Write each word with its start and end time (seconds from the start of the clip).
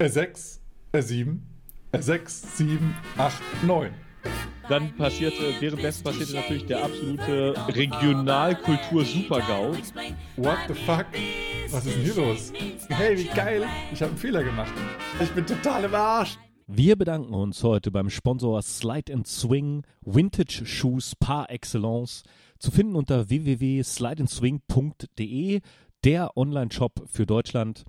6, 0.00 0.60
7, 0.94 1.42
6, 1.92 2.56
7, 2.56 2.94
8, 3.16 3.42
9. 3.64 3.90
Dann 4.68 4.96
passierte, 4.96 5.56
währenddessen 5.58 6.04
passierte 6.04 6.34
natürlich 6.34 6.66
der 6.66 6.84
absolute 6.84 7.56
Regionalkultur-Super-GAU. 7.74 9.72
What 10.36 10.58
the 10.68 10.74
fuck? 10.74 11.06
Was 11.70 11.84
ist 11.84 11.96
denn 11.96 12.04
hier 12.04 12.14
los? 12.14 12.52
Hey, 12.90 13.18
wie 13.18 13.24
geil! 13.24 13.66
Ich 13.92 14.00
habe 14.00 14.10
einen 14.10 14.20
Fehler 14.20 14.44
gemacht. 14.44 14.72
Ich 15.20 15.32
bin 15.32 15.44
total 15.44 15.82
im 15.82 15.96
Arsch. 15.96 16.38
Wir 16.68 16.94
bedanken 16.94 17.34
uns 17.34 17.64
heute 17.64 17.90
beim 17.90 18.08
Sponsor 18.08 18.62
Slide 18.62 19.12
and 19.12 19.26
Swing 19.26 19.82
Vintage 20.02 20.64
Shoes 20.64 21.16
par 21.16 21.50
excellence. 21.50 22.22
Zu 22.60 22.70
finden 22.70 22.94
unter 22.94 23.30
www.slideandswing.de, 23.30 25.60
der 26.04 26.36
Online-Shop 26.36 27.02
für 27.06 27.26
Deutschland. 27.26 27.84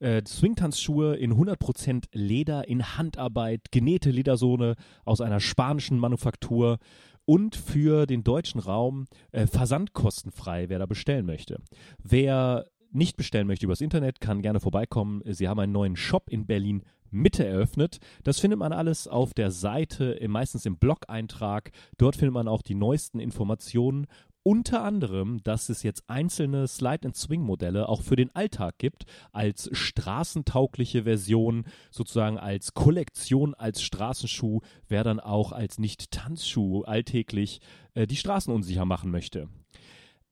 Äh, 0.00 0.22
Swingtanzschuhe 0.26 1.16
in 1.16 1.34
100% 1.34 2.04
Leder, 2.12 2.68
in 2.68 2.96
Handarbeit, 2.96 3.72
genähte 3.72 4.10
Ledersohne 4.10 4.74
aus 5.04 5.20
einer 5.20 5.40
spanischen 5.40 5.98
Manufaktur 5.98 6.78
und 7.24 7.56
für 7.56 8.06
den 8.06 8.24
deutschen 8.24 8.60
Raum 8.60 9.06
äh, 9.32 9.46
versandkostenfrei, 9.46 10.68
wer 10.68 10.78
da 10.78 10.86
bestellen 10.86 11.26
möchte. 11.26 11.60
Wer 12.02 12.66
nicht 12.90 13.16
bestellen 13.16 13.46
möchte 13.46 13.66
übers 13.66 13.80
Internet, 13.80 14.20
kann 14.20 14.40
gerne 14.40 14.60
vorbeikommen. 14.60 15.22
Sie 15.26 15.48
haben 15.48 15.60
einen 15.60 15.72
neuen 15.72 15.96
Shop 15.96 16.30
in 16.30 16.46
Berlin 16.46 16.82
Mitte 17.10 17.44
eröffnet. 17.44 17.98
Das 18.22 18.40
findet 18.40 18.58
man 18.58 18.72
alles 18.72 19.08
auf 19.08 19.34
der 19.34 19.50
Seite, 19.50 20.18
meistens 20.28 20.66
im 20.66 20.76
Blog-Eintrag. 20.76 21.70
Dort 21.96 22.16
findet 22.16 22.34
man 22.34 22.48
auch 22.48 22.62
die 22.62 22.74
neuesten 22.74 23.20
Informationen 23.20 24.06
unter 24.48 24.82
anderem, 24.82 25.42
dass 25.44 25.68
es 25.68 25.82
jetzt 25.82 26.08
einzelne 26.08 26.66
Slide-and-Swing-Modelle 26.66 27.86
auch 27.86 28.00
für 28.00 28.16
den 28.16 28.34
Alltag 28.34 28.78
gibt, 28.78 29.04
als 29.30 29.68
straßentaugliche 29.72 31.02
Version, 31.02 31.66
sozusagen 31.90 32.38
als 32.38 32.72
Kollektion, 32.72 33.52
als 33.52 33.82
Straßenschuh, 33.82 34.60
wer 34.88 35.04
dann 35.04 35.20
auch 35.20 35.52
als 35.52 35.78
Nicht-Tanzschuh 35.78 36.84
alltäglich 36.84 37.60
äh, 37.92 38.06
die 38.06 38.16
Straßen 38.16 38.50
unsicher 38.50 38.86
machen 38.86 39.10
möchte. 39.10 39.50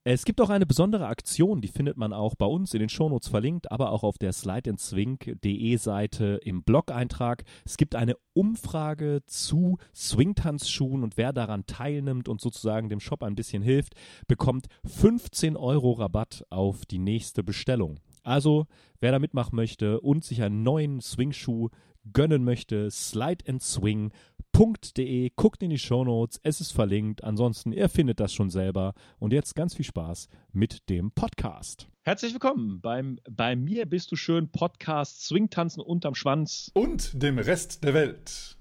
Es 0.08 0.24
gibt 0.24 0.40
auch 0.40 0.50
eine 0.50 0.66
besondere 0.66 1.08
Aktion, 1.08 1.60
die 1.60 1.66
findet 1.66 1.96
man 1.96 2.12
auch 2.12 2.36
bei 2.36 2.46
uns 2.46 2.74
in 2.74 2.78
den 2.78 2.88
Shownotes 2.88 3.26
verlinkt, 3.26 3.72
aber 3.72 3.90
auch 3.90 4.04
auf 4.04 4.18
der 4.18 4.32
slideandswing.de 4.32 5.76
Seite 5.78 6.38
im 6.44 6.62
Blog-Eintrag. 6.62 7.42
Es 7.64 7.76
gibt 7.76 7.96
eine 7.96 8.14
Umfrage 8.32 9.22
zu 9.26 9.78
Swingtanzschuhen 9.96 11.02
und 11.02 11.16
wer 11.16 11.32
daran 11.32 11.66
teilnimmt 11.66 12.28
und 12.28 12.40
sozusagen 12.40 12.88
dem 12.88 13.00
Shop 13.00 13.24
ein 13.24 13.34
bisschen 13.34 13.64
hilft, 13.64 13.94
bekommt 14.28 14.68
15 14.84 15.56
Euro 15.56 15.90
Rabatt 15.90 16.44
auf 16.50 16.86
die 16.86 17.00
nächste 17.00 17.42
Bestellung. 17.42 17.98
Also, 18.22 18.66
wer 19.00 19.10
da 19.10 19.18
mitmachen 19.18 19.56
möchte 19.56 20.00
und 20.00 20.24
sich 20.24 20.40
einen 20.40 20.62
neuen 20.62 21.00
Swingschuh 21.00 21.70
gönnen 22.12 22.44
möchte, 22.44 22.92
Slide 22.92 23.44
and 23.48 23.60
Swing 23.60 24.12
www.ftf.de. 24.56 25.32
Guckt 25.36 25.62
in 25.62 25.68
die 25.68 25.78
Shownotes, 25.78 26.40
es 26.42 26.62
ist 26.62 26.72
verlinkt. 26.72 27.22
Ansonsten, 27.22 27.72
ihr 27.72 27.90
findet 27.90 28.20
das 28.20 28.32
schon 28.32 28.48
selber. 28.48 28.94
Und 29.18 29.34
jetzt 29.34 29.54
ganz 29.54 29.74
viel 29.74 29.84
Spaß 29.84 30.28
mit 30.52 30.88
dem 30.88 31.10
Podcast. 31.10 31.88
Herzlich 32.04 32.32
willkommen 32.32 32.80
beim 32.80 33.18
Bei 33.28 33.54
mir 33.54 33.84
bist 33.84 34.10
du 34.12 34.16
schön 34.16 34.48
Podcast 34.48 35.26
Swingtanzen 35.26 35.82
unterm 35.82 36.14
Schwanz. 36.14 36.70
Und 36.72 37.22
dem 37.22 37.38
Rest 37.38 37.84
der 37.84 37.92
Welt. 37.92 38.56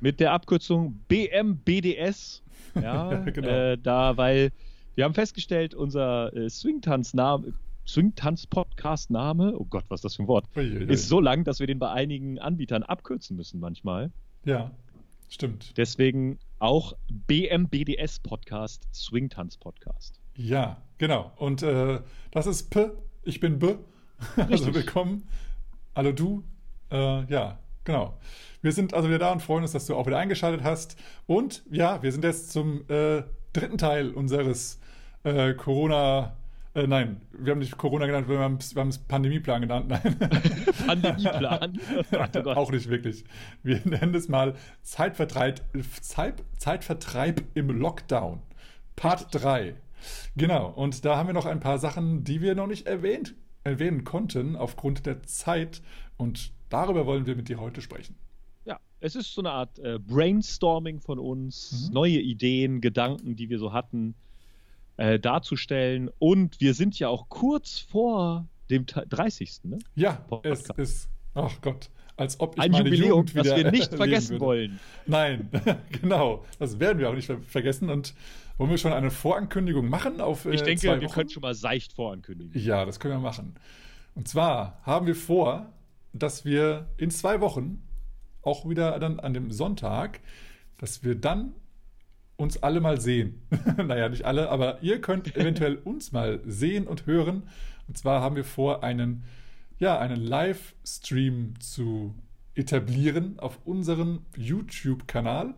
Mit 0.00 0.20
der 0.20 0.32
Abkürzung 0.32 1.00
BMBDS. 1.08 2.42
Ja, 2.80 3.16
genau. 3.24 3.48
Äh, 3.48 3.76
da, 3.76 4.16
weil 4.16 4.50
wir 4.94 5.04
haben 5.04 5.12
festgestellt, 5.12 5.74
unser 5.74 6.34
äh, 6.34 6.48
Swingtanzname. 6.48 7.52
Swingtanz-Podcast-Name, 7.86 9.58
oh 9.58 9.64
Gott, 9.64 9.84
was 9.88 9.98
ist 9.98 10.04
das 10.04 10.16
für 10.16 10.22
ein 10.22 10.28
Wort, 10.28 10.46
Uiuiui. 10.56 10.84
ist 10.84 11.08
so 11.08 11.20
lang, 11.20 11.44
dass 11.44 11.58
wir 11.58 11.66
den 11.66 11.78
bei 11.80 11.90
einigen 11.90 12.38
Anbietern 12.38 12.82
abkürzen 12.84 13.36
müssen 13.36 13.60
manchmal. 13.60 14.12
Ja. 14.44 14.70
Stimmt. 15.32 15.78
Deswegen 15.78 16.38
auch 16.58 16.92
BMBDS 17.08 18.18
Podcast, 18.18 18.86
Swingtanz 18.92 19.56
Podcast. 19.56 20.20
Ja, 20.36 20.82
genau. 20.98 21.32
Und 21.36 21.62
äh, 21.62 22.02
das 22.32 22.46
ist 22.46 22.68
P, 22.68 22.90
ich 23.22 23.40
bin 23.40 23.58
B. 23.58 23.76
also 24.36 24.74
willkommen. 24.74 25.26
Hallo 25.96 26.12
du. 26.12 26.44
Äh, 26.90 27.24
ja, 27.32 27.58
genau. 27.84 28.18
Wir 28.60 28.72
sind 28.72 28.92
also 28.92 29.08
wieder 29.08 29.20
da 29.20 29.32
und 29.32 29.40
freuen 29.40 29.62
uns, 29.62 29.72
dass 29.72 29.86
du 29.86 29.96
auch 29.96 30.06
wieder 30.06 30.18
eingeschaltet 30.18 30.62
hast. 30.62 30.98
Und 31.26 31.64
ja, 31.70 32.02
wir 32.02 32.12
sind 32.12 32.24
jetzt 32.24 32.52
zum 32.52 32.86
äh, 32.90 33.22
dritten 33.54 33.78
Teil 33.78 34.10
unseres 34.10 34.80
äh, 35.24 35.54
Corona- 35.54 36.36
äh, 36.74 36.86
nein, 36.86 37.20
wir 37.32 37.52
haben 37.52 37.58
nicht 37.58 37.76
Corona 37.76 38.06
genannt, 38.06 38.28
wir 38.28 38.38
haben, 38.38 38.58
wir 38.58 38.80
haben 38.80 38.88
es 38.88 38.98
Pandemieplan 38.98 39.60
genannt. 39.60 39.88
Nein. 39.88 40.18
Pandemieplan? 40.86 41.78
oh 42.46 42.50
auch 42.50 42.72
nicht 42.72 42.88
wirklich. 42.88 43.24
Wir 43.62 43.80
nennen 43.84 44.14
es 44.14 44.28
mal 44.28 44.54
Zeitvertreib, 44.82 45.60
Zeit, 46.00 46.42
Zeitvertreib 46.56 47.42
im 47.54 47.70
Lockdown. 47.70 48.40
Part 48.96 49.26
3. 49.32 49.74
Genau, 50.36 50.70
und 50.70 51.04
da 51.04 51.16
haben 51.16 51.28
wir 51.28 51.34
noch 51.34 51.46
ein 51.46 51.60
paar 51.60 51.78
Sachen, 51.78 52.24
die 52.24 52.40
wir 52.40 52.54
noch 52.54 52.66
nicht 52.66 52.86
erwähnt, 52.86 53.34
erwähnen 53.64 54.04
konnten 54.04 54.56
aufgrund 54.56 55.04
der 55.04 55.22
Zeit. 55.24 55.82
Und 56.16 56.52
darüber 56.70 57.04
wollen 57.04 57.26
wir 57.26 57.36
mit 57.36 57.50
dir 57.50 57.60
heute 57.60 57.82
sprechen. 57.82 58.16
Ja, 58.64 58.80
es 59.00 59.14
ist 59.14 59.34
so 59.34 59.42
eine 59.42 59.50
Art 59.50 59.78
äh, 59.78 59.98
Brainstorming 59.98 61.00
von 61.00 61.18
uns, 61.18 61.88
mhm. 61.88 61.94
neue 61.94 62.18
Ideen, 62.18 62.80
Gedanken, 62.80 63.36
die 63.36 63.50
wir 63.50 63.58
so 63.58 63.74
hatten 63.74 64.14
äh, 64.96 65.18
darzustellen. 65.18 66.10
Und 66.18 66.60
wir 66.60 66.74
sind 66.74 66.98
ja 66.98 67.08
auch 67.08 67.28
kurz 67.28 67.78
vor 67.78 68.46
dem 68.70 68.86
30. 68.86 69.64
Ne? 69.64 69.78
Ja, 69.94 70.12
Podcast. 70.12 70.70
es 70.76 70.90
ist, 70.90 71.08
ach 71.34 71.52
Gott, 71.60 71.90
als 72.16 72.38
ob 72.40 72.56
ich 72.56 72.62
ein 72.62 72.72
meine 72.72 72.88
Jubiläum, 72.88 73.26
Jugend 73.26 73.36
das 73.36 73.56
wir 73.56 73.70
nicht 73.70 73.94
vergessen 73.94 74.32
würde. 74.32 74.44
wollen. 74.44 74.80
Nein, 75.06 75.48
genau, 76.00 76.44
das 76.58 76.78
werden 76.78 76.98
wir 76.98 77.10
auch 77.10 77.14
nicht 77.14 77.30
vergessen. 77.46 77.90
Und 77.90 78.14
wollen 78.58 78.70
wir 78.70 78.78
schon 78.78 78.92
eine 78.92 79.10
Vorankündigung 79.10 79.88
machen? 79.88 80.20
Auf, 80.20 80.44
äh, 80.44 80.54
ich 80.54 80.62
denke, 80.62 81.00
wir 81.00 81.08
können 81.08 81.30
schon 81.30 81.40
mal 81.40 81.54
seicht 81.54 81.92
vorankündigen. 81.94 82.60
Ja, 82.60 82.84
das 82.84 83.00
können 83.00 83.14
wir 83.14 83.20
machen. 83.20 83.54
Und 84.14 84.28
zwar 84.28 84.80
haben 84.82 85.06
wir 85.06 85.16
vor, 85.16 85.72
dass 86.12 86.44
wir 86.44 86.88
in 86.98 87.10
zwei 87.10 87.40
Wochen, 87.40 87.82
auch 88.42 88.68
wieder 88.68 88.98
dann 88.98 89.20
an 89.20 89.34
dem 89.34 89.50
Sonntag, 89.50 90.20
dass 90.78 91.04
wir 91.04 91.14
dann 91.14 91.54
uns 92.36 92.62
alle 92.62 92.80
mal 92.80 93.00
sehen. 93.00 93.42
naja, 93.76 94.08
nicht 94.08 94.24
alle, 94.24 94.48
aber 94.50 94.82
ihr 94.82 95.00
könnt 95.00 95.36
eventuell 95.36 95.76
uns 95.76 96.12
mal 96.12 96.40
sehen 96.44 96.86
und 96.86 97.06
hören. 97.06 97.44
Und 97.88 97.98
zwar 97.98 98.20
haben 98.20 98.36
wir 98.36 98.44
vor, 98.44 98.82
einen, 98.82 99.24
ja, 99.78 99.98
einen 99.98 100.20
Livestream 100.20 101.54
zu 101.60 102.14
etablieren 102.54 103.38
auf 103.38 103.58
unserem 103.64 104.26
YouTube-Kanal. 104.36 105.54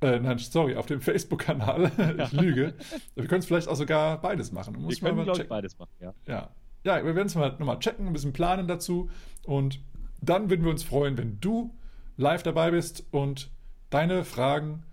Äh, 0.00 0.20
nein, 0.20 0.38
sorry, 0.38 0.76
auf 0.76 0.86
dem 0.86 1.00
Facebook-Kanal. 1.02 1.90
ich 2.18 2.32
lüge. 2.32 2.74
Wir 3.14 3.26
können 3.26 3.40
es 3.40 3.46
vielleicht 3.46 3.68
auch 3.68 3.76
sogar 3.76 4.20
beides 4.20 4.52
machen. 4.52 4.80
Muss 4.80 5.00
wir 5.00 5.08
können, 5.08 5.24
glaube 5.24 5.42
ich, 5.42 5.48
beides 5.48 5.78
machen, 5.78 5.92
ja. 6.00 6.14
Ja, 6.26 6.50
ja 6.84 7.04
wir 7.04 7.14
werden 7.14 7.26
es 7.26 7.34
mal 7.34 7.50
nochmal 7.58 7.78
checken, 7.78 8.06
ein 8.06 8.12
bisschen 8.12 8.32
planen 8.32 8.68
dazu. 8.68 9.10
Und 9.44 9.80
dann 10.20 10.50
würden 10.50 10.64
wir 10.64 10.70
uns 10.70 10.82
freuen, 10.82 11.18
wenn 11.18 11.40
du 11.40 11.74
live 12.16 12.42
dabei 12.42 12.70
bist 12.70 13.04
und 13.10 13.50
deine 13.90 14.24
Fragen 14.24 14.84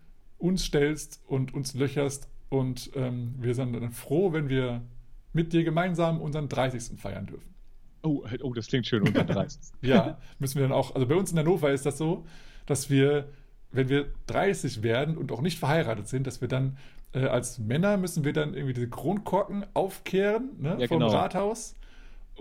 uns 0.42 0.66
stellst 0.66 1.22
und 1.28 1.54
uns 1.54 1.74
löcherst. 1.74 2.28
Und 2.50 2.92
ähm, 2.96 3.36
wir 3.40 3.56
sind 3.56 3.74
dann 3.74 3.92
froh, 3.92 4.34
wenn 4.34 4.50
wir 4.50 4.82
mit 5.34 5.54
dir 5.54 5.64
gemeinsam 5.64 6.20
unseren 6.20 6.50
30. 6.50 7.00
feiern 7.00 7.28
dürfen. 7.28 7.54
Oh, 8.04 8.26
oh 8.42 8.54
das 8.54 8.68
klingt 8.68 8.88
schön, 8.88 9.04
unser 9.04 9.24
30. 9.24 9.62
ja, 9.82 10.18
müssen 10.40 10.56
wir 10.56 10.64
dann 10.64 10.72
auch, 10.72 10.96
also 10.96 11.08
bei 11.08 11.16
uns 11.16 11.32
in 11.32 11.38
Hannover 11.38 11.72
ist 11.72 11.86
das 11.86 11.98
so, 11.98 12.26
dass 12.66 12.90
wir, 12.90 13.30
wenn 13.72 13.90
wir 13.90 14.08
30 14.28 14.84
werden 14.84 15.18
und 15.18 15.32
auch 15.32 15.42
nicht 15.42 15.60
verheiratet 15.60 16.08
sind, 16.08 16.28
dass 16.28 16.42
wir 16.42 16.48
dann 16.48 16.78
äh, 17.14 17.26
als 17.26 17.60
Männer 17.60 17.98
müssen 17.98 18.24
wir 18.24 18.34
dann 18.34 18.54
irgendwie 18.54 18.74
diese 18.74 18.90
Kronkorken 18.90 19.66
aufkehren 19.74 20.50
ne, 20.58 20.78
ja, 20.80 20.88
vom 20.88 21.00
genau. 21.00 21.12
Rathaus. 21.12 21.76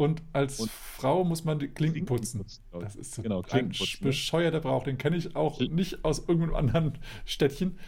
Und 0.01 0.23
als 0.33 0.61
und 0.61 0.71
Frau 0.71 1.25
muss 1.25 1.45
man 1.45 1.59
die 1.59 1.69
Klinken 1.69 2.07
putzen. 2.07 2.43
Das 2.73 2.97
ist 2.97 3.17
so 3.17 3.21
genau, 3.21 3.43
ein 3.51 3.71
bescheuerter 4.01 4.61
Brauch. 4.61 4.83
Den 4.83 4.97
kenne 4.97 5.19
ich 5.19 5.37
auch 5.37 5.61
nicht 5.61 6.07
aus 6.07 6.21
irgendeinem 6.21 6.55
anderen 6.55 6.93
Städtchen. 7.27 7.79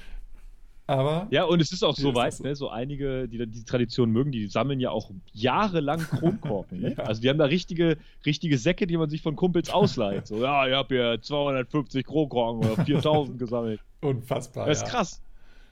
Aber 0.86 1.26
ja, 1.30 1.44
und 1.44 1.62
es 1.62 1.72
ist 1.72 1.82
auch 1.82 1.96
so 1.96 2.14
weit, 2.14 2.34
so. 2.34 2.44
Ne, 2.44 2.54
so 2.54 2.68
einige, 2.68 3.28
die 3.28 3.46
die 3.46 3.64
Tradition 3.64 4.10
mögen, 4.10 4.30
die 4.30 4.46
sammeln 4.48 4.78
ja 4.78 4.90
auch 4.90 5.10
jahrelang 5.32 6.00
Kronkorken. 6.00 6.82
Ne? 6.82 6.94
ja. 6.98 7.04
Also 7.04 7.22
die 7.22 7.30
haben 7.30 7.38
da 7.38 7.46
richtige, 7.46 7.96
richtige 8.26 8.58
Säcke, 8.58 8.86
die 8.86 8.98
man 8.98 9.08
sich 9.08 9.22
von 9.22 9.34
Kumpels 9.34 9.70
ausleiht. 9.70 10.26
So, 10.26 10.36
ja, 10.36 10.68
ich 10.68 10.74
habe 10.74 10.94
hier 10.94 11.18
250 11.22 12.04
Kronkorken 12.04 12.70
oder 12.70 12.84
4000 12.84 13.38
gesammelt. 13.38 13.80
Unfassbar. 14.02 14.66
Das 14.66 14.82
ist 14.82 14.84
ja. 14.84 14.90
krass. 14.90 15.22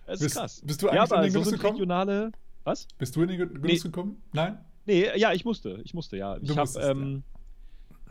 Das 0.07 0.15
ist 0.15 0.23
bist, 0.23 0.37
krass. 0.37 0.63
Bist 0.65 0.83
du 0.83 0.89
eigentlich 0.89 1.11
ja, 1.11 1.17
in 1.17 1.23
den 1.23 1.33
Genuss 1.35 1.51
so 1.51 1.53
gekommen? 1.53 1.75
Regionale, 1.75 2.33
was? 2.65 2.89
Bist 2.97 3.15
du 3.15 3.21
in 3.25 3.29
den 3.29 3.39
Genuss 3.41 3.61
nee. 3.63 3.77
gekommen? 3.77 4.23
Nein? 4.33 4.57
Nee, 4.87 5.07
ja, 5.17 5.33
ich 5.33 5.45
musste. 5.45 5.81
Ich 5.85 5.95
musste, 5.95 6.17
ja. 6.17 6.39
Du 6.39 6.53
ich 6.53 6.57
habe 6.57 6.71
ähm, 6.81 7.23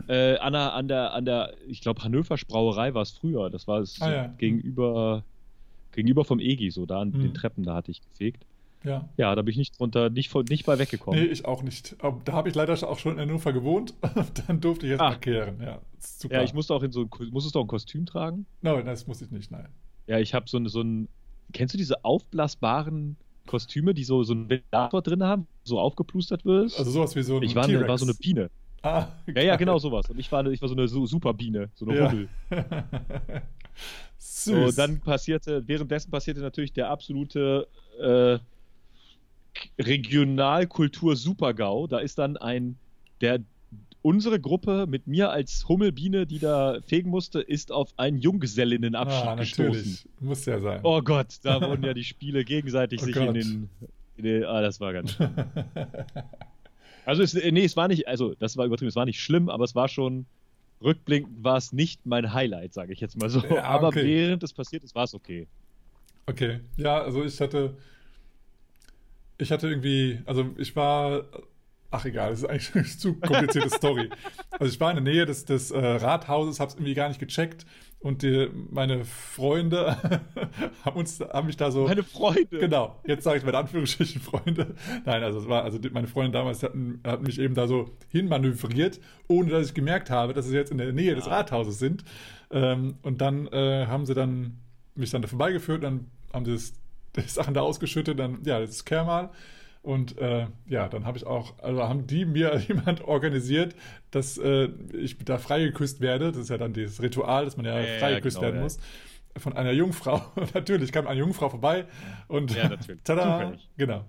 ja. 0.08 0.34
äh, 0.34 0.38
an, 0.38 0.54
der, 0.54 0.74
an 0.74 0.88
der, 0.88 1.14
an 1.14 1.26
der, 1.26 1.54
ich 1.68 1.82
glaube, 1.82 2.04
Hannover 2.04 2.36
Brauerei 2.48 2.94
war 2.94 3.02
es 3.02 3.12
früher. 3.12 3.50
Das 3.50 3.68
war 3.68 3.80
es 3.80 4.02
ah, 4.02 4.12
ja. 4.12 4.28
gegenüber, 4.38 5.24
gegenüber 5.92 6.26
vom 6.26 6.40
EGI, 6.40 6.72
so 6.72 6.86
da 6.86 7.02
an 7.02 7.14
hm. 7.14 7.22
den 7.22 7.34
Treppen, 7.34 7.64
da 7.64 7.76
hatte 7.76 7.92
ich 7.92 8.02
gefegt. 8.02 8.46
Ja. 8.84 9.10
Ja, 9.18 9.36
da 9.36 9.42
bin 9.42 9.52
ich 9.52 9.58
nicht 9.58 9.78
drunter, 9.78 10.10
nicht, 10.10 10.34
nicht 10.50 10.66
bei 10.66 10.80
weggekommen. 10.80 11.20
Nee, 11.20 11.28
ich 11.28 11.46
auch 11.46 11.64
nicht. 11.64 11.98
Da 12.24 12.34
habe 12.34 12.48
ich 12.48 12.56
leider 12.56 12.74
auch 12.88 12.98
schon 12.98 13.14
in 13.14 13.20
Hannover 13.20 13.52
gewohnt. 13.52 13.94
Dann 14.48 14.62
durfte 14.62 14.86
ich 14.86 14.92
jetzt 14.92 15.00
mal 15.00 15.20
kehren. 15.20 15.62
Ja, 15.62 15.80
super. 16.00 16.36
Ja, 16.36 16.44
ich 16.44 16.54
musste 16.54 16.74
auch 16.74 16.84
in 16.84 16.92
so 16.92 17.08
musstest 17.32 17.56
du 17.56 17.60
auch 17.60 17.66
ein 17.66 17.68
Kostüm 17.68 18.06
tragen? 18.06 18.46
Nein, 18.62 18.86
das 18.86 19.06
muss 19.06 19.22
ich 19.22 19.32
nicht, 19.32 19.52
nein. 19.52 19.68
Ja, 20.08 20.20
ich 20.20 20.34
habe 20.34 20.48
so, 20.48 20.66
so 20.68 20.82
ein. 20.82 21.10
Kennst 21.52 21.74
du 21.74 21.78
diese 21.78 22.06
aufblasbaren 22.06 23.18
Kostüme, 23.50 23.96
die 23.96 24.04
so, 24.04 24.22
so 24.22 24.34
einen 24.34 24.48
Ventilator 24.48 25.02
drin 25.02 25.24
haben, 25.24 25.48
so 25.64 25.80
aufgeplustert 25.80 26.46
wird? 26.46 26.78
Also 26.78 26.92
sowas 26.92 27.16
wie 27.16 27.24
so 27.24 27.38
ein 27.38 27.44
Ich 27.44 27.56
war, 27.56 27.64
eine, 27.64 27.88
war 27.88 27.98
so 27.98 28.06
eine 28.06 28.14
Biene. 28.14 28.52
Ah, 28.84 29.08
ja, 29.26 29.42
ja, 29.42 29.56
genau 29.56 29.80
sowas. 29.80 30.08
Und 30.08 30.20
ich 30.20 30.32
war, 30.32 30.46
ich 30.46 30.62
war 30.62 30.70
so 30.70 30.76
eine 30.76 30.88
Superbiene, 30.88 31.72
so 31.74 31.88
eine 31.88 31.98
ja. 31.98 32.12
Hubbel. 32.12 32.30
Süß. 34.20 34.46
So, 34.46 34.72
dann 34.72 35.00
passierte, 35.00 35.68
währenddessen 35.68 36.12
passierte 36.12 36.42
natürlich 36.42 36.74
der 36.74 36.92
absolute 36.92 37.68
äh, 38.00 38.38
Regionalkultur-Super-GAU. 39.82 41.88
Da 41.88 41.98
ist 41.98 42.20
dann 42.20 42.38
ein, 42.38 42.78
der, 43.20 43.40
unsere 44.02 44.40
Gruppe 44.40 44.86
mit 44.88 45.08
mir 45.08 45.30
als 45.32 45.68
Hummelbiene, 45.68 46.26
die 46.26 46.40
da 46.40 46.80
fegen 46.86 47.10
musste, 47.10 47.42
ist 47.42 47.72
auf 47.72 47.92
einen 47.98 48.18
Junggesellinnenabschied 48.18 49.28
ah, 49.28 49.36
gestoßen. 49.36 50.00
Muss 50.20 50.46
ja 50.46 50.60
sein. 50.60 50.80
Oh 50.84 51.02
Gott, 51.02 51.36
da 51.44 51.62
wurden 51.68 51.84
ja 51.84 51.94
die 51.94 52.04
Spiele 52.04 52.46
gegenseitig 52.46 53.02
oh 53.02 53.06
sich 53.06 53.16
in 53.16 53.34
den, 53.34 53.70
in 54.18 54.24
den, 54.24 54.44
Ah, 54.46 54.62
das 54.62 54.80
war 54.80 54.94
ganz 54.94 55.12
schlimm. 55.12 55.32
also, 57.06 57.24
es, 57.24 57.34
nee, 57.34 57.66
es 57.66 57.76
war 57.76 57.88
nicht, 57.88 58.08
also, 58.08 58.36
das 58.36 58.58
war 58.58 58.66
übertrieben, 58.66 58.90
es 58.90 58.96
war 58.96 59.06
nicht 59.06 59.22
schlimm, 59.22 59.50
aber 59.50 59.66
es 59.66 59.76
war 59.76 59.90
schon, 59.90 60.26
rückblickend 60.82 61.44
war 61.44 61.58
es 61.58 61.74
nicht 61.74 62.06
mein 62.06 62.34
Highlight, 62.34 62.74
sage 62.74 62.94
ich 62.94 63.02
jetzt 63.02 63.18
mal 63.18 63.30
so. 63.30 63.44
Ja, 63.50 63.64
aber 63.64 63.90
okay. 63.90 64.06
während 64.06 64.44
es 64.44 64.54
passiert 64.54 64.84
ist, 64.84 64.96
war 64.96 65.04
es 65.04 65.14
okay. 65.14 65.48
Okay, 66.26 66.60
ja, 66.78 67.02
also 67.02 67.24
ich 67.24 67.42
hatte, 67.42 67.76
ich 69.38 69.52
hatte 69.52 69.68
irgendwie, 69.68 70.20
also 70.26 70.54
ich 70.58 70.76
war, 70.76 71.26
ach 71.92 72.06
egal, 72.06 72.32
das 72.32 72.40
ist 72.40 72.50
eigentlich 72.50 72.76
eine 72.76 72.86
zu 72.86 73.14
komplizierte 73.16 73.70
Story. 73.70 74.10
Also 74.52 74.74
ich 74.74 74.80
war 74.80 74.92
in 74.92 75.04
der 75.04 75.14
Nähe 75.14 75.26
des, 75.26 75.46
des 75.46 75.72
äh, 75.72 75.78
Rathauses, 75.80 76.60
habe 76.60 76.70
es 76.70 76.76
irgendwie 76.76 76.94
gar 76.94 77.08
nicht 77.08 77.20
gecheckt 77.20 77.66
und 78.00 78.22
die, 78.24 78.50
meine 78.70 79.04
Freunde 79.04 79.98
haben 80.86 80.98
uns, 80.98 81.20
haben 81.20 81.48
mich 81.48 81.58
da 81.58 81.70
so. 81.70 81.86
Meine 81.86 82.04
Freunde. 82.04 82.60
Genau. 82.60 83.02
Jetzt 83.06 83.24
sage 83.24 83.40
ich 83.40 83.44
mit 83.44 83.56
Anführungsstrichen 83.56 84.22
Freunde. 84.22 84.76
Nein, 85.06 85.22
also 85.24 85.40
es 85.40 85.50
war, 85.50 85.64
also 85.64 85.80
meine 85.92 86.08
Freunde 86.08 86.32
damals 86.32 86.64
hatten, 86.64 87.02
hatten 87.06 87.24
mich 87.24 87.40
eben 87.40 87.56
da 87.56 87.68
so 87.68 87.92
hinmanövriert, 88.10 89.02
ohne 89.28 89.52
dass 89.52 89.68
ich 89.68 89.74
gemerkt 89.74 90.10
habe, 90.10 90.34
dass 90.34 90.46
sie 90.46 90.56
jetzt 90.56 90.72
in 90.72 90.78
der 90.78 90.94
Nähe 90.94 91.14
des 91.16 91.28
Rathauses 91.28 91.78
sind. 91.78 92.06
Ähm, 92.52 92.96
und 93.02 93.20
dann 93.20 93.48
äh, 93.48 93.86
haben 93.88 94.06
sie 94.06 94.14
dann 94.14 94.60
mich 94.96 95.12
dann 95.12 95.22
da 95.22 95.28
vorbeigeführt, 95.28 95.84
dann 95.84 96.10
haben 96.34 96.46
sie 96.46 96.54
das 96.54 96.74
die 97.16 97.22
Sachen 97.22 97.54
da 97.54 97.62
ausgeschüttet, 97.62 98.20
dann, 98.20 98.40
ja, 98.44 98.60
das 98.60 98.70
ist 98.72 98.86
Kermal. 98.86 99.32
Und 99.82 100.18
äh, 100.18 100.48
ja, 100.68 100.90
dann 100.90 101.06
habe 101.06 101.18
ich 101.18 101.26
auch, 101.26 101.58
also 101.60 101.84
haben 101.84 102.06
die 102.06 102.26
mir 102.26 102.58
jemand 102.68 103.02
organisiert, 103.02 103.76
dass 104.12 104.38
äh, 104.38 104.70
ich 104.94 105.18
da 105.20 105.38
freigeküsst 105.38 106.02
werde. 106.02 106.32
Das 106.32 106.42
ist 106.42 106.50
ja 106.50 106.58
dann 106.58 106.74
das 106.74 107.02
Ritual, 107.02 107.46
dass 107.46 107.58
man 107.58 107.66
ja, 107.66 107.80
ja 107.80 108.00
freigeküsst 108.00 108.38
ja, 108.38 108.42
genau, 108.42 108.54
werden 108.54 108.58
ja. 108.58 108.64
muss. 108.64 108.80
Von 109.38 109.54
einer 109.54 109.72
Jungfrau. 109.72 110.22
natürlich 110.54 110.92
kam 110.92 111.08
eine 111.08 111.20
Jungfrau 111.20 111.50
vorbei 111.50 111.86
und 112.28 112.54
ja, 112.56 112.68
natürlich. 112.68 113.02
tada, 113.04 113.54
genau. 113.78 114.06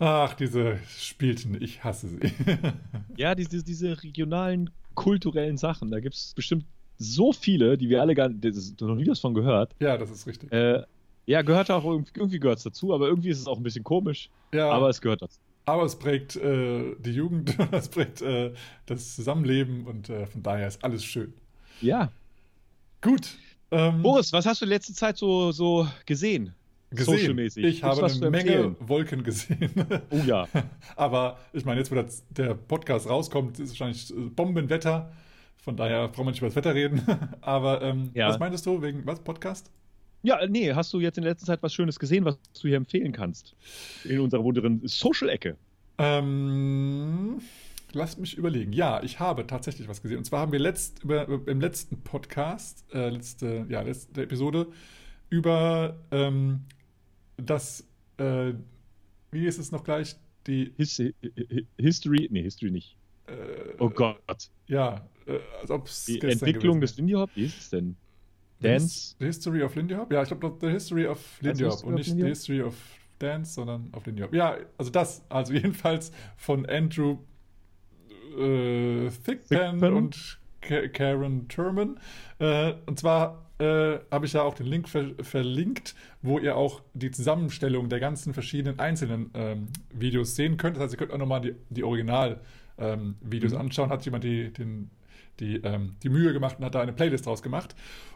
Ach, 0.00 0.34
diese 0.34 0.78
Spielten, 0.88 1.56
ich 1.62 1.84
hasse 1.84 2.08
sie. 2.08 2.20
ja, 3.16 3.36
diese, 3.36 3.62
diese 3.62 4.02
regionalen 4.02 4.70
kulturellen 4.94 5.56
Sachen, 5.56 5.92
da 5.92 6.00
gibt 6.00 6.16
es 6.16 6.34
bestimmt 6.34 6.64
so 6.98 7.32
viele, 7.32 7.78
die 7.78 7.88
wir 7.88 8.00
alle 8.00 8.14
gar 8.14 8.28
nicht, 8.28 8.80
noch 8.80 8.94
nie 8.96 9.06
was 9.06 9.20
von 9.20 9.34
gehört. 9.34 9.74
Ja, 9.80 9.96
das 9.96 10.10
ist 10.10 10.26
richtig. 10.26 10.52
Äh, 10.52 10.82
ja, 11.26 11.42
gehört 11.42 11.70
auch 11.70 11.84
irgendwie 11.84 12.38
gehört 12.38 12.58
es 12.58 12.64
dazu, 12.64 12.92
aber 12.94 13.06
irgendwie 13.06 13.30
ist 13.30 13.40
es 13.40 13.46
auch 13.46 13.56
ein 13.56 13.62
bisschen 13.62 13.84
komisch. 13.84 14.30
Ja. 14.52 14.70
Aber 14.70 14.88
es 14.88 15.00
gehört 15.00 15.22
dazu. 15.22 15.38
Aber 15.66 15.84
es 15.84 15.96
prägt 15.96 16.36
äh, 16.36 16.94
die 16.98 17.12
Jugend, 17.12 17.56
es 17.72 17.88
prägt 17.88 18.20
äh, 18.22 18.52
das 18.86 19.16
Zusammenleben 19.16 19.86
und 19.86 20.10
äh, 20.10 20.26
von 20.26 20.42
daher 20.42 20.68
ist 20.68 20.84
alles 20.84 21.04
schön. 21.04 21.32
Ja. 21.80 22.10
Gut. 23.00 23.36
Ähm, 23.70 24.02
Boris, 24.02 24.32
was 24.32 24.46
hast 24.46 24.60
du 24.60 24.66
in 24.66 24.70
letzter 24.70 24.92
Zeit 24.92 25.16
so, 25.16 25.52
so 25.52 25.88
gesehen? 26.06 26.54
Gesehen. 26.90 27.16
Socialmäßig. 27.16 27.64
Ich 27.64 27.82
habe 27.82 28.04
eine 28.04 28.30
Menge 28.30 28.76
Wolken 28.78 29.24
gesehen. 29.24 29.70
Oh 30.10 30.20
ja. 30.26 30.46
Aber 30.96 31.38
ich 31.52 31.64
meine, 31.64 31.80
jetzt, 31.80 31.90
wo 31.90 31.96
das, 31.96 32.24
der 32.30 32.54
Podcast 32.54 33.08
rauskommt, 33.08 33.58
ist 33.58 33.70
wahrscheinlich 33.70 34.10
äh, 34.10 34.28
Bombenwetter. 34.30 35.12
Von 35.56 35.76
daher 35.76 36.08
brauchen 36.08 36.26
wir 36.26 36.30
nicht 36.30 36.38
über 36.38 36.48
das 36.48 36.56
Wetter 36.56 36.74
reden. 36.74 37.02
Aber 37.40 37.82
ähm, 37.82 38.10
ja. 38.14 38.28
was 38.28 38.38
meintest 38.38 38.66
du 38.66 38.80
wegen 38.82 39.04
was? 39.06 39.18
Podcast? 39.20 39.70
Ja, 40.24 40.46
nee, 40.48 40.72
hast 40.72 40.90
du 40.94 41.00
jetzt 41.00 41.18
in 41.18 41.24
letzter 41.24 41.44
Zeit 41.44 41.62
was 41.62 41.74
Schönes 41.74 41.98
gesehen, 41.98 42.24
was 42.24 42.38
du 42.58 42.68
hier 42.68 42.78
empfehlen 42.78 43.12
kannst? 43.12 43.54
In 44.04 44.20
unserer 44.20 44.42
wunderen 44.42 44.80
Social-Ecke. 44.82 45.58
Ähm, 45.98 47.42
lass 47.92 48.16
mich 48.16 48.38
überlegen. 48.38 48.72
Ja, 48.72 49.02
ich 49.02 49.20
habe 49.20 49.46
tatsächlich 49.46 49.86
was 49.86 50.00
gesehen. 50.00 50.16
Und 50.16 50.24
zwar 50.24 50.40
haben 50.40 50.52
wir 50.52 50.58
letzt, 50.58 51.04
über, 51.04 51.28
im 51.46 51.60
letzten 51.60 52.00
Podcast, 52.00 52.86
äh, 52.94 53.10
letzte, 53.10 53.66
ja, 53.68 53.82
letzte 53.82 54.22
Episode, 54.22 54.68
über 55.28 55.94
ähm, 56.10 56.60
das, 57.36 57.86
äh, 58.16 58.54
wie 59.30 59.44
ist 59.44 59.58
es 59.58 59.72
noch 59.72 59.84
gleich? 59.84 60.16
Die 60.46 60.72
His 60.78 61.02
History, 61.76 62.28
nee, 62.30 62.42
History 62.42 62.70
nicht. 62.70 62.96
Äh, 63.26 63.74
oh 63.78 63.90
Gott. 63.90 64.48
Ja, 64.68 65.06
äh, 65.26 65.38
als 65.60 65.70
ob 65.70 65.86
es. 65.86 66.06
Die 66.06 66.18
Entwicklung 66.22 66.80
des 66.80 66.96
Lindy 66.96 67.12
Hop, 67.12 67.28
wie 67.34 67.44
ist 67.44 67.58
es 67.58 67.68
denn? 67.68 67.96
Dance? 68.60 69.16
The 69.18 69.26
History 69.26 69.62
of 69.62 69.74
Lindy 69.74 69.94
Hop? 69.94 70.12
Ja, 70.12 70.22
ich 70.22 70.28
glaube, 70.28 70.56
The 70.60 70.68
History 70.68 71.06
of 71.06 71.20
Lindy 71.40 71.64
Hop 71.64 71.84
und 71.84 71.94
nicht 71.94 72.10
The 72.10 72.22
History 72.22 72.62
of 72.62 72.74
Dance, 73.18 73.54
sondern 73.54 73.88
auf 73.92 74.06
Lindy 74.06 74.22
Hop. 74.22 74.34
Ja, 74.34 74.56
also 74.78 74.90
das, 74.90 75.22
also 75.28 75.52
jedenfalls 75.54 76.12
von 76.36 76.66
Andrew 76.66 77.18
äh, 78.38 79.10
Thickpen 79.10 79.82
und 79.82 80.38
Karen 80.60 81.48
Turman. 81.48 82.00
Äh, 82.38 82.74
und 82.86 82.98
zwar 82.98 83.50
äh, 83.58 83.98
habe 84.10 84.26
ich 84.26 84.32
ja 84.32 84.42
auch 84.42 84.54
den 84.54 84.66
Link 84.66 84.88
ver 84.88 85.12
verlinkt, 85.20 85.94
wo 86.22 86.38
ihr 86.38 86.56
auch 86.56 86.82
die 86.94 87.10
Zusammenstellung 87.10 87.88
der 87.88 88.00
ganzen 88.00 88.34
verschiedenen 88.34 88.78
einzelnen 88.78 89.30
ähm, 89.34 89.68
Videos 89.92 90.34
sehen 90.34 90.56
könnt. 90.56 90.76
Das 90.76 90.84
heißt, 90.84 90.94
ihr 90.94 90.98
könnt 90.98 91.12
auch 91.12 91.18
nochmal 91.18 91.40
die, 91.40 91.54
die 91.70 91.84
Original-Videos 91.84 93.52
ähm, 93.52 93.58
mhm. 93.58 93.64
anschauen. 93.64 93.90
Hat 93.90 94.04
jemand 94.04 94.24
die, 94.24 94.52
den 94.52 94.90
die, 95.40 95.56
ähm, 95.56 95.96
die 96.02 96.08
Mühe 96.08 96.32
gemacht 96.32 96.58
und 96.58 96.64
hat 96.64 96.74
da 96.74 96.80
eine 96.80 96.92
Playlist 96.92 97.26
draus 97.26 97.42
gemacht. 97.42 97.74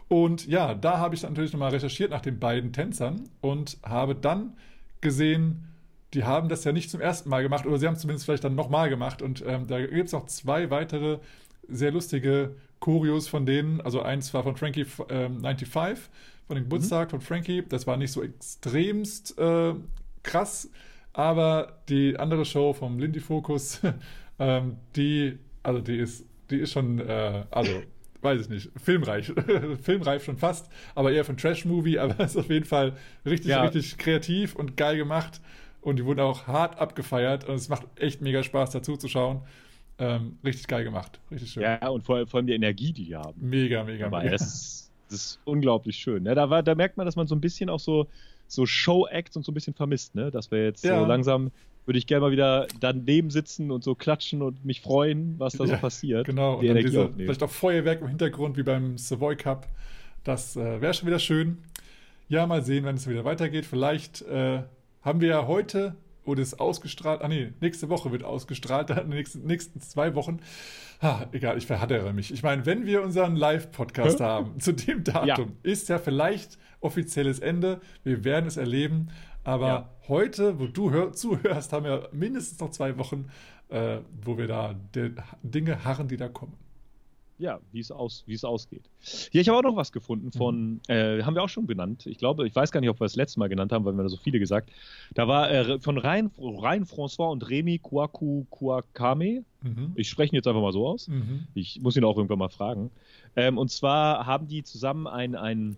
Und 0.09 0.47
ja, 0.47 0.73
da 0.73 0.97
habe 0.97 1.15
ich 1.15 1.23
natürlich 1.23 1.53
nochmal 1.53 1.71
recherchiert 1.71 2.11
nach 2.11 2.21
den 2.21 2.39
beiden 2.39 2.73
Tänzern 2.73 3.29
und 3.41 3.77
habe 3.83 4.15
dann 4.15 4.57
gesehen, 5.01 5.67
die 6.13 6.23
haben 6.23 6.49
das 6.49 6.63
ja 6.63 6.71
nicht 6.71 6.89
zum 6.89 6.99
ersten 6.99 7.29
Mal 7.29 7.43
gemacht, 7.43 7.65
oder 7.65 7.77
sie 7.77 7.85
haben 7.85 7.93
es 7.93 8.01
zumindest 8.01 8.25
vielleicht 8.25 8.43
dann 8.43 8.55
nochmal 8.55 8.89
gemacht. 8.89 9.21
Und 9.21 9.43
ähm, 9.45 9.67
da 9.67 9.79
gibt 9.79 10.07
es 10.07 10.11
noch 10.11 10.25
zwei 10.25 10.71
weitere 10.71 11.19
sehr 11.67 11.91
lustige 11.91 12.55
Choreos 12.79 13.27
von 13.27 13.45
denen. 13.45 13.79
Also 13.81 14.01
eins 14.01 14.33
war 14.33 14.43
von 14.43 14.57
Frankie 14.57 14.87
ähm, 15.09 15.41
95, 15.41 16.09
von 16.47 16.55
dem 16.55 16.63
Geburtstag 16.63 17.09
mhm. 17.09 17.11
von 17.11 17.21
Frankie. 17.21 17.63
Das 17.69 17.85
war 17.85 17.95
nicht 17.95 18.11
so 18.11 18.23
extremst 18.23 19.37
äh, 19.37 19.75
krass, 20.23 20.71
aber 21.13 21.79
die 21.87 22.17
andere 22.17 22.45
Show 22.45 22.73
vom 22.73 22.97
Lindy 22.97 23.19
Focus, 23.19 23.81
ähm, 24.39 24.77
die, 24.95 25.37
also 25.61 25.81
die 25.81 25.97
ist 25.97 26.25
die 26.49 26.57
ist 26.57 26.71
schon, 26.71 26.99
äh, 26.99 27.43
also, 27.51 27.71
weiß 28.21 28.41
ich 28.41 28.49
nicht, 28.49 28.71
filmreich. 28.77 29.31
filmreif 29.81 30.23
schon 30.23 30.37
fast, 30.37 30.69
aber 30.95 31.11
eher 31.11 31.25
von 31.25 31.37
Trash-Movie, 31.37 31.99
aber 31.99 32.23
ist 32.23 32.37
auf 32.37 32.49
jeden 32.49 32.65
Fall 32.65 32.93
richtig, 33.25 33.51
ja. 33.51 33.63
richtig 33.63 33.97
kreativ 33.97 34.55
und 34.55 34.77
geil 34.77 34.97
gemacht. 34.97 35.41
Und 35.81 35.97
die 35.97 36.05
wurden 36.05 36.19
auch 36.19 36.47
hart 36.47 36.77
abgefeiert 36.79 37.47
und 37.47 37.55
es 37.55 37.69
macht 37.69 37.85
echt 37.95 38.21
mega 38.21 38.43
Spaß 38.43 38.71
dazu 38.71 38.97
zu 38.97 39.07
schauen. 39.07 39.41
Ähm, 39.97 40.37
richtig 40.43 40.67
geil 40.67 40.83
gemacht, 40.83 41.19
richtig 41.31 41.51
schön. 41.51 41.63
Ja, 41.63 41.87
und 41.89 42.03
vor, 42.03 42.25
vor 42.27 42.37
allem 42.37 42.47
die 42.47 42.53
Energie, 42.53 42.93
die 42.93 43.05
die 43.05 43.15
haben. 43.15 43.35
Mega, 43.37 43.83
mega, 43.83 44.07
aber 44.07 44.19
mega. 44.19 44.31
Das 44.31 44.41
ist, 44.41 44.91
das 45.09 45.19
ist 45.19 45.39
unglaublich 45.45 45.97
schön. 45.97 46.23
Ne? 46.23 46.35
Da, 46.35 46.49
war, 46.49 46.63
da 46.63 46.75
merkt 46.75 46.97
man, 46.97 47.05
dass 47.05 47.15
man 47.15 47.27
so 47.27 47.35
ein 47.35 47.41
bisschen 47.41 47.69
auch 47.69 47.79
so, 47.79 48.07
so 48.47 48.65
Show-Acts 48.65 49.35
und 49.35 49.43
so 49.43 49.51
ein 49.51 49.55
bisschen 49.55 49.73
vermisst, 49.73 50.15
ne? 50.15 50.31
Dass 50.31 50.51
wir 50.51 50.63
jetzt 50.63 50.83
ja. 50.83 50.99
so 50.99 51.05
langsam 51.05 51.51
würde 51.89 51.97
ich 51.97 52.05
gerne 52.05 52.21
mal 52.21 52.31
wieder 52.31 52.67
daneben 52.79 53.31
sitzen 53.31 53.71
und 53.71 53.83
so 53.83 53.95
klatschen 53.95 54.43
und 54.43 54.63
mich 54.63 54.79
freuen, 54.79 55.39
was 55.39 55.53
da 55.53 55.65
so 55.65 55.75
passiert. 55.75 56.27
Genau, 56.27 56.61
die 56.61 56.69
und 56.69 56.75
diese, 56.75 57.09
vielleicht 57.15 57.41
auch 57.41 57.49
Feuerwerk 57.49 58.01
im 58.01 58.09
Hintergrund 58.09 58.57
wie 58.57 58.63
beim 58.63 58.99
Savoy 58.99 59.35
Cup. 59.35 59.67
Das 60.23 60.55
äh, 60.55 60.81
wäre 60.81 60.93
schon 60.93 61.07
wieder 61.07 61.17
schön. 61.17 61.57
Ja, 62.27 62.45
mal 62.45 62.61
sehen, 62.63 62.85
wenn 62.85 62.95
es 62.95 63.09
wieder 63.09 63.25
weitergeht. 63.25 63.65
Vielleicht 63.65 64.21
äh, 64.21 64.61
haben 65.01 65.19
wir 65.19 65.29
ja 65.29 65.47
heute, 65.47 65.95
wurde 66.25 66.43
es 66.43 66.59
ausgestrahlt, 66.59 67.23
ah 67.23 67.27
nee, 67.27 67.53
nächste 67.59 67.89
Woche 67.89 68.11
wird 68.11 68.23
ausgestrahlt, 68.23 68.89
in 68.91 68.95
den 68.97 69.09
nächsten, 69.09 69.47
nächsten 69.47 69.81
zwei 69.81 70.13
Wochen. 70.13 70.41
Ha, 71.01 71.25
egal, 71.31 71.57
ich 71.57 71.65
verhattere 71.65 72.13
mich. 72.13 72.31
Ich 72.31 72.43
meine, 72.43 72.67
wenn 72.67 72.85
wir 72.85 73.01
unseren 73.01 73.35
Live-Podcast 73.35 74.19
haben, 74.19 74.59
zu 74.59 74.73
dem 74.73 75.03
Datum, 75.03 75.27
ja. 75.27 75.71
ist 75.71 75.89
ja 75.89 75.97
vielleicht 75.97 76.59
offizielles 76.81 77.39
Ende. 77.39 77.81
Wir 78.03 78.23
werden 78.23 78.45
es 78.45 78.57
erleben. 78.57 79.09
Aber 79.43 79.67
ja. 79.67 79.89
heute, 80.07 80.59
wo 80.59 80.67
du 80.67 80.91
hör, 80.91 81.13
zuhörst, 81.13 81.73
haben 81.73 81.85
wir 81.85 82.09
mindestens 82.11 82.59
noch 82.59 82.71
zwei 82.71 82.97
Wochen, 82.97 83.29
äh, 83.69 83.99
wo 84.23 84.37
wir 84.37 84.47
da 84.47 84.75
Dinge 85.43 85.83
harren, 85.83 86.07
die 86.07 86.17
da 86.17 86.27
kommen. 86.27 86.57
ja, 87.39 87.59
wie 87.71 87.79
es, 87.79 87.89
aus, 87.89 88.25
es 88.27 88.43
ausgeht. 88.43 88.83
Hier, 89.31 89.39
ich 89.41 89.47
habe 89.47 89.57
auch 89.57 89.63
noch 89.63 89.75
was 89.77 89.93
gefunden 89.93 90.31
von, 90.31 90.73
mhm. 90.73 90.81
äh, 90.89 91.23
haben 91.23 91.35
wir 91.35 91.41
auch 91.41 91.49
schon 91.49 91.65
benannt. 91.65 92.05
Ich 92.05 92.17
glaube, 92.17 92.45
ich 92.45 92.53
weiß 92.53 92.71
gar 92.71 92.81
nicht, 92.81 92.89
ob 92.89 92.99
wir 92.99 93.05
das 93.05 93.15
letzte 93.15 93.39
Mal 93.39 93.47
genannt 93.47 93.71
haben, 93.71 93.85
weil 93.85 93.93
wir 93.93 94.03
da 94.03 94.09
so 94.09 94.17
viele 94.17 94.39
gesagt. 94.39 94.69
Da 95.13 95.27
war 95.27 95.49
äh, 95.49 95.79
von 95.79 95.97
Rhein, 95.97 96.31
Rhein 96.37 96.85
François 96.85 97.31
und 97.31 97.49
Remy 97.49 97.79
Kouakou 97.79 98.45
Kouakame. 98.49 99.45
Mhm. 99.61 99.93
Ich 99.95 100.09
spreche 100.09 100.33
ihn 100.33 100.35
jetzt 100.35 100.47
einfach 100.47 100.61
mal 100.61 100.73
so 100.73 100.85
aus. 100.85 101.07
Mhm. 101.07 101.47
Ich 101.53 101.79
muss 101.81 101.95
ihn 101.95 102.03
auch 102.03 102.17
irgendwann 102.17 102.39
mal 102.39 102.49
fragen. 102.49 102.91
Ähm, 103.37 103.57
und 103.57 103.71
zwar 103.71 104.25
haben 104.25 104.47
die 104.47 104.63
zusammen 104.63 105.07
ein, 105.07 105.35
ein 105.35 105.77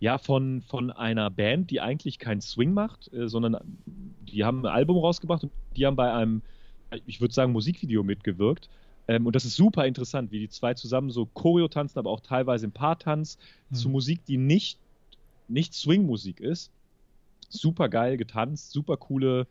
ja, 0.00 0.16
von, 0.16 0.62
von 0.62 0.90
einer 0.90 1.30
Band, 1.30 1.70
die 1.70 1.80
eigentlich 1.80 2.18
kein 2.18 2.40
Swing 2.40 2.72
macht, 2.72 3.12
äh, 3.12 3.28
sondern 3.28 3.58
die 3.86 4.44
haben 4.44 4.64
ein 4.64 4.72
Album 4.72 4.96
rausgebracht 4.96 5.44
und 5.44 5.52
die 5.76 5.86
haben 5.86 5.96
bei 5.96 6.12
einem, 6.12 6.42
ich 7.06 7.20
würde 7.20 7.34
sagen, 7.34 7.52
Musikvideo 7.52 8.02
mitgewirkt. 8.02 8.70
Ähm, 9.08 9.26
und 9.26 9.36
das 9.36 9.44
ist 9.44 9.56
super 9.56 9.86
interessant, 9.86 10.32
wie 10.32 10.38
die 10.38 10.48
zwei 10.48 10.72
zusammen 10.72 11.10
so 11.10 11.26
Choreo 11.26 11.68
tanzen, 11.68 11.98
aber 11.98 12.10
auch 12.10 12.20
teilweise 12.20 12.64
im 12.64 12.72
Paartanz 12.72 13.38
mhm. 13.68 13.74
zu 13.74 13.88
Musik, 13.90 14.24
die 14.24 14.38
nicht, 14.38 14.78
nicht 15.48 15.74
Swing-Musik 15.74 16.40
ist. 16.40 16.70
Super 17.50 17.88
geil 17.90 18.16
getanzt, 18.16 18.72
super 18.72 18.96
coole 18.96 19.46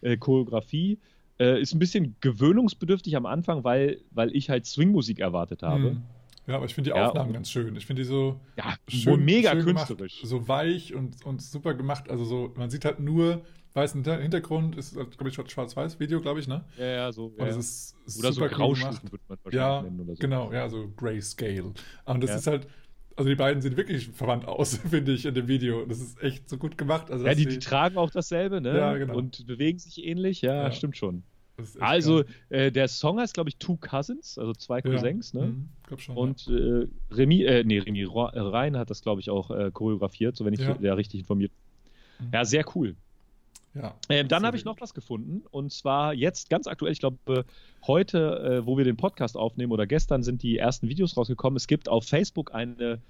äh, 0.00 0.16
Choreografie. 0.16 0.98
Äh, 1.38 1.60
ist 1.60 1.74
ein 1.74 1.78
bisschen 1.78 2.16
gewöhnungsbedürftig 2.20 3.14
am 3.16 3.26
Anfang, 3.26 3.62
weil, 3.62 4.00
weil 4.10 4.34
ich 4.34 4.50
halt 4.50 4.66
Swing-Musik 4.66 5.20
erwartet 5.20 5.62
habe. 5.62 5.92
Mhm. 5.92 6.02
Ja, 6.46 6.56
aber 6.56 6.64
ich 6.64 6.74
finde 6.74 6.90
die 6.90 6.96
ja, 6.96 7.06
Aufnahmen 7.06 7.32
ganz 7.32 7.50
schön. 7.50 7.76
Ich 7.76 7.86
finde 7.86 8.02
die 8.02 8.08
so 8.08 8.40
ja, 8.56 8.74
schön, 8.88 9.24
mega 9.24 9.52
schön 9.52 9.64
künstlerisch. 9.64 10.20
Gemacht, 10.20 10.28
so 10.28 10.48
weich 10.48 10.94
und, 10.94 11.24
und 11.24 11.40
super 11.40 11.74
gemacht. 11.74 12.10
Also 12.10 12.24
so, 12.24 12.52
man 12.56 12.68
sieht 12.68 12.84
halt 12.84 12.98
nur 12.98 13.42
weißen 13.74 14.04
Hintergrund, 14.04 14.76
ist, 14.76 14.94
glaube 14.94 15.28
ich, 15.28 15.34
schwarz-weiß 15.34 15.98
Video, 15.98 16.20
glaube 16.20 16.40
ich, 16.40 16.48
ne? 16.48 16.64
Ja, 16.76 16.84
ja, 16.84 17.12
so. 17.12 17.26
Und 17.26 17.46
ja. 17.46 17.56
ist 17.56 17.96
oder 18.18 18.32
so 18.32 18.46
Graustufen 18.46 19.12
wird 19.12 19.22
man 19.28 19.38
wahrscheinlich 19.42 19.54
ja, 19.54 19.82
nennen 19.82 20.00
oder 20.00 20.14
so. 20.14 20.20
Genau, 20.20 20.52
ja, 20.52 20.68
so 20.68 20.92
Grayscale. 20.96 21.72
Und 22.04 22.22
das 22.22 22.30
ja. 22.30 22.36
ist 22.36 22.46
halt, 22.46 22.66
also 23.16 23.30
die 23.30 23.36
beiden 23.36 23.62
sehen 23.62 23.76
wirklich 23.76 24.08
verwandt 24.08 24.44
aus, 24.46 24.76
finde 24.90 25.12
ich, 25.12 25.24
in 25.24 25.34
dem 25.34 25.48
Video. 25.48 25.86
Das 25.86 26.00
ist 26.00 26.22
echt 26.22 26.48
so 26.48 26.58
gut 26.58 26.76
gemacht. 26.76 27.10
Also, 27.10 27.26
ja, 27.26 27.34
die, 27.34 27.46
die, 27.46 27.58
tragen 27.58 27.96
auch 27.96 28.10
dasselbe, 28.10 28.60
ne? 28.60 28.76
Ja, 28.76 28.96
genau. 28.96 29.16
Und 29.16 29.46
bewegen 29.46 29.78
sich 29.78 30.04
ähnlich, 30.04 30.42
ja, 30.42 30.64
ja. 30.64 30.72
stimmt 30.72 30.96
schon. 30.96 31.22
Also, 31.80 32.24
äh, 32.48 32.70
der 32.70 32.88
Song 32.88 33.18
heißt, 33.18 33.34
glaube 33.34 33.50
ich, 33.50 33.56
Two 33.56 33.76
Cousins, 33.76 34.38
also 34.38 34.52
zwei 34.52 34.82
Cousins, 34.82 35.34
ne? 35.34 35.46
Mhm, 35.46 35.68
glaub 35.86 36.00
schon, 36.00 36.16
Und 36.16 36.46
ja. 36.46 36.56
äh, 36.56 36.88
Remy, 37.10 37.42
äh, 37.44 37.64
nee, 37.64 37.78
Remy 37.78 38.06
Rhein 38.06 38.76
hat 38.76 38.90
das, 38.90 39.02
glaube 39.02 39.20
ich, 39.20 39.30
auch 39.30 39.50
äh, 39.50 39.70
choreografiert, 39.72 40.36
so 40.36 40.44
wenn 40.44 40.54
ich 40.54 40.60
ja. 40.60 40.76
ja 40.80 40.94
richtig 40.94 41.20
informiert 41.20 41.52
bin. 42.18 42.26
Mhm. 42.26 42.32
Ja, 42.32 42.44
sehr 42.44 42.64
cool. 42.74 42.96
Ja, 43.74 43.94
ähm, 44.10 44.28
dann 44.28 44.44
habe 44.44 44.56
ich 44.56 44.66
noch 44.66 44.78
was 44.82 44.92
gefunden 44.92 45.44
und 45.50 45.72
zwar 45.72 46.12
jetzt 46.12 46.50
ganz 46.50 46.66
aktuell, 46.66 46.92
ich 46.92 47.00
glaube 47.00 47.46
heute, 47.86 48.60
äh, 48.60 48.66
wo 48.66 48.76
wir 48.76 48.84
den 48.84 48.98
Podcast 48.98 49.34
aufnehmen 49.34 49.72
oder 49.72 49.86
gestern 49.86 50.22
sind 50.22 50.42
die 50.42 50.58
ersten 50.58 50.88
Videos 50.88 51.16
rausgekommen. 51.16 51.56
Es 51.56 51.66
gibt 51.66 51.88
auf 51.88 52.04
Facebook 52.04 52.54
eine, 52.54 53.00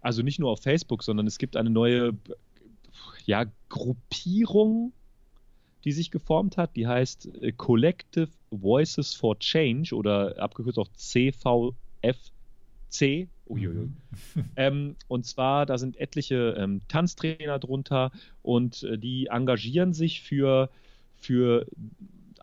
also 0.00 0.22
nicht 0.22 0.38
nur 0.38 0.50
auf 0.50 0.60
Facebook, 0.62 1.02
sondern 1.02 1.26
es 1.26 1.38
gibt 1.38 1.56
eine 1.56 1.70
neue 1.70 2.12
ja, 3.26 3.46
Gruppierung, 3.68 4.92
die 5.84 5.92
sich 5.92 6.10
geformt 6.10 6.56
hat. 6.56 6.76
Die 6.76 6.86
heißt 6.86 7.42
äh, 7.42 7.52
Collective 7.52 8.28
Voices 8.50 9.14
for 9.14 9.38
Change 9.38 9.94
oder 9.94 10.38
abgekürzt 10.38 10.78
auch 10.78 10.88
CVFC. 10.94 11.74
Uiuiui. 13.48 13.72
Mhm. 13.74 13.94
ähm, 14.56 14.96
und 15.08 15.26
zwar, 15.26 15.66
da 15.66 15.78
sind 15.78 15.98
etliche 15.98 16.54
ähm, 16.58 16.80
Tanztrainer 16.88 17.58
drunter 17.58 18.12
und 18.42 18.82
äh, 18.82 18.98
die 18.98 19.26
engagieren 19.26 19.92
sich 19.92 20.22
für, 20.22 20.70
für 21.16 21.66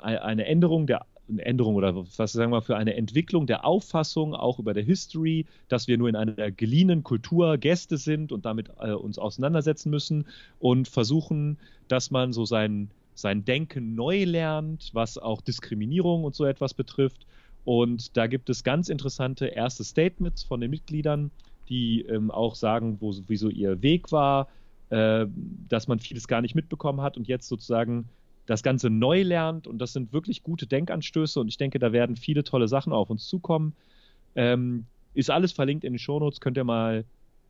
eine 0.01 0.46
Änderung 0.46 0.88
der 0.88 1.06
eine 1.29 1.46
Änderung 1.46 1.75
oder 1.75 1.96
was 1.96 2.32
sagen 2.32 2.51
wir 2.51 2.62
für 2.62 2.77
eine 2.77 2.96
Entwicklung 2.96 3.48
der 3.48 3.65
Auffassung 3.65 4.34
auch 4.34 4.60
über 4.60 4.74
der 4.74 4.84
History, 4.84 5.46
dass 5.67 5.88
wir 5.88 5.98
nur 5.98 6.10
in 6.10 6.15
einer 6.15 6.51
geliehenen 6.51 7.03
Kultur 7.03 7.58
Gäste 7.58 7.98
sind 7.98 8.32
und 8.32 8.46
damit 8.46 8.70
äh, 8.79 8.91
uns 8.91 9.20
auseinandersetzen 9.20 9.89
müssen 9.89 10.25
und 10.60 10.88
versuchen, 10.88 11.58
dass 11.88 12.12
man 12.12 12.34
so 12.34 12.46
sein 12.46 12.89
sein 13.17 13.43
Denken 13.45 13.95
neu 13.95 14.24
lernt, 14.25 14.91
was 14.93 15.17
auch 15.17 15.41
Diskriminierung 15.41 16.24
und 16.24 16.36
so 16.36 16.45
etwas 16.45 16.74
betrifft. 16.74 17.25
Und 17.65 18.15
da 18.15 18.27
gibt 18.27 18.50
es 18.50 18.63
ganz 18.63 18.89
interessante 18.89 19.47
erste 19.47 19.83
Statements 19.83 20.43
von 20.43 20.62
den 20.62 20.69
Mitgliedern, 20.69 21.31
die 21.67 22.01
ähm, 22.03 22.31
auch 22.31 22.55
sagen, 22.55 22.97
wo 23.01 23.13
wieso 23.27 23.50
ihr 23.50 23.81
Weg 23.81 24.12
war, 24.12 24.47
äh, 24.89 25.25
dass 25.67 25.88
man 25.88 26.00
vieles 26.00 26.27
gar 26.27 26.41
nicht 26.41 26.55
mitbekommen 26.55 27.01
hat 27.01 27.17
und 27.17 27.27
jetzt 27.27 27.47
sozusagen 27.47 28.07
das 28.45 28.63
Ganze 28.63 28.89
neu 28.89 29.24
lernt. 29.24 29.67
Und 29.67 29.79
das 29.79 29.93
sind 29.93 30.13
wirklich 30.13 30.43
gute 30.43 30.67
Denkanstöße 30.67 31.39
und 31.39 31.47
ich 31.47 31.57
denke, 31.57 31.79
da 31.79 31.91
werden 31.91 32.15
viele 32.15 32.43
tolle 32.43 32.67
Sachen 32.67 32.93
auf 32.93 33.09
uns 33.09 33.27
zukommen. 33.27 33.74
Ähm, 34.36 34.86
ist 35.15 35.31
alles 35.31 35.51
verlinkt 35.51 35.83
in 35.83 35.93
den 35.93 36.00
Shownotes, 36.00 36.39
könnt 36.39 36.57
ihr 36.57 36.63
mal 36.63 37.03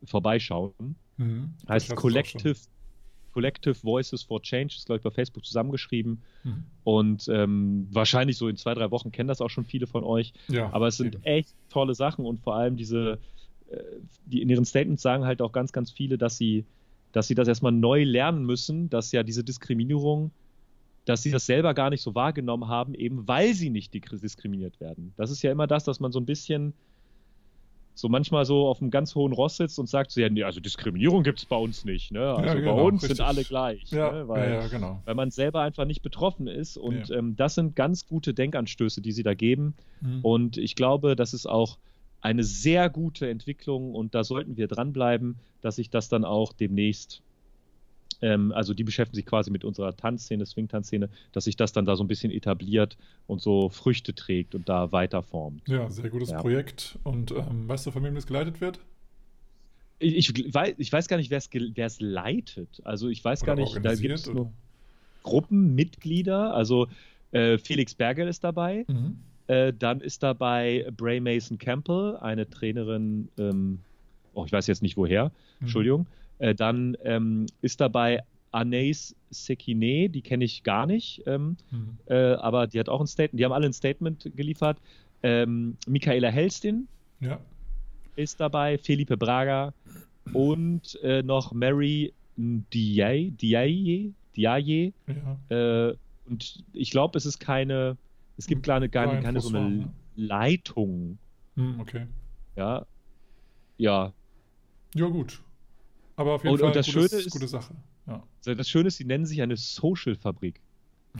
vorbeischauen. 0.04 0.96
Mhm, 1.18 1.54
heißt 1.68 1.94
Collective 1.94 2.56
Collective 3.38 3.76
Voices 3.84 4.24
for 4.24 4.42
Change, 4.42 4.74
ist 4.76 4.86
glaube 4.86 4.96
ich 4.96 5.04
bei 5.04 5.12
Facebook 5.12 5.44
zusammengeschrieben. 5.44 6.20
Mhm. 6.42 6.64
Und 6.82 7.28
ähm, 7.28 7.86
wahrscheinlich 7.92 8.36
so 8.36 8.48
in 8.48 8.56
zwei, 8.56 8.74
drei 8.74 8.90
Wochen 8.90 9.12
kennen 9.12 9.28
das 9.28 9.40
auch 9.40 9.48
schon 9.48 9.64
viele 9.64 9.86
von 9.86 10.02
euch. 10.02 10.32
Ja, 10.48 10.72
Aber 10.72 10.88
es 10.88 10.96
sind 10.96 11.14
eben. 11.14 11.24
echt 11.24 11.54
tolle 11.70 11.94
Sachen 11.94 12.26
und 12.26 12.40
vor 12.40 12.56
allem 12.56 12.76
diese, 12.76 13.20
äh, 13.70 13.78
die 14.26 14.42
in 14.42 14.48
ihren 14.48 14.64
Statements 14.64 15.02
sagen 15.02 15.24
halt 15.24 15.40
auch 15.40 15.52
ganz, 15.52 15.70
ganz 15.70 15.92
viele, 15.92 16.18
dass 16.18 16.36
sie, 16.36 16.64
dass 17.12 17.28
sie 17.28 17.36
das 17.36 17.46
erstmal 17.46 17.70
neu 17.70 18.02
lernen 18.02 18.44
müssen, 18.44 18.90
dass 18.90 19.12
ja 19.12 19.22
diese 19.22 19.44
Diskriminierung 19.44 20.32
dass 21.04 21.22
sie 21.22 21.30
das 21.30 21.46
selber 21.46 21.72
gar 21.72 21.88
nicht 21.88 22.02
so 22.02 22.14
wahrgenommen 22.14 22.68
haben, 22.68 22.92
eben 22.92 23.26
weil 23.26 23.54
sie 23.54 23.70
nicht 23.70 23.94
diskriminiert 23.94 24.78
werden. 24.78 25.14
Das 25.16 25.30
ist 25.30 25.40
ja 25.40 25.50
immer 25.50 25.66
das, 25.66 25.84
dass 25.84 26.00
man 26.00 26.12
so 26.12 26.20
ein 26.20 26.26
bisschen 26.26 26.74
so 27.98 28.08
manchmal 28.08 28.44
so 28.44 28.68
auf 28.68 28.80
einem 28.80 28.92
ganz 28.92 29.16
hohen 29.16 29.32
Ross 29.32 29.56
sitzt 29.56 29.76
und 29.80 29.88
sagt 29.88 30.12
so, 30.12 30.20
ja, 30.20 30.28
nee, 30.28 30.44
also 30.44 30.60
Diskriminierung 30.60 31.24
gibt 31.24 31.40
es 31.40 31.46
bei 31.46 31.56
uns 31.56 31.84
nicht. 31.84 32.12
Ne? 32.12 32.20
Also 32.20 32.44
ja, 32.44 32.54
genau, 32.54 32.76
bei 32.76 32.82
uns 32.82 33.02
richtig. 33.02 33.16
sind 33.16 33.26
alle 33.26 33.42
gleich. 33.42 33.90
Ja, 33.90 34.12
ne? 34.12 34.28
weil, 34.28 34.52
ja, 34.52 34.68
genau. 34.68 35.02
weil 35.04 35.16
man 35.16 35.32
selber 35.32 35.62
einfach 35.62 35.84
nicht 35.84 36.02
betroffen 36.02 36.46
ist. 36.46 36.76
Und 36.76 37.10
ähm, 37.10 37.34
das 37.34 37.56
sind 37.56 37.74
ganz 37.74 38.06
gute 38.06 38.34
Denkanstöße, 38.34 39.00
die 39.00 39.10
sie 39.10 39.24
da 39.24 39.34
geben. 39.34 39.74
Mhm. 40.00 40.20
Und 40.22 40.58
ich 40.58 40.76
glaube, 40.76 41.16
das 41.16 41.34
ist 41.34 41.46
auch 41.46 41.76
eine 42.20 42.44
sehr 42.44 42.88
gute 42.88 43.28
Entwicklung 43.28 43.96
und 43.96 44.14
da 44.14 44.22
sollten 44.22 44.56
wir 44.56 44.68
dranbleiben, 44.68 45.34
dass 45.60 45.74
sich 45.76 45.90
das 45.90 46.08
dann 46.08 46.24
auch 46.24 46.52
demnächst 46.52 47.22
ähm, 48.20 48.52
also 48.52 48.74
die 48.74 48.84
beschäftigen 48.84 49.16
sich 49.16 49.26
quasi 49.26 49.50
mit 49.50 49.64
unserer 49.64 49.96
Tanzszene, 49.96 50.44
Swing-Tanzszene, 50.44 51.08
dass 51.32 51.44
sich 51.44 51.56
das 51.56 51.72
dann 51.72 51.84
da 51.84 51.96
so 51.96 52.04
ein 52.04 52.08
bisschen 52.08 52.30
etabliert 52.32 52.96
und 53.26 53.40
so 53.40 53.68
Früchte 53.68 54.14
trägt 54.14 54.54
und 54.54 54.68
da 54.68 54.92
weiterformt. 54.92 55.62
Ja, 55.68 55.88
sehr 55.90 56.10
gutes 56.10 56.30
ja. 56.30 56.40
Projekt. 56.40 56.98
Und 57.04 57.30
ähm, 57.30 57.68
weißt 57.68 57.86
du, 57.86 57.90
von 57.90 58.02
wem 58.04 58.14
das 58.14 58.26
geleitet 58.26 58.60
wird? 58.60 58.80
Ich, 60.00 60.36
ich, 60.36 60.54
weiß, 60.54 60.74
ich 60.78 60.92
weiß 60.92 61.08
gar 61.08 61.16
nicht, 61.16 61.30
wer 61.30 61.86
es 61.86 62.00
leitet. 62.00 62.80
Also 62.84 63.08
ich 63.08 63.24
weiß 63.24 63.42
oder 63.42 63.56
gar 63.56 63.62
nicht, 63.62 63.84
da 63.84 63.94
gibt 63.94 64.14
es 64.14 64.26
nur 64.26 64.52
Gruppenmitglieder. 65.24 66.54
Also 66.54 66.86
äh, 67.32 67.58
Felix 67.58 67.94
Bergel 67.94 68.28
ist 68.28 68.44
dabei. 68.44 68.84
Mhm. 68.88 69.18
Äh, 69.48 69.72
dann 69.72 70.00
ist 70.00 70.22
dabei 70.22 70.86
Bray 70.96 71.20
Mason 71.20 71.58
Campbell, 71.58 72.16
eine 72.18 72.48
Trainerin, 72.48 73.28
ähm, 73.38 73.80
oh, 74.34 74.44
ich 74.44 74.52
weiß 74.52 74.66
jetzt 74.66 74.82
nicht 74.82 74.96
woher, 74.96 75.26
mhm. 75.26 75.30
Entschuldigung. 75.62 76.06
Äh, 76.38 76.54
dann 76.54 76.96
ähm, 77.04 77.46
ist 77.62 77.80
dabei 77.80 78.22
Anais 78.50 79.14
Sekine, 79.30 80.08
die 80.08 80.22
kenne 80.22 80.44
ich 80.44 80.62
gar 80.62 80.86
nicht, 80.86 81.22
ähm, 81.26 81.56
mhm. 81.70 81.98
äh, 82.06 82.34
aber 82.34 82.66
die 82.66 82.80
hat 82.80 82.88
auch 82.88 83.00
ein 83.00 83.06
Statement, 83.06 83.38
die 83.38 83.44
haben 83.44 83.52
alle 83.52 83.66
ein 83.66 83.72
Statement 83.72 84.30
geliefert. 84.34 84.78
Ähm, 85.22 85.76
Michaela 85.86 86.28
Helstin 86.28 86.88
ja. 87.20 87.38
ist 88.16 88.40
dabei, 88.40 88.78
Felipe 88.78 89.16
Braga 89.16 89.74
und 90.32 90.98
äh, 91.02 91.22
noch 91.22 91.52
Mary 91.52 92.14
Diaye, 92.36 93.30
Diaye, 93.32 94.12
Diaye. 94.36 94.92
Ja. 95.06 95.88
Äh, 95.88 95.96
und 96.26 96.64
ich 96.72 96.90
glaube, 96.90 97.18
es 97.18 97.26
ist 97.26 97.38
keine, 97.40 97.96
es 98.36 98.46
gibt 98.46 98.64
keine, 98.64 98.88
keine, 98.88 99.20
keine 99.22 99.40
so 99.40 99.48
eine 99.48 99.68
ne? 99.68 99.92
Leitung. 100.14 101.18
Hm, 101.56 101.80
okay. 101.80 102.06
Ja. 102.56 102.86
Ja. 103.78 104.12
Ja, 104.94 105.06
gut. 105.06 105.42
Aber 106.18 106.32
auf 106.34 106.42
jeden 106.42 106.54
und, 106.54 106.58
Fall 106.58 106.68
und 106.70 106.76
das 106.76 106.92
gutes, 106.92 107.10
Schöne 107.10 107.22
ist, 107.22 107.30
gute 107.30 107.46
Sache. 107.46 107.74
Ja. 108.08 108.24
Das 108.44 108.68
Schöne 108.68 108.88
ist, 108.88 108.96
sie 108.96 109.04
nennen 109.04 109.24
sich 109.24 109.40
eine 109.40 109.56
Social-Fabrik. 109.56 110.60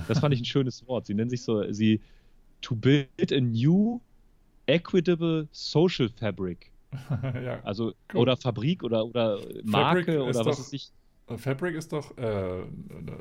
Das 0.08 0.18
fand 0.18 0.34
ich 0.34 0.40
ein 0.40 0.44
schönes 0.44 0.84
Wort. 0.88 1.06
Sie 1.06 1.14
nennen 1.14 1.30
sich 1.30 1.44
so, 1.44 1.72
sie 1.72 2.00
to 2.62 2.74
build 2.74 3.32
a 3.32 3.40
new 3.40 4.00
equitable 4.66 5.46
social 5.52 6.08
fabric. 6.08 6.72
ja, 7.22 7.60
also 7.62 7.94
cool. 8.12 8.22
oder 8.22 8.36
Fabrik 8.36 8.82
oder 8.82 9.06
oder 9.06 9.38
Marke 9.62 10.20
oder 10.20 10.44
was 10.44 10.58
ist 10.58 10.72
ich. 10.72 10.90
Äh, 11.28 11.36
Fabric 11.36 11.76
ist 11.76 11.92
doch 11.92 12.16
äh, 12.18 12.62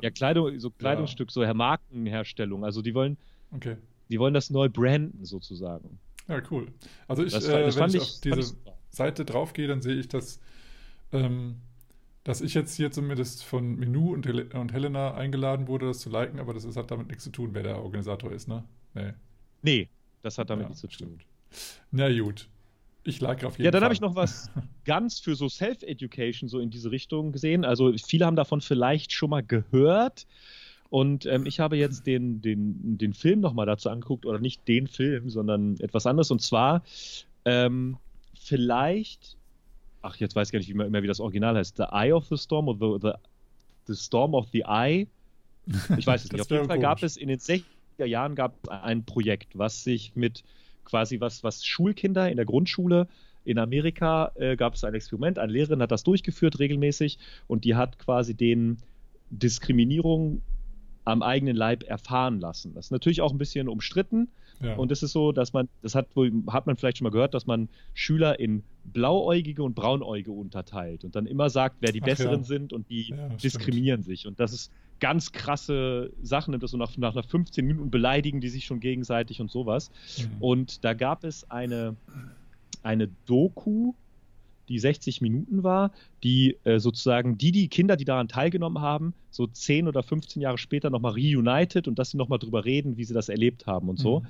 ja 0.02 0.10
Kleidung, 0.10 0.58
so 0.58 0.70
Kleidungsstück, 0.70 1.28
ja. 1.28 1.46
so 1.46 1.54
Markenherstellung. 1.54 2.64
Also 2.64 2.82
die 2.82 2.94
wollen, 2.94 3.16
okay. 3.54 3.76
die 4.08 4.18
wollen 4.18 4.34
das 4.34 4.50
neu 4.50 4.68
branden 4.68 5.24
sozusagen. 5.24 6.00
Ja 6.26 6.42
cool. 6.50 6.72
Also 7.06 7.22
ich, 7.22 7.32
das, 7.32 7.46
äh, 7.46 7.62
das 7.62 7.76
wenn 7.76 7.90
ich, 7.90 7.96
ich 7.96 8.02
auf 8.02 8.20
diese 8.20 8.56
Seite 8.90 9.24
draufgehe, 9.24 9.68
dann 9.68 9.80
sehe 9.80 9.94
ich, 9.94 10.08
dass 10.08 10.40
ähm, 11.12 11.56
dass 12.28 12.42
ich 12.42 12.52
jetzt 12.52 12.76
hier 12.76 12.90
zumindest 12.90 13.42
von 13.42 13.76
Menu 13.76 14.12
und, 14.12 14.26
Hel 14.26 14.42
und, 14.52 14.74
Helena 14.74 15.14
eingeladen 15.14 15.66
wurde, 15.66 15.86
das 15.86 16.00
zu 16.00 16.10
liken, 16.10 16.38
aber 16.38 16.52
das 16.52 16.64
ist, 16.64 16.76
hat 16.76 16.90
damit 16.90 17.08
nichts 17.08 17.24
zu 17.24 17.30
tun, 17.30 17.54
wer 17.54 17.62
der 17.62 17.82
Organisator 17.82 18.30
ist, 18.30 18.48
ne? 18.48 18.64
Nee. 18.92 19.14
Nee, 19.62 19.88
das 20.20 20.36
hat 20.36 20.50
damit 20.50 20.64
ja, 20.64 20.68
nichts 20.68 20.82
zu 20.82 20.88
tun. 20.88 21.20
Na 21.90 22.12
gut. 22.12 22.46
Ich 23.02 23.22
lag 23.22 23.42
auf 23.44 23.56
jeden 23.56 23.64
Ja, 23.64 23.70
dann 23.70 23.80
Fall. 23.80 23.84
habe 23.86 23.94
ich 23.94 24.02
noch 24.02 24.14
was 24.14 24.50
ganz 24.84 25.20
für 25.20 25.36
so 25.36 25.48
Self-Education 25.48 26.50
so 26.50 26.58
in 26.60 26.68
diese 26.68 26.90
Richtung 26.90 27.32
gesehen. 27.32 27.64
Also 27.64 27.94
viele 27.96 28.26
haben 28.26 28.36
davon 28.36 28.60
vielleicht 28.60 29.10
schon 29.12 29.30
mal 29.30 29.42
gehört. 29.42 30.26
Und 30.90 31.24
ähm, 31.24 31.46
ich 31.46 31.60
habe 31.60 31.78
jetzt 31.78 32.06
den, 32.06 32.42
den, 32.42 32.98
den 32.98 33.14
Film 33.14 33.40
nochmal 33.40 33.64
dazu 33.64 33.88
angeguckt, 33.88 34.26
oder 34.26 34.38
nicht 34.38 34.68
den 34.68 34.86
Film, 34.86 35.30
sondern 35.30 35.80
etwas 35.80 36.04
anderes. 36.04 36.30
Und 36.30 36.42
zwar 36.42 36.82
ähm, 37.46 37.96
vielleicht, 38.38 39.37
ach, 40.02 40.16
jetzt 40.16 40.36
weiß 40.36 40.48
ich 40.48 40.52
gar 40.52 40.58
nicht 40.58 40.74
mehr, 40.74 40.88
mehr, 40.88 41.02
wie 41.02 41.06
das 41.06 41.20
Original 41.20 41.56
heißt, 41.56 41.76
The 41.76 41.84
Eye 41.90 42.12
of 42.12 42.26
the 42.26 42.36
Storm 42.36 42.68
oder 42.68 42.98
the, 42.98 43.08
the, 43.08 43.12
the 43.86 43.94
Storm 43.94 44.34
of 44.34 44.46
the 44.52 44.62
Eye. 44.62 45.06
Ich 45.96 46.06
weiß 46.06 46.24
es 46.24 46.32
nicht. 46.32 46.40
Auf 46.40 46.50
jeden 46.50 46.66
Fall 46.66 46.80
gab 46.80 47.02
es 47.02 47.16
in 47.16 47.28
den 47.28 47.38
60er 47.38 48.04
Jahren 48.04 48.34
gab 48.34 48.54
es 48.62 48.68
ein 48.68 49.04
Projekt, 49.04 49.58
was 49.58 49.84
sich 49.84 50.12
mit 50.14 50.44
quasi 50.84 51.20
was, 51.20 51.44
was 51.44 51.64
Schulkinder 51.64 52.30
in 52.30 52.36
der 52.36 52.46
Grundschule 52.46 53.08
in 53.44 53.58
Amerika 53.58 54.32
äh, 54.34 54.56
gab 54.56 54.74
es 54.74 54.84
ein 54.84 54.94
Experiment, 54.94 55.38
eine 55.38 55.52
Lehrerin 55.52 55.80
hat 55.80 55.90
das 55.90 56.04
durchgeführt 56.04 56.58
regelmäßig 56.58 57.18
und 57.46 57.64
die 57.64 57.74
hat 57.74 57.98
quasi 57.98 58.34
den 58.34 58.78
Diskriminierung 59.30 60.42
am 61.04 61.22
eigenen 61.22 61.56
Leib 61.56 61.84
erfahren 61.84 62.40
lassen. 62.40 62.74
Das 62.74 62.86
ist 62.86 62.90
natürlich 62.90 63.22
auch 63.22 63.32
ein 63.32 63.38
bisschen 63.38 63.68
umstritten. 63.68 64.28
Ja. 64.60 64.76
Und 64.76 64.90
es 64.90 65.02
ist 65.02 65.12
so, 65.12 65.32
dass 65.32 65.52
man, 65.52 65.68
das 65.82 65.94
hat 65.94 66.14
wohl, 66.16 66.32
hat 66.48 66.66
man 66.66 66.76
vielleicht 66.76 66.98
schon 66.98 67.04
mal 67.04 67.10
gehört, 67.10 67.34
dass 67.34 67.46
man 67.46 67.68
Schüler 67.94 68.40
in 68.40 68.64
Blauäugige 68.84 69.62
und 69.62 69.74
Braunäugige 69.74 70.32
unterteilt 70.32 71.04
und 71.04 71.14
dann 71.14 71.26
immer 71.26 71.50
sagt, 71.50 71.76
wer 71.80 71.92
die 71.92 72.02
Ach 72.02 72.06
Besseren 72.06 72.40
ja. 72.40 72.44
sind 72.44 72.72
und 72.72 72.88
die 72.90 73.10
ja, 73.10 73.28
diskriminieren 73.28 74.02
stimmt. 74.02 74.18
sich. 74.18 74.26
Und 74.26 74.40
das 74.40 74.52
ist 74.52 74.72
ganz 75.00 75.32
krasse 75.32 76.12
Sachen, 76.22 76.54
und 76.54 76.62
das 76.62 76.72
so 76.72 76.76
nach, 76.76 76.96
nach, 76.96 77.14
nach 77.14 77.24
15 77.24 77.64
Minuten 77.64 77.90
beleidigen 77.90 78.40
die 78.40 78.48
sich 78.48 78.64
schon 78.64 78.80
gegenseitig 78.80 79.40
und 79.40 79.50
sowas. 79.50 79.90
Mhm. 80.18 80.42
Und 80.42 80.84
da 80.84 80.94
gab 80.94 81.24
es 81.24 81.48
eine, 81.50 81.96
eine 82.82 83.08
Doku, 83.26 83.94
die 84.68 84.78
60 84.78 85.20
Minuten 85.20 85.62
war, 85.62 85.92
die 86.22 86.56
äh, 86.64 86.78
sozusagen 86.78 87.38
die, 87.38 87.52
die 87.52 87.68
Kinder, 87.68 87.96
die 87.96 88.04
daran 88.04 88.28
teilgenommen 88.28 88.82
haben, 88.82 89.14
so 89.30 89.46
10 89.46 89.88
oder 89.88 90.02
15 90.02 90.42
Jahre 90.42 90.58
später 90.58 90.90
nochmal 90.90 91.12
reunited 91.12 91.88
und 91.88 91.98
dass 91.98 92.10
sie 92.10 92.16
nochmal 92.16 92.38
drüber 92.38 92.64
reden, 92.64 92.96
wie 92.96 93.04
sie 93.04 93.14
das 93.14 93.28
erlebt 93.28 93.66
haben 93.66 93.88
und 93.88 93.98
so. 93.98 94.20
Mhm. 94.20 94.26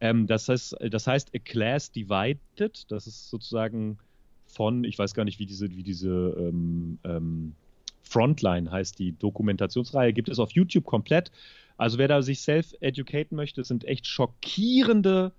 Ähm, 0.00 0.26
das, 0.26 0.48
heißt, 0.48 0.76
das 0.90 1.06
heißt 1.06 1.34
A 1.34 1.38
Class 1.38 1.90
Divided, 1.90 2.84
das 2.88 3.06
ist 3.06 3.30
sozusagen 3.30 3.98
von, 4.46 4.84
ich 4.84 4.98
weiß 4.98 5.14
gar 5.14 5.24
nicht, 5.24 5.38
wie 5.38 5.46
diese, 5.46 5.70
wie 5.70 5.82
diese 5.82 6.36
ähm, 6.38 6.98
ähm, 7.04 7.54
Frontline 8.02 8.70
heißt 8.70 8.98
die 8.98 9.12
Dokumentationsreihe, 9.12 10.12
gibt 10.12 10.28
es 10.28 10.38
auf 10.38 10.52
YouTube 10.52 10.84
komplett. 10.84 11.30
Also 11.76 11.98
wer 11.98 12.08
da 12.08 12.22
sich 12.22 12.40
self-educaten 12.40 13.36
möchte, 13.36 13.62
sind 13.64 13.84
echt 13.84 14.06
schockierende 14.06 15.32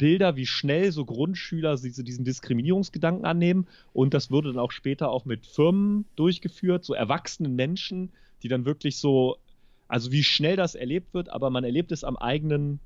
Bilder, 0.00 0.34
wie 0.34 0.46
schnell 0.46 0.90
so 0.92 1.04
Grundschüler 1.04 1.76
diese, 1.76 2.02
diesen 2.02 2.24
Diskriminierungsgedanken 2.24 3.26
annehmen. 3.26 3.66
Und 3.92 4.14
das 4.14 4.30
wurde 4.30 4.48
dann 4.48 4.58
auch 4.58 4.72
später 4.72 5.10
auch 5.10 5.26
mit 5.26 5.46
Firmen 5.46 6.06
durchgeführt, 6.16 6.86
so 6.86 6.94
erwachsenen 6.94 7.54
Menschen, 7.54 8.10
die 8.42 8.48
dann 8.48 8.64
wirklich 8.64 8.96
so, 8.96 9.36
also 9.88 10.10
wie 10.10 10.24
schnell 10.24 10.56
das 10.56 10.74
erlebt 10.74 11.12
wird, 11.12 11.28
aber 11.28 11.50
man 11.50 11.64
erlebt 11.64 11.92
es 11.92 12.02
am 12.02 12.16
eigenen, 12.16 12.80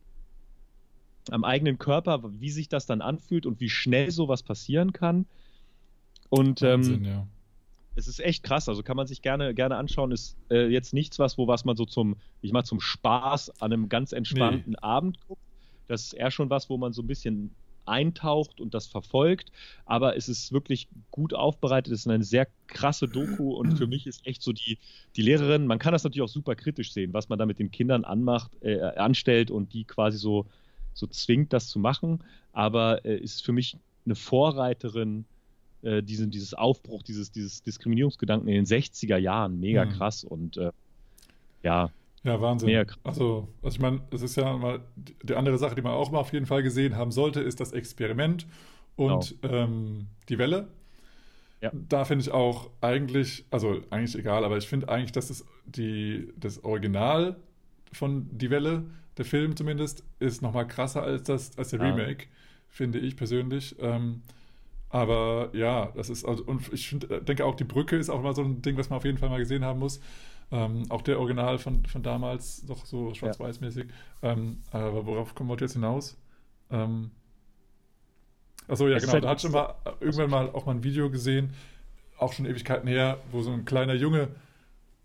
am 1.31 1.45
eigenen 1.45 1.79
Körper, 1.79 2.21
wie 2.41 2.51
sich 2.51 2.69
das 2.69 2.85
dann 2.87 3.01
anfühlt 3.01 3.47
und 3.47 3.61
wie 3.61 3.71
schnell 3.71 4.11
sowas 4.11 4.43
passieren 4.43 4.93
kann. 4.93 5.27
Und 6.31 6.63
Wahnsinn, 6.63 7.05
ähm, 7.05 7.05
ja. 7.05 7.27
es 7.95 8.09
ist 8.09 8.19
echt 8.19 8.43
krass, 8.43 8.69
also 8.69 8.83
kann 8.83 8.97
man 8.97 9.07
sich 9.07 9.23
gerne, 9.23 9.55
gerne 9.55 9.77
anschauen. 9.77 10.11
Ist 10.11 10.37
äh, 10.51 10.67
jetzt 10.67 10.93
nichts 10.93 11.21
was, 11.21 11.39
wo 11.39 11.47
was 11.47 11.65
man 11.65 11.77
so 11.77 11.85
zum, 11.85 12.17
ich 12.43 12.51
mal 12.51 12.65
zum 12.65 12.81
Spaß 12.81 13.63
an 13.63 13.73
einem 13.73 13.89
ganz 13.89 14.11
entspannten 14.11 14.73
nee. 14.73 14.79
Abend 14.83 15.21
guckt, 15.29 15.41
das 15.89 16.05
ist 16.05 16.13
eher 16.15 16.31
schon 16.31 16.51
was, 16.51 16.71
wo 16.71 16.77
man 16.77 16.93
so 16.93 17.03
ein 17.03 17.07
bisschen 17.07 17.55
eintaucht 17.87 18.61
und 18.61 18.75
das 18.75 18.87
verfolgt, 18.87 19.53
aber 19.85 20.17
es 20.17 20.29
ist 20.29 20.53
wirklich 20.53 20.89
gut 21.11 21.35
aufbereitet, 21.35 21.93
es 21.93 22.01
ist 22.01 22.09
eine 22.09 22.25
sehr 22.25 22.49
krasse 22.67 23.09
Doku 23.09 23.55
und 23.55 23.77
für 23.77 23.87
mich 23.87 24.07
ist 24.07 24.27
echt 24.27 24.43
so 24.43 24.53
die, 24.53 24.79
die 25.17 25.23
Lehrerin, 25.23 25.67
man 25.67 25.79
kann 25.79 25.93
das 25.93 26.05
natürlich 26.05 26.23
auch 26.23 26.33
super 26.33 26.55
kritisch 26.55 26.93
sehen, 26.93 27.13
was 27.13 27.29
man 27.29 27.39
da 27.39 27.47
mit 27.47 27.59
den 27.59 27.71
Kindern 27.71 28.05
anmacht, 28.05 28.53
äh, 28.63 28.81
anstellt 28.81 29.51
und 29.51 29.73
die 29.75 29.85
quasi 29.85 30.19
so, 30.19 30.47
so 30.95 31.07
zwingt, 31.07 31.53
das 31.53 31.69
zu 31.69 31.79
machen, 31.79 32.25
aber 32.53 33.05
äh, 33.05 33.19
ist 33.19 33.45
für 33.45 33.53
mich 33.53 33.77
eine 34.07 34.15
Vorreiterin 34.15 35.25
äh, 35.83 36.03
diesen, 36.03 36.31
dieses 36.31 36.55
Aufbruch, 36.55 37.03
dieses, 37.03 37.31
dieses 37.31 37.63
Diskriminierungsgedanken 37.63 38.49
in 38.49 38.55
den 38.55 38.67
60er 38.67 39.19
Jahren, 39.19 39.61
mega 39.61 39.85
mhm. 39.85 39.91
krass 39.91 40.25
und 40.25 40.57
äh, 40.57 40.71
ja, 41.63 41.91
ja, 42.25 42.41
Wahnsinn. 42.41 42.71
Mehr. 42.71 42.87
Also, 43.05 43.49
also 43.63 43.77
ich 43.77 43.81
meine, 43.81 44.01
es 44.11 44.23
ist 44.23 44.37
ja 44.37 44.57
mal 44.57 44.81
die 45.23 45.35
andere 45.35 45.59
Sache, 45.59 45.75
die 45.75 45.83
man 45.83 45.93
auch 45.93 46.11
mal 46.11 46.19
auf 46.19 46.33
jeden 46.33 46.47
Fall 46.47 46.63
gesehen 46.63 46.97
haben 46.97 47.13
sollte, 47.13 47.41
ist 47.41 47.61
das 47.61 47.73
Experiment 47.73 48.47
und 48.97 49.37
genau. 49.43 49.55
ähm, 49.55 50.07
die 50.29 50.39
Welle. 50.39 50.69
Ja. 51.61 51.71
Da 51.73 52.05
finde 52.05 52.23
ich 52.23 52.31
auch 52.31 52.71
eigentlich, 52.81 53.45
also 53.51 53.81
eigentlich 53.91 54.19
egal, 54.19 54.45
aber 54.45 54.57
ich 54.57 54.67
finde 54.67 54.89
eigentlich, 54.89 55.13
dass 55.13 55.29
das, 55.29 55.45
die, 55.67 56.33
das 56.37 56.65
Original 56.65 57.37
von 57.93 58.27
Die 58.33 58.51
Welle, 58.51 58.85
der 59.17 59.25
Film 59.25 59.55
zumindest, 59.55 60.03
ist 60.19 60.43
nochmal 60.43 60.67
krasser 60.67 61.03
als, 61.03 61.23
das, 61.25 61.57
als 61.57 61.71
der 61.71 61.81
ja. 61.81 61.95
Remake, 61.95 62.27
finde 62.69 62.99
ich 62.99 63.17
persönlich. 63.17 63.77
Ähm, 63.81 64.23
aber 64.89 65.51
ja, 65.53 65.93
das 65.95 66.09
ist, 66.09 66.25
also, 66.25 66.45
und 66.45 66.73
ich 66.73 66.89
find, 66.89 67.09
denke 67.27 67.45
auch, 67.45 67.55
die 67.55 67.65
Brücke 67.65 67.97
ist 67.97 68.11
auch 68.11 68.23
mal 68.23 68.35
so 68.35 68.43
ein 68.43 68.63
Ding, 68.63 68.77
was 68.77 68.91
man 68.91 68.99
auf 68.99 69.05
jeden 69.05 69.19
Fall 69.19 69.29
mal 69.29 69.39
gesehen 69.39 69.65
haben 69.65 69.79
muss. 69.79 70.01
Ähm, 70.55 70.85
auch 70.89 71.03
der 71.03 71.19
Original 71.19 71.59
von, 71.59 71.85
von 71.85 72.05
damals, 72.05 72.65
doch 72.65 72.87
so 72.87 73.13
schwarz-weiß-mäßig. 73.13 73.89
Ja. 74.23 74.33
Ähm, 74.33 74.61
aber 74.71 75.05
worauf 75.05 75.35
kommen 75.35 75.51
wir 75.51 75.57
jetzt 75.57 75.73
hinaus? 75.73 76.17
Ähm, 76.71 77.11
Achso, 78.69 78.87
ja, 78.87 78.99
es 78.99 79.05
genau. 79.05 79.19
Da 79.19 79.31
hat 79.31 79.41
schon 79.41 79.51
mal 79.51 79.75
irgendwann 79.99 80.31
mal 80.31 80.51
auch 80.51 80.65
mal 80.65 80.77
ein 80.77 80.85
Video 80.85 81.11
gesehen, 81.11 81.51
auch 82.19 82.33
schon 82.33 82.47
Ewigkeiten 82.47 82.87
her, 82.87 83.19
wo 83.33 83.43
so 83.43 83.51
ein 83.51 83.65
kleiner 83.65 83.95
Junge 83.95 84.29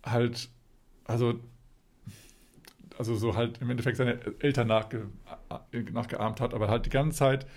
halt, 0.06 0.50
also, 1.06 1.40
also 3.00 3.16
so 3.16 3.36
halt 3.36 3.60
im 3.60 3.72
Endeffekt 3.72 3.98
seine 3.98 4.20
Eltern 4.38 4.68
nachge, 4.68 5.08
nachgeahmt 5.92 6.42
hat, 6.42 6.54
aber 6.54 6.68
halt 6.68 6.86
die 6.86 6.92
ganze 6.92 7.18
Zeit 7.18 7.48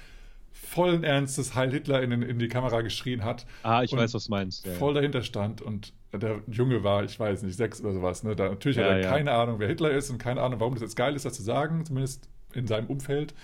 vollen 0.53 1.05
Ernstes 1.05 1.55
Heil 1.55 1.71
Hitler 1.71 2.03
in, 2.03 2.13
in 2.23 2.39
die 2.39 2.49
Kamera 2.49 2.83
geschrien 2.83 3.25
hat. 3.25 3.47
Ah, 3.63 3.83
ich 3.83 3.93
weiß, 3.93 4.15
was 4.15 4.27
du 4.27 4.31
meinst. 4.31 4.67
Ja. 4.67 4.73
Voll 4.73 4.95
dahinter 4.95 5.23
stand 5.23 5.61
und 5.63 5.93
der 6.13 6.41
Junge 6.47 6.85
war, 6.85 7.05
ich 7.05 7.19
weiß 7.19 7.43
nicht, 7.43 7.57
sechs 7.57 7.81
oder 7.81 7.95
sowas. 7.95 8.23
Ne? 8.23 8.37
Da, 8.37 8.51
natürlich 8.51 8.77
ja, 8.77 8.85
hat 8.85 8.91
er 8.93 9.01
ja. 9.01 9.11
keine 9.11 9.33
Ahnung, 9.33 9.59
wer 9.59 9.69
Hitler 9.69 9.91
ist 9.91 10.11
und 10.11 10.19
keine 10.19 10.43
Ahnung, 10.43 10.61
warum 10.61 10.75
das 10.75 10.83
jetzt 10.83 10.97
geil 10.97 11.17
ist, 11.17 11.25
das 11.25 11.35
zu 11.35 11.43
sagen, 11.43 11.85
zumindest 11.85 12.29
in 12.53 12.67
seinem 12.67 12.87
Umfeld. 12.87 13.35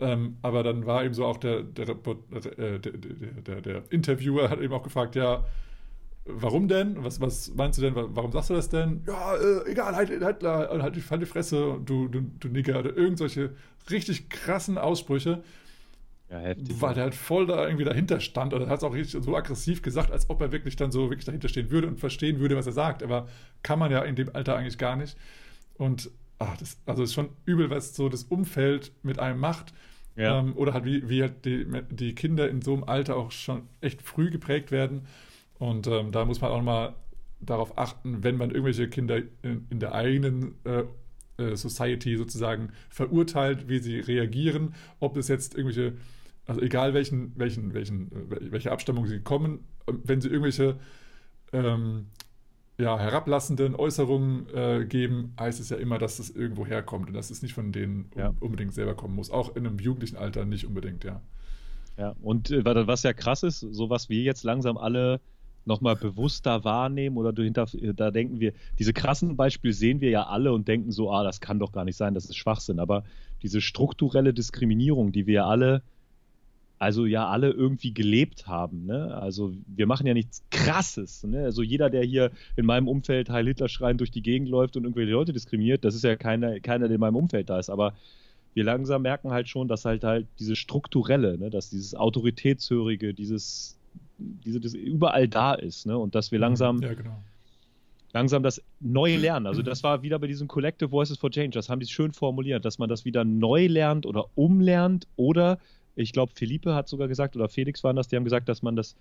Ähm, 0.00 0.36
aber 0.42 0.62
dann 0.62 0.86
war 0.86 1.04
eben 1.04 1.14
so 1.14 1.24
auch 1.24 1.36
der, 1.36 1.62
der, 1.62 1.86
der, 1.86 2.78
der, 2.78 3.60
der 3.60 3.82
Interviewer 3.90 4.50
hat 4.50 4.60
eben 4.60 4.72
auch 4.72 4.82
gefragt, 4.82 5.14
ja, 5.14 5.44
warum 6.24 6.68
denn? 6.68 7.04
Was, 7.04 7.20
was 7.20 7.52
meinst 7.54 7.78
du 7.78 7.82
denn? 7.82 7.94
Warum 7.94 8.32
sagst 8.32 8.50
du 8.50 8.54
das 8.54 8.68
denn? 8.68 9.02
Ja, 9.06 9.36
äh, 9.36 9.70
egal, 9.70 9.94
halt, 9.94 10.10
halt, 10.10 10.42
halt, 10.42 10.82
halt, 10.82 10.96
die, 10.96 11.02
halt 11.02 11.22
die 11.22 11.26
Fresse, 11.26 11.78
du, 11.84 12.08
du, 12.08 12.22
du 12.40 12.48
Nigger, 12.48 12.80
oder 12.80 12.96
irgend 12.96 13.18
solche 13.18 13.54
richtig 13.90 14.30
krassen 14.30 14.78
Aussprüche. 14.78 15.42
Ja, 16.30 16.38
heftig. 16.38 16.80
Weil 16.80 16.94
der 16.94 17.04
halt 17.04 17.14
voll 17.14 17.46
da 17.46 17.66
irgendwie 17.66 17.84
dahinter 17.84 18.20
stand 18.20 18.54
oder 18.54 18.66
hat 18.68 18.78
es 18.78 18.84
auch 18.84 18.94
richtig 18.94 19.22
so 19.22 19.36
aggressiv 19.36 19.82
gesagt, 19.82 20.10
als 20.10 20.30
ob 20.30 20.40
er 20.40 20.52
wirklich 20.52 20.76
dann 20.76 20.90
so 20.90 21.10
wirklich 21.10 21.26
dahinter 21.26 21.48
stehen 21.48 21.70
würde 21.70 21.86
und 21.88 22.00
verstehen 22.00 22.40
würde, 22.40 22.56
was 22.56 22.66
er 22.66 22.72
sagt. 22.72 23.02
Aber 23.02 23.28
kann 23.62 23.78
man 23.78 23.92
ja 23.92 24.02
in 24.02 24.16
dem 24.16 24.34
Alter 24.34 24.56
eigentlich 24.56 24.78
gar 24.78 24.96
nicht. 24.96 25.16
Und 25.74 26.10
ach, 26.38 26.56
das, 26.56 26.78
also 26.86 27.02
ist 27.02 27.14
schon 27.14 27.28
übel, 27.44 27.70
was 27.70 27.94
so 27.94 28.08
das 28.08 28.24
Umfeld 28.24 28.92
mit 29.02 29.18
einem 29.18 29.38
macht. 29.38 29.74
Ja. 30.16 30.38
Ähm, 30.38 30.56
oder 30.56 30.72
halt 30.72 30.84
wie, 30.84 31.08
wie 31.08 31.22
halt 31.22 31.44
die, 31.44 31.66
die 31.90 32.14
Kinder 32.14 32.48
in 32.48 32.62
so 32.62 32.72
einem 32.72 32.84
Alter 32.84 33.16
auch 33.16 33.30
schon 33.30 33.62
echt 33.80 34.00
früh 34.00 34.30
geprägt 34.30 34.70
werden. 34.70 35.06
Und 35.58 35.86
ähm, 35.86 36.12
da 36.12 36.24
muss 36.24 36.40
man 36.40 36.50
auch 36.50 36.62
mal 36.62 36.94
darauf 37.40 37.76
achten, 37.78 38.22
wenn 38.22 38.36
man 38.36 38.50
irgendwelche 38.50 38.88
Kinder 38.88 39.18
in, 39.42 39.66
in 39.70 39.80
der 39.80 39.94
eigenen 39.94 40.54
äh, 40.64 40.84
äh, 41.38 41.56
Society 41.56 42.16
sozusagen 42.16 42.70
verurteilt, 42.88 43.68
wie 43.68 43.78
sie 43.78 44.00
reagieren, 44.00 44.74
ob 45.00 45.16
es 45.16 45.28
jetzt 45.28 45.54
irgendwelche, 45.54 45.94
also 46.46 46.60
egal 46.60 46.94
welchen, 46.94 47.32
welchen, 47.36 47.74
welchen, 47.74 48.12
äh, 48.12 48.52
welche 48.52 48.72
Abstammung 48.72 49.06
sie 49.06 49.20
kommen, 49.20 49.60
wenn 49.86 50.20
sie 50.20 50.28
irgendwelche 50.28 50.76
ähm, 51.52 52.06
ja, 52.78 52.98
herablassenden 52.98 53.76
Äußerungen 53.76 54.46
äh, 54.52 54.84
geben, 54.84 55.34
heißt 55.38 55.60
es 55.60 55.68
ja 55.68 55.76
immer, 55.76 55.98
dass 55.98 56.18
es 56.18 56.30
irgendwo 56.30 56.66
herkommt 56.66 57.08
und 57.08 57.14
dass 57.14 57.30
es 57.30 57.42
nicht 57.42 57.54
von 57.54 57.70
denen 57.72 58.10
ja. 58.16 58.34
unbedingt 58.40 58.74
selber 58.74 58.94
kommen 58.94 59.14
muss. 59.14 59.30
Auch 59.30 59.54
in 59.54 59.66
einem 59.66 59.78
jugendlichen 59.78 60.16
Alter 60.16 60.44
nicht 60.44 60.66
unbedingt, 60.66 61.04
ja. 61.04 61.20
Ja, 61.96 62.16
und 62.22 62.50
äh, 62.50 62.64
was 62.64 63.04
ja 63.04 63.12
krass 63.12 63.44
ist, 63.44 63.60
so 63.60 63.88
was 63.90 64.08
wir 64.08 64.22
jetzt 64.22 64.42
langsam 64.42 64.76
alle 64.76 65.20
nochmal 65.66 65.96
bewusster 65.96 66.64
wahrnehmen 66.64 67.16
oder 67.16 67.32
dahinter, 67.32 67.66
da 67.94 68.10
denken 68.10 68.40
wir, 68.40 68.52
diese 68.78 68.92
krassen 68.92 69.36
Beispiele 69.36 69.72
sehen 69.72 70.00
wir 70.00 70.10
ja 70.10 70.24
alle 70.24 70.52
und 70.52 70.68
denken 70.68 70.92
so, 70.92 71.10
ah, 71.10 71.24
das 71.24 71.40
kann 71.40 71.58
doch 71.58 71.72
gar 71.72 71.84
nicht 71.84 71.96
sein, 71.96 72.14
das 72.14 72.26
ist 72.26 72.36
Schwachsinn. 72.36 72.78
Aber 72.78 73.04
diese 73.42 73.60
strukturelle 73.60 74.34
Diskriminierung, 74.34 75.12
die 75.12 75.26
wir 75.26 75.46
alle, 75.46 75.82
also 76.78 77.06
ja 77.06 77.28
alle 77.28 77.50
irgendwie 77.50 77.94
gelebt 77.94 78.46
haben, 78.46 78.84
ne? 78.84 79.16
Also 79.16 79.54
wir 79.66 79.86
machen 79.86 80.06
ja 80.06 80.12
nichts 80.12 80.42
Krasses, 80.50 81.22
ne? 81.24 81.44
Also 81.44 81.62
jeder, 81.62 81.88
der 81.88 82.02
hier 82.02 82.30
in 82.56 82.66
meinem 82.66 82.88
Umfeld 82.88 83.30
Heil 83.30 83.46
Hitler 83.46 83.68
schreien 83.68 83.96
durch 83.96 84.10
die 84.10 84.22
Gegend 84.22 84.48
läuft 84.48 84.76
und 84.76 84.84
irgendwelche 84.84 85.12
Leute 85.12 85.32
diskriminiert, 85.32 85.84
das 85.84 85.94
ist 85.94 86.04
ja 86.04 86.16
keiner, 86.16 86.60
keiner, 86.60 86.88
der 86.88 86.96
in 86.96 87.00
meinem 87.00 87.16
Umfeld 87.16 87.48
da 87.48 87.58
ist. 87.58 87.70
Aber 87.70 87.94
wir 88.54 88.64
langsam 88.64 89.02
merken 89.02 89.30
halt 89.30 89.48
schon, 89.48 89.68
dass 89.68 89.84
halt 89.84 90.04
halt 90.04 90.26
diese 90.38 90.56
strukturelle, 90.56 91.38
ne, 91.38 91.50
dass 91.50 91.70
dieses 91.70 91.94
autoritätshörige, 91.94 93.14
dieses, 93.14 93.78
diese, 94.18 94.60
das 94.60 94.74
überall 94.74 95.28
da 95.28 95.54
ist, 95.54 95.86
ne, 95.86 95.96
und 95.98 96.14
dass 96.14 96.30
wir 96.30 96.38
mhm. 96.38 96.42
langsam, 96.42 96.82
ja, 96.82 96.94
genau. 96.94 97.22
langsam 98.12 98.42
das 98.42 98.62
neu 98.80 99.16
lernen. 99.16 99.46
Also 99.46 99.62
das 99.62 99.82
war 99.82 100.02
wieder 100.02 100.18
bei 100.18 100.26
diesem 100.26 100.48
Collective 100.48 100.90
Voices 100.90 101.18
for 101.18 101.30
Change, 101.30 101.50
das 101.50 101.68
haben 101.68 101.80
die 101.80 101.86
schön 101.86 102.12
formuliert, 102.12 102.64
dass 102.64 102.78
man 102.78 102.88
das 102.88 103.04
wieder 103.04 103.24
neu 103.24 103.66
lernt 103.66 104.06
oder 104.06 104.26
umlernt 104.34 105.06
oder 105.16 105.58
ich 105.96 106.12
glaube, 106.12 106.32
Philippe 106.34 106.74
hat 106.74 106.88
sogar 106.88 107.06
gesagt, 107.06 107.36
oder 107.36 107.48
Felix 107.48 107.84
waren 107.84 107.94
das, 107.94 108.08
die 108.08 108.16
haben 108.16 108.24
gesagt, 108.24 108.48
dass 108.48 108.62
man 108.62 108.74
das 108.74 108.96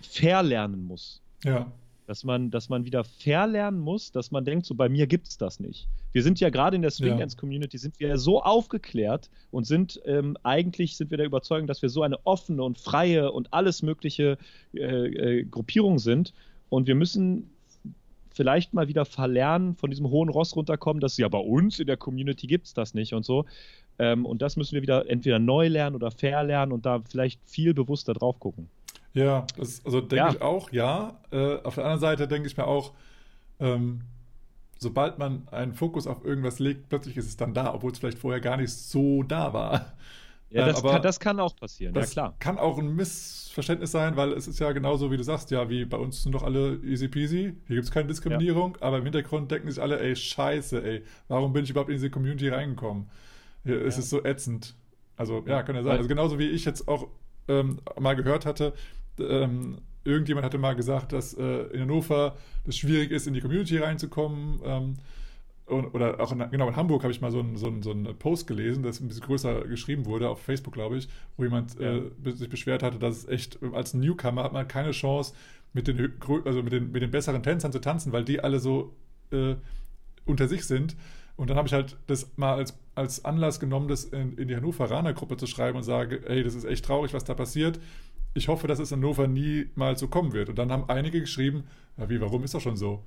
verlernen 0.00 0.86
muss. 0.86 1.20
Ja 1.44 1.72
dass 2.08 2.24
man, 2.24 2.50
dass 2.50 2.70
man 2.70 2.86
wieder 2.86 3.04
verlernen 3.04 3.78
muss, 3.78 4.12
dass 4.12 4.30
man 4.30 4.46
denkt, 4.46 4.64
so 4.64 4.74
bei 4.74 4.88
mir 4.88 5.06
gibt 5.06 5.28
es 5.28 5.36
das 5.36 5.60
nicht. 5.60 5.86
Wir 6.12 6.22
sind 6.22 6.40
ja 6.40 6.48
gerade 6.48 6.74
in 6.74 6.80
der 6.80 6.90
Swing 6.90 7.18
Dance 7.18 7.36
Community, 7.36 7.76
sind 7.76 8.00
wir 8.00 8.16
so 8.16 8.42
aufgeklärt 8.42 9.28
und 9.50 9.66
sind 9.66 10.00
ähm, 10.06 10.34
eigentlich 10.42 10.96
sind 10.96 11.10
wir 11.10 11.18
der 11.18 11.26
Überzeugung, 11.26 11.66
dass 11.66 11.82
wir 11.82 11.90
so 11.90 12.02
eine 12.02 12.24
offene 12.24 12.62
und 12.62 12.78
freie 12.78 13.30
und 13.30 13.52
alles 13.52 13.82
mögliche 13.82 14.38
äh, 14.72 14.80
äh, 14.80 15.44
Gruppierung 15.44 15.98
sind 15.98 16.32
und 16.70 16.86
wir 16.86 16.94
müssen 16.94 17.50
vielleicht 18.30 18.72
mal 18.72 18.88
wieder 18.88 19.04
verlernen, 19.04 19.74
von 19.74 19.90
diesem 19.90 20.08
hohen 20.08 20.30
Ross 20.30 20.56
runterkommen, 20.56 21.00
dass 21.02 21.18
ja 21.18 21.28
bei 21.28 21.38
uns 21.38 21.78
in 21.78 21.88
der 21.88 21.98
Community 21.98 22.46
gibt 22.46 22.68
es 22.68 22.72
das 22.72 22.94
nicht 22.94 23.12
und 23.12 23.26
so. 23.26 23.44
Ähm, 23.98 24.24
und 24.24 24.40
das 24.40 24.56
müssen 24.56 24.76
wir 24.76 24.82
wieder 24.82 25.10
entweder 25.10 25.38
neu 25.38 25.68
lernen 25.68 25.94
oder 25.94 26.10
verlernen 26.10 26.72
und 26.72 26.86
da 26.86 27.00
vielleicht 27.00 27.40
viel 27.44 27.74
bewusster 27.74 28.14
drauf 28.14 28.40
gucken. 28.40 28.70
Ja, 29.14 29.46
das, 29.56 29.84
also 29.84 30.00
denke 30.00 30.16
ja. 30.16 30.30
ich 30.30 30.42
auch, 30.42 30.70
ja. 30.70 31.20
Äh, 31.30 31.56
auf 31.62 31.74
der 31.74 31.84
anderen 31.84 32.00
Seite 32.00 32.28
denke 32.28 32.46
ich 32.46 32.56
mir 32.56 32.66
auch, 32.66 32.92
ähm, 33.60 34.02
sobald 34.78 35.18
man 35.18 35.48
einen 35.48 35.74
Fokus 35.74 36.06
auf 36.06 36.24
irgendwas 36.24 36.58
legt, 36.58 36.88
plötzlich 36.88 37.16
ist 37.16 37.26
es 37.26 37.36
dann 37.36 37.54
da, 37.54 37.74
obwohl 37.74 37.92
es 37.92 37.98
vielleicht 37.98 38.18
vorher 38.18 38.40
gar 38.40 38.56
nicht 38.56 38.72
so 38.72 39.22
da 39.22 39.52
war. 39.52 39.92
Ja, 40.50 40.64
das, 40.64 40.82
ähm, 40.82 40.88
kann, 40.88 41.02
das 41.02 41.20
kann, 41.20 41.40
auch 41.40 41.54
passieren, 41.54 41.94
ja 41.94 42.06
klar. 42.06 42.34
Kann 42.38 42.56
auch 42.56 42.78
ein 42.78 42.96
Missverständnis 42.96 43.90
sein, 43.90 44.16
weil 44.16 44.32
es 44.32 44.48
ist 44.48 44.58
ja 44.58 44.72
genauso, 44.72 45.10
wie 45.10 45.18
du 45.18 45.22
sagst, 45.22 45.50
ja, 45.50 45.68
wie 45.68 45.84
bei 45.84 45.98
uns 45.98 46.22
sind 46.22 46.32
doch 46.32 46.42
alle 46.42 46.76
easy 46.84 47.06
peasy, 47.06 47.54
hier 47.66 47.76
gibt 47.76 47.84
es 47.84 47.90
keine 47.90 48.08
Diskriminierung, 48.08 48.78
ja. 48.80 48.86
aber 48.86 48.96
im 48.96 49.04
Hintergrund 49.04 49.50
denken 49.50 49.70
sich 49.70 49.82
alle, 49.82 50.00
ey, 50.00 50.16
scheiße, 50.16 50.82
ey, 50.82 51.04
warum 51.28 51.52
bin 51.52 51.64
ich 51.64 51.70
überhaupt 51.70 51.90
in 51.90 51.96
diese 51.96 52.08
Community 52.08 52.48
reingekomon? 52.48 53.10
Hier 53.62 53.78
ja. 53.78 53.84
ist 53.84 53.98
es 53.98 54.08
so 54.08 54.24
ätzend. 54.24 54.74
Also, 55.18 55.44
ja, 55.46 55.62
kann 55.62 55.76
ja 55.76 55.82
sein. 55.82 55.98
Also 55.98 56.08
genauso 56.08 56.38
wie 56.38 56.48
ich 56.48 56.64
jetzt 56.64 56.88
auch 56.88 57.08
ähm, 57.48 57.80
mal 58.00 58.16
gehört 58.16 58.46
hatte, 58.46 58.72
ähm, 59.20 59.78
irgendjemand 60.04 60.44
hatte 60.44 60.58
mal 60.58 60.74
gesagt, 60.74 61.12
dass 61.12 61.34
äh, 61.34 61.42
in 61.72 61.82
Hannover 61.82 62.36
das 62.64 62.76
schwierig 62.76 63.10
ist, 63.10 63.26
in 63.26 63.34
die 63.34 63.40
Community 63.40 63.78
reinzukommen. 63.78 64.60
Ähm, 64.64 64.94
und, 65.66 65.94
oder 65.94 66.18
auch 66.18 66.32
in, 66.32 66.38
genau 66.50 66.68
in 66.68 66.76
Hamburg 66.76 67.02
habe 67.02 67.12
ich 67.12 67.20
mal 67.20 67.30
so 67.30 67.40
einen 67.40 67.56
so 67.56 67.70
so 67.82 67.92
ein 67.92 68.16
Post 68.18 68.46
gelesen, 68.46 68.82
das 68.82 69.00
ein 69.00 69.08
bisschen 69.08 69.24
größer 69.24 69.62
geschrieben 69.66 70.06
wurde, 70.06 70.30
auf 70.30 70.40
Facebook, 70.40 70.72
glaube 70.72 70.96
ich, 70.96 71.08
wo 71.36 71.44
jemand 71.44 71.78
ja. 71.78 71.98
äh, 71.98 72.32
sich 72.32 72.48
beschwert 72.48 72.82
hatte, 72.82 72.98
dass 72.98 73.18
es 73.18 73.28
echt, 73.28 73.58
als 73.74 73.92
Newcomer 73.92 74.44
hat 74.44 74.54
man 74.54 74.66
keine 74.66 74.92
Chance, 74.92 75.34
mit 75.74 75.86
den, 75.86 76.14
also 76.44 76.62
mit 76.62 76.72
den, 76.72 76.90
mit 76.90 77.02
den 77.02 77.10
besseren 77.10 77.42
Tänzern 77.42 77.72
zu 77.72 77.80
tanzen, 77.80 78.12
weil 78.12 78.24
die 78.24 78.40
alle 78.40 78.58
so 78.60 78.96
äh, 79.30 79.56
unter 80.24 80.48
sich 80.48 80.64
sind. 80.64 80.96
Und 81.36 81.50
dann 81.50 81.56
habe 81.56 81.68
ich 81.68 81.74
halt 81.74 81.98
das 82.06 82.32
mal 82.36 82.54
als, 82.54 82.76
als 82.94 83.24
Anlass 83.24 83.60
genommen, 83.60 83.88
das 83.88 84.04
in, 84.04 84.36
in 84.38 84.48
die 84.48 84.56
Hannoveraner 84.56 85.12
Gruppe 85.12 85.36
zu 85.36 85.46
schreiben 85.46 85.76
und 85.76 85.84
sage, 85.84 86.26
ey, 86.28 86.42
das 86.42 86.54
ist 86.54 86.64
echt 86.64 86.84
traurig, 86.84 87.12
was 87.12 87.24
da 87.24 87.34
passiert 87.34 87.78
ich 88.34 88.48
hoffe, 88.48 88.66
dass 88.66 88.78
es 88.78 88.92
in 88.92 88.98
Hannover 88.98 89.26
niemals 89.26 90.00
so 90.00 90.08
kommen 90.08 90.32
wird. 90.32 90.48
Und 90.48 90.58
dann 90.58 90.70
haben 90.70 90.84
einige 90.88 91.20
geschrieben, 91.20 91.64
ja, 91.96 92.08
wie, 92.08 92.20
warum 92.20 92.44
ist 92.44 92.54
das 92.54 92.62
schon 92.62 92.76
so? 92.76 93.02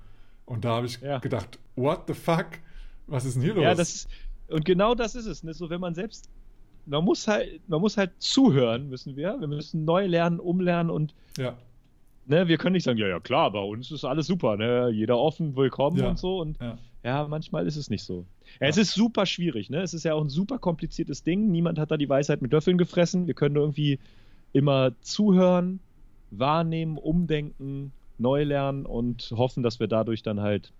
Und 0.45 0.65
da 0.65 0.75
habe 0.75 0.87
ich 0.87 0.99
ja. 1.01 1.19
gedacht, 1.19 1.59
what 1.75 2.03
the 2.07 2.13
fuck? 2.13 2.47
Was 3.07 3.25
ist 3.25 3.35
denn 3.35 3.43
hier 3.43 3.53
los? 3.53 3.63
Ja, 3.63 3.73
das, 3.73 4.07
und 4.49 4.65
genau 4.65 4.95
das 4.95 5.15
ist 5.15 5.25
es. 5.25 5.43
Ne? 5.43 5.53
So, 5.53 5.69
wenn 5.69 5.79
man 5.79 5.95
selbst, 5.95 6.29
man 6.85 7.03
muss 7.03 7.27
halt, 7.27 7.61
man 7.69 7.81
muss 7.81 7.97
halt 7.97 8.11
zuhören, 8.19 8.89
müssen 8.89 9.15
wir. 9.15 9.37
Wir 9.39 9.47
müssen 9.47 9.85
neu 9.85 10.05
lernen, 10.07 10.39
umlernen 10.39 10.89
und 10.89 11.13
ja. 11.37 11.55
ne, 12.25 12.47
wir 12.47 12.57
können 12.57 12.73
nicht 12.73 12.83
sagen, 12.83 12.97
ja, 12.97 13.07
ja, 13.07 13.19
klar, 13.19 13.51
bei 13.51 13.59
uns 13.59 13.91
ist 13.91 14.03
alles 14.03 14.27
super, 14.27 14.57
ne? 14.57 14.89
Jeder 14.89 15.17
offen, 15.17 15.55
willkommen 15.55 15.97
ja. 15.97 16.09
und 16.09 16.19
so. 16.19 16.39
Und 16.39 16.59
ja. 16.59 16.77
ja. 17.03 17.27
manchmal 17.27 17.67
ist 17.67 17.75
es 17.75 17.89
nicht 17.89 18.03
so. 18.03 18.25
Es 18.59 18.77
ist 18.77 18.91
super 18.91 19.25
schwierig, 19.25 19.69
ne? 19.69 19.81
Es 19.81 19.93
ist 19.93 20.03
ja 20.03 20.13
auch 20.13 20.21
ein 20.21 20.29
super 20.29 20.59
kompliziertes 20.59 21.23
Ding. 21.23 21.49
Niemand 21.51 21.79
hat 21.79 21.91
da 21.91 21.97
die 21.97 22.09
Weisheit 22.09 22.41
mit 22.41 22.51
Löffeln 22.51 22.77
gefressen. 22.77 23.27
Wir 23.27 23.33
können 23.33 23.55
irgendwie 23.55 23.99
immer 24.53 24.91
zuhören, 25.01 25.79
wahrnehmen, 26.31 26.97
umdenken, 26.97 27.91
neu 28.17 28.43
lernen 28.43 28.85
und 28.85 29.33
hoffen, 29.35 29.63
dass 29.63 29.79
wir 29.79 29.87
dadurch 29.87 30.23
dann 30.23 30.41
halt 30.41 30.71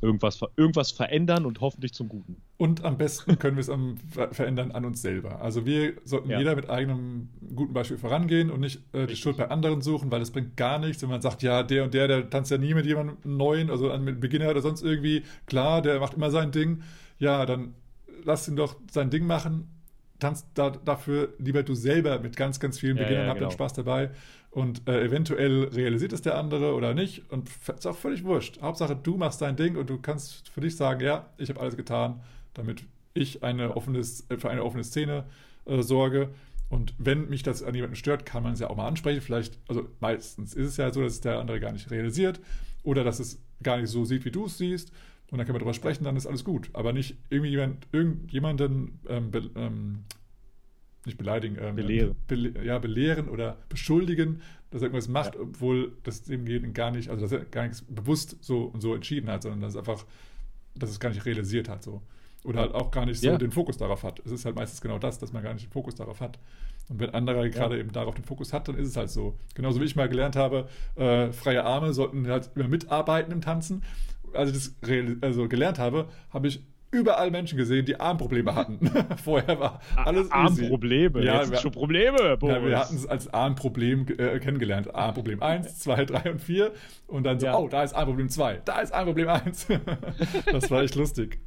irgendwas, 0.00 0.40
irgendwas 0.56 0.90
verändern 0.90 1.46
und 1.46 1.60
hoffentlich 1.60 1.92
zum 1.92 2.08
Guten. 2.08 2.36
Und 2.56 2.84
am 2.84 2.98
besten 2.98 3.38
können 3.38 3.56
wir 3.56 3.60
es 3.60 3.70
am, 3.70 3.96
verändern 4.32 4.72
an 4.72 4.84
uns 4.84 5.02
selber. 5.02 5.40
Also 5.40 5.66
wir 5.66 5.94
sollten 6.04 6.30
ja. 6.30 6.38
jeder 6.38 6.56
mit 6.56 6.70
eigenem 6.70 7.28
guten 7.54 7.72
Beispiel 7.72 7.98
vorangehen 7.98 8.50
und 8.50 8.60
nicht 8.60 8.80
äh, 8.92 9.06
die 9.06 9.16
Schuld 9.16 9.36
bei 9.36 9.48
anderen 9.50 9.80
suchen, 9.82 10.10
weil 10.10 10.20
das 10.20 10.30
bringt 10.30 10.56
gar 10.56 10.78
nichts, 10.78 11.02
wenn 11.02 11.10
man 11.10 11.22
sagt, 11.22 11.42
ja, 11.42 11.62
der 11.62 11.84
und 11.84 11.94
der, 11.94 12.08
der 12.08 12.30
tanzt 12.30 12.50
ja 12.50 12.58
nie 12.58 12.74
mit 12.74 12.86
jemandem 12.86 13.16
Neuen, 13.24 13.70
also 13.70 13.96
mit 13.98 14.20
Beginner 14.20 14.50
oder 14.50 14.62
sonst 14.62 14.82
irgendwie. 14.82 15.22
Klar, 15.46 15.82
der 15.82 16.00
macht 16.00 16.14
immer 16.14 16.30
sein 16.30 16.50
Ding. 16.50 16.82
Ja, 17.18 17.46
dann 17.46 17.74
lass 18.24 18.48
ihn 18.48 18.56
doch 18.56 18.76
sein 18.90 19.10
Ding 19.10 19.26
machen 19.26 19.68
tanzt 20.22 20.46
da, 20.54 20.70
dafür 20.70 21.34
lieber 21.38 21.62
du 21.62 21.74
selber 21.74 22.18
mit 22.20 22.36
ganz, 22.36 22.60
ganz 22.60 22.78
vielen 22.78 22.96
ja, 22.96 23.02
Beginnern, 23.02 23.24
ja, 23.24 23.30
hab 23.30 23.36
genau. 23.38 23.48
dann 23.48 23.54
Spaß 23.54 23.72
dabei. 23.74 24.10
Und 24.50 24.86
äh, 24.86 25.02
eventuell 25.02 25.64
realisiert 25.64 26.12
es 26.12 26.22
der 26.22 26.38
andere 26.38 26.74
oder 26.74 26.94
nicht. 26.94 27.30
Und 27.30 27.50
ist 27.66 27.86
auch 27.86 27.96
völlig 27.96 28.22
wurscht. 28.24 28.60
Hauptsache, 28.60 28.94
du 28.94 29.16
machst 29.16 29.40
dein 29.40 29.56
Ding 29.56 29.76
und 29.76 29.90
du 29.90 29.98
kannst 29.98 30.48
für 30.50 30.60
dich 30.60 30.76
sagen, 30.76 31.00
ja, 31.00 31.30
ich 31.38 31.48
habe 31.48 31.58
alles 31.60 31.76
getan, 31.76 32.20
damit 32.54 32.84
ich 33.14 33.42
eine 33.42 33.76
offenes, 33.76 34.28
äh, 34.30 34.36
für 34.36 34.50
eine 34.50 34.62
offene 34.64 34.84
Szene 34.84 35.24
äh, 35.64 35.82
sorge. 35.82 36.30
Und 36.68 36.94
wenn 36.98 37.28
mich 37.28 37.42
das 37.42 37.62
an 37.62 37.74
jemanden 37.74 37.96
stört, 37.96 38.24
kann 38.24 38.42
man 38.42 38.52
es 38.52 38.60
ja 38.60 38.70
auch 38.70 38.76
mal 38.76 38.86
ansprechen. 38.86 39.20
Vielleicht, 39.20 39.58
also 39.68 39.88
meistens 40.00 40.54
ist 40.54 40.68
es 40.68 40.76
ja 40.76 40.92
so, 40.92 41.02
dass 41.02 41.14
es 41.14 41.20
der 41.20 41.38
andere 41.38 41.60
gar 41.60 41.72
nicht 41.72 41.90
realisiert 41.90 42.40
oder 42.82 43.04
dass 43.04 43.20
es 43.20 43.42
gar 43.62 43.78
nicht 43.78 43.90
so 43.90 44.04
sieht, 44.04 44.24
wie 44.24 44.30
du 44.30 44.46
es 44.46 44.58
siehst. 44.58 44.92
Und 45.32 45.38
dann 45.38 45.46
können 45.46 45.54
wir 45.54 45.60
darüber 45.60 45.72
sprechen, 45.72 46.04
dann 46.04 46.14
ist 46.14 46.26
alles 46.26 46.44
gut. 46.44 46.68
Aber 46.74 46.92
nicht 46.92 47.16
irgendwie 47.30 47.52
jemand, 47.52 47.88
irgendjemanden 47.90 49.00
ähm, 49.08 49.30
be, 49.30 49.50
ähm, 49.56 50.04
nicht 51.06 51.16
beleidigen, 51.16 51.56
ähm, 51.58 51.74
belehren. 51.74 52.16
Be, 52.28 52.52
ja, 52.62 52.78
belehren 52.78 53.30
oder 53.30 53.56
beschuldigen, 53.70 54.42
dass 54.70 54.82
er 54.82 54.88
irgendwas 54.88 55.08
macht, 55.08 55.34
ja. 55.34 55.40
obwohl 55.40 55.96
das 56.02 56.24
dem 56.24 56.44
geht 56.44 56.74
gar 56.74 56.90
nicht, 56.90 57.08
also 57.08 57.22
dass 57.22 57.32
er 57.32 57.46
gar 57.46 57.62
nichts 57.62 57.82
bewusst 57.88 58.36
so 58.42 58.64
und 58.64 58.82
so 58.82 58.94
entschieden 58.94 59.30
hat, 59.30 59.42
sondern 59.42 59.62
dass 59.62 59.70
es 59.72 59.78
einfach, 59.78 60.04
dass 60.74 60.90
es 60.90 61.00
gar 61.00 61.08
nicht 61.08 61.24
realisiert 61.24 61.66
hat. 61.70 61.82
So. 61.82 62.02
Oder 62.44 62.60
halt 62.60 62.74
auch 62.74 62.90
gar 62.90 63.06
nicht 63.06 63.20
so 63.20 63.28
ja. 63.28 63.38
den 63.38 63.52
Fokus 63.52 63.78
darauf 63.78 64.02
hat. 64.02 64.20
Es 64.26 64.32
ist 64.32 64.44
halt 64.44 64.54
meistens 64.54 64.82
genau 64.82 64.98
das, 64.98 65.18
dass 65.18 65.32
man 65.32 65.42
gar 65.42 65.54
nicht 65.54 65.64
den 65.64 65.72
Fokus 65.72 65.94
darauf 65.94 66.20
hat. 66.20 66.38
Und 66.90 67.00
wenn 67.00 67.08
anderer 67.08 67.44
ja. 67.44 67.48
gerade 67.48 67.78
eben 67.78 67.92
darauf 67.92 68.14
den 68.14 68.24
Fokus 68.24 68.52
hat, 68.52 68.68
dann 68.68 68.76
ist 68.76 68.88
es 68.88 68.98
halt 68.98 69.08
so. 69.08 69.38
Genauso 69.54 69.80
wie 69.80 69.86
ich 69.86 69.96
mal 69.96 70.10
gelernt 70.10 70.36
habe, 70.36 70.68
äh, 70.96 71.32
freie 71.32 71.64
Arme 71.64 71.94
sollten 71.94 72.26
halt 72.26 72.50
immer 72.54 72.68
mitarbeiten 72.68 73.32
im 73.32 73.40
Tanzen 73.40 73.82
als 74.34 74.50
ich 74.50 74.74
das 74.80 75.20
also 75.20 75.48
gelernt 75.48 75.78
habe, 75.78 76.08
habe 76.30 76.48
ich 76.48 76.64
überall 76.92 77.30
Menschen 77.30 77.56
gesehen, 77.56 77.86
die 77.86 77.98
Armprobleme 77.98 78.54
hatten. 78.54 78.78
Vorher 79.24 79.58
war 79.58 79.80
alles 79.96 80.30
Armprobleme? 80.30 81.24
Ja, 81.24 81.40
Jetzt 81.40 81.50
wir, 81.50 81.58
schon 81.58 81.72
Probleme, 81.72 82.36
Boris. 82.36 82.56
Ja, 82.56 82.64
wir 82.64 82.78
hatten 82.78 82.96
es 82.96 83.06
als 83.06 83.32
Armproblem 83.32 84.06
äh, 84.18 84.38
kennengelernt. 84.38 84.94
Armproblem 84.94 85.42
1, 85.42 85.78
2, 85.80 86.04
3 86.04 86.32
und 86.32 86.40
4. 86.40 86.72
Und 87.06 87.24
dann 87.24 87.40
so, 87.40 87.46
ja. 87.46 87.56
oh, 87.56 87.68
da 87.68 87.82
ist 87.82 87.94
Armproblem 87.94 88.28
2, 88.28 88.60
da 88.64 88.80
ist 88.80 88.92
Armproblem 88.92 89.28
1. 89.28 89.68
das 90.52 90.70
war 90.70 90.82
echt 90.82 90.94
lustig. 90.94 91.40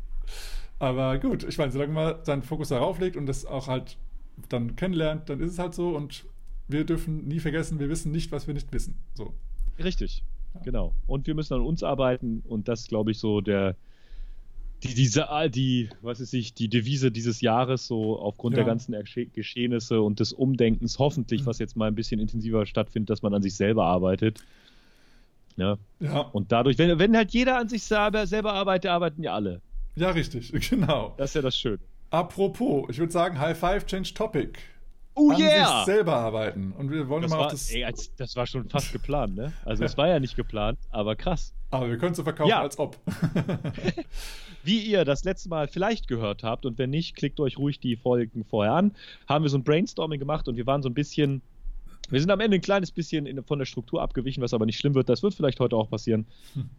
Aber 0.80 1.18
gut, 1.20 1.44
ich 1.44 1.58
meine, 1.58 1.72
solange 1.72 1.94
man 1.94 2.16
seinen 2.24 2.42
Fokus 2.42 2.70
darauf 2.70 3.00
legt 3.00 3.16
und 3.16 3.28
das 3.28 3.46
auch 3.46 3.68
halt 3.68 3.98
dann 4.50 4.76
kennenlernt, 4.76 5.30
dann 5.30 5.40
ist 5.40 5.52
es 5.52 5.60
halt 5.60 5.76
so. 5.76 5.96
Und 5.96 6.26
wir 6.68 6.86
dürfen 6.86 7.28
nie 7.28 7.40
vergessen, 7.40 7.80
wir 7.80 7.90
wissen 7.90 8.12
nicht, 8.12 8.32
was 8.32 8.48
wir 8.48 8.56
nicht 8.56 8.74
wissen. 8.74 8.98
So. 9.14 9.34
Richtig. 9.78 10.24
Genau. 10.64 10.94
Und 11.08 11.28
wir 11.28 11.36
müssen 11.36 11.54
an 11.54 11.62
uns 11.62 11.84
arbeiten 11.84 12.42
und 12.48 12.68
das, 12.68 12.88
glaube 12.88 13.12
ich, 13.12 13.20
so 13.20 13.42
der, 13.42 13.76
die, 14.84 14.94
diese, 14.94 15.28
die, 15.50 15.90
was 16.02 16.20
ist 16.20 16.34
ich, 16.34 16.54
die 16.54 16.70
Devise 16.70 17.12
dieses 17.12 17.42
Jahres, 17.42 17.88
so 17.88 18.20
aufgrund 18.20 18.56
ja. 18.56 18.64
der 18.64 18.66
ganzen 18.66 18.96
Geschehnisse 19.34 20.02
und 20.02 20.20
des 20.20 20.34
Umdenkens, 20.34 21.00
hoffentlich, 21.00 21.46
was 21.46 21.60
jetzt 21.60 21.76
mal 21.76 21.88
ein 21.88 21.96
bisschen 21.96 22.20
intensiver 22.20 22.66
stattfindet, 22.66 23.10
dass 23.10 23.22
man 23.22 23.34
an 23.34 23.42
sich 23.42 23.56
selber 23.56 23.86
arbeitet. 23.86 24.44
Ja. 25.58 25.78
ja. 26.00 26.22
Und 26.22 26.52
dadurch, 26.52 26.78
wenn, 26.78 27.00
wenn 27.00 27.16
halt 27.16 27.32
jeder 27.32 27.58
an 27.58 27.70
sich 27.70 27.84
selber, 27.84 28.28
selber 28.28 28.54
arbeitet, 28.54 28.92
arbeiten 28.92 29.24
ja 29.24 29.34
alle. 29.34 29.62
Ja, 29.96 30.12
richtig, 30.12 30.52
genau. 30.70 31.14
Das 31.18 31.32
ist 31.32 31.36
ja 31.36 31.42
das 31.42 31.58
Schöne. 31.58 31.80
Apropos, 32.10 32.88
ich 32.90 33.00
würde 33.00 33.12
sagen, 33.12 33.40
High 33.40 33.58
Five, 33.58 33.86
Change 33.86 34.14
Topic 34.14 34.60
oh 35.16 35.32
an 35.32 35.40
yeah. 35.40 35.78
sich 35.78 35.86
selber 35.86 36.16
arbeiten. 36.16 36.74
Und 36.78 36.92
wir 36.92 37.08
wollen 37.10 37.24
das 37.24 37.32
mal 37.32 37.40
war, 37.40 37.46
auf 37.48 37.52
das. 37.52 37.72
Ey, 37.72 37.84
als, 37.84 38.14
das 38.16 38.36
war 38.36 38.46
schon 38.46 38.70
fast 38.70 38.92
geplant, 38.92 39.36
ne? 39.36 39.54
Also 39.64 39.84
es 39.84 39.98
war 39.98 40.08
ja 40.08 40.20
nicht 40.20 40.36
geplant, 40.36 40.78
aber 40.92 41.16
krass. 41.16 41.54
Aber 41.72 41.90
wir 41.90 41.98
können 41.98 42.12
es 42.12 42.18
so 42.18 42.24
verkaufen, 42.24 42.50
ja. 42.50 42.62
als 42.62 42.78
ob. 42.78 42.98
Wie 44.64 44.80
ihr 44.80 45.06
das 45.06 45.24
letzte 45.24 45.50
Mal 45.50 45.68
vielleicht 45.68 46.08
gehört 46.08 46.44
habt, 46.44 46.66
und 46.66 46.78
wenn 46.78 46.90
nicht, 46.90 47.16
klickt 47.16 47.40
euch 47.40 47.58
ruhig 47.58 47.80
die 47.80 47.96
Folgen 47.96 48.44
vorher 48.46 48.74
an, 48.74 48.96
haben 49.28 49.44
wir 49.44 49.50
so 49.50 49.58
ein 49.58 49.64
Brainstorming 49.64 50.20
gemacht 50.20 50.48
und 50.48 50.58
wir 50.58 50.66
waren 50.66 50.82
so 50.82 50.90
ein 50.90 50.94
bisschen. 50.94 51.42
Wir 52.10 52.20
sind 52.20 52.30
am 52.30 52.40
Ende 52.40 52.58
ein 52.58 52.62
kleines 52.62 52.92
bisschen 52.92 53.26
in, 53.26 53.44
von 53.44 53.58
der 53.58 53.66
Struktur 53.66 54.02
abgewichen, 54.02 54.44
was 54.44 54.54
aber 54.54 54.68
nicht 54.68 54.78
schlimm 54.78 54.94
wird. 54.94 55.10
Das 55.10 55.24
wird 55.24 55.34
vielleicht 55.34 55.60
heute 55.60 55.76
auch 55.76 55.90
passieren. 55.90 56.28
Hm. 56.54 56.70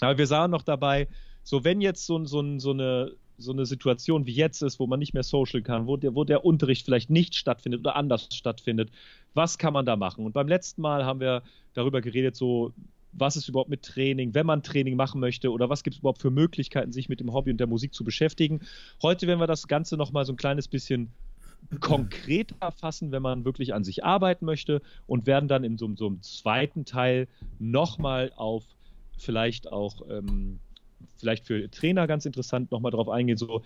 Aber 0.00 0.16
wir 0.16 0.26
sahen 0.28 0.50
noch 0.52 0.62
dabei, 0.62 1.08
so 1.42 1.64
wenn 1.64 1.80
jetzt 1.80 2.06
so, 2.06 2.24
so, 2.24 2.58
so 2.58 2.70
eine 2.70 3.12
so 3.38 3.52
eine 3.52 3.66
Situation 3.66 4.26
wie 4.26 4.32
jetzt 4.32 4.62
ist, 4.62 4.78
wo 4.80 4.86
man 4.86 4.98
nicht 4.98 5.14
mehr 5.14 5.22
social 5.22 5.62
kann, 5.62 5.86
wo 5.86 5.96
der, 5.96 6.14
wo 6.14 6.24
der 6.24 6.44
Unterricht 6.44 6.84
vielleicht 6.84 7.10
nicht 7.10 7.34
stattfindet 7.34 7.80
oder 7.80 7.96
anders 7.96 8.28
stattfindet, 8.32 8.90
was 9.34 9.58
kann 9.58 9.72
man 9.72 9.86
da 9.86 9.96
machen? 9.96 10.24
Und 10.24 10.32
beim 10.32 10.48
letzten 10.48 10.82
Mal 10.82 11.04
haben 11.04 11.20
wir 11.20 11.42
darüber 11.74 12.00
geredet, 12.00 12.36
so 12.36 12.72
was 13.18 13.36
ist 13.36 13.48
überhaupt 13.48 13.70
mit 13.70 13.82
Training, 13.82 14.34
wenn 14.34 14.46
man 14.46 14.62
Training 14.62 14.96
machen 14.96 15.20
möchte 15.20 15.50
oder 15.50 15.68
was 15.70 15.82
gibt 15.82 15.94
es 15.94 16.00
überhaupt 16.00 16.20
für 16.20 16.30
Möglichkeiten, 16.30 16.92
sich 16.92 17.08
mit 17.08 17.20
dem 17.20 17.32
Hobby 17.32 17.50
und 17.50 17.58
der 17.58 17.66
Musik 17.66 17.94
zu 17.94 18.04
beschäftigen. 18.04 18.60
Heute 19.02 19.26
werden 19.26 19.40
wir 19.40 19.46
das 19.46 19.68
Ganze 19.68 19.96
nochmal 19.96 20.24
so 20.24 20.32
ein 20.32 20.36
kleines 20.36 20.68
bisschen 20.68 21.10
konkreter 21.80 22.70
fassen, 22.72 23.12
wenn 23.12 23.22
man 23.22 23.44
wirklich 23.44 23.74
an 23.74 23.84
sich 23.84 24.04
arbeiten 24.04 24.44
möchte 24.44 24.82
und 25.06 25.26
werden 25.26 25.48
dann 25.48 25.64
in 25.64 25.78
so, 25.78 25.90
so 25.96 26.06
einem 26.06 26.22
zweiten 26.22 26.84
Teil 26.84 27.28
nochmal 27.58 28.32
auf 28.36 28.64
vielleicht 29.18 29.72
auch, 29.72 30.02
ähm, 30.10 30.60
vielleicht 31.18 31.46
für 31.46 31.70
Trainer 31.70 32.06
ganz 32.06 32.26
interessant, 32.26 32.70
nochmal 32.70 32.92
drauf 32.92 33.08
eingehen, 33.08 33.36
so 33.36 33.62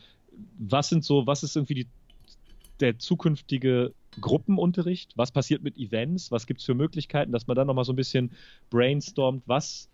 was 0.58 0.88
sind 0.88 1.04
so, 1.04 1.26
was 1.26 1.42
ist 1.42 1.56
irgendwie 1.56 1.74
die, 1.74 1.86
der 2.80 2.98
zukünftige 2.98 3.92
Gruppenunterricht? 4.20 5.12
Was 5.16 5.32
passiert 5.32 5.62
mit 5.62 5.76
Events? 5.76 6.30
Was 6.30 6.46
gibt 6.46 6.60
es 6.60 6.66
für 6.66 6.74
Möglichkeiten, 6.74 7.32
dass 7.32 7.46
man 7.46 7.56
dann 7.56 7.66
nochmal 7.66 7.84
so 7.84 7.92
ein 7.92 7.96
bisschen 7.96 8.32
brainstormt, 8.70 9.42
was, 9.46 9.88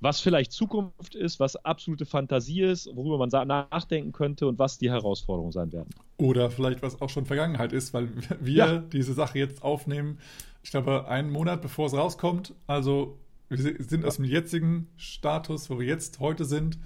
was 0.00 0.20
vielleicht 0.20 0.52
Zukunft 0.52 1.14
ist, 1.14 1.40
was 1.40 1.56
absolute 1.56 2.06
Fantasie 2.06 2.62
ist, 2.62 2.90
worüber 2.94 3.18
man 3.18 3.46
nachdenken 3.46 4.12
könnte 4.12 4.46
und 4.46 4.58
was 4.58 4.78
die 4.78 4.90
Herausforderungen 4.90 5.52
sein 5.52 5.72
werden. 5.72 5.90
Oder 6.18 6.50
vielleicht 6.50 6.82
was 6.82 7.00
auch 7.00 7.08
schon 7.08 7.24
Vergangenheit 7.24 7.72
ist, 7.72 7.94
weil 7.94 8.08
wir 8.40 8.54
ja. 8.54 8.78
diese 8.78 9.14
Sache 9.14 9.38
jetzt 9.38 9.62
aufnehmen, 9.62 10.18
ich 10.62 10.70
glaube, 10.70 11.08
einen 11.08 11.30
Monat 11.30 11.62
bevor 11.62 11.86
es 11.86 11.94
rauskommt. 11.94 12.54
Also 12.66 13.18
wir 13.52 13.84
sind 13.84 14.04
aus 14.04 14.16
dem 14.16 14.24
jetzigen 14.24 14.88
Status, 14.96 15.68
wo 15.68 15.78
wir 15.78 15.86
jetzt 15.86 16.20
heute 16.20 16.44
sind. 16.44 16.78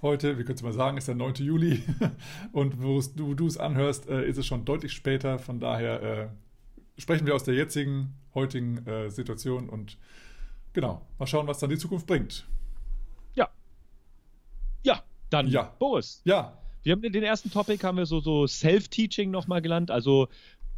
Heute, 0.00 0.38
wie 0.38 0.44
könnte 0.44 0.64
man 0.64 0.72
sagen, 0.72 0.96
ist 0.96 1.08
der 1.08 1.14
9. 1.14 1.34
Juli 1.36 1.82
und 2.52 2.82
wo 2.82 3.00
du 3.34 3.46
es 3.46 3.58
anhörst, 3.58 4.08
äh, 4.08 4.26
ist 4.26 4.38
es 4.38 4.46
schon 4.46 4.64
deutlich 4.64 4.92
später. 4.92 5.38
Von 5.38 5.60
daher 5.60 6.02
äh, 6.02 6.28
sprechen 6.98 7.26
wir 7.26 7.34
aus 7.34 7.44
der 7.44 7.54
jetzigen, 7.54 8.14
heutigen 8.34 8.86
äh, 8.86 9.10
Situation 9.10 9.68
und 9.68 9.98
genau, 10.72 11.06
mal 11.18 11.26
schauen, 11.26 11.46
was 11.46 11.58
dann 11.58 11.70
die 11.70 11.78
Zukunft 11.78 12.06
bringt. 12.06 12.46
Ja. 13.34 13.48
Ja, 14.82 15.02
dann 15.30 15.48
ja. 15.48 15.74
Boris. 15.78 16.22
Ja. 16.24 16.58
Wir 16.82 16.92
haben 16.92 17.02
in 17.02 17.12
den 17.12 17.24
ersten 17.24 17.50
Topic 17.50 17.84
haben 17.84 17.98
wir 17.98 18.06
so, 18.06 18.20
so 18.20 18.46
Self-Teaching 18.46 19.30
nochmal 19.30 19.60
gelernt. 19.60 19.90
Also 19.90 20.28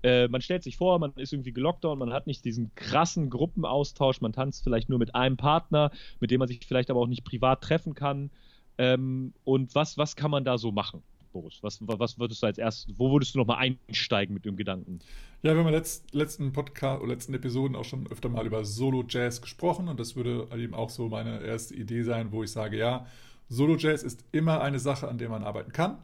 äh, 0.03 0.29
man 0.29 0.41
stellt 0.41 0.63
sich 0.63 0.77
vor, 0.77 0.99
man 0.99 1.13
ist 1.17 1.33
irgendwie 1.33 1.53
gelockdown, 1.53 1.99
man 1.99 2.13
hat 2.13 2.27
nicht 2.27 2.45
diesen 2.45 2.75
krassen 2.75 3.31
Gruppenaustausch, 3.31 4.21
man 4.21 4.33
tanzt 4.33 4.63
vielleicht 4.63 4.89
nur 4.89 4.99
mit 4.99 5.15
einem 5.15 5.37
Partner, 5.37 5.91
mit 6.21 6.31
dem 6.31 6.39
man 6.39 6.49
sich 6.49 6.61
vielleicht 6.67 6.91
aber 6.91 7.01
auch 7.01 7.07
nicht 7.07 7.25
privat 7.25 7.63
treffen 7.63 7.95
kann. 7.95 8.31
Ähm, 8.79 9.33
und 9.45 9.75
was, 9.75 9.99
was 9.99 10.15
kann 10.15 10.31
man 10.31 10.45
da 10.45 10.57
so 10.57 10.71
machen? 10.71 11.03
Boris, 11.33 11.59
was, 11.63 11.79
was 11.83 12.19
würdest 12.19 12.43
du 12.43 12.47
als 12.47 12.59
erstes, 12.59 12.95
wo 12.97 13.13
würdest 13.13 13.35
du 13.35 13.39
nochmal 13.39 13.59
einsteigen 13.59 14.35
mit 14.35 14.45
dem 14.45 14.57
Gedanken? 14.57 15.01
Ja, 15.43 15.53
wir 15.53 15.61
haben 15.61 15.69
in 15.69 15.75
letzt, 15.75 16.13
letzten 16.15 16.53
Podcast 16.53 17.03
oder 17.03 17.13
letzten 17.13 17.35
Episoden 17.35 17.77
auch 17.77 17.85
schon 17.85 18.07
öfter 18.11 18.29
mal 18.29 18.47
über 18.47 18.65
Solo-Jazz 18.65 19.43
gesprochen 19.43 19.89
und 19.89 20.01
das 20.01 20.17
würde 20.17 20.49
eben 20.57 20.75
auch 20.75 20.91
so 20.91 21.09
meine 21.09 21.43
erste 21.43 21.75
Idee 21.75 22.03
sein, 22.03 22.33
wo 22.33 22.43
ich 22.43 22.51
sage, 22.51 22.79
ja, 22.79 23.07
Solo-Jazz 23.49 24.03
ist 24.03 24.25
immer 24.33 24.61
eine 24.61 24.79
Sache, 24.79 25.09
an 25.09 25.19
der 25.19 25.29
man 25.29 25.45
arbeiten 25.45 25.73
kann. 25.73 25.99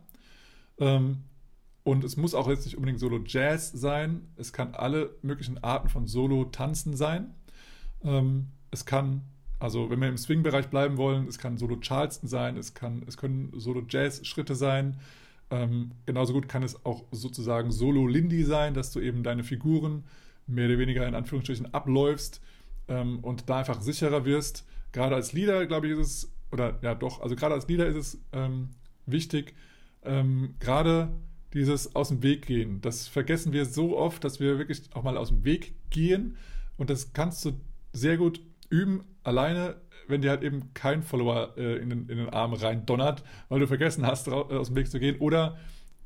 Ähm, 0.78 1.24
und 1.84 2.02
es 2.02 2.16
muss 2.16 2.34
auch 2.34 2.48
jetzt 2.48 2.64
nicht 2.64 2.76
unbedingt 2.76 2.98
Solo-Jazz 2.98 3.72
sein. 3.72 4.26
Es 4.36 4.52
kann 4.52 4.74
alle 4.74 5.14
möglichen 5.22 5.62
Arten 5.62 5.88
von 5.88 6.06
Solo-Tanzen 6.06 6.96
sein. 6.96 7.34
Ähm, 8.02 8.48
es 8.70 8.84
kann 8.84 9.22
also, 9.64 9.88
wenn 9.88 9.98
wir 9.98 10.08
im 10.08 10.18
Swing-Bereich 10.18 10.68
bleiben 10.68 10.98
wollen, 10.98 11.26
es 11.26 11.38
kann 11.38 11.56
Solo 11.56 11.76
Charleston 11.80 12.28
sein, 12.28 12.58
es, 12.58 12.74
kann, 12.74 13.02
es 13.06 13.16
können 13.16 13.50
Solo 13.56 13.82
Jazz-Schritte 13.88 14.54
sein. 14.54 14.98
Ähm, 15.50 15.92
genauso 16.04 16.34
gut 16.34 16.48
kann 16.48 16.62
es 16.62 16.84
auch 16.84 17.04
sozusagen 17.12 17.70
Solo 17.70 18.06
Lindy 18.06 18.44
sein, 18.44 18.74
dass 18.74 18.92
du 18.92 19.00
eben 19.00 19.22
deine 19.22 19.42
Figuren 19.42 20.04
mehr 20.46 20.66
oder 20.66 20.78
weniger 20.78 21.08
in 21.08 21.14
Anführungsstrichen 21.14 21.72
abläufst 21.72 22.42
ähm, 22.88 23.20
und 23.20 23.48
da 23.48 23.60
einfach 23.60 23.80
sicherer 23.80 24.26
wirst. 24.26 24.66
Gerade 24.92 25.14
als 25.14 25.32
Leader, 25.32 25.66
glaube 25.66 25.86
ich, 25.86 25.98
ist 25.98 26.06
es, 26.06 26.32
oder 26.52 26.78
ja 26.82 26.94
doch, 26.94 27.22
also 27.22 27.34
gerade 27.34 27.54
als 27.54 27.66
Leader 27.66 27.86
ist 27.86 27.96
es 27.96 28.18
ähm, 28.34 28.68
wichtig, 29.06 29.54
ähm, 30.02 30.56
gerade 30.60 31.08
dieses 31.54 31.94
aus 31.94 32.08
dem 32.08 32.22
Weg 32.22 32.46
gehen. 32.46 32.80
Das 32.80 33.08
vergessen 33.08 33.52
wir 33.52 33.64
so 33.64 33.96
oft, 33.96 34.24
dass 34.24 34.40
wir 34.40 34.58
wirklich 34.58 34.82
auch 34.92 35.02
mal 35.02 35.16
aus 35.16 35.28
dem 35.28 35.44
Weg 35.44 35.74
gehen 35.90 36.36
und 36.76 36.90
das 36.90 37.12
kannst 37.12 37.44
du 37.44 37.52
sehr 37.92 38.16
gut 38.16 38.40
üben, 38.68 39.04
alleine, 39.22 39.76
wenn 40.08 40.20
dir 40.20 40.30
halt 40.30 40.42
eben 40.42 40.74
kein 40.74 41.02
Follower 41.02 41.54
äh, 41.56 41.76
in, 41.76 41.90
den, 41.90 42.08
in 42.08 42.18
den 42.18 42.28
Arm 42.28 42.52
rein 42.52 42.84
donnert, 42.84 43.22
weil 43.48 43.60
du 43.60 43.66
vergessen 43.66 44.04
hast, 44.06 44.28
äh, 44.28 44.32
aus 44.32 44.68
dem 44.68 44.76
Weg 44.76 44.90
zu 44.90 44.98
gehen 44.98 45.16
oder 45.18 45.56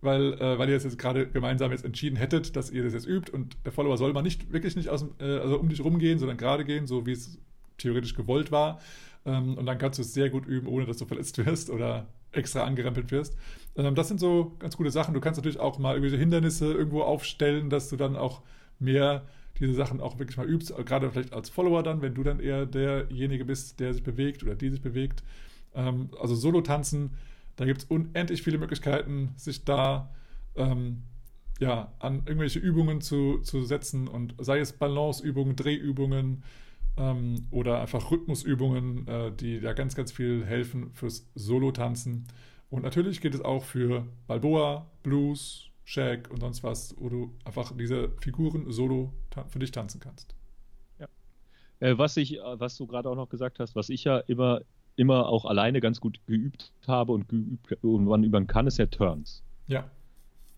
weil, 0.00 0.34
äh, 0.34 0.58
weil 0.58 0.68
ihr 0.68 0.74
das 0.74 0.84
jetzt 0.84 0.98
gerade 0.98 1.28
gemeinsam 1.28 1.72
jetzt 1.72 1.84
entschieden 1.84 2.16
hättet, 2.16 2.54
dass 2.54 2.70
ihr 2.70 2.84
das 2.84 2.92
jetzt 2.92 3.06
übt 3.06 3.32
und 3.32 3.56
der 3.64 3.72
Follower 3.72 3.96
soll 3.96 4.12
mal 4.12 4.22
nicht 4.22 4.52
wirklich 4.52 4.76
nicht 4.76 4.90
aus, 4.90 5.06
äh, 5.18 5.38
also 5.38 5.58
um 5.58 5.68
dich 5.68 5.82
rumgehen, 5.82 6.18
sondern 6.18 6.36
gerade 6.36 6.64
gehen, 6.64 6.86
so 6.86 7.06
wie 7.06 7.12
es 7.12 7.38
theoretisch 7.78 8.14
gewollt 8.14 8.52
war. 8.52 8.80
Ähm, 9.24 9.56
und 9.56 9.66
dann 9.66 9.78
kannst 9.78 9.98
du 9.98 10.02
es 10.02 10.14
sehr 10.14 10.30
gut 10.30 10.46
üben, 10.46 10.68
ohne 10.68 10.86
dass 10.86 10.98
du 10.98 11.06
verletzt 11.06 11.44
wirst 11.44 11.70
oder 11.70 12.06
extra 12.32 12.64
angerempelt 12.64 13.10
wirst. 13.10 13.36
Ähm, 13.76 13.94
das 13.94 14.08
sind 14.08 14.20
so 14.20 14.56
ganz 14.58 14.76
gute 14.76 14.90
Sachen. 14.90 15.14
Du 15.14 15.20
kannst 15.20 15.38
natürlich 15.38 15.60
auch 15.60 15.78
mal 15.78 15.94
irgendwelche 15.94 16.18
Hindernisse 16.18 16.72
irgendwo 16.72 17.02
aufstellen, 17.02 17.70
dass 17.70 17.88
du 17.88 17.96
dann 17.96 18.16
auch 18.16 18.42
mehr 18.78 19.26
diese 19.58 19.74
Sachen 19.74 20.00
auch 20.00 20.18
wirklich 20.18 20.36
mal 20.36 20.48
übst, 20.48 20.74
gerade 20.84 21.10
vielleicht 21.10 21.32
als 21.32 21.48
Follower 21.48 21.82
dann, 21.82 22.00
wenn 22.00 22.14
du 22.14 22.22
dann 22.22 22.38
eher 22.38 22.64
derjenige 22.64 23.44
bist, 23.44 23.80
der 23.80 23.92
sich 23.92 24.02
bewegt 24.02 24.42
oder 24.42 24.54
die 24.54 24.70
sich 24.70 24.80
bewegt. 24.80 25.22
Ähm, 25.74 26.10
also 26.20 26.34
Solo-Tanzen, 26.34 27.14
da 27.56 27.64
gibt 27.64 27.78
es 27.78 27.84
unendlich 27.84 28.42
viele 28.42 28.58
Möglichkeiten, 28.58 29.34
sich 29.36 29.64
da 29.64 30.14
ähm, 30.54 31.02
ja, 31.58 31.92
an 31.98 32.22
irgendwelche 32.26 32.60
Übungen 32.60 33.00
zu, 33.00 33.38
zu 33.38 33.64
setzen 33.64 34.06
und 34.06 34.34
sei 34.38 34.60
es 34.60 34.72
Balanceübungen, 34.72 35.56
Drehübungen 35.56 36.44
ähm, 36.98 37.46
oder 37.50 37.80
einfach 37.80 38.10
Rhythmusübungen, 38.10 39.06
äh, 39.06 39.32
die 39.32 39.60
da 39.60 39.72
ganz, 39.72 39.94
ganz 39.94 40.12
viel 40.12 40.44
helfen 40.44 40.90
fürs 40.92 41.30
Solo-Tanzen. 41.34 42.26
Und 42.70 42.82
natürlich 42.82 43.20
geht 43.20 43.34
es 43.34 43.40
auch 43.40 43.64
für 43.64 44.06
Balboa, 44.26 44.86
Blues, 45.02 45.70
Shaq 45.84 46.30
und 46.30 46.40
sonst 46.40 46.62
was, 46.62 46.94
wo 46.98 47.08
du 47.08 47.34
einfach 47.44 47.72
diese 47.74 48.10
Figuren 48.20 48.70
solo 48.70 49.14
für 49.48 49.58
dich 49.58 49.70
tanzen 49.70 50.00
kannst. 50.00 50.34
Ja. 50.98 51.06
Äh, 51.80 51.96
was 51.96 52.16
ich, 52.18 52.36
äh, 52.36 52.60
was 52.60 52.76
du 52.76 52.86
gerade 52.86 53.08
auch 53.08 53.16
noch 53.16 53.28
gesagt 53.28 53.58
hast, 53.58 53.74
was 53.74 53.88
ich 53.88 54.04
ja 54.04 54.18
immer, 54.18 54.60
immer 54.96 55.28
auch 55.28 55.46
alleine 55.46 55.80
ganz 55.80 56.00
gut 56.00 56.20
geübt 56.26 56.72
habe 56.86 57.12
und 57.12 57.28
geübt 57.28 57.72
und 57.82 58.04
man 58.04 58.22
üben 58.22 58.46
kann, 58.46 58.66
ist 58.66 58.78
ja 58.78 58.86
Turns. 58.86 59.42
Ja. 59.66 59.90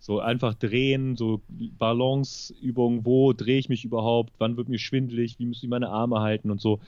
So 0.00 0.18
einfach 0.18 0.54
drehen, 0.54 1.16
so 1.16 1.42
Balanceübungen, 1.48 3.04
wo 3.04 3.34
drehe 3.34 3.58
ich 3.58 3.68
mich 3.68 3.84
überhaupt, 3.84 4.32
wann 4.38 4.56
wird 4.56 4.70
mir 4.70 4.78
schwindelig, 4.78 5.38
wie 5.38 5.44
müssen 5.44 5.66
ich 5.66 5.70
meine 5.70 5.90
Arme 5.90 6.20
halten 6.20 6.50
und 6.50 6.60
so. 6.60 6.80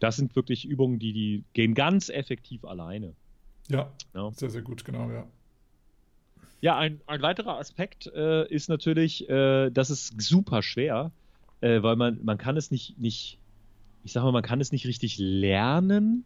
Das 0.00 0.16
sind 0.16 0.34
wirklich 0.34 0.64
Übungen, 0.64 0.98
die, 0.98 1.12
die 1.12 1.44
gehen 1.52 1.74
ganz 1.74 2.08
effektiv 2.08 2.64
alleine. 2.64 3.14
Ja, 3.68 3.92
ja. 4.14 4.32
sehr, 4.32 4.48
sehr 4.48 4.62
gut, 4.62 4.84
genau, 4.84 5.10
ja. 5.10 5.26
Ja, 6.62 6.78
ein, 6.78 7.02
ein 7.06 7.20
weiterer 7.20 7.58
Aspekt 7.58 8.06
äh, 8.06 8.48
ist 8.48 8.70
natürlich, 8.70 9.28
äh, 9.28 9.68
das 9.68 9.90
ist 9.90 10.20
super 10.22 10.62
schwer, 10.62 11.12
äh, 11.60 11.82
weil 11.82 11.96
man, 11.96 12.24
man 12.24 12.38
kann 12.38 12.56
es 12.56 12.70
nicht, 12.70 12.98
nicht, 12.98 13.38
ich 14.04 14.12
sag 14.12 14.22
mal, 14.22 14.32
man 14.32 14.42
kann 14.42 14.62
es 14.62 14.72
nicht 14.72 14.86
richtig 14.86 15.18
lernen, 15.18 16.24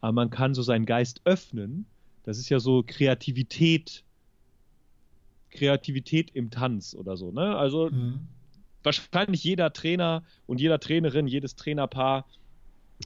aber 0.00 0.12
man 0.12 0.30
kann 0.30 0.54
so 0.54 0.62
seinen 0.62 0.86
Geist 0.86 1.20
öffnen. 1.24 1.84
Das 2.22 2.38
ist 2.38 2.48
ja 2.48 2.60
so 2.60 2.82
Kreativität, 2.86 4.05
Kreativität 5.56 6.30
im 6.32 6.50
Tanz 6.50 6.94
oder 6.94 7.16
so, 7.16 7.32
ne? 7.32 7.56
Also 7.56 7.90
mhm. 7.90 8.20
wahrscheinlich 8.82 9.42
jeder 9.42 9.72
Trainer 9.72 10.22
und 10.46 10.60
jeder 10.60 10.78
Trainerin, 10.78 11.26
jedes 11.26 11.56
Trainerpaar 11.56 12.26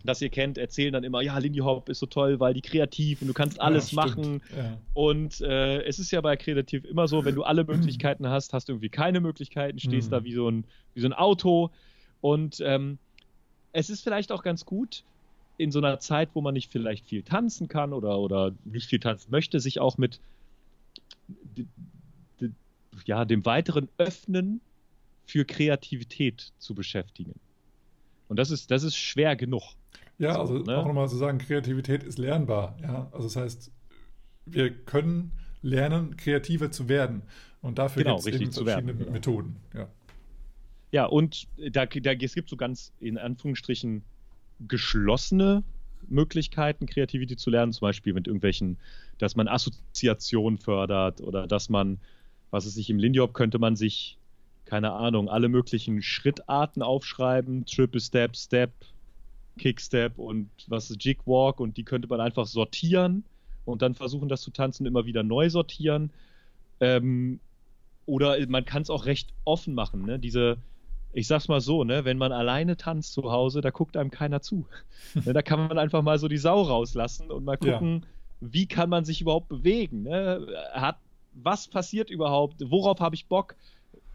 das 0.04 0.22
ihr 0.22 0.28
kennt, 0.28 0.56
erzählen 0.56 0.92
dann 0.92 1.04
immer, 1.04 1.20
ja, 1.20 1.36
Lindy 1.38 1.60
Hop 1.60 1.88
ist 1.88 1.98
so 1.98 2.06
toll, 2.06 2.38
weil 2.40 2.54
die 2.54 2.60
kreativ 2.60 3.22
und 3.22 3.28
du 3.28 3.34
kannst 3.34 3.60
alles 3.60 3.90
ja, 3.90 3.96
machen. 3.96 4.42
Ja. 4.56 4.78
Und 4.94 5.40
äh, 5.40 5.82
es 5.82 5.98
ist 5.98 6.10
ja 6.12 6.20
bei 6.20 6.36
kreativ 6.36 6.84
immer 6.84 7.08
so, 7.08 7.24
wenn 7.24 7.34
du 7.34 7.42
alle 7.42 7.64
Möglichkeiten 7.64 8.26
hast, 8.28 8.52
hast 8.52 8.68
du 8.68 8.72
irgendwie 8.72 8.88
keine 8.88 9.20
Möglichkeiten, 9.20 9.78
stehst 9.78 10.08
mhm. 10.08 10.12
da 10.12 10.24
wie 10.24 10.32
so 10.32 10.48
ein, 10.48 10.64
wie 10.94 11.00
so 11.00 11.08
ein 11.08 11.12
Auto. 11.12 11.70
Und 12.20 12.60
ähm, 12.60 12.98
es 13.72 13.90
ist 13.90 14.02
vielleicht 14.02 14.32
auch 14.32 14.42
ganz 14.42 14.64
gut, 14.64 15.02
in 15.56 15.70
so 15.70 15.78
einer 15.78 15.98
Zeit, 16.00 16.30
wo 16.32 16.40
man 16.40 16.54
nicht 16.54 16.72
vielleicht 16.72 17.04
viel 17.04 17.22
tanzen 17.22 17.68
kann 17.68 17.92
oder, 17.92 18.18
oder 18.18 18.52
nicht 18.64 18.88
viel 18.88 19.00
tanzen 19.00 19.30
möchte, 19.30 19.60
sich 19.60 19.78
auch 19.78 19.98
mit 19.98 20.18
ja, 23.11 23.25
dem 23.25 23.44
weiteren 23.44 23.88
Öffnen 23.99 24.61
für 25.27 25.44
Kreativität 25.44 26.53
zu 26.59 26.77
beschäftigen. 26.77 27.35
Und 28.29 28.38
das 28.38 28.53
ist, 28.53 28.70
das 28.70 28.85
ist 28.85 28.94
schwer 28.94 29.35
genug. 29.35 29.64
Ja, 30.18 30.35
so, 30.35 30.40
also 30.42 30.59
ne? 30.59 30.79
auch 30.79 30.87
nochmal 30.87 31.09
zu 31.09 31.16
sagen, 31.16 31.38
Kreativität 31.38 32.05
ist 32.05 32.18
lernbar. 32.20 32.77
Ja, 32.81 33.09
also 33.11 33.27
das 33.27 33.35
heißt, 33.35 33.73
wir 34.46 34.70
können 34.70 35.33
lernen, 35.61 36.16
kreativer 36.18 36.70
zu 36.70 36.88
werden. 36.88 37.23
Und 37.62 37.79
dafür 37.79 38.05
genau, 38.05 38.20
gibt 38.20 38.37
es 38.37 38.57
verschiedene 38.57 38.96
werden, 39.01 39.12
Methoden. 39.12 39.57
Ja. 39.75 39.88
ja, 40.92 41.07
und 41.07 41.49
da, 41.73 41.87
da, 41.87 42.12
es 42.12 42.35
gibt 42.35 42.49
so 42.49 42.57
ganz 42.57 42.92
in 43.01 43.18
Anführungsstrichen 43.18 44.05
geschlossene 44.68 45.64
Möglichkeiten, 46.07 46.87
Kreativität 46.87 47.40
zu 47.40 47.51
lernen, 47.51 47.73
zum 47.73 47.87
Beispiel 47.87 48.12
mit 48.12 48.29
irgendwelchen, 48.29 48.79
dass 49.18 49.35
man 49.35 49.49
Assoziationen 49.49 50.59
fördert 50.59 51.20
oder 51.20 51.49
dass 51.49 51.70
man, 51.70 51.99
was 52.50 52.66
es 52.66 52.74
sich 52.74 52.90
im 52.90 52.98
Lindy 52.98 53.18
Hop 53.18 53.34
könnte 53.34 53.58
man 53.58 53.76
sich, 53.76 54.18
keine 54.64 54.92
Ahnung, 54.92 55.28
alle 55.28 55.48
möglichen 55.48 56.02
Schrittarten 56.02 56.82
aufschreiben, 56.82 57.64
Triple 57.66 58.00
Step, 58.00 58.36
Step, 58.36 58.72
Kickstep 59.58 60.18
und 60.18 60.48
was 60.68 60.90
ist 60.90 61.04
Jig 61.04 61.18
Walk 61.26 61.60
und 61.60 61.76
die 61.76 61.84
könnte 61.84 62.08
man 62.08 62.20
einfach 62.20 62.46
sortieren 62.46 63.24
und 63.64 63.82
dann 63.82 63.94
versuchen, 63.94 64.28
das 64.28 64.42
zu 64.42 64.50
tanzen, 64.50 64.86
immer 64.86 65.06
wieder 65.06 65.22
neu 65.22 65.50
sortieren. 65.50 66.10
Ähm, 66.80 67.40
oder 68.06 68.36
man 68.48 68.64
kann 68.64 68.82
es 68.82 68.90
auch 68.90 69.06
recht 69.06 69.32
offen 69.44 69.74
machen, 69.74 70.04
ne? 70.04 70.18
Diese, 70.18 70.56
ich 71.12 71.26
sag's 71.26 71.48
mal 71.48 71.60
so, 71.60 71.84
ne, 71.84 72.04
wenn 72.04 72.18
man 72.18 72.32
alleine 72.32 72.76
tanzt 72.76 73.12
zu 73.12 73.30
Hause, 73.30 73.60
da 73.60 73.70
guckt 73.70 73.96
einem 73.96 74.10
keiner 74.10 74.40
zu. 74.40 74.66
ne, 75.14 75.32
da 75.32 75.42
kann 75.42 75.68
man 75.68 75.78
einfach 75.78 76.02
mal 76.02 76.18
so 76.18 76.28
die 76.28 76.38
Sau 76.38 76.62
rauslassen 76.62 77.30
und 77.30 77.44
mal 77.44 77.56
gucken, 77.56 78.02
ja. 78.02 78.48
wie 78.52 78.66
kann 78.66 78.90
man 78.90 79.04
sich 79.04 79.20
überhaupt 79.20 79.48
bewegen. 79.48 80.04
Ne? 80.04 80.46
Hat, 80.72 80.96
was 81.32 81.68
passiert 81.68 82.10
überhaupt? 82.10 82.56
Worauf 82.70 83.00
habe 83.00 83.14
ich 83.14 83.26
Bock? 83.26 83.56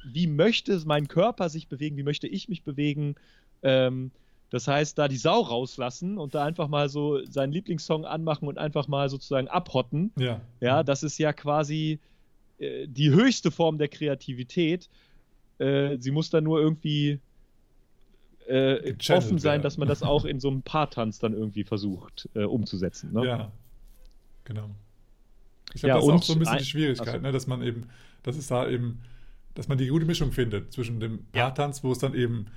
Wie 0.05 0.27
möchte 0.27 0.79
mein 0.85 1.07
Körper 1.07 1.49
sich 1.49 1.67
bewegen? 1.67 1.97
Wie 1.97 2.03
möchte 2.03 2.27
ich 2.27 2.49
mich 2.49 2.63
bewegen? 2.63 3.15
Ähm, 3.63 4.11
das 4.49 4.67
heißt, 4.67 4.97
da 4.97 5.07
die 5.07 5.17
Sau 5.17 5.41
rauslassen 5.41 6.17
und 6.17 6.35
da 6.35 6.45
einfach 6.45 6.67
mal 6.67 6.87
so 6.87 7.25
seinen 7.25 7.51
Lieblingssong 7.51 8.05
anmachen 8.05 8.47
und 8.47 8.57
einfach 8.57 8.87
mal 8.87 9.09
sozusagen 9.09 9.47
abhotten. 9.47 10.11
Ja. 10.17 10.41
Ja, 10.61 10.83
das 10.83 11.03
ist 11.03 11.17
ja 11.17 11.33
quasi 11.33 11.99
äh, 12.59 12.87
die 12.87 13.09
höchste 13.09 13.51
Form 13.51 13.77
der 13.77 13.87
Kreativität. 13.87 14.89
Äh, 15.57 15.97
sie 15.99 16.11
muss 16.11 16.29
dann 16.29 16.43
nur 16.43 16.59
irgendwie 16.59 17.19
äh, 18.47 18.95
offen 19.09 19.39
sein, 19.39 19.61
dass 19.61 19.77
man 19.77 19.87
das 19.87 20.03
auch 20.03 20.25
in 20.25 20.39
so 20.39 20.49
einem 20.49 20.61
Paartanz 20.61 21.19
dann 21.19 21.33
irgendwie 21.33 21.63
versucht 21.63 22.29
äh, 22.35 22.43
umzusetzen. 22.43 23.11
Ne? 23.13 23.25
Ja, 23.25 23.51
genau. 24.43 24.69
Ich 25.75 25.81
glaube, 25.81 25.89
ja, 25.89 25.95
das 25.95 26.05
ist 26.05 26.11
auch 26.11 26.23
so 26.23 26.33
ein 26.33 26.39
bisschen 26.39 26.57
die 26.57 26.65
Schwierigkeit, 26.65 27.21
ne, 27.21 27.31
dass 27.31 27.47
man 27.47 27.61
eben, 27.61 27.89
das 28.23 28.37
ist 28.37 28.49
da 28.49 28.67
eben, 28.67 29.01
dass 29.53 29.67
man 29.67 29.77
die 29.77 29.87
gute 29.87 30.05
Mischung 30.05 30.31
findet 30.31 30.71
zwischen 30.73 30.99
dem 30.99 31.25
Paartanz, 31.31 31.83
wo 31.83 31.91
es 31.91 31.99
dann 31.99 32.15
eben 32.15 32.47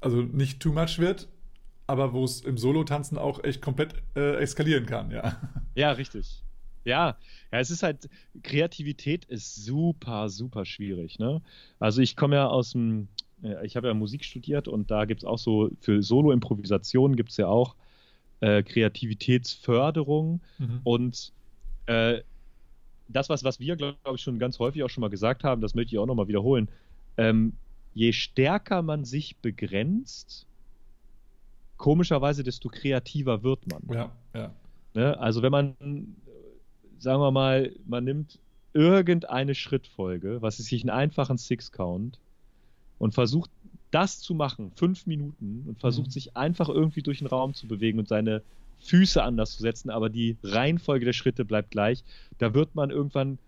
also 0.00 0.22
nicht 0.22 0.60
too 0.60 0.72
much 0.72 0.98
wird, 0.98 1.28
aber 1.86 2.12
wo 2.12 2.24
es 2.24 2.40
im 2.40 2.56
Solo-Tanzen 2.56 3.18
auch 3.18 3.42
echt 3.44 3.60
komplett 3.60 3.94
äh, 4.16 4.36
eskalieren 4.36 4.86
kann, 4.86 5.10
ja. 5.10 5.40
Ja, 5.74 5.92
richtig. 5.92 6.42
Ja, 6.84 7.16
ja, 7.52 7.58
es 7.58 7.70
ist 7.70 7.82
halt, 7.82 8.08
Kreativität 8.42 9.24
ist 9.24 9.56
super, 9.64 10.28
super 10.28 10.64
schwierig. 10.64 11.18
Ne? 11.18 11.40
Also 11.78 12.02
ich 12.02 12.16
komme 12.16 12.36
ja 12.36 12.46
aus 12.48 12.72
dem, 12.72 13.08
ich 13.62 13.76
habe 13.76 13.88
ja 13.88 13.94
Musik 13.94 14.24
studiert 14.24 14.68
und 14.68 14.90
da 14.90 15.04
gibt 15.04 15.22
es 15.22 15.24
auch 15.24 15.38
so, 15.38 15.70
für 15.80 16.02
Solo-Improvisation 16.02 17.16
gibt 17.16 17.30
es 17.30 17.36
ja 17.36 17.46
auch 17.46 17.76
äh, 18.40 18.62
Kreativitätsförderung 18.62 20.40
mhm. 20.58 20.80
und 20.84 21.32
äh, 21.86 22.20
das, 23.12 23.28
was, 23.28 23.44
was 23.44 23.60
wir, 23.60 23.76
glaube 23.76 23.96
ich, 24.14 24.20
schon 24.20 24.38
ganz 24.38 24.58
häufig 24.58 24.82
auch 24.82 24.90
schon 24.90 25.02
mal 25.02 25.10
gesagt 25.10 25.44
haben, 25.44 25.60
das 25.60 25.74
möchte 25.74 25.94
ich 25.94 25.98
auch 25.98 26.06
nochmal 26.06 26.28
wiederholen. 26.28 26.68
Ähm, 27.16 27.54
je 27.94 28.12
stärker 28.12 28.82
man 28.82 29.04
sich 29.04 29.36
begrenzt, 29.36 30.46
komischerweise, 31.76 32.42
desto 32.42 32.68
kreativer 32.68 33.42
wird 33.42 33.60
man. 33.66 33.82
Ja, 33.94 34.12
ja. 34.34 34.50
Ne? 34.94 35.18
Also 35.18 35.42
wenn 35.42 35.52
man 35.52 35.76
sagen 37.02 37.20
wir 37.20 37.32
mal, 37.32 37.74
man 37.84 38.04
nimmt 38.04 38.38
irgendeine 38.72 39.54
Schrittfolge, 39.54 40.40
was 40.40 40.60
ist 40.60 40.66
sich 40.66 40.82
einen 40.82 40.90
einfachen 40.90 41.36
Six-Count 41.36 42.18
und 42.98 43.12
versucht 43.12 43.50
das 43.90 44.20
zu 44.20 44.34
machen, 44.34 44.70
fünf 44.76 45.06
Minuten, 45.06 45.64
und 45.66 45.80
versucht 45.80 46.06
mhm. 46.06 46.12
sich 46.12 46.36
einfach 46.36 46.68
irgendwie 46.68 47.02
durch 47.02 47.18
den 47.18 47.26
Raum 47.26 47.54
zu 47.54 47.66
bewegen 47.66 47.98
und 47.98 48.08
seine 48.08 48.42
Füße 48.84 49.22
anders 49.22 49.52
zu 49.52 49.62
setzen, 49.62 49.90
aber 49.90 50.10
die 50.10 50.36
Reihenfolge 50.42 51.04
der 51.04 51.12
Schritte 51.12 51.44
bleibt 51.44 51.70
gleich, 51.70 52.04
da 52.38 52.54
wird 52.54 52.74
man 52.74 52.90
irgendwann, 52.90 53.38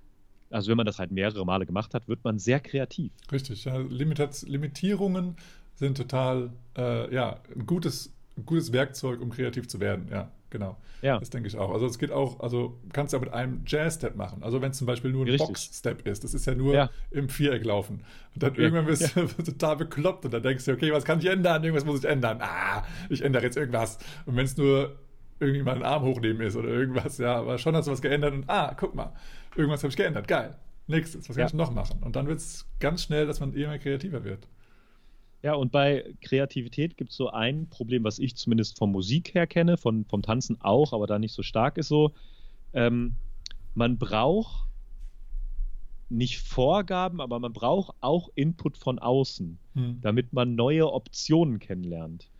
also 0.50 0.70
wenn 0.70 0.76
man 0.76 0.86
das 0.86 0.98
halt 0.98 1.10
mehrere 1.10 1.44
Male 1.44 1.66
gemacht 1.66 1.94
hat, 1.94 2.08
wird 2.08 2.24
man 2.24 2.38
sehr 2.38 2.60
kreativ. 2.60 3.12
Richtig, 3.30 3.64
ja. 3.64 3.78
Limitierungen 3.78 5.36
sind 5.74 5.96
total, 5.96 6.50
äh, 6.76 7.12
ja, 7.12 7.40
ein 7.54 7.66
gutes, 7.66 8.12
gutes 8.46 8.72
Werkzeug, 8.72 9.20
um 9.20 9.30
kreativ 9.30 9.68
zu 9.68 9.80
werden, 9.80 10.08
ja 10.10 10.30
genau. 10.54 10.76
Ja. 11.02 11.18
Das 11.18 11.28
denke 11.28 11.48
ich 11.48 11.58
auch. 11.58 11.70
Also 11.72 11.84
es 11.84 11.98
geht 11.98 12.12
auch, 12.12 12.40
also 12.40 12.78
kannst 12.92 13.12
du 13.12 13.18
ja 13.18 13.20
mit 13.20 13.32
einem 13.32 13.62
Jazz-Step 13.66 14.16
machen. 14.16 14.42
Also 14.42 14.62
wenn 14.62 14.70
es 14.70 14.78
zum 14.78 14.86
Beispiel 14.86 15.10
nur 15.10 15.26
ein 15.26 15.36
Box-Step 15.36 16.06
ist, 16.06 16.24
das 16.24 16.32
ist 16.32 16.46
ja 16.46 16.54
nur 16.54 16.74
ja. 16.74 16.90
im 17.10 17.28
Viereck 17.28 17.64
laufen. 17.64 18.04
Und 18.34 18.42
dann 18.42 18.54
ja. 18.54 18.60
irgendwann 18.60 18.86
bist 18.86 19.14
du 19.14 19.26
total 19.44 19.76
bekloppt 19.76 20.24
und 20.24 20.32
dann 20.32 20.42
denkst 20.42 20.64
du, 20.64 20.72
okay, 20.72 20.92
was 20.92 21.04
kann 21.04 21.18
ich 21.18 21.26
ändern? 21.26 21.62
Irgendwas 21.62 21.84
muss 21.84 21.98
ich 21.98 22.04
ändern. 22.08 22.38
Ah, 22.40 22.84
ich 23.10 23.22
ändere 23.22 23.42
jetzt 23.42 23.56
irgendwas. 23.56 23.98
Und 24.24 24.36
wenn 24.36 24.44
es 24.44 24.56
nur 24.56 24.96
irgendwie 25.40 25.62
mal 25.62 25.74
einen 25.74 25.82
Arm 25.82 26.02
hochnehmen 26.02 26.40
ist 26.42 26.56
oder 26.56 26.68
irgendwas, 26.68 27.18
ja, 27.18 27.36
aber 27.36 27.58
schon 27.58 27.74
hast 27.76 27.86
du 27.86 27.92
was 27.92 28.02
geändert 28.02 28.34
und 28.34 28.44
ah, 28.48 28.74
guck 28.78 28.94
mal, 28.94 29.12
irgendwas 29.56 29.82
habe 29.82 29.90
ich 29.90 29.96
geändert, 29.96 30.28
geil. 30.28 30.54
Nächstes, 30.86 31.28
was 31.28 31.36
kann 31.36 31.46
ich 31.46 31.54
noch 31.54 31.72
machen? 31.72 32.02
Und 32.02 32.14
dann 32.14 32.26
wird 32.26 32.38
es 32.38 32.66
ganz 32.78 33.02
schnell, 33.02 33.26
dass 33.26 33.40
man 33.40 33.54
immer 33.54 33.78
kreativer 33.78 34.22
wird. 34.24 34.46
Ja, 35.42 35.54
und 35.54 35.72
bei 35.72 36.14
Kreativität 36.22 36.96
gibt 36.96 37.10
es 37.10 37.16
so 37.16 37.30
ein 37.30 37.68
Problem, 37.68 38.04
was 38.04 38.18
ich 38.18 38.36
zumindest 38.36 38.78
von 38.78 38.90
Musik 38.90 39.34
her 39.34 39.46
kenne, 39.46 39.76
von, 39.76 40.04
vom 40.06 40.22
Tanzen 40.22 40.60
auch, 40.60 40.92
aber 40.92 41.06
da 41.06 41.18
nicht 41.18 41.34
so 41.34 41.42
stark 41.42 41.78
ist 41.78 41.88
so. 41.88 42.12
Ähm, 42.72 43.14
man 43.74 43.98
braucht 43.98 44.68
nicht 46.08 46.38
Vorgaben, 46.38 47.20
aber 47.20 47.38
man 47.40 47.52
braucht 47.52 47.94
auch 48.00 48.30
Input 48.34 48.78
von 48.78 48.98
außen, 48.98 49.58
hm. 49.74 49.98
damit 50.00 50.32
man 50.32 50.54
neue 50.54 50.90
Optionen 50.92 51.58
kennenlernt. 51.58 52.30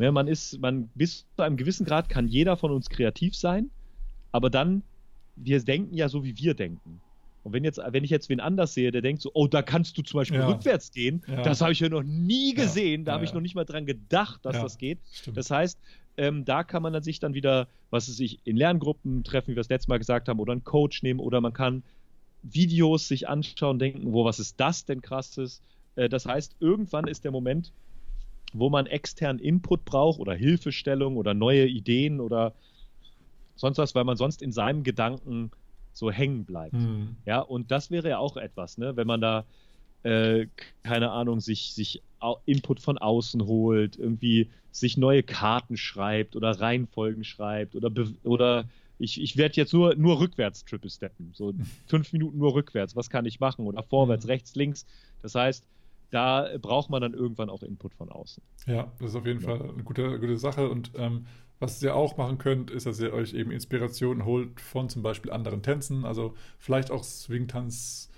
Ja, 0.00 0.12
man 0.12 0.28
ist, 0.28 0.58
man 0.60 0.88
bis 0.94 1.26
zu 1.36 1.42
einem 1.42 1.56
gewissen 1.56 1.84
Grad 1.84 2.08
kann 2.08 2.26
jeder 2.26 2.56
von 2.56 2.72
uns 2.72 2.88
kreativ 2.88 3.36
sein, 3.36 3.70
aber 4.32 4.48
dann, 4.48 4.82
wir 5.36 5.62
denken 5.62 5.94
ja 5.94 6.08
so, 6.08 6.24
wie 6.24 6.36
wir 6.38 6.54
denken. 6.54 7.00
Und 7.42 7.52
wenn, 7.52 7.64
jetzt, 7.64 7.78
wenn 7.78 8.04
ich 8.04 8.10
jetzt 8.10 8.28
wen 8.28 8.40
anders 8.40 8.74
sehe, 8.74 8.90
der 8.90 9.02
denkt 9.02 9.22
so, 9.22 9.30
oh, 9.34 9.46
da 9.46 9.62
kannst 9.62 9.96
du 9.96 10.02
zum 10.02 10.18
Beispiel 10.18 10.40
ja. 10.40 10.48
rückwärts 10.48 10.92
gehen, 10.92 11.22
ja. 11.26 11.42
das 11.42 11.60
habe 11.60 11.72
ich 11.72 11.80
ja 11.80 11.88
noch 11.88 12.02
nie 12.02 12.54
gesehen, 12.54 13.04
da 13.04 13.12
habe 13.12 13.24
ich 13.24 13.32
noch 13.32 13.40
nicht 13.40 13.54
mal 13.54 13.64
dran 13.64 13.86
gedacht, 13.86 14.44
dass 14.44 14.60
das 14.60 14.78
geht. 14.78 14.98
Stimmt. 15.12 15.36
Das 15.36 15.50
heißt, 15.50 15.78
ähm, 16.16 16.44
da 16.44 16.64
kann 16.64 16.82
man 16.82 16.92
dann 16.92 17.02
sich 17.02 17.18
dann 17.18 17.34
wieder, 17.34 17.68
was 17.90 18.08
es 18.08 18.16
sich 18.16 18.40
in 18.44 18.56
Lerngruppen 18.56 19.24
treffen, 19.24 19.48
wie 19.48 19.56
wir 19.56 19.62
das 19.62 19.70
letzte 19.70 19.90
Mal 19.90 19.98
gesagt 19.98 20.28
haben, 20.28 20.38
oder 20.38 20.52
einen 20.52 20.64
Coach 20.64 21.02
nehmen, 21.02 21.20
oder 21.20 21.40
man 21.40 21.52
kann 21.52 21.82
Videos 22.42 23.08
sich 23.08 23.28
anschauen, 23.28 23.78
denken, 23.78 24.12
wo, 24.12 24.24
was 24.24 24.38
ist 24.38 24.60
das 24.60 24.84
denn 24.84 25.00
krasses? 25.00 25.62
Äh, 25.96 26.08
das 26.08 26.26
heißt, 26.26 26.56
irgendwann 26.60 27.06
ist 27.06 27.24
der 27.24 27.32
Moment, 27.32 27.72
wo 28.52 28.70
man 28.70 28.86
externen 28.86 29.40
Input 29.40 29.84
braucht 29.84 30.18
oder 30.18 30.34
Hilfestellung 30.34 31.16
oder 31.16 31.34
neue 31.34 31.66
Ideen 31.66 32.20
oder 32.20 32.54
sonst 33.54 33.78
was, 33.78 33.94
weil 33.94 34.04
man 34.04 34.16
sonst 34.16 34.42
in 34.42 34.52
seinem 34.52 34.82
Gedanken 34.82 35.50
so 35.92 36.10
hängen 36.10 36.44
bleibt. 36.44 36.74
Mhm. 36.74 37.16
Ja, 37.26 37.40
und 37.40 37.70
das 37.70 37.90
wäre 37.90 38.08
ja 38.08 38.18
auch 38.18 38.36
etwas, 38.36 38.78
ne, 38.78 38.96
wenn 38.96 39.06
man 39.06 39.20
da, 39.20 39.44
äh, 40.02 40.46
keine 40.82 41.10
Ahnung, 41.10 41.40
sich, 41.40 41.74
sich 41.74 42.02
Input 42.44 42.80
von 42.80 42.98
außen 42.98 43.46
holt, 43.46 43.96
irgendwie 43.96 44.50
sich 44.70 44.96
neue 44.96 45.22
Karten 45.22 45.76
schreibt 45.76 46.36
oder 46.36 46.60
Reihenfolgen 46.60 47.24
schreibt 47.24 47.74
oder, 47.74 47.90
oder 48.24 48.68
ich, 48.98 49.20
ich 49.20 49.36
werde 49.36 49.56
jetzt 49.56 49.72
nur, 49.72 49.94
nur 49.96 50.20
rückwärts 50.20 50.64
Triple 50.64 50.90
steppen. 50.90 51.32
So 51.34 51.54
fünf 51.86 52.12
Minuten 52.12 52.38
nur 52.38 52.54
rückwärts. 52.54 52.94
Was 52.94 53.10
kann 53.10 53.26
ich 53.26 53.40
machen? 53.40 53.66
Oder 53.66 53.82
vorwärts, 53.82 54.24
mhm. 54.24 54.30
rechts, 54.30 54.54
links. 54.54 54.86
Das 55.22 55.34
heißt, 55.34 55.64
da 56.10 56.48
braucht 56.60 56.90
man 56.90 57.00
dann 57.00 57.14
irgendwann 57.14 57.50
auch 57.50 57.62
Input 57.62 57.94
von 57.94 58.08
außen. 58.08 58.42
Ja, 58.66 58.92
das 58.98 59.10
ist 59.10 59.16
auf 59.16 59.26
jeden 59.26 59.40
ja. 59.40 59.48
Fall 59.48 59.62
eine 59.70 59.82
gute, 59.82 60.18
gute 60.18 60.36
Sache. 60.36 60.68
Und 60.68 60.92
ähm, 60.96 61.26
was 61.58 61.82
ihr 61.82 61.94
auch 61.94 62.16
machen 62.16 62.38
könnt, 62.38 62.70
ist, 62.70 62.86
dass 62.86 63.00
ihr 63.00 63.12
euch 63.12 63.34
eben 63.34 63.50
Inspirationen 63.50 64.24
holt 64.24 64.60
von 64.60 64.88
zum 64.88 65.02
Beispiel 65.02 65.30
anderen 65.30 65.62
Tänzen, 65.62 66.04
also 66.04 66.34
vielleicht 66.58 66.90
auch 66.90 67.04
Swing-Tanz 67.04 68.09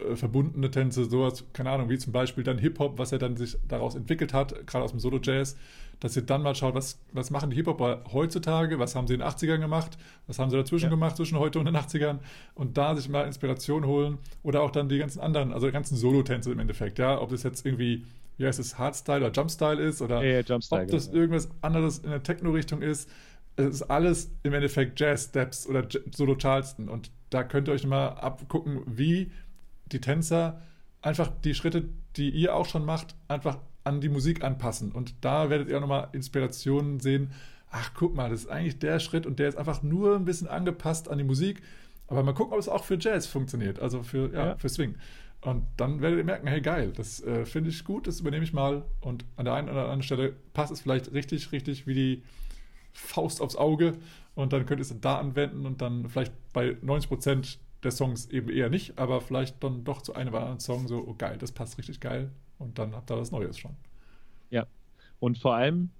äh, 0.00 0.16
verbundene 0.16 0.70
Tänze, 0.70 1.04
sowas, 1.04 1.44
keine 1.52 1.70
Ahnung, 1.70 1.88
wie 1.88 1.98
zum 1.98 2.12
Beispiel 2.12 2.44
dann 2.44 2.58
Hip-Hop, 2.58 2.98
was 2.98 3.12
er 3.12 3.18
dann 3.18 3.36
sich 3.36 3.56
daraus 3.68 3.94
entwickelt 3.94 4.32
hat, 4.32 4.66
gerade 4.66 4.84
aus 4.84 4.90
dem 4.90 5.00
Solo-Jazz, 5.00 5.56
dass 6.00 6.16
ihr 6.16 6.22
dann 6.22 6.42
mal 6.42 6.54
schaut, 6.54 6.74
was, 6.74 6.98
was 7.12 7.30
machen 7.30 7.50
die 7.50 7.56
Hip-Hopper 7.56 8.04
heutzutage, 8.12 8.78
was 8.78 8.94
haben 8.94 9.06
sie 9.06 9.14
in 9.14 9.20
den 9.20 9.28
80ern 9.28 9.58
gemacht, 9.58 9.98
was 10.26 10.38
haben 10.38 10.50
sie 10.50 10.56
dazwischen 10.56 10.86
ja. 10.86 10.90
gemacht, 10.90 11.16
zwischen 11.16 11.38
heute 11.38 11.58
und 11.58 11.66
den 11.66 11.76
80ern 11.76 12.18
und 12.54 12.76
da 12.76 12.96
sich 12.96 13.08
mal 13.08 13.26
Inspiration 13.26 13.86
holen 13.86 14.18
oder 14.42 14.62
auch 14.62 14.70
dann 14.70 14.88
die 14.88 14.98
ganzen 14.98 15.20
anderen, 15.20 15.52
also 15.52 15.66
die 15.66 15.72
ganzen 15.72 15.96
Solo-Tänze 15.96 16.50
im 16.50 16.58
Endeffekt, 16.58 16.98
ja, 16.98 17.20
ob 17.20 17.30
das 17.30 17.42
jetzt 17.42 17.64
irgendwie 17.64 18.04
wie 18.38 18.46
heißt 18.46 18.58
es, 18.58 18.78
Hardstyle 18.78 19.18
oder 19.18 19.30
Jumpstyle 19.30 19.80
ist 19.80 20.02
oder 20.02 20.22
ja, 20.22 20.40
ja, 20.40 20.56
ob 20.56 20.88
das 20.88 21.08
genau. 21.08 21.20
irgendwas 21.20 21.48
anderes 21.60 21.98
in 21.98 22.10
der 22.10 22.22
Techno-Richtung 22.22 22.82
ist. 22.82 23.08
Es 23.56 23.66
ist 23.66 23.82
alles 23.82 24.30
im 24.42 24.54
Endeffekt 24.54 24.98
Jazz-Steps 24.98 25.66
oder 25.66 25.86
Solo 26.10 26.36
Charleston. 26.36 26.88
Und 26.88 27.10
da 27.30 27.44
könnt 27.44 27.68
ihr 27.68 27.74
euch 27.74 27.86
mal 27.86 28.08
abgucken, 28.08 28.82
wie 28.86 29.30
die 29.92 30.00
Tänzer 30.00 30.60
einfach 31.00 31.30
die 31.44 31.54
Schritte, 31.54 31.88
die 32.16 32.30
ihr 32.30 32.54
auch 32.54 32.66
schon 32.66 32.84
macht, 32.84 33.14
einfach 33.28 33.58
an 33.84 34.00
die 34.00 34.08
Musik 34.08 34.44
anpassen. 34.44 34.92
Und 34.92 35.14
da 35.22 35.50
werdet 35.50 35.68
ihr 35.68 35.76
auch 35.76 35.80
nochmal 35.80 36.08
Inspirationen 36.12 37.00
sehen. 37.00 37.32
Ach, 37.70 37.92
guck 37.94 38.14
mal, 38.14 38.30
das 38.30 38.40
ist 38.40 38.50
eigentlich 38.50 38.78
der 38.78 39.00
Schritt 39.00 39.26
und 39.26 39.38
der 39.38 39.48
ist 39.48 39.56
einfach 39.56 39.82
nur 39.82 40.16
ein 40.16 40.24
bisschen 40.24 40.48
angepasst 40.48 41.10
an 41.10 41.18
die 41.18 41.24
Musik. 41.24 41.62
Aber 42.06 42.22
mal 42.22 42.34
gucken, 42.34 42.52
ob 42.52 42.60
es 42.60 42.68
auch 42.68 42.84
für 42.84 42.98
Jazz 42.98 43.26
funktioniert, 43.26 43.80
also 43.80 44.02
für, 44.02 44.32
ja, 44.32 44.46
ja. 44.48 44.56
für 44.56 44.68
Swing. 44.68 44.96
Und 45.40 45.64
dann 45.76 46.00
werdet 46.00 46.18
ihr 46.18 46.24
merken, 46.24 46.46
hey 46.46 46.60
geil, 46.60 46.92
das 46.94 47.20
äh, 47.22 47.44
finde 47.46 47.70
ich 47.70 47.84
gut, 47.84 48.06
das 48.06 48.20
übernehme 48.20 48.44
ich 48.44 48.52
mal. 48.52 48.84
Und 49.00 49.24
an 49.36 49.46
der 49.46 49.54
einen 49.54 49.68
oder 49.68 49.82
anderen 49.82 50.02
Stelle 50.02 50.34
passt 50.52 50.70
es 50.70 50.82
vielleicht 50.82 51.12
richtig, 51.12 51.50
richtig 51.50 51.86
wie 51.86 51.94
die, 51.94 52.22
Faust 52.92 53.40
aufs 53.40 53.56
Auge 53.56 53.94
und 54.34 54.52
dann 54.52 54.66
könnt 54.66 54.80
ihr 54.80 54.82
es 54.82 55.00
da 55.00 55.18
anwenden 55.18 55.66
und 55.66 55.80
dann 55.82 56.08
vielleicht 56.08 56.32
bei 56.52 56.76
90 56.82 57.08
Prozent 57.08 57.58
der 57.82 57.90
Songs 57.90 58.26
eben 58.26 58.48
eher 58.48 58.70
nicht, 58.70 58.98
aber 58.98 59.20
vielleicht 59.20 59.62
dann 59.62 59.84
doch 59.84 60.02
zu 60.02 60.14
einem 60.14 60.30
oder 60.30 60.40
anderen 60.40 60.60
Song 60.60 60.88
so, 60.88 61.04
oh 61.06 61.14
geil, 61.16 61.36
das 61.38 61.52
passt 61.52 61.78
richtig 61.78 62.00
geil 62.00 62.30
und 62.58 62.78
dann 62.78 62.94
habt 62.94 63.10
ihr 63.10 63.18
was 63.18 63.32
Neues 63.32 63.58
schon. 63.58 63.76
Ja, 64.50 64.66
und 65.18 65.38
vor 65.38 65.54
allem, 65.54 65.90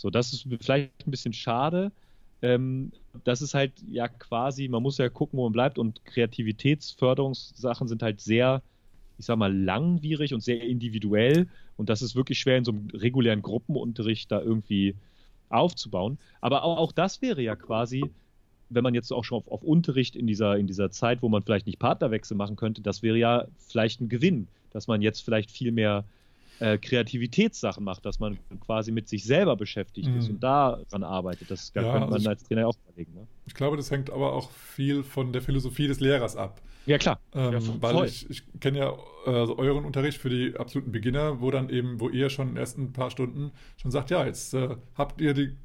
So, 0.00 0.08
das 0.08 0.32
ist 0.32 0.46
vielleicht 0.62 1.06
ein 1.06 1.10
bisschen 1.10 1.34
schade. 1.34 1.92
Ähm, 2.40 2.90
das 3.24 3.42
ist 3.42 3.52
halt 3.52 3.72
ja 3.90 4.08
quasi, 4.08 4.66
man 4.66 4.82
muss 4.82 4.96
ja 4.96 5.10
gucken, 5.10 5.38
wo 5.38 5.44
man 5.44 5.52
bleibt 5.52 5.78
und 5.78 6.02
Kreativitätsförderungssachen 6.06 7.86
sind 7.86 8.02
halt 8.02 8.20
sehr, 8.22 8.62
ich 9.18 9.26
sag 9.26 9.36
mal, 9.36 9.54
langwierig 9.54 10.32
und 10.32 10.40
sehr 10.40 10.62
individuell 10.62 11.48
und 11.76 11.90
das 11.90 12.00
ist 12.00 12.16
wirklich 12.16 12.38
schwer 12.38 12.56
in 12.56 12.64
so 12.64 12.72
einem 12.72 12.88
regulären 12.94 13.42
Gruppenunterricht 13.42 14.32
da 14.32 14.40
irgendwie 14.40 14.94
aufzubauen. 15.50 16.18
Aber 16.40 16.64
auch, 16.64 16.78
auch 16.78 16.92
das 16.92 17.20
wäre 17.20 17.42
ja 17.42 17.54
quasi, 17.54 18.02
wenn 18.70 18.82
man 18.82 18.94
jetzt 18.94 19.12
auch 19.12 19.24
schon 19.24 19.36
auf, 19.36 19.48
auf, 19.48 19.62
Unterricht 19.62 20.16
in 20.16 20.26
dieser, 20.26 20.56
in 20.56 20.66
dieser 20.66 20.90
Zeit, 20.90 21.20
wo 21.20 21.28
man 21.28 21.42
vielleicht 21.42 21.66
nicht 21.66 21.78
Partnerwechsel 21.78 22.38
machen 22.38 22.56
könnte, 22.56 22.80
das 22.80 23.02
wäre 23.02 23.18
ja 23.18 23.44
vielleicht 23.58 24.00
ein 24.00 24.08
Gewinn, 24.08 24.48
dass 24.70 24.86
man 24.86 25.02
jetzt 25.02 25.20
vielleicht 25.20 25.50
viel 25.50 25.72
mehr 25.72 26.04
äh, 26.60 26.78
Kreativitätssachen 26.78 27.82
macht, 27.82 28.04
dass 28.04 28.20
man 28.20 28.38
quasi 28.60 28.92
mit 28.92 29.08
sich 29.08 29.24
selber 29.24 29.56
beschäftigt 29.56 30.08
mhm. 30.08 30.18
ist 30.18 30.28
und 30.28 30.40
daran 30.40 31.02
arbeitet. 31.02 31.50
Das 31.50 31.72
ja, 31.74 31.82
könnte 31.82 32.00
man 32.00 32.12
also 32.12 32.28
als 32.28 32.44
Trainer 32.44 32.68
auch 32.68 32.76
überlegen. 32.88 33.14
Ne? 33.14 33.26
Ich 33.46 33.54
glaube, 33.54 33.76
das 33.76 33.90
hängt 33.90 34.10
aber 34.10 34.32
auch 34.32 34.50
viel 34.50 35.02
von 35.02 35.32
der 35.32 35.42
Philosophie 35.42 35.88
des 35.88 36.00
Lehrers 36.00 36.36
ab. 36.36 36.60
Ja, 36.86 36.98
klar. 36.98 37.20
Ähm, 37.34 37.52
ja, 37.52 37.60
weil 37.80 38.06
ich, 38.06 38.28
ich 38.30 38.42
kenne 38.60 38.78
ja 38.78 38.90
äh, 39.26 39.30
euren 39.30 39.84
Unterricht 39.84 40.18
für 40.18 40.30
die 40.30 40.56
absoluten 40.56 40.92
Beginner, 40.92 41.40
wo 41.40 41.50
dann 41.50 41.68
eben, 41.68 42.00
wo 42.00 42.08
ihr 42.08 42.30
schon 42.30 42.48
in 42.48 42.54
den 42.54 42.60
ersten 42.60 42.92
paar 42.92 43.10
Stunden 43.10 43.52
schon 43.76 43.90
sagt, 43.90 44.10
ja, 44.10 44.24
jetzt 44.24 44.54
äh, 44.54 44.76
habt 44.94 45.20
ihr 45.20 45.34
die, 45.34 45.56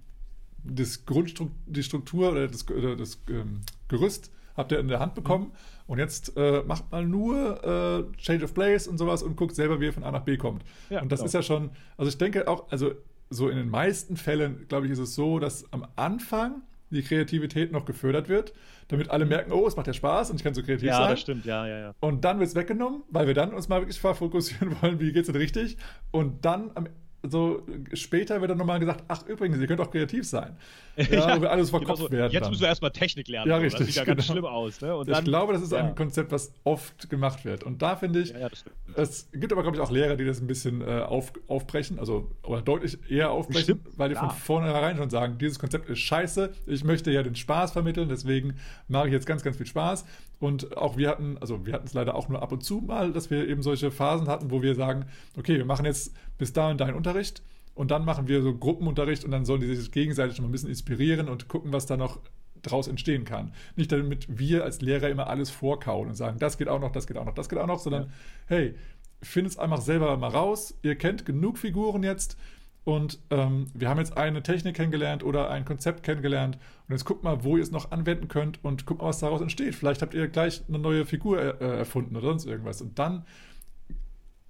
das 0.64 1.06
Grundstruktur, 1.06 1.56
die 1.66 1.84
Struktur 1.84 2.32
oder 2.32 2.48
das, 2.48 2.70
oder 2.70 2.96
das 2.96 3.22
ähm, 3.30 3.62
Gerüst 3.88 4.32
habt 4.56 4.72
ihr 4.72 4.80
in 4.80 4.88
der 4.88 5.00
Hand 5.00 5.16
bekommen. 5.16 5.46
Mhm 5.46 5.76
und 5.88 6.00
jetzt 6.00 6.36
äh, 6.36 6.64
macht 6.66 6.92
mal 6.92 7.06
nur 7.06 7.64
äh, 7.64 8.18
Change 8.18 8.46
of 8.46 8.54
Place 8.54 8.88
und 8.88 8.98
sowas 8.98 9.22
und 9.22 9.36
guckt 9.36 9.56
selber, 9.56 9.80
wie 9.80 9.86
ihr 9.86 9.94
von 9.94 10.04
A 10.04 10.12
nach 10.12 10.24
B 10.24 10.38
kommt. 10.38 10.64
Ja, 10.90 11.02
und 11.02 11.12
das 11.12 11.20
genau. 11.20 11.28
ist 11.28 11.34
ja 11.34 11.42
schon, 11.44 11.72
also 11.98 12.10
ich 12.10 12.18
denke 12.18 12.48
auch, 12.48 12.72
also 12.72 12.94
so 13.30 13.50
in 13.50 13.58
den 13.58 13.70
meisten 13.70 14.18
Fällen, 14.18 14.68
glaube 14.68 14.88
ich, 14.88 14.92
ist 14.92 15.00
es 15.00 15.16
so, 15.16 15.40
dass 15.40 15.72
am 15.72 15.86
Anfang 15.96 16.62
die 16.92 17.02
Kreativität 17.02 17.72
noch 17.72 17.86
gefördert 17.86 18.30
wird, 18.30 18.54
damit 18.88 19.10
alle 19.10 19.26
merken, 19.26 19.52
oh, 19.52 19.68
es 19.68 19.76
macht 19.76 19.88
ja 19.88 19.94
Spaß 19.94 20.30
und 20.30 20.38
ich 20.38 20.44
kann 20.44 20.54
so 20.54 20.62
kreativ 20.62 20.88
ja, 20.88 20.94
sein. 20.94 21.04
Ja, 21.04 21.10
das 21.10 21.20
stimmt, 21.20 21.46
ja, 21.46 21.68
ja, 21.68 21.80
ja. 21.80 21.96
Und 22.00 22.24
dann 22.24 22.40
wird 22.40 22.50
es 22.50 22.56
weggenommen, 22.56 23.04
weil 23.10 23.28
wir 23.28 23.34
dann 23.34 23.54
uns 23.54 23.68
mal 23.68 23.82
wirklich 23.82 24.00
fokussieren 24.00 24.76
wollen, 24.82 25.00
wie 25.00 25.12
geht 25.12 25.22
es 25.24 25.28
denn 25.28 25.36
richtig. 25.36 25.78
Und 26.12 26.46
dann 26.46 26.72
am 26.76 26.88
so 27.30 27.64
später 27.94 28.42
wird 28.42 28.52
dann 28.52 28.58
nochmal 28.58 28.80
gesagt, 28.80 29.04
ach 29.08 29.26
übrigens, 29.28 29.60
ihr 29.60 29.68
könnt 29.68 29.82
auch 29.82 29.92
kreativ 29.92 30.28
sein. 30.28 30.56
Ja, 30.98 31.28
ja 31.28 31.42
wo 31.42 31.48
alles 31.48 31.72
verkopft 31.72 31.98
genau 31.98 32.08
so. 32.08 32.12
werden. 32.12 32.32
Jetzt 32.32 32.44
dann. 32.44 32.52
müssen 32.52 32.62
wir 32.62 32.70
erstmal 32.70 32.92
Technik 32.92 33.28
lernen. 33.28 33.52
Ja, 33.52 33.58
richtig. 33.58 33.80
Das 33.80 33.88
sieht 33.88 33.96
ja 33.98 34.04
genau. 34.06 34.16
ganz 34.16 34.28
schlimm 34.28 34.46
aus. 34.46 34.80
Ne? 34.80 35.04
ich 35.06 35.24
glaube, 35.26 35.52
das 35.52 35.62
ist 35.62 35.74
ja. 35.74 35.80
ein 35.80 35.94
Konzept, 35.94 36.32
was 36.32 36.54
oft 36.64 37.10
gemacht 37.10 37.44
wird. 37.44 37.66
Und 37.66 37.82
da 37.82 37.98
finde 37.98 38.22
ich, 38.22 38.30
ja, 38.30 38.48
es 38.96 39.30
gibt 39.34 39.52
aber, 39.52 39.62
glaube 39.64 39.76
ich, 39.76 39.84
auch 39.84 39.92
Lehrer, 39.92 40.16
die 40.16 40.24
das 40.24 40.40
ein 40.40 40.48
bisschen 40.48 40.80
äh, 40.80 41.02
auf, 41.02 41.34
aufbrechen, 41.48 42.00
also 42.00 42.32
oder 42.44 42.62
deutlich 42.62 42.98
eher 43.10 43.32
aufbrechen, 43.32 43.76
Bestimmt. 43.76 43.98
weil 43.98 44.08
die 44.08 44.16
von 44.16 44.30
vornherein 44.30 44.96
schon 44.96 45.10
sagen, 45.10 45.38
dieses 45.38 45.60
Konzept 45.60 45.90
ist 45.90 46.00
scheiße, 46.00 46.54
ich 46.66 46.86
möchte 46.86 47.12
ja 47.12 47.24
den 47.24 47.36
Spaß 47.36 47.74
vermitteln, 47.74 48.08
deswegen 48.08 48.56
mache 48.88 49.08
ich 49.08 49.14
jetzt 49.14 49.26
ganz, 49.26 49.44
ganz 49.44 49.58
viel 49.58 49.66
Spaß. 49.66 50.06
Und 50.40 50.78
auch 50.78 50.98
wir 50.98 51.10
hatten, 51.10 51.38
also 51.40 51.66
wir 51.66 51.74
hatten 51.74 51.88
es 51.88 51.94
leider 51.94 52.16
auch 52.16 52.30
nur 52.30 52.42
ab 52.42 52.52
und 52.52 52.64
zu 52.64 52.82
mal, 52.82 53.12
dass 53.14 53.30
wir 53.30 53.48
eben 53.48 53.62
solche 53.62 53.92
Phasen 53.92 54.28
hatten, 54.28 54.52
wo 54.52 54.62
wir 54.62 54.76
sagen, 54.76 55.06
okay, 55.38 55.58
wir 55.58 55.66
machen 55.66 55.86
jetzt 55.86 56.14
bis 56.38 56.54
dahin 56.54 56.78
deinen 56.78 56.96
Unterricht 56.96 57.42
und 57.74 57.92
dann 57.92 58.06
machen 58.06 58.28
wir 58.28 58.42
so 58.42 58.56
Gruppenunterricht 58.56 59.24
und 59.24 59.32
dann 59.32 59.46
sollen 59.46 59.62
die 59.62 59.76
sich 59.76 59.92
gegenseitig 59.92 60.40
noch 60.40 60.46
ein 60.46 60.52
bisschen 60.52 60.70
inspirieren 60.70 61.30
und 61.30 61.48
gucken, 61.48 61.74
was 61.74 61.86
da 61.86 61.98
noch 61.98 62.20
daraus 62.62 62.88
entstehen 62.88 63.26
kann. 63.26 63.52
Nicht 63.76 63.92
damit 63.92 64.28
wir 64.30 64.64
als 64.64 64.82
Lehrer 64.82 65.10
immer 65.10 65.28
alles 65.28 65.50
vorkauen 65.50 66.10
und 66.10 66.16
sagen, 66.16 66.40
das 66.40 66.58
geht 66.58 66.68
auch 66.68 66.80
noch, 66.80 66.92
das 66.92 67.08
geht 67.08 67.18
auch 67.18 67.26
noch, 67.26 67.34
das 67.34 67.50
geht 67.50 67.60
auch 67.60 67.68
noch, 67.68 67.80
sondern 67.80 68.04
ja. 68.04 68.10
hey, 68.48 68.76
findet 69.22 69.54
es 69.54 69.60
einfach 69.60 69.82
selber 69.82 70.16
mal 70.18 70.30
raus. 70.30 70.78
Ihr 70.82 70.96
kennt 70.96 71.26
genug 71.26 71.58
Figuren 71.58 72.04
jetzt 72.04 72.38
und 72.86 73.20
ähm, 73.32 73.66
wir 73.74 73.90
haben 73.90 73.98
jetzt 73.98 74.16
eine 74.16 74.44
Technik 74.44 74.76
kennengelernt 74.76 75.24
oder 75.24 75.50
ein 75.50 75.66
Konzept 75.66 76.04
kennengelernt 76.04 76.60
und 76.88 76.94
jetzt 76.94 77.04
guckt 77.04 77.24
mal, 77.24 77.44
wo 77.44 77.58
ihr 77.58 77.64
es 77.64 77.72
noch 77.72 77.92
anwenden 77.92 78.28
könnt 78.28 78.64
und 78.64 78.86
guckt 78.86 79.02
mal, 79.02 79.08
was 79.08 79.20
daraus 79.20 79.42
entsteht. 79.42 79.74
Vielleicht 79.74 80.04
habt 80.04 80.14
ihr 80.14 80.28
gleich 80.28 80.62
eine 80.68 80.78
neue 80.78 81.06
Figur 81.06 81.42
äh, 81.42 81.78
erfunden 81.80 82.16
oder 82.16 82.28
sonst 82.28 82.46
irgendwas. 82.46 82.82
Und 82.82 83.00
dann, 83.00 83.26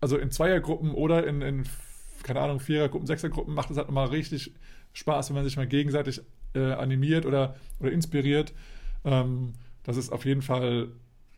also 0.01 0.17
in 0.17 0.31
Zweiergruppen 0.31 0.91
oder 0.91 1.25
in, 1.25 1.41
in 1.41 1.63
keine 2.23 2.41
Ahnung, 2.41 2.59
Vierergruppen, 2.59 3.07
Sechsergruppen 3.07 3.53
macht 3.53 3.71
es 3.71 3.77
halt 3.77 3.87
nochmal 3.87 4.07
richtig 4.07 4.53
Spaß, 4.91 5.29
wenn 5.29 5.35
man 5.35 5.45
sich 5.45 5.55
mal 5.55 5.67
gegenseitig 5.67 6.21
äh, 6.55 6.73
animiert 6.73 7.25
oder, 7.25 7.55
oder 7.79 7.91
inspiriert. 7.91 8.53
Ähm, 9.05 9.53
das 9.83 9.95
ist 9.95 10.11
auf 10.11 10.25
jeden 10.25 10.41
Fall 10.41 10.89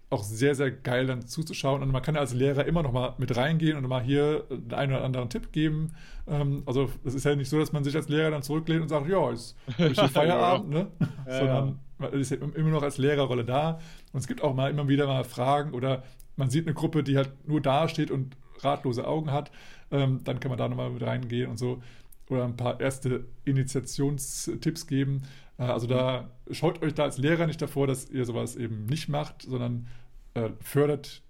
auch 0.10 0.24
sehr, 0.24 0.56
sehr 0.56 0.72
geil 0.72 1.08
dann 1.08 1.28
zuzuschauen. 1.28 1.82
Und 1.82 1.92
man 1.92 2.02
kann 2.02 2.16
ja 2.16 2.22
als 2.22 2.34
Lehrer 2.34 2.66
immer 2.66 2.84
noch 2.84 2.92
mal 2.92 3.14
mit 3.18 3.36
reingehen 3.36 3.78
und 3.78 3.88
mal 3.88 4.02
hier 4.02 4.46
den 4.50 4.74
einen 4.74 4.94
oder 4.94 5.04
anderen 5.04 5.30
Tipp 5.30 5.52
geben. 5.52 5.94
Ähm, 6.28 6.64
also 6.66 6.90
es 7.04 7.14
ist 7.14 7.26
ja 7.26 7.36
nicht 7.36 7.50
so, 7.50 7.60
dass 7.60 7.74
man 7.74 7.84
sich 7.84 7.96
als 7.96 8.08
Lehrer 8.08 8.32
dann 8.32 8.44
zurücklehnt 8.44 8.82
und 8.84 8.90
sagt, 8.90 9.10
ja, 9.10 9.30
jetzt 9.30 9.56
habe 9.78 9.90
ich 9.90 10.00
Feierabend, 10.12 10.70
ne? 10.70 10.88
Ja, 11.28 11.40
Sondern 11.40 11.80
man 11.98 12.14
ist 12.14 12.32
ja 12.32 12.38
immer 12.38 12.70
noch 12.70 12.84
als 12.84 12.98
Lehrerrolle 12.98 13.44
da. 13.44 13.80
Und 14.14 14.20
es 14.20 14.28
gibt 14.28 14.42
auch 14.44 14.54
mal 14.54 14.72
immer 14.72 14.88
wieder 14.88 15.08
mal 15.08 15.24
Fragen 15.24 15.74
oder 15.74 16.04
man 16.36 16.50
sieht 16.50 16.66
eine 16.68 16.74
Gruppe, 16.74 17.04
die 17.04 17.18
halt 17.18 17.32
nur 17.48 17.62
da 17.62 17.90
steht 17.90 18.12
und 18.12 18.38
ratlose 18.62 19.08
Augen 19.08 19.32
hat 19.32 19.52
ähm, 19.92 20.22
dann 20.24 20.40
kann 20.40 20.50
man 20.50 20.58
da 20.58 20.68
nochmal 20.68 20.90
mit 20.90 21.04
reingehen 21.04 21.50
und 21.50 21.58
so. 21.58 21.82
Oder 22.30 22.44
ein 22.44 22.58
paar 22.58 22.80
erste 22.80 23.26
Initiationstipps 23.46 24.88
geben. 24.88 25.24
Äh, 25.58 25.64
also 25.64 25.88
da 25.88 26.32
schaut 26.52 26.82
euch 26.82 26.94
da 26.94 27.04
als 27.04 27.18
Lehrer 27.18 27.48
nicht 27.48 27.62
davor, 27.62 27.88
dass 27.88 28.10
ihr 28.10 28.26
sowas 28.26 28.56
eben 28.56 28.86
nicht 28.86 29.10
macht, 29.10 29.44
sondern 29.44 29.88
äh, 30.34 30.50
fördert 30.62 31.22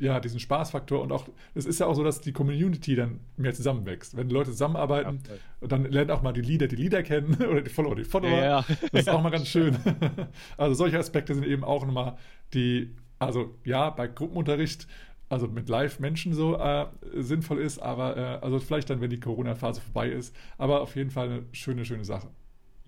ja, 0.00 0.18
diesen 0.18 0.40
Spaßfaktor 0.40 1.00
und 1.00 1.12
auch, 1.12 1.28
es 1.54 1.64
ist 1.64 1.78
ja 1.78 1.86
auch 1.86 1.94
so, 1.94 2.02
dass 2.02 2.20
die 2.20 2.32
Community 2.32 2.96
dann 2.96 3.20
mehr 3.36 3.54
zusammenwächst. 3.54 4.16
Wenn 4.16 4.28
die 4.28 4.34
Leute 4.34 4.50
zusammenarbeiten, 4.50 5.20
ja, 5.60 5.68
dann 5.68 5.84
lernt 5.84 6.10
auch 6.10 6.22
mal 6.22 6.32
die 6.32 6.40
Leader 6.40 6.66
die 6.66 6.74
Leader 6.74 7.04
kennen 7.04 7.34
oder 7.50 7.62
die 7.62 7.70
Follower 7.70 7.94
die 7.94 8.04
Follower. 8.04 8.42
Ja. 8.42 8.64
Das 8.90 9.02
ist 9.02 9.08
auch 9.08 9.22
mal 9.22 9.30
ganz 9.30 9.46
schön. 9.46 9.76
Also 10.56 10.74
solche 10.74 10.98
Aspekte 10.98 11.34
sind 11.34 11.46
eben 11.46 11.62
auch 11.62 11.86
nochmal 11.86 12.16
die, 12.52 12.94
also 13.18 13.54
ja, 13.64 13.90
bei 13.90 14.08
Gruppenunterricht 14.08 14.88
also 15.28 15.46
mit 15.46 15.68
Live-Menschen 15.68 16.34
so 16.34 16.58
äh, 16.58 16.86
sinnvoll 17.14 17.58
ist, 17.60 17.78
aber 17.78 18.16
äh, 18.16 18.44
also 18.44 18.58
vielleicht 18.58 18.90
dann, 18.90 19.00
wenn 19.00 19.08
die 19.08 19.20
Corona-Phase 19.20 19.80
vorbei 19.80 20.10
ist, 20.10 20.34
aber 20.58 20.82
auf 20.82 20.94
jeden 20.94 21.10
Fall 21.10 21.28
eine 21.28 21.44
schöne, 21.52 21.84
schöne 21.84 22.04
Sache. 22.04 22.28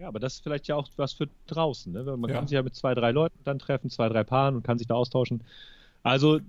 Ja, 0.04 0.08
aber 0.08 0.20
das 0.20 0.34
ist 0.34 0.42
vielleicht 0.42 0.68
ja 0.68 0.76
auch 0.76 0.86
was 0.96 1.14
für 1.14 1.30
draußen. 1.46 1.90
Ne? 1.90 2.02
Man 2.04 2.28
ja. 2.28 2.36
kann 2.36 2.46
sich 2.46 2.54
ja 2.54 2.62
mit 2.62 2.74
zwei, 2.74 2.94
drei 2.94 3.10
Leuten 3.10 3.38
dann 3.42 3.58
treffen, 3.58 3.88
zwei, 3.88 4.10
drei 4.10 4.22
Paaren 4.22 4.54
und 4.54 4.62
kann 4.62 4.76
sich 4.76 4.86
da 4.86 4.92
austauschen. 4.92 5.42
Also 6.02 6.40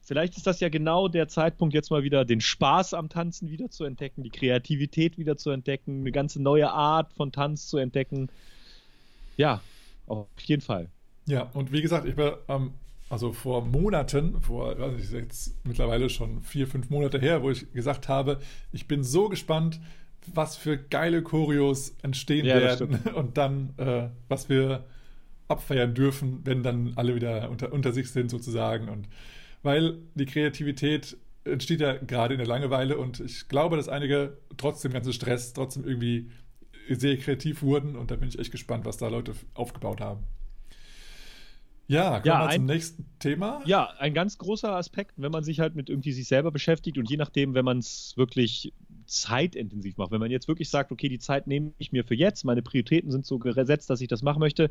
vielleicht 0.00 0.36
ist 0.36 0.46
das 0.46 0.60
ja 0.60 0.68
genau 0.68 1.08
der 1.08 1.26
Zeitpunkt, 1.26 1.74
jetzt 1.74 1.90
mal 1.90 2.04
wieder 2.04 2.24
den 2.24 2.40
Spaß 2.40 2.94
am 2.94 3.08
Tanzen 3.08 3.50
wieder 3.50 3.68
zu 3.68 3.82
entdecken, 3.82 4.22
die 4.22 4.30
Kreativität 4.30 5.18
wieder 5.18 5.36
zu 5.36 5.50
entdecken, 5.50 6.02
eine 6.02 6.12
ganze 6.12 6.40
neue 6.40 6.70
Art 6.70 7.12
von 7.14 7.32
Tanz 7.32 7.66
zu 7.66 7.78
entdecken. 7.78 8.28
Ja, 9.36 9.60
auf 10.06 10.28
jeden 10.44 10.62
Fall. 10.62 10.88
Ja, 11.26 11.50
und 11.52 11.72
wie 11.72 11.82
gesagt, 11.82 12.06
ich 12.06 12.16
war 12.16 12.38
am 12.46 12.74
also 13.08 13.32
vor 13.32 13.64
Monaten, 13.64 14.40
vor, 14.40 14.78
weiß 14.78 15.00
ich, 15.00 15.10
jetzt 15.10 15.56
mittlerweile 15.64 16.10
schon 16.10 16.42
vier, 16.42 16.68
fünf 16.68 16.90
Monate 16.90 17.18
her, 17.18 17.42
wo 17.42 17.50
ich 17.50 17.72
gesagt 17.72 18.08
habe, 18.08 18.40
ich 18.70 18.86
bin 18.86 19.02
so 19.02 19.28
gespannt, 19.28 19.80
was 20.34 20.56
für 20.56 20.76
geile 20.76 21.22
Choreos 21.22 21.94
entstehen 22.02 22.46
ja, 22.46 22.56
werden 22.56 22.98
und 23.14 23.36
dann, 23.36 23.74
äh, 23.78 24.08
was 24.28 24.48
wir 24.48 24.84
abfeiern 25.48 25.94
dürfen, 25.94 26.40
wenn 26.44 26.62
dann 26.62 26.92
alle 26.96 27.14
wieder 27.14 27.50
unter, 27.50 27.72
unter 27.72 27.92
sich 27.92 28.10
sind 28.10 28.30
sozusagen. 28.30 28.88
Und 28.88 29.08
weil 29.62 29.98
die 30.14 30.26
Kreativität 30.26 31.16
entsteht 31.44 31.80
ja 31.80 31.92
gerade 31.94 32.34
in 32.34 32.38
der 32.38 32.48
Langeweile 32.48 32.98
und 32.98 33.20
ich 33.20 33.48
glaube, 33.48 33.76
dass 33.76 33.88
einige 33.88 34.36
trotz 34.56 34.82
dem 34.82 34.92
ganzen 34.92 35.12
Stress 35.12 35.52
trotzdem 35.52 35.86
irgendwie 35.86 36.30
sehr 36.88 37.16
kreativ 37.16 37.62
wurden 37.62 37.96
und 37.96 38.10
da 38.10 38.16
bin 38.16 38.28
ich 38.28 38.38
echt 38.38 38.50
gespannt, 38.50 38.84
was 38.84 38.96
da 38.96 39.08
Leute 39.08 39.34
aufgebaut 39.54 40.00
haben. 40.00 40.24
Ja, 41.88 42.18
kommen 42.18 42.26
ja, 42.26 42.48
wir 42.48 42.56
zum 42.56 42.66
nächsten 42.66 43.06
Thema. 43.20 43.62
Ja, 43.64 43.90
ein 43.98 44.12
ganz 44.12 44.38
großer 44.38 44.74
Aspekt, 44.74 45.12
wenn 45.16 45.30
man 45.30 45.44
sich 45.44 45.60
halt 45.60 45.76
mit 45.76 45.88
irgendwie 45.88 46.12
sich 46.12 46.26
selber 46.26 46.50
beschäftigt 46.50 46.98
und 46.98 47.08
je 47.08 47.16
nachdem, 47.16 47.54
wenn 47.54 47.64
man 47.64 47.78
es 47.78 48.14
wirklich 48.16 48.72
zeitintensiv 49.06 49.96
macht, 49.96 50.10
wenn 50.10 50.20
man 50.20 50.30
jetzt 50.30 50.48
wirklich 50.48 50.68
sagt, 50.68 50.92
okay, 50.92 51.08
die 51.08 51.18
Zeit 51.18 51.46
nehme 51.46 51.72
ich 51.78 51.92
mir 51.92 52.04
für 52.04 52.14
jetzt, 52.14 52.44
meine 52.44 52.62
Prioritäten 52.62 53.10
sind 53.10 53.26
so 53.26 53.38
gesetzt, 53.38 53.90
dass 53.90 54.00
ich 54.00 54.08
das 54.08 54.22
machen 54.22 54.40
möchte, 54.40 54.70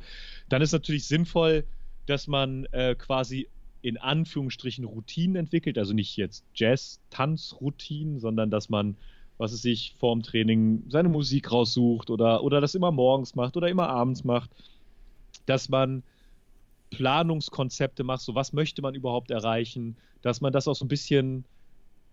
dann 0.50 0.62
ist 0.62 0.72
natürlich 0.72 1.08
sinnvoll, 1.08 1.66
dass 2.06 2.28
man 2.28 2.66
äh, 2.72 2.96
quasi 2.96 3.48
in 3.82 3.98
Anführungsstrichen 3.98 4.84
Routinen 4.84 5.36
entwickelt, 5.36 5.78
also 5.78 5.94
nicht 5.94 6.18
jetzt 6.18 6.44
Jazz-Tanz-Routinen, 6.56 8.20
sondern 8.20 8.50
dass 8.50 8.70
man, 8.70 8.98
was 9.38 9.52
es 9.52 9.62
sich 9.62 9.94
vorm 10.00 10.24
Training 10.24 10.84
seine 10.90 11.10
Musik 11.10 11.52
raussucht 11.52 12.10
oder, 12.10 12.44
oder 12.44 12.62
das 12.62 12.74
immer 12.74 12.92
morgens 12.92 13.36
macht 13.36 13.58
oder 13.58 13.70
immer 13.70 13.90
abends 13.90 14.24
macht, 14.24 14.50
dass 15.46 15.70
man 15.70 16.04
Planungskonzepte 16.90 18.04
macht, 18.04 18.22
so 18.22 18.34
was 18.34 18.54
möchte 18.54 18.82
man 18.82 18.96
überhaupt 18.96 19.30
erreichen, 19.30 19.98
dass 20.22 20.42
man 20.42 20.52
das 20.52 20.68
auch 20.68 20.76
so 20.76 20.86
ein 20.86 20.90
bisschen 20.90 21.46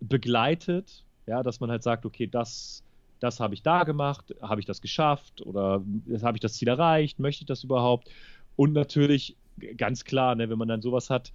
begleitet, 0.01 1.05
ja, 1.27 1.43
dass 1.43 1.61
man 1.61 1.71
halt 1.71 1.83
sagt, 1.83 2.05
okay, 2.07 2.27
das, 2.27 2.83
das 3.21 3.41
habe 3.41 3.55
ich 3.55 3.63
da 3.63 3.85
gemacht, 3.85 4.35
habe 4.41 4.61
ich 4.61 4.67
das 4.67 4.81
geschafft 4.81 5.43
oder 5.43 5.83
habe 6.23 6.37
ich 6.37 6.41
das 6.41 6.55
Ziel 6.55 6.69
erreicht, 6.69 7.19
möchte 7.19 7.43
ich 7.43 7.47
das 7.47 7.65
überhaupt? 7.65 8.11
Und 8.57 8.73
natürlich 8.73 9.37
ganz 9.77 10.05
klar, 10.05 10.35
ne, 10.35 10.51
wenn 10.51 10.59
man 10.59 10.69
dann 10.69 10.83
sowas 10.83 11.11
hat, 11.11 11.33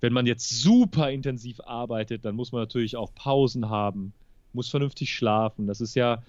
wenn 0.00 0.12
man 0.12 0.26
jetzt 0.26 0.60
super 0.60 1.10
intensiv 1.10 1.60
arbeitet, 1.60 2.24
dann 2.24 2.34
muss 2.34 2.52
man 2.52 2.62
natürlich 2.62 2.96
auch 2.96 3.14
Pausen 3.14 3.68
haben, 3.68 4.12
muss 4.52 4.68
vernünftig 4.68 5.12
schlafen. 5.14 5.66
Das 5.66 5.80
ist 5.80 5.94
ja 5.94 6.22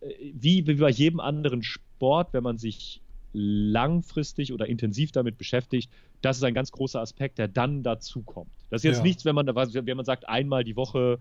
äh, 0.00 0.32
wie, 0.34 0.66
wie 0.66 0.74
bei 0.74 0.90
jedem 0.90 1.20
anderen 1.20 1.62
Sport, 1.62 2.32
wenn 2.32 2.42
man 2.42 2.58
sich 2.58 3.00
langfristig 3.32 4.52
oder 4.52 4.66
intensiv 4.66 5.10
damit 5.10 5.38
beschäftigt, 5.38 5.90
das 6.22 6.36
ist 6.36 6.44
ein 6.44 6.54
ganz 6.54 6.70
großer 6.70 7.00
Aspekt, 7.00 7.38
der 7.38 7.48
dann 7.48 7.82
dazu 7.82 8.22
kommt. 8.22 8.50
Das 8.70 8.80
ist 8.80 8.84
jetzt 8.84 8.98
ja. 8.98 9.02
nichts, 9.02 9.24
wenn 9.24 9.34
man, 9.34 9.46
wenn 9.46 9.96
man 9.96 10.06
sagt, 10.06 10.28
einmal 10.28 10.64
die 10.64 10.76
Woche 10.76 11.18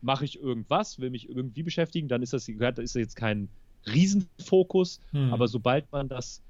mache 0.00 0.24
ich 0.24 0.40
irgendwas, 0.40 0.98
will 0.98 1.10
mich 1.10 1.28
irgendwie 1.28 1.62
beschäftigen, 1.62 2.08
dann 2.08 2.22
ist 2.22 2.32
das, 2.32 2.48
ist 2.48 2.60
das 2.78 2.94
jetzt 2.94 3.16
kein 3.16 3.48
Riesenfokus, 3.86 5.00
hm. 5.12 5.32
aber 5.32 5.48
sobald 5.48 5.90
man 5.92 6.08
das 6.08 6.42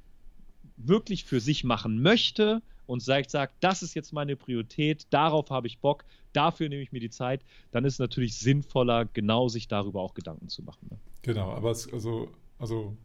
wirklich 0.76 1.24
für 1.24 1.40
sich 1.40 1.64
machen 1.64 2.02
möchte 2.02 2.62
und 2.86 3.02
sagt, 3.02 3.30
sagt, 3.30 3.54
das 3.60 3.82
ist 3.82 3.94
jetzt 3.94 4.12
meine 4.12 4.36
Priorität, 4.36 5.06
darauf 5.10 5.50
habe 5.50 5.66
ich 5.66 5.78
Bock, 5.78 6.04
dafür 6.32 6.68
nehme 6.68 6.82
ich 6.82 6.92
mir 6.92 7.00
die 7.00 7.10
Zeit, 7.10 7.42
dann 7.70 7.84
ist 7.84 7.94
es 7.94 7.98
natürlich 7.98 8.38
sinnvoller, 8.38 9.04
genau 9.06 9.48
sich 9.48 9.68
darüber 9.68 10.00
auch 10.00 10.14
Gedanken 10.14 10.48
zu 10.48 10.62
machen. 10.62 10.88
Ne? 10.90 10.98
Genau, 11.22 11.50
aber 11.50 11.70
es, 11.70 11.92
also, 11.92 12.30
also 12.58 12.96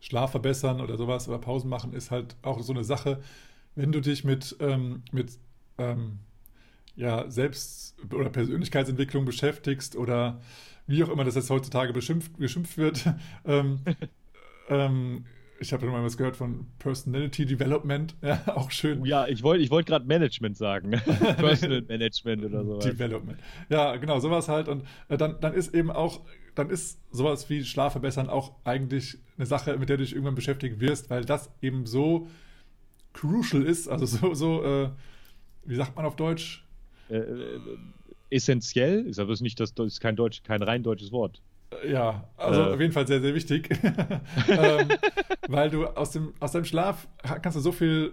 Schlaf 0.00 0.30
verbessern 0.30 0.80
oder 0.80 0.96
sowas 0.96 1.28
oder 1.28 1.38
Pausen 1.38 1.68
machen 1.68 1.92
ist 1.92 2.10
halt 2.10 2.36
auch 2.42 2.60
so 2.62 2.72
eine 2.72 2.84
Sache, 2.84 3.20
wenn 3.74 3.92
du 3.92 4.00
dich 4.00 4.24
mit, 4.24 4.56
ähm, 4.60 5.02
mit 5.12 5.38
ähm, 5.78 6.18
ja, 7.00 7.30
Selbst- 7.30 7.96
oder 8.12 8.28
Persönlichkeitsentwicklung 8.28 9.24
beschäftigst 9.24 9.96
oder 9.96 10.40
wie 10.86 11.02
auch 11.02 11.08
immer 11.08 11.24
das 11.24 11.34
jetzt 11.34 11.50
heutzutage 11.50 11.92
beschimpft, 11.92 12.36
geschimpft 12.38 12.76
wird, 12.76 13.06
ähm, 13.44 13.80
ähm, 14.68 15.24
ich 15.62 15.74
habe 15.74 15.86
mal 15.86 16.02
was 16.02 16.16
gehört 16.16 16.36
von 16.36 16.66
Personality 16.78 17.44
Development. 17.44 18.14
Ja, 18.22 18.40
auch 18.46 18.70
schön. 18.70 19.04
Ja, 19.04 19.26
ich 19.26 19.42
wollte 19.42 19.62
ich 19.62 19.70
wollt 19.70 19.86
gerade 19.86 20.06
Management 20.06 20.56
sagen. 20.56 20.90
Personal 21.36 21.82
Management 21.82 22.44
oder 22.44 22.64
sowas. 22.64 22.84
Development. 22.84 23.38
Ja, 23.68 23.96
genau, 23.96 24.20
sowas 24.20 24.48
halt. 24.48 24.68
Und 24.68 24.84
äh, 25.08 25.18
dann, 25.18 25.38
dann 25.40 25.52
ist 25.52 25.74
eben 25.74 25.90
auch, 25.90 26.20
dann 26.54 26.70
ist 26.70 26.98
sowas 27.10 27.50
wie 27.50 27.62
Schlaf 27.64 27.92
verbessern 27.92 28.30
auch 28.30 28.54
eigentlich 28.64 29.18
eine 29.36 29.44
Sache, 29.44 29.76
mit 29.76 29.90
der 29.90 29.98
du 29.98 30.04
dich 30.04 30.12
irgendwann 30.12 30.34
beschäftigen 30.34 30.80
wirst, 30.80 31.10
weil 31.10 31.26
das 31.26 31.50
eben 31.60 31.84
so 31.84 32.28
crucial 33.12 33.62
ist, 33.62 33.86
also 33.88 34.06
so, 34.06 34.32
so 34.32 34.64
äh, 34.64 34.90
wie 35.64 35.76
sagt 35.76 35.94
man 35.94 36.06
auf 36.06 36.16
Deutsch? 36.16 36.64
Äh, 37.10 37.16
äh 37.16 37.60
essentiell, 38.30 39.06
ist 39.06 39.18
aber 39.18 39.34
nicht 39.40 39.58
das, 39.58 39.74
das 39.74 39.86
ist 39.88 40.00
kein 40.00 40.16
Deutsch, 40.16 40.42
kein 40.44 40.62
rein 40.62 40.82
deutsches 40.82 41.10
Wort. 41.10 41.42
Ja, 41.86 42.28
also 42.36 42.60
äh. 42.60 42.74
auf 42.74 42.80
jeden 42.80 42.92
Fall 42.92 43.06
sehr, 43.06 43.20
sehr 43.20 43.34
wichtig. 43.34 43.70
ähm, 44.48 44.88
weil 45.48 45.70
du 45.70 45.86
aus, 45.86 46.12
dem, 46.12 46.32
aus 46.40 46.52
deinem 46.52 46.64
Schlaf 46.64 47.08
kannst 47.42 47.56
du 47.56 47.60
so 47.60 47.72
viel 47.72 48.12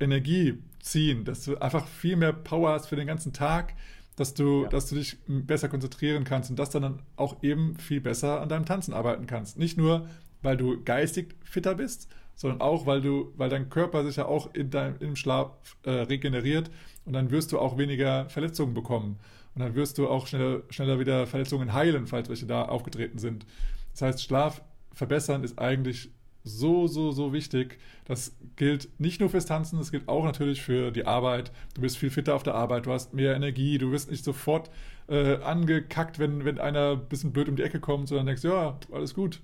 Energie 0.00 0.58
ziehen, 0.80 1.24
dass 1.24 1.44
du 1.44 1.56
einfach 1.58 1.86
viel 1.86 2.16
mehr 2.16 2.32
Power 2.32 2.72
hast 2.72 2.86
für 2.86 2.96
den 2.96 3.06
ganzen 3.06 3.32
Tag, 3.32 3.74
dass 4.16 4.34
du, 4.34 4.64
ja. 4.64 4.68
dass 4.68 4.88
du 4.88 4.96
dich 4.96 5.16
besser 5.26 5.68
konzentrieren 5.68 6.24
kannst 6.24 6.50
und 6.50 6.58
dass 6.58 6.70
du 6.70 6.80
dann 6.80 7.00
auch 7.16 7.42
eben 7.42 7.76
viel 7.78 8.00
besser 8.00 8.40
an 8.40 8.48
deinem 8.48 8.66
Tanzen 8.66 8.92
arbeiten 8.92 9.26
kannst. 9.26 9.58
Nicht 9.58 9.78
nur, 9.78 10.08
weil 10.42 10.56
du 10.56 10.82
geistig 10.82 11.36
fitter 11.44 11.74
bist, 11.74 12.08
sondern 12.34 12.60
auch, 12.60 12.86
weil 12.86 13.00
du, 13.00 13.32
weil 13.36 13.48
dein 13.48 13.70
Körper 13.70 14.04
sich 14.04 14.16
ja 14.16 14.26
auch 14.26 14.52
in 14.54 14.70
deinem, 14.70 14.96
im 15.00 15.16
Schlaf 15.16 15.50
äh, 15.84 15.90
regeneriert 15.90 16.70
und 17.04 17.12
dann 17.12 17.30
wirst 17.30 17.52
du 17.52 17.58
auch 17.58 17.78
weniger 17.78 18.28
Verletzungen 18.28 18.74
bekommen. 18.74 19.18
Und 19.54 19.60
dann 19.60 19.74
wirst 19.74 19.98
du 19.98 20.08
auch 20.08 20.26
schneller, 20.26 20.62
schneller 20.70 20.98
wieder 20.98 21.26
Verletzungen 21.26 21.72
heilen, 21.72 22.06
falls 22.06 22.28
welche 22.28 22.46
da 22.46 22.62
aufgetreten 22.64 23.18
sind. 23.18 23.44
Das 23.92 24.02
heißt, 24.02 24.22
Schlaf 24.22 24.62
verbessern 24.92 25.44
ist 25.44 25.58
eigentlich 25.58 26.10
so, 26.44 26.88
so, 26.88 27.12
so 27.12 27.32
wichtig. 27.32 27.78
Das 28.06 28.34
gilt 28.56 28.88
nicht 28.98 29.20
nur 29.20 29.30
fürs 29.30 29.46
Tanzen, 29.46 29.78
das 29.78 29.92
gilt 29.92 30.08
auch 30.08 30.24
natürlich 30.24 30.62
für 30.62 30.90
die 30.90 31.06
Arbeit. 31.06 31.52
Du 31.74 31.82
bist 31.82 31.98
viel 31.98 32.10
fitter 32.10 32.34
auf 32.34 32.42
der 32.42 32.54
Arbeit, 32.54 32.86
du 32.86 32.92
hast 32.92 33.14
mehr 33.14 33.36
Energie, 33.36 33.78
du 33.78 33.92
wirst 33.92 34.10
nicht 34.10 34.24
sofort 34.24 34.70
äh, 35.08 35.36
angekackt, 35.36 36.18
wenn, 36.18 36.44
wenn 36.44 36.58
einer 36.58 36.92
ein 36.92 37.08
bisschen 37.08 37.32
blöd 37.32 37.48
um 37.48 37.56
die 37.56 37.62
Ecke 37.62 37.78
kommt, 37.78 38.08
sondern 38.08 38.26
denkst, 38.26 38.44
ja, 38.44 38.78
alles 38.90 39.14
gut 39.14 39.40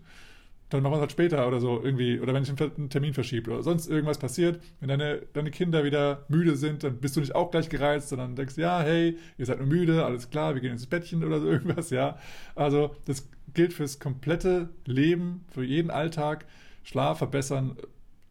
dann 0.70 0.82
machen 0.82 0.92
wir 0.92 0.96
es 0.96 1.00
halt 1.00 1.12
später 1.12 1.48
oder 1.48 1.60
so 1.60 1.82
irgendwie. 1.82 2.20
Oder 2.20 2.34
wenn 2.34 2.42
ich 2.42 2.50
einen 2.50 2.90
Termin 2.90 3.14
verschiebe 3.14 3.50
oder 3.50 3.62
sonst 3.62 3.88
irgendwas 3.88 4.18
passiert, 4.18 4.60
wenn 4.80 4.88
deine, 4.88 5.22
deine 5.32 5.50
Kinder 5.50 5.84
wieder 5.84 6.26
müde 6.28 6.56
sind, 6.56 6.84
dann 6.84 6.98
bist 6.98 7.16
du 7.16 7.20
nicht 7.20 7.34
auch 7.34 7.50
gleich 7.50 7.68
gereizt, 7.68 8.10
sondern 8.10 8.36
denkst, 8.36 8.58
ja, 8.58 8.80
hey, 8.80 9.16
ihr 9.38 9.46
seid 9.46 9.58
nur 9.58 9.66
müde, 9.66 10.04
alles 10.04 10.28
klar, 10.30 10.54
wir 10.54 10.60
gehen 10.60 10.72
ins 10.72 10.86
Bettchen 10.86 11.24
oder 11.24 11.40
so 11.40 11.46
irgendwas, 11.50 11.90
ja. 11.90 12.18
Also 12.54 12.94
das 13.06 13.28
gilt 13.54 13.72
fürs 13.72 13.98
komplette 13.98 14.68
Leben, 14.84 15.44
für 15.48 15.64
jeden 15.64 15.90
Alltag. 15.90 16.46
Schlaf 16.82 17.18
verbessern 17.18 17.76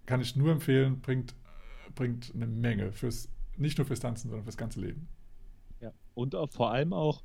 kann 0.06 0.22
ich 0.22 0.36
nur 0.36 0.52
empfehlen, 0.52 1.02
bringt, 1.02 1.34
bringt 1.96 2.32
eine 2.36 2.48
Menge 2.48 2.92
fürs, 2.92 3.30
nicht 3.58 3.78
nur 3.78 3.88
fürs 3.88 4.00
Tanzen, 4.00 4.30
sondern 4.30 4.44
fürs 4.44 4.58
ganze 4.58 4.80
Leben. 4.80 5.08
Ja, 5.82 5.92
und 6.14 6.36
auch, 6.36 6.52
vor 6.52 6.72
allem 6.72 6.94
auch, 6.94 7.24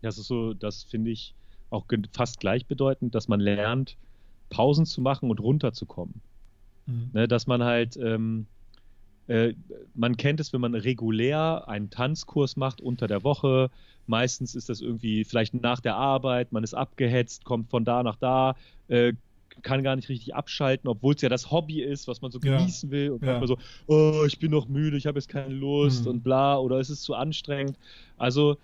das 0.00 0.16
ist 0.16 0.28
so, 0.28 0.54
das 0.54 0.84
finde 0.84 1.10
ich 1.10 1.34
auch 1.70 1.86
fast 2.12 2.38
gleichbedeutend, 2.40 3.14
dass 3.14 3.28
man 3.28 3.40
lernt, 3.40 3.98
Pausen 4.50 4.86
zu 4.86 5.00
machen 5.00 5.30
und 5.30 5.40
runterzukommen. 5.40 6.20
Mhm. 6.86 7.10
Ne, 7.12 7.28
dass 7.28 7.46
man 7.46 7.62
halt, 7.62 7.96
ähm, 7.96 8.46
äh, 9.26 9.54
man 9.94 10.16
kennt 10.16 10.40
es, 10.40 10.52
wenn 10.52 10.60
man 10.60 10.74
regulär 10.74 11.68
einen 11.68 11.90
Tanzkurs 11.90 12.56
macht 12.56 12.80
unter 12.80 13.06
der 13.06 13.24
Woche. 13.24 13.70
Meistens 14.06 14.54
ist 14.54 14.68
das 14.68 14.80
irgendwie 14.80 15.24
vielleicht 15.24 15.54
nach 15.54 15.80
der 15.80 15.96
Arbeit, 15.96 16.52
man 16.52 16.64
ist 16.64 16.74
abgehetzt, 16.74 17.44
kommt 17.44 17.68
von 17.68 17.84
da 17.84 18.02
nach 18.02 18.16
da, 18.16 18.56
äh, 18.88 19.12
kann 19.62 19.82
gar 19.82 19.96
nicht 19.96 20.08
richtig 20.08 20.34
abschalten, 20.34 20.88
obwohl 20.88 21.14
es 21.14 21.20
ja 21.20 21.28
das 21.28 21.50
Hobby 21.50 21.82
ist, 21.82 22.08
was 22.08 22.22
man 22.22 22.30
so 22.30 22.40
genießen 22.40 22.88
ja. 22.88 22.92
will. 22.92 23.10
Und 23.10 23.24
ja. 23.24 23.38
man 23.38 23.46
so, 23.46 23.58
oh, 23.86 24.24
ich 24.26 24.38
bin 24.38 24.50
noch 24.50 24.68
müde, 24.68 24.96
ich 24.96 25.06
habe 25.06 25.18
jetzt 25.18 25.28
keine 25.28 25.52
Lust 25.52 26.04
mhm. 26.04 26.10
und 26.12 26.24
bla, 26.24 26.58
oder 26.58 26.78
es 26.78 26.90
ist 26.90 27.02
zu 27.02 27.14
anstrengend. 27.14 27.76
Also, 28.16 28.56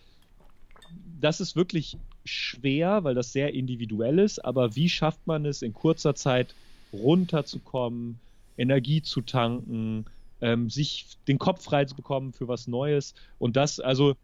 das 1.20 1.40
ist 1.40 1.56
wirklich 1.56 1.98
schwer, 2.24 3.04
weil 3.04 3.14
das 3.14 3.32
sehr 3.32 3.54
individuell 3.54 4.18
ist, 4.18 4.44
aber 4.44 4.74
wie 4.76 4.88
schafft 4.88 5.26
man 5.26 5.44
es 5.44 5.62
in 5.62 5.72
kurzer 5.72 6.14
Zeit 6.14 6.54
runterzukommen, 6.92 8.18
Energie 8.56 9.02
zu 9.02 9.20
tanken, 9.20 10.06
ähm, 10.40 10.70
sich 10.70 11.16
den 11.28 11.38
Kopf 11.38 11.64
frei 11.64 11.84
zu 11.84 11.94
bekommen 11.94 12.32
für 12.32 12.48
was 12.48 12.66
Neues 12.66 13.14
und 13.38 13.56
das, 13.56 13.80
also 13.80 14.14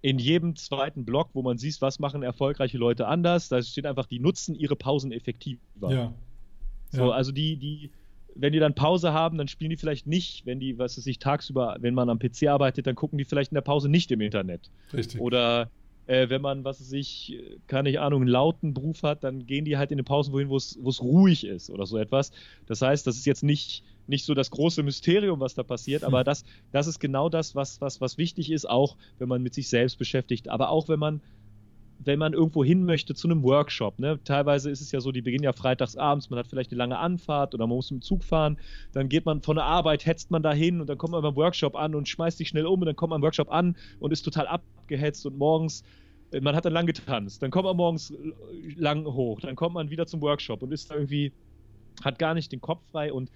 in 0.00 0.18
jedem 0.18 0.54
zweiten 0.56 1.04
Blog, 1.04 1.30
wo 1.32 1.42
man 1.42 1.58
sieht, 1.58 1.80
was 1.80 1.98
machen 1.98 2.22
erfolgreiche 2.22 2.78
Leute 2.78 3.06
anders, 3.06 3.48
da 3.48 3.62
steht 3.62 3.86
einfach, 3.86 4.06
die 4.06 4.20
nutzen 4.20 4.54
ihre 4.54 4.76
Pausen 4.76 5.12
effektiver. 5.12 5.60
Ja. 5.90 6.14
So, 6.90 7.06
ja. 7.06 7.10
also 7.10 7.32
die, 7.32 7.56
die, 7.56 7.90
wenn 8.34 8.52
die 8.52 8.60
dann 8.60 8.74
Pause 8.74 9.12
haben, 9.12 9.38
dann 9.38 9.48
spielen 9.48 9.70
die 9.70 9.76
vielleicht 9.76 10.06
nicht, 10.06 10.46
wenn 10.46 10.60
die, 10.60 10.78
was 10.78 10.96
weiß 10.96 11.06
ich, 11.06 11.18
tagsüber, 11.18 11.76
wenn 11.80 11.94
man 11.94 12.08
am 12.08 12.18
PC 12.18 12.44
arbeitet, 12.48 12.86
dann 12.86 12.94
gucken 12.94 13.18
die 13.18 13.24
vielleicht 13.24 13.50
in 13.50 13.56
der 13.56 13.62
Pause 13.62 13.88
nicht 13.88 14.10
im 14.12 14.20
Internet. 14.20 14.70
Richtig. 14.92 15.20
Oder 15.20 15.68
äh, 16.08 16.30
wenn 16.30 16.40
man, 16.40 16.64
was 16.64 16.80
weiß 16.80 16.92
ich, 16.92 17.38
keine 17.66 18.00
Ahnung, 18.00 18.22
einen 18.22 18.30
lauten 18.30 18.72
Beruf 18.74 19.02
hat, 19.02 19.22
dann 19.24 19.46
gehen 19.46 19.66
die 19.66 19.76
halt 19.76 19.90
in 19.90 19.98
den 19.98 20.06
Pausen 20.06 20.32
wohin, 20.32 20.48
wo 20.48 20.56
es 20.56 21.02
ruhig 21.02 21.44
ist 21.44 21.70
oder 21.70 21.86
so 21.86 21.98
etwas. 21.98 22.32
Das 22.66 22.80
heißt, 22.82 23.06
das 23.06 23.16
ist 23.16 23.26
jetzt 23.26 23.44
nicht, 23.44 23.84
nicht 24.06 24.24
so 24.24 24.32
das 24.32 24.50
große 24.50 24.82
Mysterium, 24.82 25.38
was 25.38 25.54
da 25.54 25.62
passiert, 25.62 26.02
aber 26.04 26.24
das, 26.24 26.44
das 26.72 26.86
ist 26.86 26.98
genau 26.98 27.28
das, 27.28 27.54
was, 27.54 27.82
was, 27.82 28.00
was 28.00 28.16
wichtig 28.16 28.50
ist, 28.50 28.68
auch 28.68 28.96
wenn 29.18 29.28
man 29.28 29.42
mit 29.42 29.52
sich 29.52 29.68
selbst 29.68 29.98
beschäftigt, 29.98 30.48
aber 30.48 30.70
auch 30.70 30.88
wenn 30.88 30.98
man 30.98 31.20
wenn 31.98 32.18
man 32.18 32.32
irgendwo 32.32 32.64
hin 32.64 32.84
möchte 32.84 33.14
zu 33.14 33.28
einem 33.28 33.42
Workshop. 33.42 33.98
Ne? 33.98 34.20
Teilweise 34.24 34.70
ist 34.70 34.80
es 34.80 34.92
ja 34.92 35.00
so, 35.00 35.10
die 35.10 35.22
beginnen 35.22 35.44
ja 35.44 35.52
freitags 35.52 35.96
abends, 35.96 36.30
man 36.30 36.38
hat 36.38 36.46
vielleicht 36.46 36.70
eine 36.70 36.78
lange 36.78 36.98
Anfahrt 36.98 37.54
oder 37.54 37.66
man 37.66 37.76
muss 37.76 37.88
dem 37.88 38.02
Zug 38.02 38.22
fahren. 38.22 38.58
Dann 38.92 39.08
geht 39.08 39.26
man 39.26 39.42
von 39.42 39.56
der 39.56 39.64
Arbeit, 39.64 40.06
hetzt 40.06 40.30
man 40.30 40.42
da 40.42 40.52
hin 40.52 40.80
und 40.80 40.88
dann 40.88 40.98
kommt 40.98 41.12
man 41.12 41.22
beim 41.22 41.36
Workshop 41.36 41.74
an 41.74 41.94
und 41.94 42.08
schmeißt 42.08 42.38
sich 42.38 42.48
schnell 42.48 42.66
um 42.66 42.80
und 42.80 42.86
dann 42.86 42.96
kommt 42.96 43.10
man 43.10 43.20
beim 43.20 43.26
Workshop 43.26 43.50
an 43.50 43.76
und 43.98 44.12
ist 44.12 44.22
total 44.22 44.46
abgehetzt 44.46 45.26
und 45.26 45.38
morgens 45.38 45.82
äh, 46.30 46.40
man 46.40 46.54
hat 46.54 46.64
dann 46.64 46.72
lang 46.72 46.86
getanzt, 46.86 47.42
dann 47.42 47.50
kommt 47.50 47.64
man 47.64 47.76
morgens 47.76 48.12
lang 48.76 49.04
hoch, 49.04 49.40
dann 49.40 49.56
kommt 49.56 49.74
man 49.74 49.90
wieder 49.90 50.06
zum 50.06 50.20
Workshop 50.20 50.62
und 50.62 50.72
ist 50.72 50.90
irgendwie, 50.90 51.32
hat 52.04 52.18
gar 52.18 52.34
nicht 52.34 52.52
den 52.52 52.60
Kopf 52.60 52.82
frei 52.90 53.12
und 53.12 53.30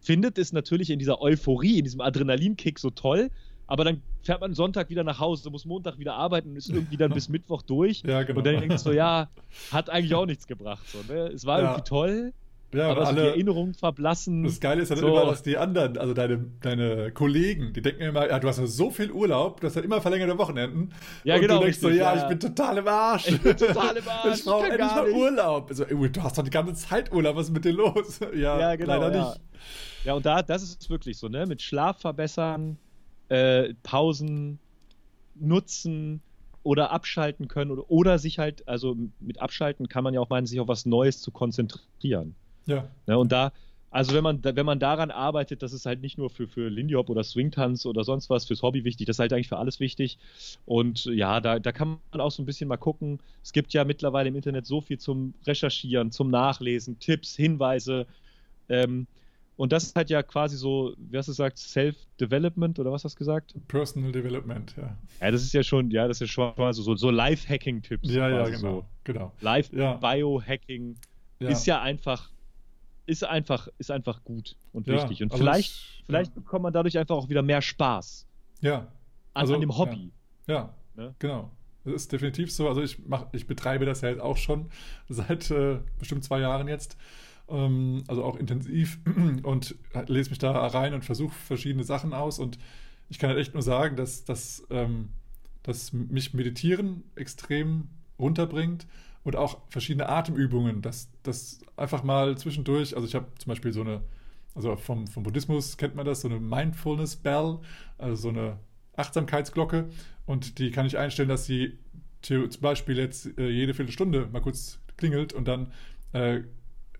findet 0.00 0.38
es 0.38 0.52
natürlich 0.52 0.90
in 0.90 0.98
dieser 0.98 1.20
Euphorie, 1.20 1.78
in 1.78 1.84
diesem 1.84 2.00
Adrenalinkick 2.00 2.78
so 2.78 2.90
toll, 2.90 3.30
aber 3.68 3.84
dann 3.84 4.02
fährt 4.22 4.40
man 4.40 4.54
Sonntag 4.54 4.90
wieder 4.90 5.04
nach 5.04 5.20
Hause, 5.20 5.48
muss 5.50 5.64
Montag 5.64 5.98
wieder 5.98 6.14
arbeiten 6.14 6.50
und 6.50 6.56
ist 6.56 6.68
irgendwie 6.70 6.96
dann 6.96 7.12
bis 7.12 7.28
Mittwoch 7.28 7.62
durch. 7.62 8.02
Ja, 8.04 8.24
genau. 8.24 8.38
Und 8.38 8.46
dann 8.46 8.58
denkst 8.58 8.82
du 8.82 8.90
so, 8.90 8.92
ja, 8.92 9.28
hat 9.70 9.90
eigentlich 9.90 10.14
auch 10.14 10.26
nichts 10.26 10.46
gebracht. 10.46 10.82
So, 10.88 10.98
ne? 11.12 11.28
Es 11.28 11.46
war 11.46 11.60
ja. 11.60 11.64
irgendwie 11.66 11.88
toll, 11.88 12.32
ja, 12.72 12.90
aber 12.90 13.06
alle, 13.06 13.22
die 13.22 13.28
Erinnerungen 13.28 13.72
verblassen. 13.72 14.44
Das 14.44 14.60
Geile 14.60 14.82
ist 14.82 14.90
dann 14.90 14.98
so. 14.98 15.08
immer, 15.08 15.24
dass 15.24 15.42
die 15.42 15.56
anderen, 15.56 15.96
also 15.96 16.12
deine, 16.12 16.44
deine 16.60 17.10
Kollegen, 17.12 17.72
die 17.72 17.80
denken 17.80 18.02
immer, 18.02 18.28
ja, 18.28 18.38
du 18.38 18.48
hast 18.48 18.56
so 18.56 18.90
viel 18.90 19.10
Urlaub, 19.10 19.60
du 19.60 19.66
hast 19.66 19.76
ja 19.76 19.82
immer 19.82 20.02
verlängerte 20.02 20.36
Wochenenden. 20.36 20.92
Ja, 21.24 21.36
und 21.36 21.40
genau. 21.40 21.58
Du 21.58 21.64
denkst 21.64 21.82
richtig, 21.82 21.98
so, 21.98 22.04
ja, 22.04 22.14
ja, 22.14 22.22
ich 22.22 22.28
bin 22.28 22.40
total 22.40 22.78
im 22.78 22.88
Arsch. 22.88 23.28
Ich 23.28 23.40
bin 23.40 23.56
total 23.56 23.96
im 23.96 24.08
Arsch. 24.08 24.38
ich 24.38 24.44
brauche 24.44 24.66
endlich 24.66 24.90
mal 24.90 25.10
Urlaub. 25.10 25.70
Also, 25.70 25.84
du 25.84 26.22
hast 26.22 26.36
doch 26.36 26.44
die 26.44 26.50
ganze 26.50 26.74
Zeit 26.74 27.10
Urlaub, 27.10 27.36
was 27.36 27.46
ist 27.46 27.52
mit 27.52 27.64
dir 27.64 27.72
los? 27.72 28.20
ja, 28.34 28.60
ja 28.60 28.76
genau, 28.76 29.00
leider 29.00 29.18
nicht. 29.18 29.40
Ja, 30.04 30.14
und 30.14 30.26
da, 30.26 30.42
das 30.42 30.62
ist 30.62 30.90
wirklich 30.90 31.16
so, 31.16 31.28
ne? 31.28 31.46
Mit 31.46 31.62
Schlaf 31.62 32.00
verbessern, 32.00 32.76
äh, 33.28 33.74
Pausen 33.82 34.58
nutzen, 35.34 36.22
oder 36.68 36.90
abschalten 36.90 37.48
können 37.48 37.70
oder, 37.70 37.90
oder 37.90 38.18
sich 38.18 38.38
halt, 38.38 38.68
also 38.68 38.94
mit 39.20 39.40
abschalten 39.40 39.88
kann 39.88 40.04
man 40.04 40.12
ja 40.12 40.20
auch 40.20 40.28
meinen, 40.28 40.46
sich 40.46 40.60
auf 40.60 40.68
was 40.68 40.84
Neues 40.84 41.22
zu 41.22 41.30
konzentrieren. 41.30 42.34
Ja. 42.66 42.76
ja 42.76 42.90
ne, 43.06 43.18
und 43.18 43.32
da, 43.32 43.52
also 43.90 44.12
wenn 44.12 44.22
man, 44.22 44.44
wenn 44.44 44.66
man 44.66 44.78
daran 44.78 45.10
arbeitet, 45.10 45.62
das 45.62 45.72
ist 45.72 45.86
halt 45.86 46.02
nicht 46.02 46.18
nur 46.18 46.28
für, 46.28 46.46
für 46.46 46.68
Lindy 46.68 46.92
Hop 46.92 47.08
oder 47.08 47.24
Swingtanz 47.24 47.86
oder 47.86 48.04
sonst 48.04 48.28
was, 48.28 48.44
fürs 48.44 48.60
Hobby 48.60 48.84
wichtig, 48.84 49.06
das 49.06 49.16
ist 49.16 49.20
halt 49.20 49.32
eigentlich 49.32 49.48
für 49.48 49.56
alles 49.56 49.80
wichtig. 49.80 50.18
Und 50.66 51.06
ja, 51.06 51.40
da, 51.40 51.58
da 51.58 51.72
kann 51.72 52.00
man 52.10 52.20
auch 52.20 52.30
so 52.30 52.42
ein 52.42 52.46
bisschen 52.46 52.68
mal 52.68 52.76
gucken. 52.76 53.18
Es 53.42 53.54
gibt 53.54 53.72
ja 53.72 53.84
mittlerweile 53.84 54.28
im 54.28 54.36
Internet 54.36 54.66
so 54.66 54.82
viel 54.82 54.98
zum 54.98 55.32
Recherchieren, 55.46 56.10
zum 56.10 56.28
Nachlesen, 56.28 56.98
Tipps, 56.98 57.34
Hinweise. 57.34 58.06
Ähm, 58.68 59.06
und 59.58 59.72
das 59.72 59.82
ist 59.82 59.96
halt 59.96 60.08
ja 60.08 60.22
quasi 60.22 60.56
so, 60.56 60.94
wie 60.96 61.18
hast 61.18 61.26
du 61.26 61.32
gesagt, 61.32 61.58
Self-Development 61.58 62.78
oder 62.78 62.92
was 62.92 63.02
hast 63.02 63.14
du 63.14 63.18
gesagt? 63.18 63.54
Personal 63.66 64.12
Development, 64.12 64.72
ja. 64.76 64.96
Ja, 65.20 65.30
das 65.32 65.42
ist 65.42 65.52
ja 65.52 65.64
schon, 65.64 65.90
ja, 65.90 66.06
das 66.06 66.20
ist 66.20 66.30
schon 66.30 66.52
also 66.58 66.80
so, 66.80 66.94
so 66.94 67.10
Life-Hacking-Tipps. 67.10 68.08
Ja, 68.08 68.28
ja, 68.28 68.44
genau. 68.44 68.58
So. 68.60 68.84
genau. 69.02 69.32
Life-Biohacking 69.40 70.94
ja. 71.40 71.48
ist 71.48 71.66
ja 71.66 71.82
einfach, 71.82 72.30
ist 73.06 73.24
einfach, 73.24 73.66
ist 73.78 73.90
einfach 73.90 74.22
gut 74.22 74.56
und 74.72 74.86
ja, 74.86 74.94
wichtig. 74.94 75.24
Und 75.24 75.32
also 75.32 75.42
vielleicht, 75.42 75.72
es, 75.72 76.06
vielleicht 76.06 76.36
ja. 76.36 76.40
bekommt 76.40 76.62
man 76.62 76.72
dadurch 76.72 76.96
einfach 76.96 77.16
auch 77.16 77.28
wieder 77.28 77.42
mehr 77.42 77.60
Spaß. 77.60 78.28
Ja. 78.60 78.86
Also, 79.34 79.54
an, 79.54 79.60
dem 79.60 79.76
Hobby. 79.76 80.12
Ja, 80.46 80.72
ne? 80.94 81.16
genau. 81.18 81.50
Das 81.84 81.94
ist 81.94 82.12
definitiv 82.12 82.52
so. 82.52 82.68
Also 82.68 82.80
ich 82.80 83.08
mach, 83.08 83.26
ich 83.32 83.48
betreibe 83.48 83.86
das 83.86 84.02
ja 84.02 84.10
jetzt 84.10 84.20
auch 84.20 84.36
schon 84.36 84.70
seit 85.08 85.50
äh, 85.50 85.80
bestimmt 85.98 86.22
zwei 86.22 86.38
Jahren 86.38 86.68
jetzt 86.68 86.96
ähm, 87.48 88.04
also 88.08 88.24
auch 88.24 88.36
intensiv 88.36 88.98
und 89.42 89.76
lese 90.06 90.30
mich 90.30 90.38
da 90.38 90.52
rein 90.66 90.94
und 90.94 91.04
versuche 91.04 91.34
verschiedene 91.34 91.84
Sachen 91.84 92.12
aus. 92.12 92.38
Und 92.38 92.58
ich 93.08 93.18
kann 93.18 93.30
halt 93.30 93.38
echt 93.38 93.54
nur 93.54 93.62
sagen, 93.62 93.96
dass, 93.96 94.24
dass, 94.24 94.66
ähm, 94.70 95.10
dass 95.62 95.92
mich 95.92 96.34
Meditieren 96.34 97.04
extrem 97.16 97.88
runterbringt 98.18 98.86
und 99.24 99.36
auch 99.36 99.58
verschiedene 99.68 100.08
Atemübungen, 100.08 100.82
dass 100.82 101.10
das 101.22 101.60
einfach 101.76 102.02
mal 102.02 102.36
zwischendurch, 102.38 102.94
also 102.94 103.06
ich 103.06 103.14
habe 103.14 103.26
zum 103.38 103.50
Beispiel 103.50 103.72
so 103.72 103.82
eine, 103.82 104.02
also 104.54 104.76
vom, 104.76 105.06
vom 105.06 105.22
Buddhismus 105.22 105.76
kennt 105.76 105.94
man 105.94 106.06
das, 106.06 106.22
so 106.22 106.28
eine 106.28 106.40
Mindfulness 106.40 107.16
Bell, 107.16 107.58
also 107.96 108.14
so 108.14 108.28
eine 108.30 108.58
Achtsamkeitsglocke 108.96 109.88
und 110.26 110.58
die 110.58 110.70
kann 110.70 110.86
ich 110.86 110.98
einstellen, 110.98 111.28
dass 111.28 111.46
sie 111.46 111.78
zum 112.22 112.48
Beispiel 112.60 112.98
jetzt 112.98 113.38
äh, 113.38 113.48
jede 113.48 113.74
Viertelstunde 113.74 114.28
mal 114.32 114.40
kurz 114.40 114.80
klingelt 114.96 115.32
und 115.32 115.46
dann 115.46 115.72
äh, 116.12 116.40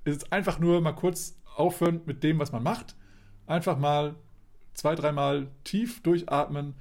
ist 0.04 0.32
einfach 0.32 0.58
nur 0.58 0.80
mal 0.80 0.92
kurz 0.92 1.38
aufhören 1.56 2.00
mit 2.06 2.22
dem, 2.22 2.38
was 2.38 2.52
man 2.52 2.62
macht. 2.62 2.96
Einfach 3.46 3.78
mal 3.78 4.14
zwei, 4.74 4.94
dreimal 4.94 5.48
tief 5.64 6.02
durchatmen 6.02 6.74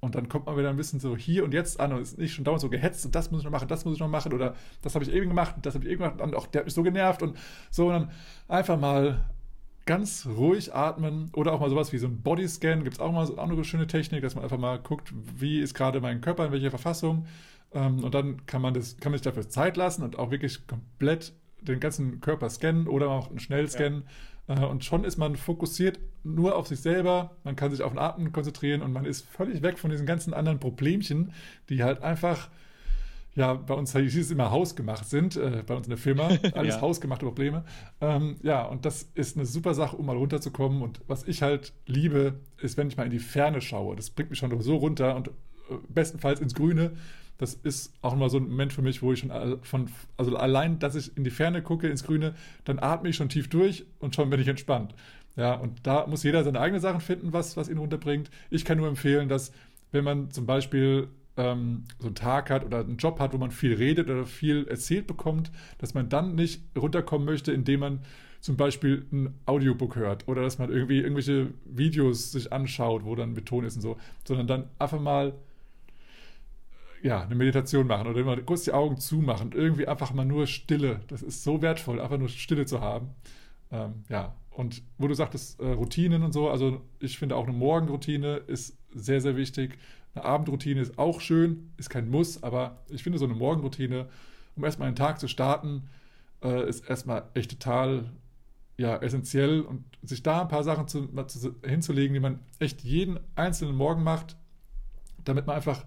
und 0.00 0.14
dann 0.14 0.28
kommt 0.28 0.46
man 0.46 0.56
wieder 0.56 0.70
ein 0.70 0.76
bisschen 0.76 0.98
so 0.98 1.16
hier 1.16 1.44
und 1.44 1.52
jetzt 1.52 1.78
an 1.78 1.92
und 1.92 2.00
ist 2.00 2.18
nicht 2.18 2.32
schon 2.32 2.44
dauernd 2.44 2.60
so 2.60 2.70
gehetzt 2.70 3.04
und 3.04 3.14
das 3.14 3.30
muss 3.30 3.40
ich 3.40 3.44
noch 3.44 3.52
machen, 3.52 3.68
das 3.68 3.84
muss 3.84 3.94
ich 3.94 4.00
noch 4.00 4.08
machen 4.08 4.32
oder 4.32 4.54
das 4.82 4.94
habe 4.94 5.04
ich 5.04 5.12
eben 5.12 5.28
gemacht 5.28 5.56
das 5.62 5.74
habe 5.74 5.84
ich 5.84 5.90
eben 5.90 6.02
gemacht 6.02 6.20
und 6.20 6.34
auch 6.34 6.46
der 6.46 6.60
hat 6.60 6.66
mich 6.66 6.74
so 6.74 6.82
genervt 6.82 7.22
und 7.22 7.36
so 7.70 7.88
und 7.88 7.92
dann 7.92 8.10
einfach 8.48 8.78
mal 8.78 9.24
ganz 9.84 10.26
ruhig 10.26 10.74
atmen 10.74 11.30
oder 11.34 11.52
auch 11.52 11.60
mal 11.60 11.68
sowas 11.68 11.92
wie 11.92 11.98
so 11.98 12.06
ein 12.06 12.22
Bodyscan, 12.22 12.84
gibt 12.84 12.94
es 12.94 13.00
auch 13.00 13.12
mal 13.12 13.26
so 13.26 13.36
eine 13.36 13.64
schöne 13.64 13.86
Technik, 13.86 14.22
dass 14.22 14.34
man 14.34 14.44
einfach 14.44 14.58
mal 14.58 14.78
guckt, 14.78 15.12
wie 15.36 15.60
ist 15.60 15.74
gerade 15.74 16.00
mein 16.00 16.20
Körper, 16.20 16.46
in 16.46 16.52
welcher 16.52 16.70
Verfassung 16.70 17.26
ähm, 17.72 18.02
und 18.04 18.14
dann 18.14 18.46
kann 18.46 18.62
man 18.62 18.72
das, 18.72 18.96
kann 18.98 19.12
man 19.12 19.18
sich 19.18 19.24
dafür 19.24 19.48
Zeit 19.48 19.76
lassen 19.76 20.02
und 20.02 20.18
auch 20.18 20.30
wirklich 20.30 20.66
komplett 20.66 21.34
den 21.62 21.80
ganzen 21.80 22.20
Körper 22.20 22.48
scannen 22.50 22.86
oder 22.86 23.08
auch 23.08 23.30
einen 23.30 23.40
Schnellscan. 23.40 24.04
Ja. 24.48 24.62
Äh, 24.62 24.66
und 24.66 24.84
schon 24.84 25.04
ist 25.04 25.16
man 25.16 25.36
fokussiert 25.36 25.98
nur 26.22 26.56
auf 26.56 26.66
sich 26.66 26.80
selber. 26.80 27.36
Man 27.44 27.56
kann 27.56 27.70
sich 27.70 27.82
auf 27.82 27.92
den 27.92 27.98
Atem 27.98 28.32
konzentrieren 28.32 28.82
und 28.82 28.92
man 28.92 29.04
ist 29.04 29.26
völlig 29.26 29.62
weg 29.62 29.78
von 29.78 29.90
diesen 29.90 30.06
ganzen 30.06 30.34
anderen 30.34 30.60
Problemchen, 30.60 31.32
die 31.68 31.82
halt 31.82 32.02
einfach 32.02 32.50
ja, 33.34 33.54
bei 33.54 33.74
uns 33.74 33.94
hieß 33.94 34.16
es 34.16 34.30
immer 34.30 34.50
hausgemacht 34.50 35.08
sind, 35.08 35.36
äh, 35.36 35.62
bei 35.64 35.74
uns 35.74 35.86
in 35.86 35.90
der 35.90 35.98
Firma, 35.98 36.28
alles 36.54 36.76
ja. 36.76 36.80
hausgemachte 36.80 37.24
Probleme. 37.24 37.64
Ähm, 38.00 38.36
ja, 38.42 38.64
und 38.64 38.84
das 38.84 39.08
ist 39.14 39.36
eine 39.36 39.46
super 39.46 39.74
Sache, 39.74 39.96
um 39.96 40.06
mal 40.06 40.16
runterzukommen. 40.16 40.82
Und 40.82 41.00
was 41.06 41.26
ich 41.26 41.42
halt 41.42 41.72
liebe, 41.86 42.40
ist, 42.58 42.76
wenn 42.76 42.88
ich 42.88 42.96
mal 42.96 43.04
in 43.04 43.10
die 43.10 43.18
Ferne 43.18 43.60
schaue. 43.60 43.96
Das 43.96 44.10
bringt 44.10 44.30
mich 44.30 44.38
schon 44.38 44.60
so 44.60 44.76
runter 44.76 45.14
und 45.16 45.28
äh, 45.28 45.30
bestenfalls 45.88 46.40
ins 46.40 46.54
Grüne, 46.54 46.92
das 47.40 47.54
ist 47.54 47.94
auch 48.02 48.14
mal 48.14 48.28
so 48.28 48.36
ein 48.36 48.50
Moment 48.50 48.70
für 48.74 48.82
mich, 48.82 49.00
wo 49.00 49.14
ich 49.14 49.20
schon 49.20 49.32
von, 49.62 49.90
also 50.18 50.36
allein, 50.36 50.78
dass 50.78 50.94
ich 50.94 51.16
in 51.16 51.24
die 51.24 51.30
Ferne 51.30 51.62
gucke, 51.62 51.88
ins 51.88 52.04
Grüne, 52.04 52.34
dann 52.64 52.78
atme 52.78 53.08
ich 53.08 53.16
schon 53.16 53.30
tief 53.30 53.48
durch 53.48 53.86
und 53.98 54.14
schon 54.14 54.28
bin 54.28 54.38
ich 54.40 54.48
entspannt. 54.48 54.94
Ja, 55.36 55.54
und 55.54 55.86
da 55.86 56.06
muss 56.06 56.22
jeder 56.22 56.44
seine 56.44 56.60
eigenen 56.60 56.82
Sachen 56.82 57.00
finden, 57.00 57.32
was, 57.32 57.56
was 57.56 57.70
ihn 57.70 57.78
runterbringt. 57.78 58.30
Ich 58.50 58.66
kann 58.66 58.76
nur 58.76 58.88
empfehlen, 58.88 59.30
dass, 59.30 59.52
wenn 59.90 60.04
man 60.04 60.30
zum 60.30 60.44
Beispiel 60.44 61.08
ähm, 61.38 61.84
so 61.98 62.08
einen 62.08 62.14
Tag 62.14 62.50
hat 62.50 62.62
oder 62.62 62.80
einen 62.80 62.98
Job 62.98 63.18
hat, 63.20 63.32
wo 63.32 63.38
man 63.38 63.52
viel 63.52 63.72
redet 63.72 64.10
oder 64.10 64.26
viel 64.26 64.66
erzählt 64.68 65.06
bekommt, 65.06 65.50
dass 65.78 65.94
man 65.94 66.10
dann 66.10 66.34
nicht 66.34 66.60
runterkommen 66.76 67.24
möchte, 67.24 67.52
indem 67.52 67.80
man 67.80 68.00
zum 68.42 68.58
Beispiel 68.58 69.06
ein 69.12 69.34
Audiobook 69.46 69.96
hört 69.96 70.28
oder 70.28 70.42
dass 70.42 70.58
man 70.58 70.70
irgendwie 70.70 70.98
irgendwelche 70.98 71.54
Videos 71.64 72.32
sich 72.32 72.52
anschaut, 72.52 73.06
wo 73.06 73.14
dann 73.14 73.32
mit 73.32 73.46
Ton 73.46 73.64
ist 73.64 73.76
und 73.76 73.82
so, 73.82 73.96
sondern 74.26 74.46
dann 74.46 74.68
einfach 74.78 75.00
mal 75.00 75.32
ja, 77.02 77.22
eine 77.22 77.34
Meditation 77.34 77.86
machen 77.86 78.06
oder 78.06 78.20
immer 78.20 78.36
kurz 78.38 78.64
die 78.64 78.72
Augen 78.72 78.98
zumachen 78.98 79.52
irgendwie 79.52 79.86
einfach 79.86 80.12
mal 80.12 80.24
nur 80.24 80.46
Stille. 80.46 81.00
Das 81.08 81.22
ist 81.22 81.42
so 81.42 81.62
wertvoll, 81.62 82.00
einfach 82.00 82.18
nur 82.18 82.28
Stille 82.28 82.66
zu 82.66 82.80
haben. 82.80 83.10
Ähm, 83.70 84.04
ja, 84.08 84.34
und 84.50 84.82
wo 84.98 85.08
du 85.08 85.14
sagtest, 85.14 85.60
äh, 85.60 85.66
Routinen 85.66 86.22
und 86.22 86.32
so, 86.32 86.50
also 86.50 86.82
ich 86.98 87.18
finde 87.18 87.36
auch 87.36 87.44
eine 87.46 87.56
Morgenroutine 87.56 88.36
ist 88.36 88.76
sehr, 88.94 89.20
sehr 89.20 89.36
wichtig. 89.36 89.78
Eine 90.14 90.24
Abendroutine 90.24 90.80
ist 90.80 90.98
auch 90.98 91.20
schön, 91.20 91.70
ist 91.76 91.88
kein 91.88 92.10
Muss, 92.10 92.42
aber 92.42 92.82
ich 92.88 93.02
finde 93.02 93.18
so 93.18 93.24
eine 93.24 93.34
Morgenroutine, 93.34 94.08
um 94.56 94.64
erstmal 94.64 94.88
einen 94.88 94.96
Tag 94.96 95.20
zu 95.20 95.28
starten, 95.28 95.88
äh, 96.42 96.68
ist 96.68 96.88
erstmal 96.88 97.24
echt 97.34 97.52
total 97.52 98.10
ja, 98.76 98.96
essentiell 98.96 99.60
und 99.60 99.84
sich 100.02 100.22
da 100.22 100.42
ein 100.42 100.48
paar 100.48 100.64
Sachen 100.64 100.88
zu, 100.88 101.06
zu, 101.26 101.54
hinzulegen, 101.64 102.14
die 102.14 102.20
man 102.20 102.40
echt 102.58 102.82
jeden 102.82 103.20
einzelnen 103.36 103.76
Morgen 103.76 104.02
macht, 104.02 104.36
damit 105.24 105.46
man 105.46 105.56
einfach 105.56 105.84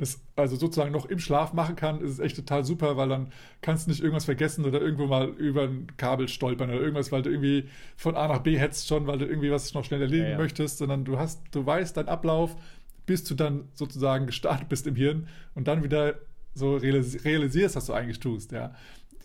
das 0.00 0.18
also 0.34 0.56
sozusagen 0.56 0.92
noch 0.92 1.04
im 1.04 1.18
Schlaf 1.18 1.52
machen 1.52 1.76
kann, 1.76 2.00
ist 2.00 2.12
es 2.12 2.18
echt 2.20 2.34
total 2.34 2.64
super, 2.64 2.96
weil 2.96 3.10
dann 3.10 3.30
kannst 3.60 3.86
du 3.86 3.90
nicht 3.90 4.00
irgendwas 4.00 4.24
vergessen 4.24 4.64
oder 4.64 4.80
irgendwo 4.80 5.06
mal 5.06 5.28
über 5.28 5.64
ein 5.64 5.88
Kabel 5.98 6.26
stolpern 6.26 6.70
oder 6.70 6.80
irgendwas, 6.80 7.12
weil 7.12 7.20
du 7.20 7.28
irgendwie 7.28 7.68
von 7.96 8.16
A 8.16 8.26
nach 8.26 8.38
B 8.38 8.58
hetzt 8.58 8.88
schon, 8.88 9.06
weil 9.06 9.18
du 9.18 9.26
irgendwie 9.26 9.50
was 9.50 9.74
noch 9.74 9.84
schnell 9.84 10.00
erledigen 10.00 10.24
ja, 10.24 10.30
ja. 10.32 10.38
möchtest, 10.38 10.78
sondern 10.78 11.04
du 11.04 11.18
hast, 11.18 11.42
du 11.50 11.66
weißt 11.66 11.98
deinen 11.98 12.08
Ablauf, 12.08 12.56
bis 13.04 13.24
du 13.24 13.34
dann 13.34 13.68
sozusagen 13.74 14.24
gestartet 14.26 14.70
bist 14.70 14.86
im 14.86 14.96
Hirn 14.96 15.28
und 15.54 15.68
dann 15.68 15.84
wieder 15.84 16.14
so 16.54 16.76
realisierst, 16.76 17.76
was 17.76 17.84
du 17.84 17.92
eigentlich 17.92 18.20
tust, 18.20 18.52
ja. 18.52 18.74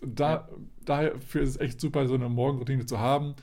Da, 0.02 0.30
ja. 0.30 0.48
dafür 0.84 1.40
ist 1.40 1.48
es 1.48 1.56
echt 1.60 1.80
super, 1.80 2.06
so 2.06 2.14
eine 2.14 2.28
Morgenroutine 2.28 2.84
zu 2.84 2.98
haben, 2.98 3.34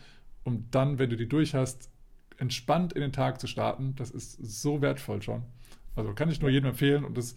um 0.43 0.67
dann, 0.69 0.99
wenn 0.99 1.09
du 1.09 1.17
die 1.17 1.27
durch 1.27 1.55
hast, 1.55 1.89
entspannt 2.38 2.93
in 2.93 3.01
den 3.01 3.11
Tag 3.11 3.41
zu 3.41 3.47
starten. 3.47 3.95
Das 3.95 4.11
ist 4.11 4.34
so 4.34 4.81
wertvoll 4.81 5.23
schon. 5.23 5.43
Also 5.95 6.13
kann 6.13 6.29
ich 6.29 6.41
nur 6.41 6.49
jedem 6.49 6.69
empfehlen. 6.69 7.03
Und 7.03 7.17
das, 7.17 7.35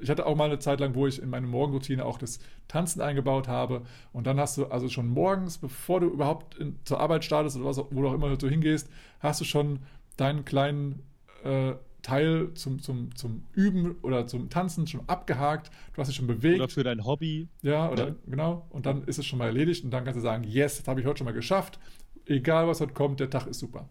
ich 0.00 0.10
hatte 0.10 0.26
auch 0.26 0.36
mal 0.36 0.44
eine 0.44 0.58
Zeit 0.58 0.80
lang, 0.80 0.94
wo 0.94 1.06
ich 1.06 1.20
in 1.20 1.30
meine 1.30 1.46
Morgenroutine 1.46 2.04
auch 2.04 2.18
das 2.18 2.40
Tanzen 2.68 3.00
eingebaut 3.00 3.48
habe. 3.48 3.82
Und 4.12 4.26
dann 4.26 4.38
hast 4.38 4.58
du 4.58 4.66
also 4.66 4.88
schon 4.88 5.08
morgens, 5.08 5.58
bevor 5.58 6.00
du 6.00 6.08
überhaupt 6.08 6.56
in, 6.56 6.78
zur 6.84 7.00
Arbeit 7.00 7.24
startest 7.24 7.56
oder 7.56 7.66
was, 7.66 7.78
wo 7.78 8.02
du 8.02 8.08
auch 8.08 8.14
immer 8.14 8.34
du 8.36 8.48
hingehst, 8.48 8.90
hast 9.20 9.40
du 9.40 9.44
schon 9.44 9.80
deinen 10.16 10.44
kleinen 10.44 11.02
äh, 11.44 11.74
Teil 12.06 12.54
zum, 12.54 12.80
zum, 12.80 13.14
zum 13.16 13.42
Üben 13.52 13.96
oder 14.02 14.28
zum 14.28 14.48
Tanzen 14.48 14.86
schon 14.86 15.00
abgehakt. 15.08 15.72
Du 15.92 16.00
hast 16.00 16.06
dich 16.06 16.16
schon 16.16 16.28
bewegt. 16.28 16.60
Oder 16.60 16.68
für 16.68 16.84
dein 16.84 17.04
Hobby. 17.04 17.48
Ja, 17.62 17.90
oder 17.90 18.08
ja. 18.08 18.14
genau. 18.26 18.66
Und 18.70 18.86
dann 18.86 19.02
ist 19.04 19.18
es 19.18 19.26
schon 19.26 19.40
mal 19.40 19.46
erledigt 19.46 19.84
und 19.84 19.90
dann 19.90 20.04
kannst 20.04 20.18
du 20.18 20.22
sagen, 20.22 20.44
yes, 20.44 20.78
das 20.78 20.86
habe 20.86 21.00
ich 21.00 21.06
heute 21.06 21.18
schon 21.18 21.24
mal 21.24 21.32
geschafft. 21.32 21.80
Egal 22.24 22.68
was 22.68 22.80
heute 22.80 22.92
kommt, 22.92 23.18
der 23.18 23.28
Tag 23.28 23.48
ist 23.48 23.58
super. 23.58 23.88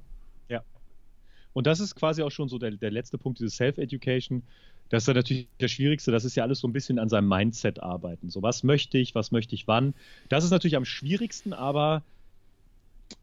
Und 1.56 1.68
das 1.68 1.80
ist 1.80 1.96
quasi 1.96 2.22
auch 2.22 2.32
schon 2.32 2.50
so 2.50 2.60
der, 2.60 2.72
der 2.72 2.92
letzte 2.92 3.18
Punkt, 3.18 3.40
diese 3.40 3.50
Self-Education. 3.50 4.44
Das 4.90 5.04
ist 5.04 5.08
ja 5.08 5.14
natürlich 5.14 5.48
der 5.62 5.70
Schwierigste. 5.70 6.12
Das 6.12 6.26
ist 6.26 6.36
ja 6.36 6.44
alles 6.44 6.60
so 6.60 6.68
ein 6.68 6.74
bisschen 6.74 7.00
an 7.00 7.08
seinem 7.08 7.30
Mindset 7.30 7.82
arbeiten. 7.82 8.30
So, 8.30 8.42
was 8.42 8.64
möchte 8.64 8.98
ich, 8.98 9.16
was 9.16 9.32
möchte 9.32 9.56
ich 9.56 9.66
wann? 9.66 9.94
Das 10.28 10.44
ist 10.44 10.52
natürlich 10.52 10.76
am 10.76 10.84
schwierigsten, 10.84 11.54
aber, 11.54 12.04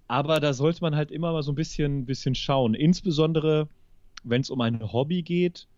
aber 0.09 0.41
da 0.41 0.55
sollte 0.55 0.81
man 0.81 0.97
halt 0.97 1.11
immer 1.11 1.31
mal 1.33 1.43
so 1.43 1.53
ein 1.53 1.57
bisschen, 1.57 2.07
bisschen 2.07 2.35
schauen. 2.35 2.73
Insbesondere, 2.73 3.69
wenn 4.25 4.41
es 4.41 4.49
um 4.49 4.63
ein 4.63 4.81
Hobby 4.95 5.21
geht, 5.21 5.69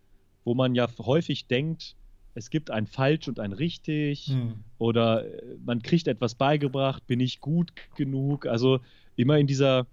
wo 0.45 0.55
man 0.55 0.75
ja 0.75 0.87
häufig 0.97 1.47
denkt, 1.47 1.97
es 2.35 2.49
gibt 2.49 2.71
ein 2.71 2.87
falsch 2.87 3.27
und 3.27 3.41
ein 3.41 3.51
richtig 3.51 4.27
hm. 4.27 4.63
oder 4.77 5.25
äh, 5.25 5.57
man 5.65 5.81
kriegt 5.81 6.07
etwas 6.07 6.35
beigebracht, 6.35 7.05
bin 7.05 7.19
ich 7.19 7.41
gut 7.41 7.73
genug? 7.97 8.45
Also 8.45 8.79
immer 9.17 9.37
in 9.39 9.47
dieser 9.47 9.87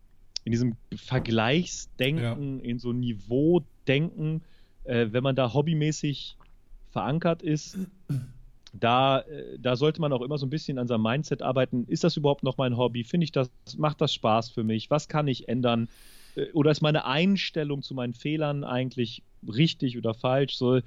in 0.45 0.53
diesem 0.53 0.77
Vergleichsdenken, 0.95 2.59
ja. 2.59 2.65
in 2.65 2.79
so 2.79 2.93
Niveaudenken, 2.93 4.43
äh, 4.85 5.09
wenn 5.11 5.23
man 5.23 5.37
da 5.37 5.53
hobbymäßig 5.53 6.37
verankert 6.91 7.43
ist, 7.43 7.79
da, 8.73 9.21
äh, 9.21 9.59
da 9.59 9.77
sollte 9.77 10.01
man 10.01 10.13
auch 10.13 10.23
immer 10.23 10.39
so 10.39 10.47
ein 10.47 10.51
bisschen 10.51 10.79
an 10.79 10.89
seinem 10.89 11.03
Mindset 11.03 11.43
arbeiten. 11.43 11.85
Ist 11.87 12.05
das 12.05 12.17
überhaupt 12.17 12.43
noch 12.43 12.57
mein 12.57 12.77
Hobby? 12.77 13.05
Finde 13.05 13.25
ich 13.25 13.33
das, 13.33 13.51
macht 13.77 14.01
das 14.01 14.13
Spaß 14.15 14.51
für 14.51 14.65
mich? 14.65 14.91
Was 14.91 15.09
kann 15.09 15.29
ich 15.29 15.49
ändern? 15.49 15.89
Äh, 16.35 16.51
oder 16.53 16.71
ist 16.71 16.81
meine 16.81 17.05
Einstellung 17.05 17.83
zu 17.83 17.95
meinen 17.95 18.15
Fehlern 18.15 18.65
eigentlich 18.65 19.23
richtig 19.47 19.99
oder 19.99 20.15
falsch? 20.15 20.57
So, 20.57 20.81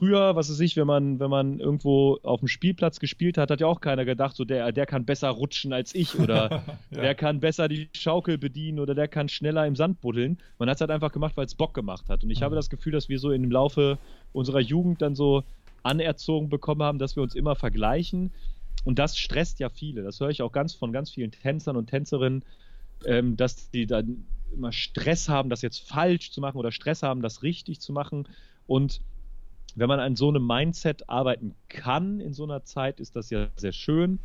früher, 0.00 0.34
was 0.34 0.50
weiß 0.50 0.60
ich, 0.60 0.76
wenn 0.76 0.86
man, 0.86 1.20
wenn 1.20 1.28
man 1.28 1.60
irgendwo 1.60 2.18
auf 2.22 2.40
dem 2.40 2.48
Spielplatz 2.48 3.00
gespielt 3.00 3.36
hat, 3.36 3.50
hat 3.50 3.60
ja 3.60 3.66
auch 3.66 3.82
keiner 3.82 4.06
gedacht, 4.06 4.34
so 4.34 4.46
der, 4.46 4.72
der 4.72 4.86
kann 4.86 5.04
besser 5.04 5.28
rutschen 5.28 5.74
als 5.74 5.94
ich 5.94 6.18
oder 6.18 6.50
ja. 6.90 7.02
der 7.02 7.14
kann 7.14 7.40
besser 7.40 7.68
die 7.68 7.90
Schaukel 7.92 8.38
bedienen 8.38 8.80
oder 8.80 8.94
der 8.94 9.08
kann 9.08 9.28
schneller 9.28 9.66
im 9.66 9.76
Sand 9.76 10.00
buddeln. 10.00 10.38
Man 10.58 10.70
hat 10.70 10.78
es 10.78 10.80
halt 10.80 10.90
einfach 10.90 11.12
gemacht, 11.12 11.36
weil 11.36 11.44
es 11.44 11.54
Bock 11.54 11.74
gemacht 11.74 12.08
hat. 12.08 12.24
Und 12.24 12.30
ich 12.30 12.40
mhm. 12.40 12.44
habe 12.44 12.56
das 12.56 12.70
Gefühl, 12.70 12.92
dass 12.92 13.10
wir 13.10 13.18
so 13.18 13.30
im 13.30 13.50
Laufe 13.50 13.98
unserer 14.32 14.60
Jugend 14.60 15.02
dann 15.02 15.14
so 15.14 15.44
anerzogen 15.82 16.48
bekommen 16.48 16.82
haben, 16.82 16.98
dass 16.98 17.14
wir 17.16 17.22
uns 17.22 17.34
immer 17.34 17.54
vergleichen. 17.54 18.32
Und 18.84 18.98
das 18.98 19.18
stresst 19.18 19.60
ja 19.60 19.68
viele. 19.68 20.02
Das 20.02 20.18
höre 20.18 20.30
ich 20.30 20.40
auch 20.40 20.52
ganz 20.52 20.72
von 20.72 20.92
ganz 20.92 21.10
vielen 21.10 21.30
Tänzern 21.30 21.76
und 21.76 21.88
Tänzerinnen, 21.88 22.42
ähm, 23.04 23.36
dass 23.36 23.70
die 23.70 23.86
dann 23.86 24.24
immer 24.50 24.72
Stress 24.72 25.28
haben, 25.28 25.50
das 25.50 25.60
jetzt 25.60 25.86
falsch 25.86 26.30
zu 26.30 26.40
machen 26.40 26.56
oder 26.56 26.72
Stress 26.72 27.02
haben, 27.02 27.20
das 27.20 27.42
richtig 27.42 27.80
zu 27.80 27.92
machen. 27.92 28.26
Und 28.66 29.02
wenn 29.76 29.88
man 29.88 30.00
an 30.00 30.16
so 30.16 30.28
einem 30.28 30.46
Mindset 30.46 31.08
arbeiten 31.08 31.54
kann 31.68 32.20
in 32.20 32.32
so 32.34 32.44
einer 32.44 32.64
Zeit, 32.64 33.00
ist 33.00 33.16
das 33.16 33.30
ja 33.30 33.48
sehr 33.56 33.72
schön. 33.72 34.18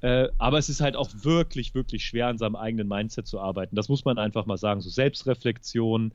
Äh, 0.00 0.28
aber 0.38 0.58
es 0.58 0.68
ist 0.68 0.80
halt 0.80 0.96
auch 0.96 1.10
wirklich, 1.22 1.74
wirklich 1.74 2.04
schwer, 2.04 2.28
an 2.28 2.38
seinem 2.38 2.56
eigenen 2.56 2.88
Mindset 2.88 3.26
zu 3.26 3.38
arbeiten. 3.40 3.76
Das 3.76 3.88
muss 3.88 4.04
man 4.04 4.18
einfach 4.18 4.46
mal 4.46 4.56
sagen. 4.56 4.80
So 4.80 4.88
Selbstreflexion, 4.88 6.12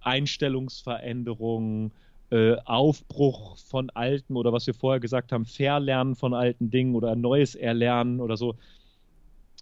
Einstellungsveränderung, 0.00 1.92
äh, 2.30 2.56
Aufbruch 2.64 3.58
von 3.58 3.90
alten 3.90 4.36
oder 4.36 4.52
was 4.52 4.66
wir 4.66 4.74
vorher 4.74 5.00
gesagt 5.00 5.32
haben, 5.32 5.44
Verlernen 5.44 6.14
von 6.14 6.32
alten 6.32 6.70
Dingen 6.70 6.94
oder 6.94 7.14
neues 7.14 7.54
Erlernen 7.54 8.20
oder 8.20 8.38
so. 8.38 8.56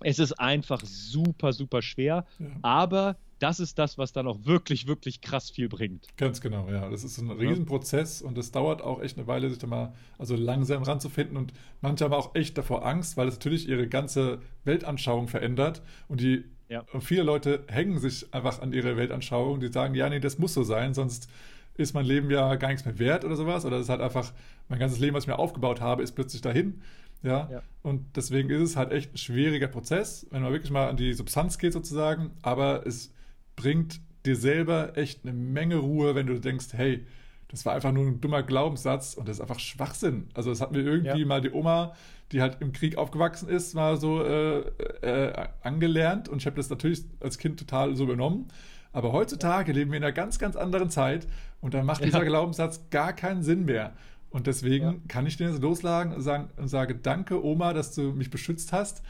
Es 0.03 0.19
ist 0.19 0.39
einfach 0.39 0.81
super, 0.85 1.53
super 1.53 1.83
schwer. 1.83 2.25
Ja. 2.39 2.47
Aber 2.63 3.17
das 3.41 3.59
ist 3.59 3.79
das, 3.79 3.99
was 3.99 4.13
dann 4.13 4.27
auch 4.27 4.45
wirklich, 4.45 4.87
wirklich 4.87 5.21
krass 5.21 5.51
viel 5.51 5.69
bringt. 5.69 6.07
Ganz 6.17 6.41
genau, 6.41 6.69
ja. 6.71 6.89
Das 6.89 7.05
ist 7.05 7.19
ein 7.19 7.31
Riesenprozess 7.31 8.23
und 8.23 8.39
es 8.39 8.53
dauert 8.53 8.83
auch 8.83 9.03
echt 9.03 9.19
eine 9.19 9.27
Weile, 9.27 9.49
sich 9.49 9.59
da 9.59 9.67
mal 9.67 9.95
also 10.19 10.37
langsam 10.37 10.83
ranzufinden. 10.83 11.37
Und 11.37 11.53
manche 11.81 12.05
haben 12.05 12.13
auch 12.13 12.35
echt 12.35 12.57
davor 12.59 12.87
Angst, 12.87 13.17
weil 13.17 13.29
es 13.29 13.35
natürlich 13.35 13.69
ihre 13.69 13.89
ganze 13.89 14.41
Weltanschauung 14.65 15.27
verändert. 15.27 15.83
Und 16.07 16.21
die 16.21 16.45
ja. 16.69 16.85
und 16.93 17.03
viele 17.03 17.23
Leute 17.23 17.65
hängen 17.67 17.99
sich 17.99 18.33
einfach 18.33 18.61
an 18.63 18.73
ihre 18.73 18.97
Weltanschauung, 18.97 19.61
die 19.61 19.73
sagen, 19.73 19.95
ja, 19.95 20.09
nee, 20.09 20.21
das 20.21 20.39
muss 20.39 20.55
so 20.55 20.63
sein, 20.63 20.95
sonst 20.95 21.29
ist 21.77 21.95
mein 21.95 22.05
Leben 22.05 22.31
ja 22.31 22.55
gar 22.57 22.69
nichts 22.69 22.85
mehr 22.85 22.99
wert 22.99 23.25
oder 23.25 23.37
sowas. 23.37 23.65
Oder 23.65 23.77
es 23.77 23.85
ist 23.85 23.89
halt 23.89 24.01
einfach, 24.01 24.33
mein 24.69 24.79
ganzes 24.79 24.99
Leben, 24.99 25.17
was 25.17 25.25
ich 25.25 25.29
mir 25.29 25.39
aufgebaut 25.39 25.81
habe, 25.81 26.03
ist 26.03 26.13
plötzlich 26.13 26.43
dahin. 26.43 26.83
Ja? 27.23 27.49
ja? 27.51 27.63
Und 27.83 28.17
deswegen 28.17 28.51
ist 28.51 28.63
es 28.63 28.77
halt 28.77 28.93
echt 28.93 29.15
ein 29.15 29.19
schwieriger 29.19 29.69
Prozess, 29.69 30.27
wenn 30.31 30.43
man 30.43 30.53
wirklich 30.53 30.71
mal 30.71 30.89
an 30.89 30.97
die 30.97 31.13
Substanz 31.15 31.59
geht 31.59 31.73
sozusagen. 31.73 32.33
Aber 32.43 32.87
es 32.87 33.13
bringt 33.61 34.01
dir 34.25 34.37
selber 34.37 34.97
echt 34.97 35.21
eine 35.23 35.35
Menge 35.35 35.77
Ruhe, 35.77 36.15
wenn 36.15 36.27
du 36.27 36.41
denkst, 36.41 36.69
hey, 36.73 37.07
das 37.49 37.67
war 37.67 37.75
einfach 37.75 37.93
nur 37.93 38.07
ein 38.07 38.21
dummer 38.21 38.43
Glaubenssatz 38.43 39.15
und 39.15 39.29
das 39.29 39.37
ist 39.37 39.41
einfach 39.43 39.59
Schwachsinn. 39.59 40.29
Also 40.35 40.51
das 40.51 40.61
hat 40.61 40.73
mir 40.73 40.81
irgendwie 40.81 41.21
ja. 41.21 41.27
mal 41.27 41.43
die 41.43 41.51
Oma, 41.51 41.95
die 42.33 42.41
halt 42.41 42.59
im 42.61 42.73
Krieg 42.73 42.97
aufgewachsen 42.97 43.49
ist, 43.49 43.75
mal 43.75 43.99
so 43.99 44.25
äh, 44.25 44.61
äh, 45.03 45.49
angelernt 45.63 46.29
und 46.29 46.39
ich 46.39 46.47
habe 46.47 46.57
das 46.57 46.71
natürlich 46.71 47.03
als 47.21 47.37
Kind 47.39 47.59
total 47.59 47.97
so 47.97 48.05
übernommen. 48.05 48.49
Aber 48.93 49.13
heutzutage 49.13 49.73
leben 49.73 49.91
wir 49.91 49.99
in 49.99 50.05
einer 50.05 50.13
ganz, 50.13 50.39
ganz 50.39 50.57
anderen 50.57 50.91
Zeit 50.91 51.27
und 51.61 51.75
da 51.75 51.83
macht 51.83 52.01
ja. 52.01 52.07
dieser 52.07 52.25
Glaubenssatz 52.25 52.89
gar 52.91 53.13
keinen 53.13 53.43
Sinn 53.43 53.67
mehr. 53.67 53.93
Und 54.31 54.47
deswegen 54.47 54.85
ja. 54.87 54.95
kann 55.09 55.27
ich 55.27 55.37
den 55.37 55.51
jetzt 55.51 55.61
loslagen 55.61 56.15
und, 56.15 56.23
sagen, 56.23 56.49
und 56.57 56.69
sage, 56.69 56.95
danke 56.95 57.45
Oma, 57.45 57.75
dass 57.75 57.95
du 57.95 58.13
mich 58.13 58.31
beschützt 58.31 58.73
hast. 58.73 59.03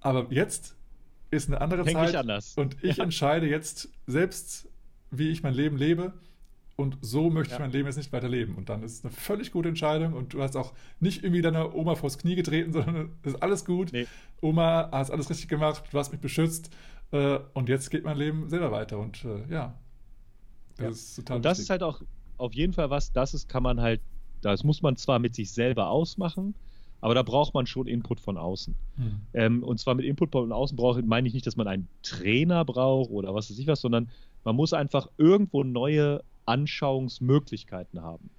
Aber 0.00 0.26
jetzt 0.30 0.73
ist 1.34 1.48
eine 1.48 1.60
andere 1.60 1.84
Denk 1.84 1.96
Zeit. 1.96 2.16
Anders. 2.16 2.54
Und 2.56 2.76
ich 2.82 2.98
ja. 2.98 3.04
entscheide 3.04 3.46
jetzt 3.48 3.88
selbst, 4.06 4.68
wie 5.10 5.30
ich 5.30 5.42
mein 5.42 5.54
Leben 5.54 5.76
lebe. 5.76 6.12
Und 6.76 6.98
so 7.00 7.30
möchte 7.30 7.52
ja. 7.52 7.56
ich 7.56 7.60
mein 7.60 7.70
Leben 7.70 7.86
jetzt 7.86 7.96
nicht 7.96 8.12
weiter 8.12 8.28
leben. 8.28 8.56
Und 8.56 8.68
dann 8.68 8.82
ist 8.82 8.94
es 8.98 9.04
eine 9.04 9.12
völlig 9.12 9.52
gute 9.52 9.68
Entscheidung. 9.68 10.12
Und 10.12 10.34
du 10.34 10.42
hast 10.42 10.56
auch 10.56 10.72
nicht 10.98 11.22
irgendwie 11.22 11.42
deiner 11.42 11.74
Oma 11.74 11.94
vors 11.94 12.18
Knie 12.18 12.34
getreten, 12.34 12.72
sondern 12.72 13.12
es 13.22 13.34
ist 13.34 13.42
alles 13.42 13.64
gut. 13.64 13.92
Nee. 13.92 14.06
Oma, 14.40 14.88
hast 14.90 15.10
alles 15.10 15.30
richtig 15.30 15.48
gemacht, 15.48 15.84
du 15.90 15.98
hast 15.98 16.10
mich 16.10 16.20
beschützt. 16.20 16.70
Äh, 17.12 17.38
und 17.52 17.68
jetzt 17.68 17.90
geht 17.90 18.04
mein 18.04 18.16
Leben 18.16 18.48
selber 18.48 18.72
weiter. 18.72 18.98
Und 18.98 19.24
äh, 19.24 19.52
ja, 19.52 19.78
das 20.76 20.84
ja. 20.84 20.88
ist 20.88 21.16
total 21.16 21.36
Und 21.36 21.44
das 21.44 21.58
wichtig. 21.58 21.64
ist 21.64 21.70
halt 21.70 21.82
auch 21.82 22.02
auf 22.36 22.54
jeden 22.54 22.72
Fall 22.72 22.90
was, 22.90 23.12
das 23.12 23.34
ist, 23.34 23.48
kann 23.48 23.62
man 23.62 23.80
halt, 23.80 24.00
das 24.40 24.64
muss 24.64 24.82
man 24.82 24.96
zwar 24.96 25.18
mit 25.18 25.34
sich 25.34 25.52
selber 25.52 25.88
ausmachen, 25.88 26.54
aber 27.04 27.14
da 27.14 27.22
braucht 27.22 27.52
man 27.52 27.66
schon 27.66 27.86
Input 27.86 28.18
von 28.18 28.38
außen. 28.38 28.74
Hm. 28.96 29.20
Ähm, 29.34 29.62
und 29.62 29.78
zwar 29.78 29.94
mit 29.94 30.06
Input 30.06 30.32
von 30.32 30.50
außen 30.50 30.74
brauche, 30.74 31.02
meine 31.02 31.28
ich 31.28 31.34
nicht, 31.34 31.46
dass 31.46 31.54
man 31.54 31.68
einen 31.68 31.86
Trainer 32.02 32.64
braucht 32.64 33.10
oder 33.10 33.34
was 33.34 33.50
weiß 33.50 33.58
ich 33.58 33.66
was, 33.66 33.82
sondern 33.82 34.08
man 34.42 34.56
muss 34.56 34.72
einfach 34.72 35.10
irgendwo 35.18 35.64
neue 35.64 36.24
Anschauungsmöglichkeiten 36.46 38.00
haben. 38.00 38.30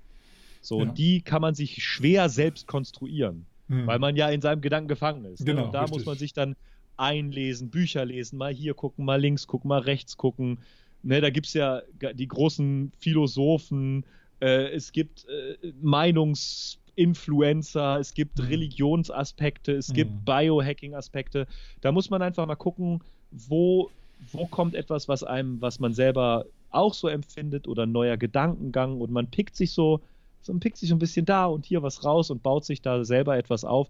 So, 0.62 0.80
ja. 0.80 0.82
und 0.82 0.98
die 0.98 1.22
kann 1.22 1.44
man 1.44 1.54
sich 1.54 1.84
schwer 1.84 2.28
selbst 2.28 2.66
konstruieren, 2.66 3.46
hm. 3.68 3.86
weil 3.86 4.00
man 4.00 4.16
ja 4.16 4.30
in 4.30 4.42
seinem 4.42 4.62
Gedanken 4.62 4.88
gefangen 4.88 5.26
ist. 5.26 5.42
Ne? 5.42 5.46
Genau, 5.46 5.66
und 5.66 5.72
da 5.72 5.82
richtig. 5.82 6.00
muss 6.00 6.06
man 6.08 6.18
sich 6.18 6.34
dann 6.34 6.56
einlesen, 6.98 7.70
Bücher 7.70 8.04
lesen, 8.04 8.40
mal 8.40 8.52
hier 8.52 8.74
gucken, 8.74 9.06
mal 9.06 9.22
links 9.22 9.46
gucken, 9.46 9.68
mal 9.68 9.82
rechts 9.82 10.18
gucken. 10.18 10.58
Ne, 11.04 11.22
da 11.22 11.30
gibt 11.30 11.46
es 11.46 11.54
ja 11.54 11.84
die 12.16 12.28
großen 12.28 12.94
Philosophen, 12.98 14.06
äh, 14.42 14.70
es 14.74 14.92
gibt 14.92 15.28
äh, 15.30 15.72
Meinungs- 15.84 16.80
Influencer, 16.96 18.00
es 18.00 18.14
gibt 18.14 18.40
mhm. 18.40 18.46
Religionsaspekte, 18.46 19.74
es 19.74 19.90
mhm. 19.90 19.94
gibt 19.94 20.26
Biohacking-Aspekte. 20.26 21.48
Da 21.82 21.92
muss 21.92 22.10
man 22.10 22.22
einfach 22.22 22.46
mal 22.46 22.56
gucken, 22.56 23.02
wo, 23.32 23.90
wo 24.32 24.46
kommt 24.48 24.76
etwas, 24.76 25.08
was 25.08 25.24
einem, 25.24 25.62
was 25.62 25.80
man 25.80 25.94
selber 25.94 26.46
auch 26.72 26.94
so 26.94 27.08
empfindet 27.08 27.68
oder 27.68 27.84
ein 27.84 27.92
neuer 27.92 28.18
Gedankengang 28.18 29.00
und 29.00 29.12
man 29.12 29.28
pickt 29.28 29.56
sich 29.56 29.72
so, 29.72 30.02
so 30.42 30.54
man 30.54 30.60
pickt 30.60 30.78
sich 30.78 30.92
ein 30.92 31.00
bisschen 31.00 31.26
da 31.26 31.46
und 31.46 31.66
hier 31.66 31.82
was 31.84 32.04
raus 32.04 32.30
und 32.30 32.44
baut 32.44 32.66
sich 32.66 32.82
da 32.82 33.04
selber 33.04 33.38
etwas 33.38 33.64
auf. 33.64 33.88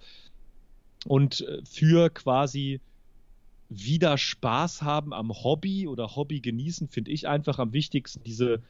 Und 1.08 1.42
äh, 1.42 1.62
für 1.66 2.10
quasi 2.10 2.80
wieder 3.70 4.18
Spaß 4.18 4.84
haben 4.84 5.14
am 5.14 5.32
Hobby 5.32 5.88
oder 5.88 6.16
Hobby 6.16 6.40
genießen, 6.40 6.88
finde 6.88 7.12
ich 7.12 7.28
einfach 7.28 7.60
am 7.60 7.74
wichtigsten 7.74 8.24
diese, 8.24 8.62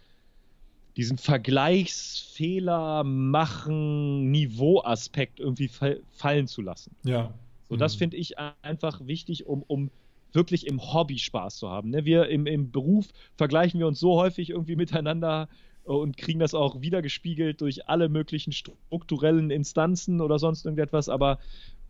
diesen 0.98 1.18
Vergleichsfehler 1.18 3.04
machen 3.04 4.32
Niveauaspekt 4.32 5.40
irgendwie 5.40 5.70
fallen 6.12 6.48
zu 6.48 6.62
lassen. 6.62 6.96
Ja. 7.04 7.34
So, 7.70 7.76
das 7.76 7.96
mhm. 7.96 8.00
finde 8.00 8.18
ich 8.18 8.36
einfach 8.62 9.06
wichtig, 9.06 9.46
um, 9.46 9.64
um 9.68 9.92
wirklich 10.32 10.68
im 10.68 10.94
Hobby 10.94 11.18
Spaß 11.18 11.58
zu 11.58 11.70
haben. 11.70 11.90
Ne? 11.90 12.06
Wir 12.06 12.28
im, 12.28 12.46
im 12.46 12.72
Beruf 12.72 13.08
vergleichen 13.36 13.80
wir 13.80 13.88
uns 13.88 14.00
so 14.00 14.16
häufig 14.16 14.52
irgendwie 14.52 14.76
miteinander 14.76 15.50
und 15.84 16.18
kriegen 16.18 16.40
das 16.40 16.54
auch 16.54 16.82
wiedergespiegelt 16.82 17.62
durch 17.62 17.88
alle 17.88 18.10
möglichen 18.10 18.52
strukturellen 18.52 19.52
Instanzen 19.52 20.22
oder 20.22 20.40
sonst 20.40 20.66
irgendetwas, 20.66 21.10
aber 21.10 21.40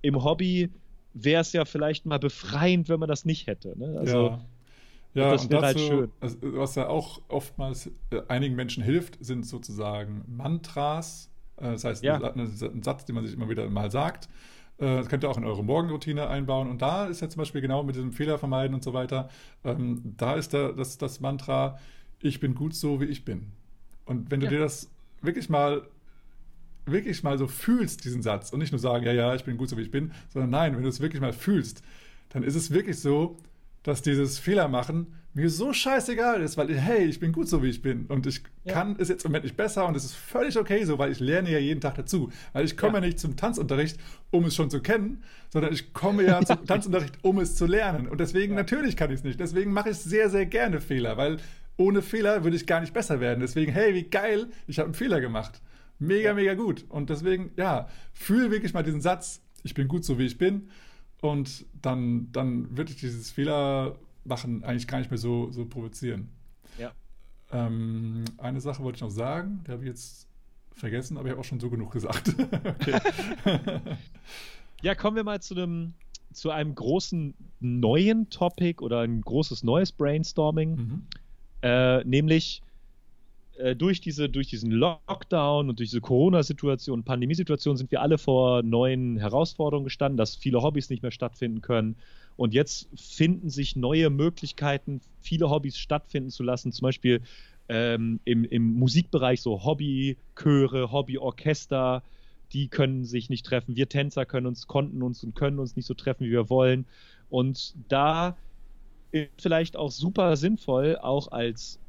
im 0.01 0.24
Hobby 0.24 0.70
wäre 1.14 1.41
es 1.41 1.53
ja 1.53 1.66
vielleicht 1.66 2.06
mal 2.06 2.20
befreiend, 2.20 2.89
wenn 2.89 2.99
man 2.99 3.08
das 3.10 3.26
nicht 3.26 3.47
hätte. 3.47 3.78
Ne? 3.78 3.95
Also 3.97 4.28
ja. 4.28 4.45
Ja, 5.16 5.32
das 5.32 5.49
wäre 5.49 5.66
halt 5.66 5.80
schön. 5.80 6.11
Also, 6.20 6.38
was 6.41 6.76
ja 6.76 6.88
auch 6.88 7.22
oftmals 7.30 7.89
äh, 8.11 8.22
einigen 8.28 8.55
Menschen 8.55 8.84
hilft, 8.84 9.18
sind 9.24 9.45
sozusagen 9.45 10.24
Mantras. 10.28 11.32
Äh, 11.57 11.72
das 11.72 11.86
heißt, 11.86 12.03
ja. 12.03 12.18
ein, 12.18 12.39
ein, 12.39 12.84
Satz, 12.84 13.05
den 13.05 13.16
man 13.16 13.26
sich 13.26 13.34
immer 13.34 13.49
wieder 13.49 13.68
mal 13.70 13.89
sagt. 13.89 14.28
Äh, 14.78 14.97
das 14.97 15.07
könnt 15.07 15.24
ihr 15.24 15.30
auch 15.30 15.38
in 15.38 15.45
eure 15.45 15.63
Morgenroutine 15.63 16.28
einbauen. 16.28 16.70
Und 16.70 16.82
da 16.82 17.05
ist 17.07 17.22
ja 17.22 17.30
zum 17.30 17.39
Beispiel 17.39 17.61
genau 17.61 17.82
mit 17.84 17.95
diesem 17.95 18.11
Fehler 18.11 18.38
vermeiden 18.38 18.76
und 18.76 18.84
so 18.84 18.93
weiter. 18.93 19.30
Ähm, 19.63 20.01
da 20.18 20.36
ist 20.36 20.53
da, 20.53 20.74
das, 20.74 20.97
das 20.97 21.22
Mantra, 21.22 21.80
ich 22.22 22.41
bin 22.41 22.53
gut 22.53 22.76
so, 22.76 22.99
wie 22.99 23.05
ich 23.05 23.24
bin. 23.24 23.53
Und 24.05 24.32
wenn 24.32 24.41
du 24.41 24.47
ja. 24.47 24.51
dir 24.51 24.59
das 24.59 24.91
wirklich 25.22 25.49
mal 25.49 25.88
wirklich 26.86 27.24
mal 27.24 27.38
so 27.38 27.47
fühlst, 27.47 28.05
diesen 28.05 28.22
Satz, 28.22 28.53
und 28.53 28.59
nicht 28.59 28.72
nur 28.72 28.78
sagen, 28.78 29.05
ja, 29.05 29.11
ja, 29.11 29.34
ich 29.34 29.43
bin 29.43 29.57
gut 29.57 29.70
so, 29.70 29.78
wie 29.78 29.82
ich 29.82 29.89
bin, 29.89 30.11
sondern 30.30 30.51
nein, 30.51 30.76
wenn 30.76 30.84
du 30.84 30.89
es 30.89 30.99
wirklich 30.99 31.20
mal 31.20 31.34
fühlst, 31.34 31.82
dann 32.30 32.43
ist 32.43 32.53
es 32.53 32.72
wirklich 32.72 32.99
so, 32.99 33.38
dass 33.86 34.02
dieses 34.02 34.40
Fehler 34.40 34.68
machen 34.68 35.16
mir 35.36 35.50
so 35.50 35.74
scheißegal 35.74 36.42
ist, 36.42 36.56
weil, 36.56 36.74
hey, 36.74 37.04
ich 37.04 37.20
bin 37.20 37.34
gut 37.34 37.50
so, 37.50 37.62
wie 37.62 37.68
ich 37.68 37.82
bin. 37.82 38.06
Und 38.06 38.26
ich 38.26 38.42
ja. 38.64 38.72
kann 38.72 38.96
es 38.98 39.10
jetzt 39.10 39.26
im 39.26 39.32
Moment 39.32 39.44
nicht 39.44 39.58
besser 39.58 39.86
und 39.86 39.96
es 39.96 40.06
ist 40.06 40.16
völlig 40.16 40.58
okay 40.58 40.86
so, 40.86 40.98
weil 40.98 41.12
ich 41.12 41.20
lerne 41.20 41.52
ja 41.52 41.60
jeden 41.60 41.82
Tag 41.82 41.96
dazu. 41.96 42.32
Weil 42.54 42.64
ich 42.64 42.78
komme 42.78 42.94
ja. 42.94 43.00
ja 43.02 43.08
nicht 43.08 43.20
zum 43.20 43.36
Tanzunterricht, 43.36 44.00
um 44.32 44.46
es 44.46 44.56
schon 44.56 44.70
zu 44.70 44.82
kennen, 44.82 45.24
sondern 45.52 45.74
ich 45.74 45.92
komme 45.94 46.24
ja 46.24 46.42
zum 46.42 46.66
Tanzunterricht, 46.66 47.18
um 47.22 47.40
es 47.40 47.58
zu 47.58 47.66
lernen. 47.66 48.08
Und 48.08 48.22
deswegen, 48.22 48.54
ja. 48.54 48.60
natürlich 48.62 48.96
kann 48.96 49.12
ich 49.12 49.18
es 49.18 49.24
nicht. 49.26 49.38
Deswegen 49.38 49.74
mache 49.74 49.90
ich 49.90 49.98
sehr, 49.98 50.30
sehr 50.30 50.46
gerne 50.46 50.80
Fehler, 50.80 51.18
weil 51.18 51.38
ohne 51.76 52.02
Fehler 52.02 52.46
würde 52.46 52.56
ich 52.56 52.66
gar 52.66 52.80
nicht 52.80 52.94
besser 52.94 53.20
werden. 53.20 53.42
Deswegen, 53.42 53.74
hey, 53.74 53.94
wie 53.94 54.04
geil, 54.04 54.48
ich 54.68 54.80
habe 54.80 54.86
einen 54.86 54.94
Fehler 54.94 55.20
gemacht. 55.20 55.62
Mega, 56.00 56.34
mega 56.34 56.54
gut. 56.54 56.86
Und 56.88 57.10
deswegen, 57.10 57.52
ja, 57.58 57.90
fühl 58.14 58.52
wirklich 58.52 58.74
mal 58.74 58.84
diesen 58.84 59.02
Satz, 59.02 59.42
ich 59.64 59.74
bin 59.74 59.90
gut 59.90 60.06
so 60.06 60.18
wie 60.18 60.26
ich 60.26 60.38
bin. 60.38 60.70
Und 61.32 61.65
dann, 61.82 62.32
dann 62.32 62.76
wird 62.76 62.89
dich 62.89 62.97
dieses 62.97 63.32
Fehler 63.32 63.95
machen 64.26 64.63
eigentlich 64.63 64.88
gar 64.88 64.99
nicht 64.99 65.11
mehr 65.11 65.17
so, 65.17 65.51
so 65.51 65.65
provozieren. 65.65 66.30
Ja. 66.80 66.91
Ähm, 67.51 68.26
eine 68.38 68.59
Sache 68.59 68.84
wollte 68.84 68.97
ich 68.97 69.01
noch 69.01 69.11
sagen, 69.11 69.63
die 69.65 69.71
habe 69.71 69.84
ich 69.84 69.88
jetzt 69.88 70.28
vergessen, 70.73 71.17
aber 71.17 71.28
ich 71.28 71.32
habe 71.32 71.41
auch 71.41 71.45
schon 71.45 71.59
so 71.59 71.69
genug 71.69 71.91
gesagt. 71.91 72.36
ja, 74.82 74.95
kommen 74.95 75.15
wir 75.15 75.23
mal 75.23 75.41
zu 75.41 75.55
einem 75.55 75.93
zu 76.34 76.51
einem 76.51 76.76
großen 76.76 77.34
neuen 77.61 78.30
Topic 78.30 78.84
oder 78.84 79.01
ein 79.01 79.21
großes 79.21 79.63
neues 79.63 79.93
Brainstorming, 79.93 80.76
mhm. 80.76 81.07
äh, 81.61 82.03
nämlich 82.03 82.61
äh, 83.58 83.76
durch, 83.76 84.01
diese, 84.01 84.30
durch 84.30 84.47
diesen 84.47 84.72
Lockdown 84.72 85.70
und 85.70 85.80
durch 85.80 85.89
diese 85.89 86.01
Corona-Situation, 86.01 87.03
Pandemiesituation 87.03 87.78
sind 87.78 87.91
wir 87.91 88.01
alle 88.01 88.18
vor 88.18 88.64
neuen 88.64 89.18
Herausforderungen 89.18 89.86
gestanden, 89.86 90.18
dass 90.18 90.36
viele 90.36 90.62
Hobbys 90.62 90.89
nicht 90.89 91.03
mehr 91.03 91.12
stattfinden 91.12 91.62
können. 91.62 91.95
Und 92.38 92.53
jetzt 92.53 92.89
finden 92.95 93.49
sich 93.49 93.76
neue 93.76 94.10
Möglichkeiten, 94.10 94.99
viele 95.22 95.49
Hobbys 95.49 95.78
stattfinden 95.78 96.32
zu 96.32 96.43
lassen. 96.43 96.72
Zum 96.72 96.84
Beispiel 96.84 97.22
ähm, 97.70 98.20
im, 98.26 98.43
im 98.43 98.74
Musikbereich 98.74 99.41
so 99.41 99.64
Hobbychöre, 99.64 100.91
Hobbyorchester, 100.91 102.03
die 102.51 102.68
können 102.68 103.06
sich 103.06 103.30
nicht 103.30 103.45
treffen. 103.45 103.76
Wir 103.76 103.89
Tänzer 103.89 104.26
können 104.26 104.47
uns, 104.47 104.68
konnten 104.68 105.01
uns 105.01 105.24
und 105.24 105.36
können 105.36 105.60
uns 105.60 105.76
nicht 105.76 105.86
so 105.86 105.93
treffen, 105.93 106.26
wie 106.26 106.32
wir 106.32 106.49
wollen. 106.49 106.86
Und 107.30 107.74
da 107.88 108.36
ist 109.12 109.30
vielleicht 109.38 109.78
auch 109.78 109.91
super 109.91 110.36
sinnvoll, 110.36 110.97
auch 110.97 111.32
als 111.32 111.80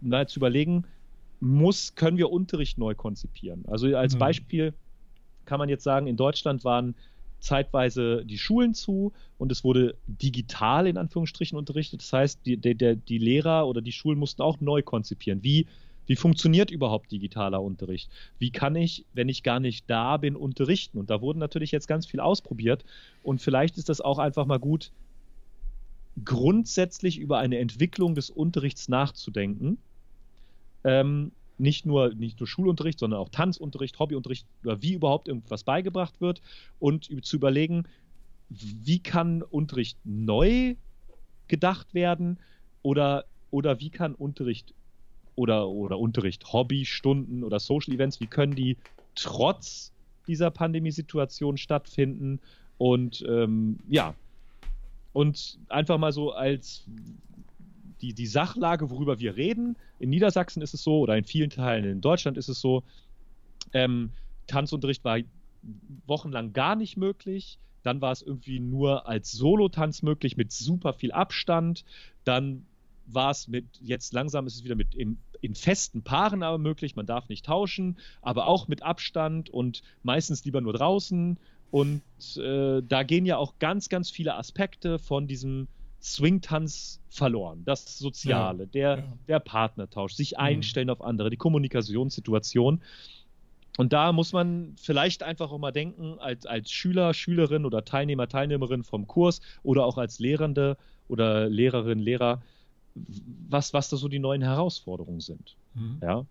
na, 0.00 0.26
zu 0.26 0.38
überlegen, 0.38 0.84
muss, 1.40 1.94
können 1.94 2.16
wir 2.16 2.30
Unterricht 2.30 2.78
neu 2.78 2.94
konzipieren? 2.94 3.64
Also 3.68 3.94
als 3.96 4.14
mhm. 4.14 4.18
Beispiel 4.18 4.74
kann 5.44 5.58
man 5.58 5.68
jetzt 5.68 5.84
sagen, 5.84 6.06
in 6.06 6.16
Deutschland 6.16 6.64
waren 6.64 6.94
zeitweise 7.40 8.24
die 8.24 8.38
Schulen 8.38 8.74
zu 8.74 9.12
und 9.38 9.52
es 9.52 9.62
wurde 9.64 9.96
digital 10.06 10.86
in 10.86 10.96
Anführungsstrichen 10.96 11.56
unterrichtet. 11.56 12.00
Das 12.00 12.12
heißt, 12.12 12.40
die, 12.44 12.56
der, 12.56 12.96
die 12.96 13.18
Lehrer 13.18 13.66
oder 13.66 13.80
die 13.80 13.92
Schulen 13.92 14.18
mussten 14.18 14.42
auch 14.42 14.60
neu 14.60 14.82
konzipieren. 14.82 15.42
Wie, 15.42 15.66
wie 16.06 16.16
funktioniert 16.16 16.70
überhaupt 16.70 17.12
digitaler 17.12 17.62
Unterricht? 17.62 18.10
Wie 18.38 18.50
kann 18.50 18.74
ich, 18.74 19.04
wenn 19.12 19.28
ich 19.28 19.42
gar 19.42 19.60
nicht 19.60 19.88
da 19.88 20.16
bin, 20.16 20.34
unterrichten? 20.36 20.98
Und 20.98 21.10
da 21.10 21.20
wurden 21.20 21.38
natürlich 21.38 21.70
jetzt 21.70 21.86
ganz 21.86 22.06
viel 22.06 22.20
ausprobiert 22.20 22.84
und 23.22 23.40
vielleicht 23.40 23.78
ist 23.78 23.88
das 23.88 24.00
auch 24.00 24.18
einfach 24.18 24.46
mal 24.46 24.58
gut, 24.58 24.90
grundsätzlich 26.24 27.18
über 27.18 27.38
eine 27.38 27.58
Entwicklung 27.58 28.14
des 28.14 28.30
Unterrichts 28.30 28.88
nachzudenken. 28.88 29.78
Ähm, 30.88 31.32
nicht 31.58 31.86
nur, 31.86 32.14
nicht 32.14 32.38
nur 32.40 32.46
Schulunterricht, 32.46 32.98
sondern 33.00 33.20
auch 33.20 33.28
Tanzunterricht, 33.28 33.98
Hobbyunterricht 33.98 34.46
oder 34.64 34.80
wie 34.80 34.94
überhaupt 34.94 35.28
irgendwas 35.28 35.64
beigebracht 35.64 36.20
wird. 36.20 36.40
Und 36.78 37.10
zu 37.24 37.36
überlegen, 37.36 37.84
wie 38.48 39.00
kann 39.00 39.42
Unterricht 39.42 39.98
neu 40.04 40.76
gedacht 41.48 41.94
werden 41.94 42.38
oder, 42.82 43.24
oder 43.50 43.80
wie 43.80 43.90
kann 43.90 44.14
Unterricht 44.14 44.72
oder, 45.34 45.68
oder 45.68 45.98
Unterricht, 45.98 46.52
Hobbystunden 46.52 47.44
oder 47.44 47.60
Social 47.60 47.94
Events, 47.94 48.20
wie 48.20 48.26
können 48.26 48.54
die 48.54 48.76
trotz 49.14 49.92
dieser 50.26 50.50
Pandemiesituation 50.50 51.56
stattfinden? 51.56 52.40
Und 52.78 53.24
ähm, 53.28 53.78
ja, 53.88 54.14
und 55.12 55.58
einfach 55.68 55.98
mal 55.98 56.12
so 56.12 56.32
als 56.32 56.86
die, 58.00 58.14
die 58.14 58.26
Sachlage, 58.26 58.90
worüber 58.90 59.18
wir 59.18 59.36
reden. 59.36 59.76
In 59.98 60.10
Niedersachsen 60.10 60.62
ist 60.62 60.74
es 60.74 60.82
so, 60.82 61.00
oder 61.00 61.16
in 61.16 61.24
vielen 61.24 61.50
Teilen 61.50 61.84
in 61.84 62.00
Deutschland 62.00 62.38
ist 62.38 62.48
es 62.48 62.60
so, 62.60 62.82
ähm, 63.72 64.12
Tanzunterricht 64.46 65.04
war 65.04 65.18
wochenlang 66.06 66.52
gar 66.52 66.76
nicht 66.76 66.96
möglich. 66.96 67.58
Dann 67.82 68.00
war 68.00 68.12
es 68.12 68.22
irgendwie 68.22 68.60
nur 68.60 69.08
als 69.08 69.32
Solo-Tanz 69.32 70.02
möglich 70.02 70.36
mit 70.36 70.52
super 70.52 70.92
viel 70.92 71.12
Abstand. 71.12 71.84
Dann 72.24 72.66
war 73.06 73.30
es 73.30 73.48
mit, 73.48 73.64
jetzt 73.80 74.12
langsam 74.12 74.46
ist 74.46 74.56
es 74.56 74.64
wieder 74.64 74.74
mit 74.74 74.94
im, 74.94 75.18
in 75.40 75.54
festen 75.54 76.02
Paaren 76.02 76.42
aber 76.42 76.58
möglich. 76.58 76.96
Man 76.96 77.06
darf 77.06 77.28
nicht 77.28 77.46
tauschen, 77.46 77.98
aber 78.20 78.46
auch 78.46 78.68
mit 78.68 78.82
Abstand 78.82 79.50
und 79.50 79.82
meistens 80.02 80.44
lieber 80.44 80.60
nur 80.60 80.72
draußen. 80.72 81.38
Und 81.70 82.02
äh, 82.36 82.82
da 82.82 83.02
gehen 83.02 83.26
ja 83.26 83.36
auch 83.36 83.58
ganz, 83.58 83.88
ganz 83.88 84.10
viele 84.10 84.34
Aspekte 84.36 84.98
von 84.98 85.26
diesem 85.26 85.68
Swing-Tanz 86.00 87.00
verloren. 87.08 87.62
Das 87.64 87.98
Soziale, 87.98 88.64
ja, 88.64 88.70
der, 88.70 88.98
ja. 88.98 89.04
der 89.26 89.40
Partnertausch, 89.40 90.14
sich 90.14 90.32
mhm. 90.32 90.38
einstellen 90.38 90.86
mhm. 90.86 90.92
auf 90.92 91.02
andere, 91.02 91.30
die 91.30 91.36
Kommunikationssituation. 91.36 92.82
Und 93.76 93.92
da 93.92 94.12
muss 94.12 94.32
man 94.32 94.74
vielleicht 94.76 95.22
einfach 95.22 95.52
auch 95.52 95.58
mal 95.58 95.70
denken, 95.70 96.18
als, 96.18 96.46
als 96.46 96.70
Schüler, 96.70 97.14
Schülerin 97.14 97.64
oder 97.64 97.84
Teilnehmer, 97.84 98.28
Teilnehmerin 98.28 98.82
vom 98.82 99.06
Kurs 99.06 99.40
oder 99.62 99.84
auch 99.84 99.98
als 99.98 100.18
Lehrende 100.18 100.76
oder 101.06 101.48
Lehrerin, 101.48 102.00
Lehrer, 102.00 102.42
was, 103.48 103.72
was 103.74 103.88
da 103.88 103.96
so 103.96 104.08
die 104.08 104.18
neuen 104.18 104.42
Herausforderungen 104.42 105.20
sind. 105.20 105.56
Mhm. 105.74 106.00
Ja. 106.02 106.26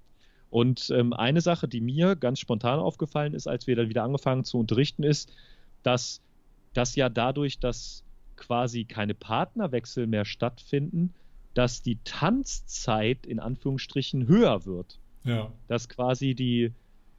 Und 0.50 0.90
ähm, 0.92 1.14
eine 1.14 1.42
Sache, 1.42 1.68
die 1.68 1.82
mir 1.82 2.16
ganz 2.16 2.40
spontan 2.40 2.80
aufgefallen 2.80 3.34
ist, 3.34 3.48
als 3.48 3.68
wir 3.68 3.76
dann 3.76 3.90
wieder 3.90 4.04
angefangen 4.04 4.44
zu 4.44 4.58
unterrichten, 4.60 5.04
ist, 5.04 5.32
dass 5.84 6.22
das 6.74 6.96
ja 6.96 7.10
dadurch, 7.10 7.60
dass 7.60 8.04
quasi 8.38 8.86
keine 8.86 9.14
Partnerwechsel 9.14 10.08
mehr 10.08 10.26
stattfinden, 10.26 11.14
dass 11.54 11.82
die 11.82 11.98
Tanzzeit 12.04 13.26
in 13.26 13.40
Anführungsstrichen 13.40 14.28
höher 14.28 14.66
wird. 14.66 15.00
Ja. 15.24 15.52
Dass 15.68 15.90
quasi 15.90 16.36
die, 16.36 16.72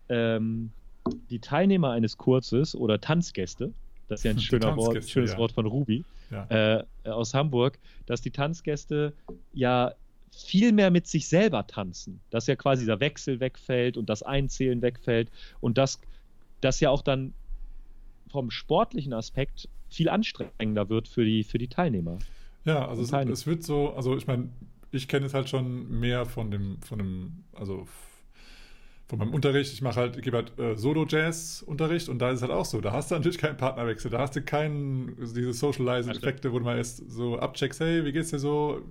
ähm, 0.09 0.71
die 1.29 1.41
Teilnehmer 1.41 1.91
eines 1.91 2.17
Kurses 2.17 2.75
oder 2.75 3.01
Tanzgäste, 3.01 3.73
das 4.09 4.21
ist 4.21 4.25
ja 4.25 4.31
ein 4.31 4.41
schöner 4.41 4.77
Wort, 4.77 5.05
schönes 5.05 5.33
ja. 5.33 5.39
Wort 5.39 5.53
von 5.53 5.67
Ruby 5.67 6.05
ja. 6.31 6.47
äh, 6.79 6.85
aus 7.09 7.35
Hamburg, 7.35 7.79
dass 8.07 8.21
die 8.21 8.31
Tanzgäste 8.31 9.13
ja 9.53 9.93
viel 10.31 10.73
mehr 10.73 10.91
mit 10.91 11.07
sich 11.07 11.29
selber 11.29 11.67
tanzen, 11.67 12.21
dass 12.31 12.47
ja 12.47 12.55
quasi 12.55 12.87
der 12.87 13.01
Wechsel 13.01 13.41
wegfällt 13.41 13.97
und 13.97 14.09
das 14.09 14.23
Einzählen 14.23 14.83
wegfällt 14.83 15.31
und 15.61 15.79
dass 15.79 16.01
das 16.61 16.81
ja 16.81 16.91
auch 16.91 17.03
dann 17.03 17.33
vom 18.31 18.51
sportlichen 18.51 19.13
Aspekt 19.13 19.69
viel 19.89 20.09
anstrengender 20.09 20.89
wird 20.89 21.09
für 21.09 21.25
die, 21.25 21.45
für 21.45 21.59
die 21.59 21.69
Teilnehmer. 21.69 22.19
Ja, 22.65 22.87
also 22.87 23.03
es, 23.03 23.13
es, 23.13 23.47
wird 23.47 23.63
so, 23.63 23.95
also 23.95 24.17
ich 24.17 24.27
meine, 24.27 24.51
ich 24.91 25.09
kenne 25.09 25.27
es 25.27 25.35
halt 25.35 25.49
schon 25.49 26.01
mehr 26.01 26.27
von 26.27 26.51
dem, 26.51 26.81
von 26.83 26.99
dem, 26.99 27.45
also 27.55 27.87
von 29.09 29.19
meinem 29.19 29.33
Unterricht. 29.33 29.73
Ich 29.73 29.81
mache 29.81 30.01
halt, 30.01 30.17
ich 30.17 30.23
gebe 30.23 30.37
halt 30.37 30.59
äh, 30.59 30.77
Solo-Jazz-Unterricht 30.77 32.09
und 32.09 32.19
da 32.19 32.31
ist 32.31 32.37
es 32.37 32.43
halt 32.43 32.53
auch 32.53 32.67
so. 32.67 32.81
Da 32.81 32.93
hast 32.93 33.11
du 33.11 33.15
natürlich 33.15 33.39
keinen 33.39 33.57
Partnerwechsel, 33.57 34.11
da 34.11 34.19
hast 34.19 34.37
du 34.37 34.43
keinen, 34.43 35.17
diese 35.17 35.53
Socializing-Effekte, 35.55 36.53
wo 36.53 36.59
du 36.59 36.65
mal 36.65 36.77
erst 36.77 37.11
so 37.11 37.39
abcheckst, 37.39 37.81
hey, 37.81 38.05
wie 38.05 38.13
geht's 38.13 38.31
dir 38.31 38.39
so? 38.39 38.83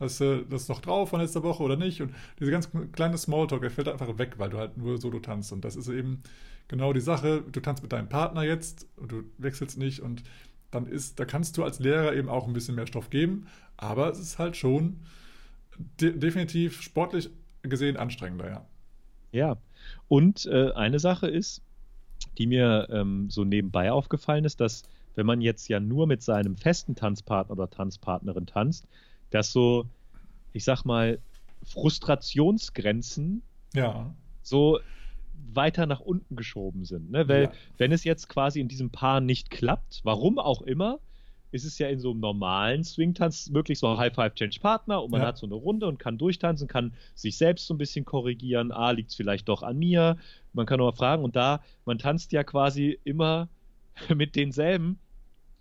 Hast 0.00 0.20
du 0.20 0.44
das 0.48 0.68
noch 0.68 0.80
drauf 0.80 1.10
von 1.10 1.20
letzter 1.20 1.42
Woche 1.42 1.62
oder 1.62 1.76
nicht? 1.76 2.00
Und 2.00 2.14
diese 2.40 2.50
ganz 2.50 2.68
kleine 2.92 3.16
Smalltalk, 3.16 3.60
der 3.60 3.70
fällt 3.70 3.88
einfach 3.88 4.18
weg, 4.18 4.34
weil 4.38 4.50
du 4.50 4.58
halt 4.58 4.76
nur 4.76 4.98
Solo 4.98 5.20
tanzt. 5.20 5.52
Und 5.52 5.64
das 5.64 5.76
ist 5.76 5.88
eben 5.88 6.22
genau 6.68 6.92
die 6.92 7.00
Sache. 7.00 7.42
Du 7.50 7.60
tanzt 7.60 7.82
mit 7.82 7.92
deinem 7.92 8.08
Partner 8.08 8.42
jetzt 8.42 8.86
und 8.96 9.12
du 9.12 9.24
wechselst 9.38 9.78
nicht 9.78 10.00
und 10.00 10.22
dann 10.70 10.86
ist, 10.86 11.20
da 11.20 11.24
kannst 11.24 11.56
du 11.56 11.64
als 11.64 11.78
Lehrer 11.78 12.14
eben 12.14 12.28
auch 12.28 12.46
ein 12.46 12.52
bisschen 12.52 12.74
mehr 12.74 12.86
Stoff 12.86 13.10
geben, 13.10 13.46
aber 13.76 14.10
es 14.10 14.18
ist 14.18 14.38
halt 14.38 14.56
schon 14.56 15.00
de 16.00 16.16
definitiv 16.16 16.82
sportlich 16.82 17.30
gesehen 17.62 17.96
anstrengender, 17.96 18.48
ja. 18.48 18.66
Ja, 19.32 19.56
und 20.08 20.46
äh, 20.46 20.70
eine 20.72 20.98
Sache 20.98 21.26
ist, 21.26 21.60
die 22.38 22.46
mir 22.46 22.88
ähm, 22.90 23.30
so 23.30 23.44
nebenbei 23.44 23.90
aufgefallen 23.90 24.44
ist, 24.44 24.60
dass 24.60 24.84
wenn 25.16 25.26
man 25.26 25.40
jetzt 25.40 25.68
ja 25.68 25.80
nur 25.80 26.06
mit 26.06 26.22
seinem 26.22 26.56
festen 26.56 26.94
Tanzpartner 26.94 27.52
oder 27.52 27.70
Tanzpartnerin 27.70 28.46
tanzt, 28.46 28.86
dass 29.30 29.52
so, 29.52 29.86
ich 30.52 30.64
sag 30.64 30.84
mal, 30.84 31.18
Frustrationsgrenzen 31.64 33.42
ja. 33.74 34.14
so 34.42 34.80
weiter 35.52 35.86
nach 35.86 36.00
unten 36.00 36.36
geschoben 36.36 36.84
sind. 36.84 37.10
Ne? 37.10 37.28
Weil, 37.28 37.44
ja. 37.44 37.52
wenn 37.78 37.92
es 37.92 38.04
jetzt 38.04 38.28
quasi 38.28 38.60
in 38.60 38.68
diesem 38.68 38.90
Paar 38.90 39.20
nicht 39.20 39.50
klappt, 39.50 40.00
warum 40.04 40.38
auch 40.38 40.62
immer, 40.62 40.98
ist 41.54 41.64
es 41.64 41.78
ja 41.78 41.88
in 41.88 42.00
so 42.00 42.10
einem 42.10 42.20
normalen 42.20 42.82
Swing-Tanz 42.82 43.50
möglich, 43.50 43.78
so 43.78 43.96
High 43.96 44.12
Five 44.12 44.34
Change 44.34 44.58
Partner 44.58 45.00
und 45.02 45.12
man 45.12 45.20
ja. 45.20 45.28
hat 45.28 45.38
so 45.38 45.46
eine 45.46 45.54
Runde 45.54 45.86
und 45.86 46.00
kann 46.00 46.18
durchtanzen, 46.18 46.66
kann 46.66 46.92
sich 47.14 47.36
selbst 47.36 47.68
so 47.68 47.74
ein 47.74 47.78
bisschen 47.78 48.04
korrigieren. 48.04 48.72
Ah, 48.72 48.90
liegt 48.90 49.10
es 49.10 49.16
vielleicht 49.16 49.48
doch 49.48 49.62
an 49.62 49.78
mir? 49.78 50.16
Man 50.52 50.66
kann 50.66 50.78
nochmal 50.78 50.96
fragen 50.96 51.22
und 51.22 51.36
da, 51.36 51.62
man 51.84 51.98
tanzt 51.98 52.32
ja 52.32 52.42
quasi 52.42 52.98
immer 53.04 53.48
mit 54.14 54.34
denselben 54.34 54.98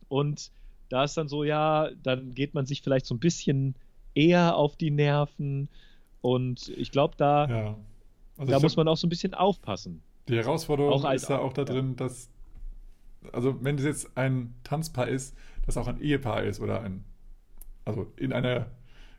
und 0.07 0.51
da 0.89 1.03
ist 1.03 1.15
dann 1.15 1.27
so, 1.27 1.43
ja, 1.43 1.89
dann 2.01 2.33
geht 2.33 2.55
man 2.55 2.65
sich 2.65 2.81
vielleicht 2.81 3.05
so 3.05 3.13
ein 3.13 3.19
bisschen 3.19 3.75
eher 4.15 4.55
auf 4.55 4.75
die 4.75 4.91
Nerven 4.91 5.69
und 6.21 6.69
ich 6.69 6.89
glaube, 6.89 7.15
da 7.17 7.47
ja. 7.47 7.77
Also 8.37 8.51
da 8.51 8.59
muss 8.59 8.75
man 8.75 8.87
auch 8.87 8.97
so 8.97 9.07
ein 9.07 9.09
bisschen 9.09 9.33
aufpassen. 9.33 10.01
Die 10.27 10.35
Herausforderung 10.35 10.93
auch 10.93 11.11
ist 11.11 11.29
ja 11.29 11.39
auch 11.39 11.53
da 11.53 11.63
drin, 11.63 11.89
ja. 11.89 12.07
dass, 12.07 12.29
also 13.31 13.63
wenn 13.63 13.77
es 13.77 13.83
jetzt 13.83 14.17
ein 14.17 14.53
Tanzpaar 14.63 15.07
ist, 15.07 15.35
das 15.65 15.77
auch 15.77 15.87
ein 15.87 15.99
Ehepaar 15.99 16.43
ist 16.43 16.59
oder 16.59 16.81
ein, 16.81 17.03
also 17.85 18.11
in 18.17 18.33
einer 18.33 18.67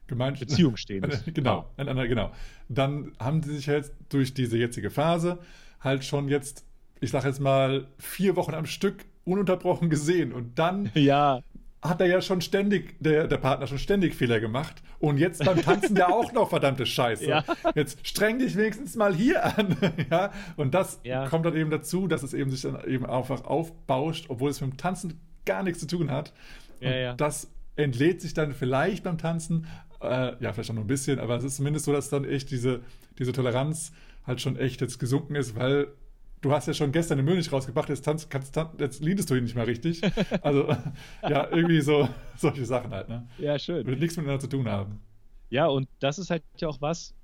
Gemein 0.06 0.34
Beziehung 0.34 0.76
stehen. 0.78 1.06
genau, 1.32 1.66
ja. 1.76 2.04
genau. 2.06 2.32
Dann 2.68 3.12
haben 3.18 3.42
sie 3.42 3.54
sich 3.54 3.66
jetzt 3.66 3.94
durch 4.08 4.34
diese 4.34 4.58
jetzige 4.58 4.90
Phase 4.90 5.38
halt 5.80 6.04
schon 6.04 6.28
jetzt, 6.28 6.66
ich 7.00 7.10
sage 7.10 7.28
jetzt 7.28 7.40
mal, 7.40 7.86
vier 7.98 8.36
Wochen 8.36 8.54
am 8.54 8.66
Stück 8.66 9.04
ununterbrochen 9.24 9.90
gesehen. 9.90 10.32
Und 10.32 10.58
dann 10.58 10.90
ja. 10.94 11.42
Hat 11.84 12.00
er 12.00 12.06
ja 12.06 12.22
schon 12.22 12.40
ständig, 12.40 12.96
der, 12.98 13.28
der 13.28 13.36
Partner 13.36 13.66
schon 13.66 13.78
ständig 13.78 14.14
Fehler 14.14 14.40
gemacht. 14.40 14.82
Und 14.98 15.18
jetzt 15.18 15.44
beim 15.44 15.60
Tanzen 15.60 15.94
ja 15.96 16.08
auch 16.08 16.32
noch 16.32 16.48
verdammte 16.48 16.86
Scheiße. 16.86 17.26
Ja. 17.26 17.44
Jetzt 17.74 18.06
streng 18.06 18.38
dich 18.38 18.56
wenigstens 18.56 18.96
mal 18.96 19.14
hier 19.14 19.44
an. 19.44 19.76
ja? 20.10 20.32
Und 20.56 20.72
das 20.72 21.00
ja. 21.04 21.28
kommt 21.28 21.44
dann 21.44 21.54
eben 21.54 21.70
dazu, 21.70 22.08
dass 22.08 22.22
es 22.22 22.32
eben 22.32 22.50
sich 22.50 22.62
dann 22.62 22.82
eben 22.86 23.04
einfach 23.04 23.44
aufbauscht, 23.44 24.26
obwohl 24.28 24.50
es 24.50 24.62
mit 24.62 24.70
dem 24.70 24.76
Tanzen 24.78 25.20
gar 25.44 25.62
nichts 25.62 25.80
zu 25.80 25.86
tun 25.86 26.10
hat. 26.10 26.32
Und 26.80 26.88
ja, 26.88 26.96
ja. 26.96 27.14
das 27.14 27.52
entlädt 27.76 28.22
sich 28.22 28.32
dann 28.32 28.54
vielleicht 28.54 29.04
beim 29.04 29.18
Tanzen, 29.18 29.66
äh, 30.00 30.32
ja, 30.42 30.52
vielleicht 30.54 30.70
auch 30.70 30.74
nur 30.74 30.84
ein 30.84 30.88
bisschen, 30.88 31.18
aber 31.18 31.36
es 31.36 31.44
ist 31.44 31.56
zumindest 31.56 31.84
so, 31.84 31.92
dass 31.92 32.08
dann 32.08 32.24
echt 32.24 32.50
diese, 32.50 32.80
diese 33.18 33.32
Toleranz 33.32 33.92
halt 34.26 34.40
schon 34.40 34.56
echt 34.56 34.80
jetzt 34.80 34.98
gesunken 34.98 35.34
ist, 35.34 35.54
weil 35.54 35.88
du 36.44 36.52
hast 36.52 36.66
ja 36.66 36.74
schon 36.74 36.92
gestern 36.92 37.18
den 37.18 37.24
Müll 37.24 37.36
nicht 37.36 37.50
rausgebracht, 37.50 37.88
jetzt, 37.88 38.04
tanz, 38.04 38.28
kannst, 38.28 38.54
jetzt 38.78 39.02
liedest 39.02 39.30
du 39.30 39.34
ihn 39.34 39.44
nicht 39.44 39.54
mehr 39.54 39.66
richtig. 39.66 40.00
Also, 40.42 40.68
ja, 41.22 41.48
irgendwie 41.50 41.80
so 41.80 42.08
solche 42.36 42.66
Sachen 42.66 42.90
halt, 42.90 43.08
ne? 43.08 43.26
Ja, 43.38 43.58
schön. 43.58 43.86
Würde 43.86 44.00
nichts 44.00 44.16
miteinander 44.16 44.40
zu 44.40 44.48
tun 44.48 44.68
haben. 44.68 45.00
Ja, 45.48 45.66
und 45.66 45.88
das 46.00 46.18
ist 46.18 46.30
halt 46.30 46.42
ja 46.58 46.68
auch 46.68 46.80
was, 46.80 47.14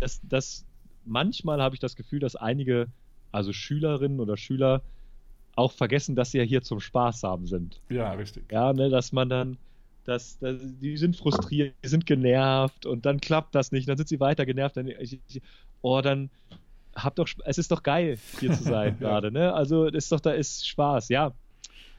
dass, 0.00 0.20
dass 0.22 0.64
manchmal 1.04 1.60
habe 1.60 1.74
ich 1.74 1.80
das 1.80 1.96
Gefühl, 1.96 2.20
dass 2.20 2.36
einige, 2.36 2.88
also 3.32 3.52
Schülerinnen 3.52 4.20
oder 4.20 4.36
Schüler, 4.36 4.82
auch 5.56 5.72
vergessen, 5.72 6.16
dass 6.16 6.30
sie 6.30 6.38
ja 6.38 6.44
hier 6.44 6.62
zum 6.62 6.80
Spaß 6.80 7.24
haben 7.24 7.46
sind. 7.46 7.80
Ja, 7.90 8.12
richtig. 8.12 8.50
Ja, 8.50 8.72
ne, 8.72 8.88
dass 8.88 9.12
man 9.12 9.28
dann, 9.28 9.58
dass, 10.04 10.38
dass, 10.38 10.56
die 10.80 10.96
sind 10.96 11.16
frustriert, 11.16 11.74
die 11.84 11.88
sind 11.88 12.06
genervt 12.06 12.86
und 12.86 13.04
dann 13.04 13.20
klappt 13.20 13.54
das 13.54 13.72
nicht, 13.72 13.88
dann 13.88 13.98
sind 13.98 14.08
sie 14.08 14.20
weiter 14.20 14.46
genervt, 14.46 14.76
dann, 14.76 14.86
ich, 14.86 15.20
ich, 15.28 15.42
oh, 15.82 16.00
dann 16.00 16.30
hab 16.94 17.16
doch, 17.16 17.28
es 17.44 17.58
ist 17.58 17.70
doch 17.70 17.82
geil, 17.82 18.18
hier 18.40 18.52
zu 18.52 18.62
sein 18.62 18.98
gerade, 19.00 19.30
ne? 19.30 19.52
Also 19.52 19.86
ist 19.86 20.10
doch, 20.12 20.20
da 20.20 20.32
ist 20.32 20.66
Spaß, 20.66 21.08
ja. 21.08 21.32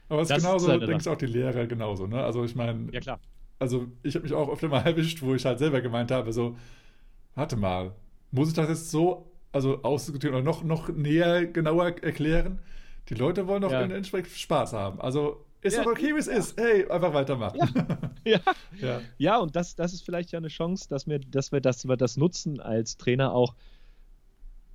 Aber 0.08 0.22
es 0.22 0.30
ist 0.30 0.36
genauso, 0.36 0.68
halt 0.68 0.86
denkst 0.86 1.06
auch 1.06 1.16
die 1.16 1.26
Lehrer 1.26 1.66
genauso, 1.66 2.06
ne? 2.06 2.22
Also 2.22 2.44
ich 2.44 2.54
meine, 2.54 2.92
ja 2.92 3.00
klar. 3.00 3.20
Also 3.58 3.86
ich 4.02 4.14
habe 4.14 4.24
mich 4.24 4.32
auch 4.34 4.50
öfter 4.50 4.68
mal 4.68 4.80
erwischt, 4.84 5.22
wo 5.22 5.34
ich 5.34 5.44
halt 5.44 5.58
selber 5.58 5.80
gemeint 5.80 6.10
habe, 6.10 6.32
so, 6.32 6.56
warte 7.34 7.56
mal, 7.56 7.92
muss 8.30 8.48
ich 8.48 8.54
das 8.54 8.68
jetzt 8.68 8.90
so, 8.90 9.30
also 9.52 9.82
ausdiskutieren 9.82 10.34
oder 10.34 10.44
noch, 10.44 10.64
noch 10.64 10.88
näher, 10.88 11.46
genauer 11.46 12.02
erklären? 12.02 12.58
Die 13.08 13.14
Leute 13.14 13.46
wollen 13.46 13.62
doch 13.62 13.70
ja. 13.70 13.82
entsprechend 13.82 14.32
Spaß 14.32 14.72
haben. 14.72 15.00
Also 15.00 15.44
ist 15.64 15.76
ja, 15.76 15.84
doch 15.84 15.92
okay, 15.92 16.14
wie 16.14 16.18
es 16.18 16.26
ja. 16.26 16.34
ist. 16.34 16.60
Hey, 16.60 16.88
einfach 16.90 17.14
weitermachen. 17.14 17.58
Ja, 18.24 18.40
ja. 18.80 19.00
ja. 19.16 19.38
und 19.38 19.56
das, 19.56 19.76
das 19.76 19.94
ist 19.94 20.04
vielleicht 20.04 20.30
ja 20.30 20.38
eine 20.38 20.48
Chance, 20.48 20.88
dass 20.90 21.06
wir, 21.06 21.18
dass 21.18 21.52
wir, 21.52 21.60
dass 21.60 21.88
wir 21.88 21.96
das 21.96 22.18
nutzen 22.18 22.60
als 22.60 22.98
Trainer 22.98 23.32
auch 23.32 23.54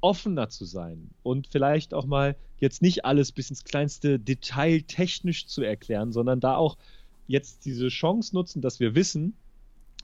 offener 0.01 0.49
zu 0.49 0.65
sein 0.65 1.09
und 1.23 1.47
vielleicht 1.47 1.93
auch 1.93 2.05
mal 2.05 2.35
jetzt 2.59 2.81
nicht 2.81 3.05
alles 3.05 3.31
bis 3.31 3.49
ins 3.49 3.63
kleinste 3.63 4.19
Detail 4.19 4.81
technisch 4.81 5.47
zu 5.47 5.61
erklären, 5.61 6.11
sondern 6.11 6.39
da 6.39 6.55
auch 6.55 6.77
jetzt 7.27 7.65
diese 7.65 7.89
Chance 7.89 8.35
nutzen, 8.35 8.61
dass 8.61 8.79
wir 8.79 8.95
wissen, 8.95 9.35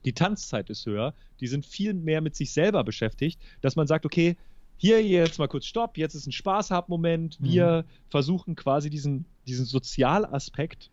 die 0.05 0.13
Tanzzeit 0.13 0.69
ist 0.69 0.85
höher, 0.85 1.13
die 1.39 1.47
sind 1.47 1.65
viel 1.65 1.93
mehr 1.93 2.21
mit 2.21 2.35
sich 2.35 2.53
selber 2.53 2.83
beschäftigt, 2.83 3.41
dass 3.61 3.75
man 3.75 3.87
sagt, 3.87 4.05
okay, 4.05 4.37
hier 4.77 5.03
jetzt 5.03 5.39
mal 5.39 5.47
kurz 5.47 5.65
Stopp, 5.65 5.97
jetzt 5.97 6.15
ist 6.15 6.27
ein 6.27 6.31
Spaß-Hab-Moment. 6.31 7.37
Wir 7.41 7.85
mhm. 7.85 8.09
versuchen 8.09 8.55
quasi 8.55 8.89
diesen, 8.89 9.25
diesen 9.47 9.65
Sozialaspekt 9.65 10.91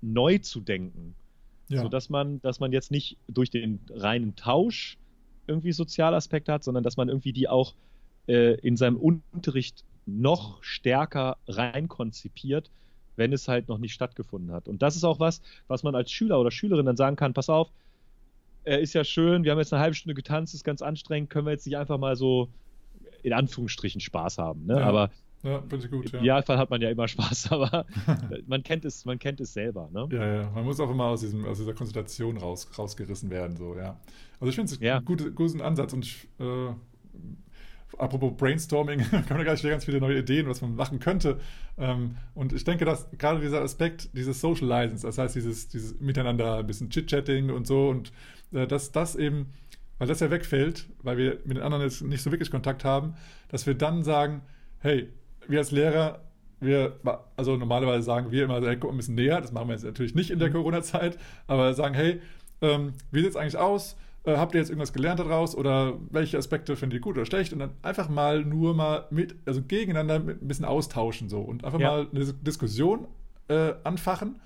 neu 0.00 0.38
zu 0.38 0.60
denken. 0.60 1.14
Ja. 1.68 1.82
Sodass 1.82 2.10
man, 2.10 2.40
dass 2.42 2.60
man 2.60 2.72
jetzt 2.72 2.90
nicht 2.90 3.16
durch 3.28 3.50
den 3.50 3.80
reinen 3.90 4.34
Tausch 4.36 4.98
irgendwie 5.46 5.72
Sozialaspekte 5.72 6.52
hat, 6.52 6.64
sondern 6.64 6.84
dass 6.84 6.96
man 6.96 7.08
irgendwie 7.08 7.32
die 7.32 7.48
auch 7.48 7.74
äh, 8.26 8.54
in 8.60 8.76
seinem 8.76 8.96
Unterricht 8.96 9.84
noch 10.06 10.62
stärker 10.62 11.36
rein 11.48 11.88
konzipiert, 11.88 12.70
wenn 13.16 13.32
es 13.32 13.48
halt 13.48 13.68
noch 13.68 13.78
nicht 13.78 13.92
stattgefunden 13.92 14.52
hat. 14.52 14.68
Und 14.68 14.82
das 14.82 14.96
ist 14.96 15.04
auch 15.04 15.20
was, 15.20 15.40
was 15.68 15.82
man 15.82 15.94
als 15.94 16.10
Schüler 16.10 16.40
oder 16.40 16.50
Schülerin 16.50 16.86
dann 16.86 16.96
sagen 16.96 17.16
kann, 17.16 17.32
pass 17.32 17.48
auf, 17.48 17.70
äh, 18.64 18.82
ist 18.82 18.94
ja 18.94 19.04
schön, 19.04 19.44
wir 19.44 19.52
haben 19.52 19.58
jetzt 19.58 19.72
eine 19.72 19.82
halbe 19.82 19.94
Stunde 19.94 20.14
getanzt, 20.14 20.54
ist 20.54 20.64
ganz 20.64 20.82
anstrengend, 20.82 21.30
können 21.30 21.46
wir 21.46 21.52
jetzt 21.52 21.66
nicht 21.66 21.76
einfach 21.76 21.98
mal 21.98 22.16
so 22.16 22.48
in 23.22 23.32
Anführungsstrichen 23.32 24.00
Spaß 24.00 24.38
haben. 24.38 24.66
Ne? 24.66 24.80
Ja. 24.80 24.86
Aber 24.86 25.10
ja, 25.44 25.60
finde 25.60 25.84
ich 25.84 25.90
gut. 25.90 26.06
Im 26.06 26.14
ja. 26.14 26.20
Idealfall 26.20 26.56
hat 26.56 26.70
man 26.70 26.80
ja 26.80 26.90
immer 26.90 27.06
Spaß, 27.06 27.48
aber 27.52 27.84
man 28.46 28.62
kennt 28.62 28.84
es, 28.84 29.04
man 29.04 29.18
kennt 29.18 29.40
es 29.40 29.52
selber. 29.52 29.90
Ne? 29.92 30.08
Ja, 30.10 30.26
ja, 30.26 30.50
man 30.50 30.64
muss 30.64 30.80
auch 30.80 30.90
immer 30.90 31.04
aus, 31.04 31.20
diesem, 31.20 31.44
aus 31.44 31.58
dieser 31.58 31.74
Konzentration 31.74 32.38
raus, 32.38 32.66
rausgerissen 32.76 33.30
werden. 33.30 33.56
So, 33.56 33.76
ja. 33.76 34.00
Also 34.40 34.48
ich 34.48 34.56
finde 34.56 34.72
es 34.72 34.80
ja. 34.80 34.96
einen 34.96 35.04
guten, 35.04 35.34
guten 35.34 35.60
Ansatz 35.60 35.92
und 35.92 36.06
ich, 36.06 36.28
äh, 36.40 36.72
apropos 37.98 38.32
Brainstorming, 38.38 39.00
kann 39.10 39.36
man 39.36 39.44
gar 39.44 39.52
nicht 39.52 39.62
ganz 39.62 39.84
viele 39.84 40.00
neue 40.00 40.18
Ideen, 40.18 40.48
was 40.48 40.62
man 40.62 40.74
machen 40.74 40.98
könnte. 40.98 41.38
Ähm, 41.76 42.16
und 42.34 42.54
ich 42.54 42.64
denke, 42.64 42.86
dass 42.86 43.10
gerade 43.18 43.40
dieser 43.40 43.60
Aspekt 43.60 44.16
dieses 44.16 44.40
Social 44.40 44.66
License, 44.66 45.06
das 45.06 45.18
heißt 45.18 45.36
dieses, 45.36 45.68
dieses 45.68 46.00
Miteinander 46.00 46.56
ein 46.56 46.66
bisschen 46.66 46.88
Chit-Chatting 46.88 47.50
und 47.50 47.66
so 47.66 47.90
und 47.90 48.12
äh, 48.52 48.66
dass 48.66 48.92
das 48.92 49.14
eben, 49.14 49.52
weil 49.98 50.08
das 50.08 50.20
ja 50.20 50.30
wegfällt, 50.30 50.86
weil 51.02 51.18
wir 51.18 51.38
mit 51.44 51.58
den 51.58 51.62
anderen 51.62 51.84
jetzt 51.84 52.00
nicht 52.02 52.22
so 52.22 52.30
wirklich 52.30 52.50
Kontakt 52.50 52.82
haben, 52.82 53.14
dass 53.48 53.66
wir 53.66 53.74
dann 53.74 54.02
sagen, 54.02 54.40
hey, 54.78 55.10
wir 55.48 55.58
als 55.58 55.70
Lehrer, 55.70 56.20
wir, 56.60 56.96
also 57.36 57.56
normalerweise 57.56 58.04
sagen 58.04 58.30
wir 58.30 58.44
immer, 58.44 58.60
hey, 58.62 58.76
guck 58.76 58.90
ein 58.90 58.96
bisschen 58.96 59.14
näher, 59.14 59.40
das 59.40 59.52
machen 59.52 59.68
wir 59.68 59.74
jetzt 59.74 59.84
natürlich 59.84 60.14
nicht 60.14 60.30
in 60.30 60.38
der 60.38 60.48
mhm. 60.48 60.54
Corona-Zeit, 60.54 61.18
aber 61.46 61.74
sagen, 61.74 61.94
hey, 61.94 62.20
ähm, 62.62 62.92
wie 63.10 63.20
sieht 63.20 63.30
es 63.30 63.36
eigentlich 63.36 63.58
aus? 63.58 63.96
Äh, 64.24 64.36
habt 64.36 64.54
ihr 64.54 64.60
jetzt 64.60 64.70
irgendwas 64.70 64.92
gelernt 64.92 65.20
daraus 65.20 65.54
oder 65.54 65.94
welche 66.10 66.38
Aspekte 66.38 66.76
findet 66.76 66.98
ihr 66.98 67.00
gut 67.00 67.16
oder 67.16 67.26
schlecht? 67.26 67.52
Und 67.52 67.58
dann 67.58 67.72
einfach 67.82 68.08
mal 68.08 68.44
nur 68.44 68.74
mal 68.74 69.06
mit, 69.10 69.36
also 69.44 69.62
gegeneinander 69.62 70.18
mit 70.18 70.42
ein 70.42 70.48
bisschen 70.48 70.64
austauschen 70.64 71.28
so 71.28 71.40
und 71.40 71.64
einfach 71.64 71.80
ja. 71.80 71.90
mal 71.90 72.06
eine 72.12 72.24
Diskussion 72.24 73.06
äh, 73.48 73.74
anfachen 73.84 74.40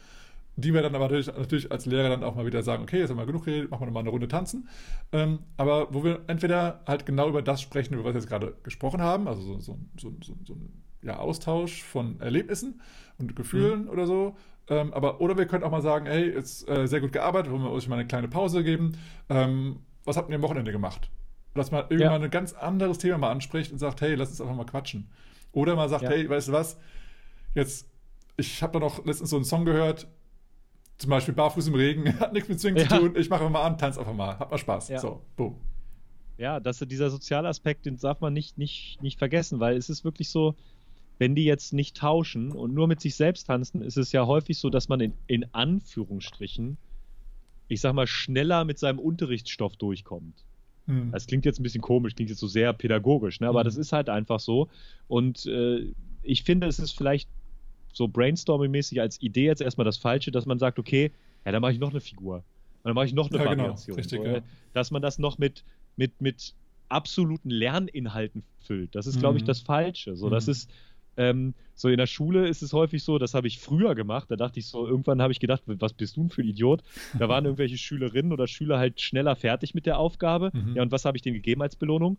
die 0.58 0.74
wir 0.74 0.82
dann 0.82 0.94
aber 0.96 1.04
natürlich, 1.04 1.28
natürlich, 1.28 1.70
als 1.70 1.86
Lehrer 1.86 2.08
dann 2.08 2.24
auch 2.24 2.34
mal 2.34 2.44
wieder 2.44 2.64
sagen, 2.64 2.82
okay, 2.82 2.98
jetzt 2.98 3.10
haben 3.10 3.16
wir 3.16 3.26
genug 3.26 3.44
geredet, 3.44 3.70
machen 3.70 3.82
wir 3.82 3.86
nochmal 3.86 4.02
eine 4.02 4.10
Runde 4.10 4.26
tanzen. 4.26 4.68
Ähm, 5.12 5.38
aber 5.56 5.94
wo 5.94 6.02
wir 6.02 6.22
entweder 6.26 6.80
halt 6.84 7.06
genau 7.06 7.28
über 7.28 7.42
das 7.42 7.62
sprechen, 7.62 7.94
über 7.94 8.02
was 8.02 8.14
wir 8.14 8.20
jetzt 8.20 8.28
gerade 8.28 8.54
gesprochen 8.64 9.00
haben, 9.00 9.28
also 9.28 9.40
so, 9.40 9.60
so, 9.60 9.78
so, 9.96 10.12
so, 10.20 10.34
so 10.44 10.54
ein 10.54 10.82
ja, 11.02 11.18
Austausch 11.18 11.82
von 11.82 12.20
Erlebnissen 12.20 12.80
und 13.18 13.36
Gefühlen 13.36 13.84
mhm. 13.84 13.90
oder 13.90 14.06
so. 14.06 14.36
Ähm, 14.68 14.92
aber, 14.92 15.20
oder 15.20 15.38
wir 15.38 15.46
können 15.46 15.64
auch 15.64 15.70
mal 15.70 15.82
sagen, 15.82 16.06
hey, 16.06 16.30
jetzt 16.30 16.68
äh, 16.68 16.86
sehr 16.86 17.00
gut 17.00 17.12
gearbeitet, 17.12 17.50
wollen 17.50 17.62
wir 17.62 17.70
euch 17.70 17.88
mal 17.88 17.96
eine 17.96 18.06
kleine 18.06 18.28
Pause 18.28 18.62
geben. 18.62 18.98
Ähm, 19.28 19.80
was 20.04 20.16
habt 20.16 20.28
ihr 20.28 20.36
am 20.36 20.42
Wochenende 20.42 20.72
gemacht? 20.72 21.10
Dass 21.54 21.70
man 21.70 21.84
irgendwann 21.88 22.20
ja. 22.20 22.26
ein 22.26 22.30
ganz 22.30 22.52
anderes 22.52 22.98
Thema 22.98 23.18
mal 23.18 23.30
anspricht 23.30 23.72
und 23.72 23.78
sagt, 23.78 24.00
hey, 24.00 24.14
lass 24.14 24.30
uns 24.30 24.40
einfach 24.40 24.54
mal 24.54 24.66
quatschen. 24.66 25.10
Oder 25.52 25.74
mal 25.74 25.88
sagt, 25.88 26.04
ja. 26.04 26.10
hey, 26.10 26.28
weißt 26.28 26.48
du 26.48 26.52
was, 26.52 26.78
jetzt, 27.54 27.88
ich 28.36 28.62
habe 28.62 28.74
da 28.74 28.78
noch 28.80 29.04
letztens 29.06 29.30
so 29.30 29.36
einen 29.36 29.44
Song 29.44 29.64
gehört, 29.64 30.06
zum 30.98 31.10
Beispiel 31.10 31.34
barfuß 31.34 31.68
im 31.68 31.74
Regen, 31.74 32.18
hat 32.20 32.32
nichts 32.32 32.48
mit 32.48 32.60
Swing 32.60 32.76
ja. 32.76 32.88
zu 32.88 32.98
tun. 32.98 33.16
Ich 33.16 33.30
mache 33.30 33.48
mal 33.48 33.62
an, 33.62 33.78
tanz 33.78 33.96
einfach 33.96 34.12
mal, 34.12 34.38
hat 34.38 34.50
mal 34.50 34.58
Spaß. 34.58 34.88
Ja. 34.88 34.98
So, 34.98 35.22
boom. 35.36 35.56
Ja, 36.36 36.60
dass 36.60 36.78
dieser 36.78 37.10
soziale 37.10 37.48
Aspekt, 37.48 37.86
den 37.86 37.96
darf 37.96 38.20
man 38.20 38.32
nicht, 38.32 38.58
nicht, 38.58 39.02
nicht 39.02 39.18
vergessen, 39.18 39.58
weil 39.58 39.76
es 39.76 39.88
ist 39.88 40.04
wirklich 40.04 40.30
so, 40.30 40.54
wenn 41.18 41.34
die 41.34 41.44
jetzt 41.44 41.72
nicht 41.72 41.96
tauschen 41.96 42.52
und 42.52 42.74
nur 42.74 42.86
mit 42.86 43.00
sich 43.00 43.16
selbst 43.16 43.44
tanzen, 43.48 43.82
ist 43.82 43.96
es 43.96 44.12
ja 44.12 44.26
häufig 44.26 44.58
so, 44.58 44.70
dass 44.70 44.88
man 44.88 45.00
in, 45.00 45.12
in 45.26 45.46
Anführungsstrichen, 45.52 46.78
ich 47.66 47.80
sag 47.80 47.92
mal, 47.92 48.06
schneller 48.06 48.64
mit 48.64 48.78
seinem 48.78 48.98
Unterrichtsstoff 48.98 49.76
durchkommt. 49.76 50.44
Hm. 50.86 51.10
Das 51.10 51.26
klingt 51.26 51.44
jetzt 51.44 51.58
ein 51.58 51.64
bisschen 51.64 51.82
komisch, 51.82 52.14
klingt 52.14 52.30
jetzt 52.30 52.40
so 52.40 52.46
sehr 52.46 52.72
pädagogisch, 52.72 53.40
ne? 53.40 53.48
aber 53.48 53.60
hm. 53.60 53.64
das 53.64 53.76
ist 53.76 53.92
halt 53.92 54.08
einfach 54.08 54.40
so. 54.40 54.68
Und 55.08 55.46
äh, 55.46 55.92
ich 56.22 56.44
finde, 56.44 56.66
es 56.66 56.78
ist 56.78 56.92
vielleicht 56.92 57.28
so 57.92 58.06
brainstorming-mäßig 58.06 59.00
als 59.00 59.20
Idee 59.20 59.46
jetzt 59.46 59.60
erstmal 59.60 59.84
das 59.84 59.98
Falsche, 59.98 60.30
dass 60.30 60.46
man 60.46 60.58
sagt, 60.58 60.78
okay, 60.78 61.10
ja, 61.44 61.52
dann 61.52 61.60
mache 61.60 61.72
ich 61.72 61.78
noch 61.80 61.90
eine 61.90 62.00
Figur. 62.00 62.44
Dann 62.84 62.94
mache 62.94 63.06
ich 63.06 63.12
noch 63.12 63.30
eine 63.30 63.38
ja, 63.38 63.50
genau. 63.50 63.62
Variation. 63.64 63.96
Genau. 63.96 63.96
Richtig, 63.96 64.22
so, 64.22 64.26
ja. 64.26 64.40
Dass 64.72 64.90
man 64.90 65.02
das 65.02 65.18
noch 65.18 65.38
mit, 65.38 65.64
mit, 65.96 66.20
mit 66.20 66.54
absoluten 66.88 67.50
Lerninhalten 67.50 68.44
füllt. 68.60 68.94
Das 68.94 69.06
ist, 69.06 69.16
mhm. 69.16 69.20
glaube 69.20 69.38
ich, 69.38 69.44
das 69.44 69.60
Falsche. 69.60 70.16
So, 70.16 70.26
mhm. 70.26 70.30
das 70.30 70.48
ist, 70.48 70.70
ähm, 71.18 71.54
so 71.74 71.88
in 71.88 71.98
der 71.98 72.06
Schule 72.06 72.48
ist 72.48 72.62
es 72.62 72.72
häufig 72.72 73.04
so, 73.04 73.18
das 73.18 73.34
habe 73.34 73.46
ich 73.46 73.58
früher 73.58 73.94
gemacht. 73.94 74.30
Da 74.30 74.36
dachte 74.36 74.58
ich 74.58 74.66
so, 74.66 74.86
irgendwann 74.86 75.20
habe 75.20 75.32
ich 75.32 75.40
gedacht, 75.40 75.62
was 75.66 75.92
bist 75.92 76.16
du 76.16 76.28
für 76.28 76.42
ein 76.42 76.48
Idiot? 76.48 76.82
Da 77.18 77.28
waren 77.28 77.44
irgendwelche 77.44 77.76
Schülerinnen 77.78 78.32
oder 78.32 78.46
Schüler 78.46 78.78
halt 78.78 79.00
schneller 79.00 79.36
fertig 79.36 79.74
mit 79.74 79.86
der 79.86 79.98
Aufgabe. 79.98 80.50
Mhm. 80.52 80.76
Ja, 80.76 80.82
und 80.82 80.92
was 80.92 81.04
habe 81.04 81.16
ich 81.16 81.22
denen 81.22 81.34
gegeben 81.34 81.62
als 81.62 81.76
Belohnung? 81.76 82.16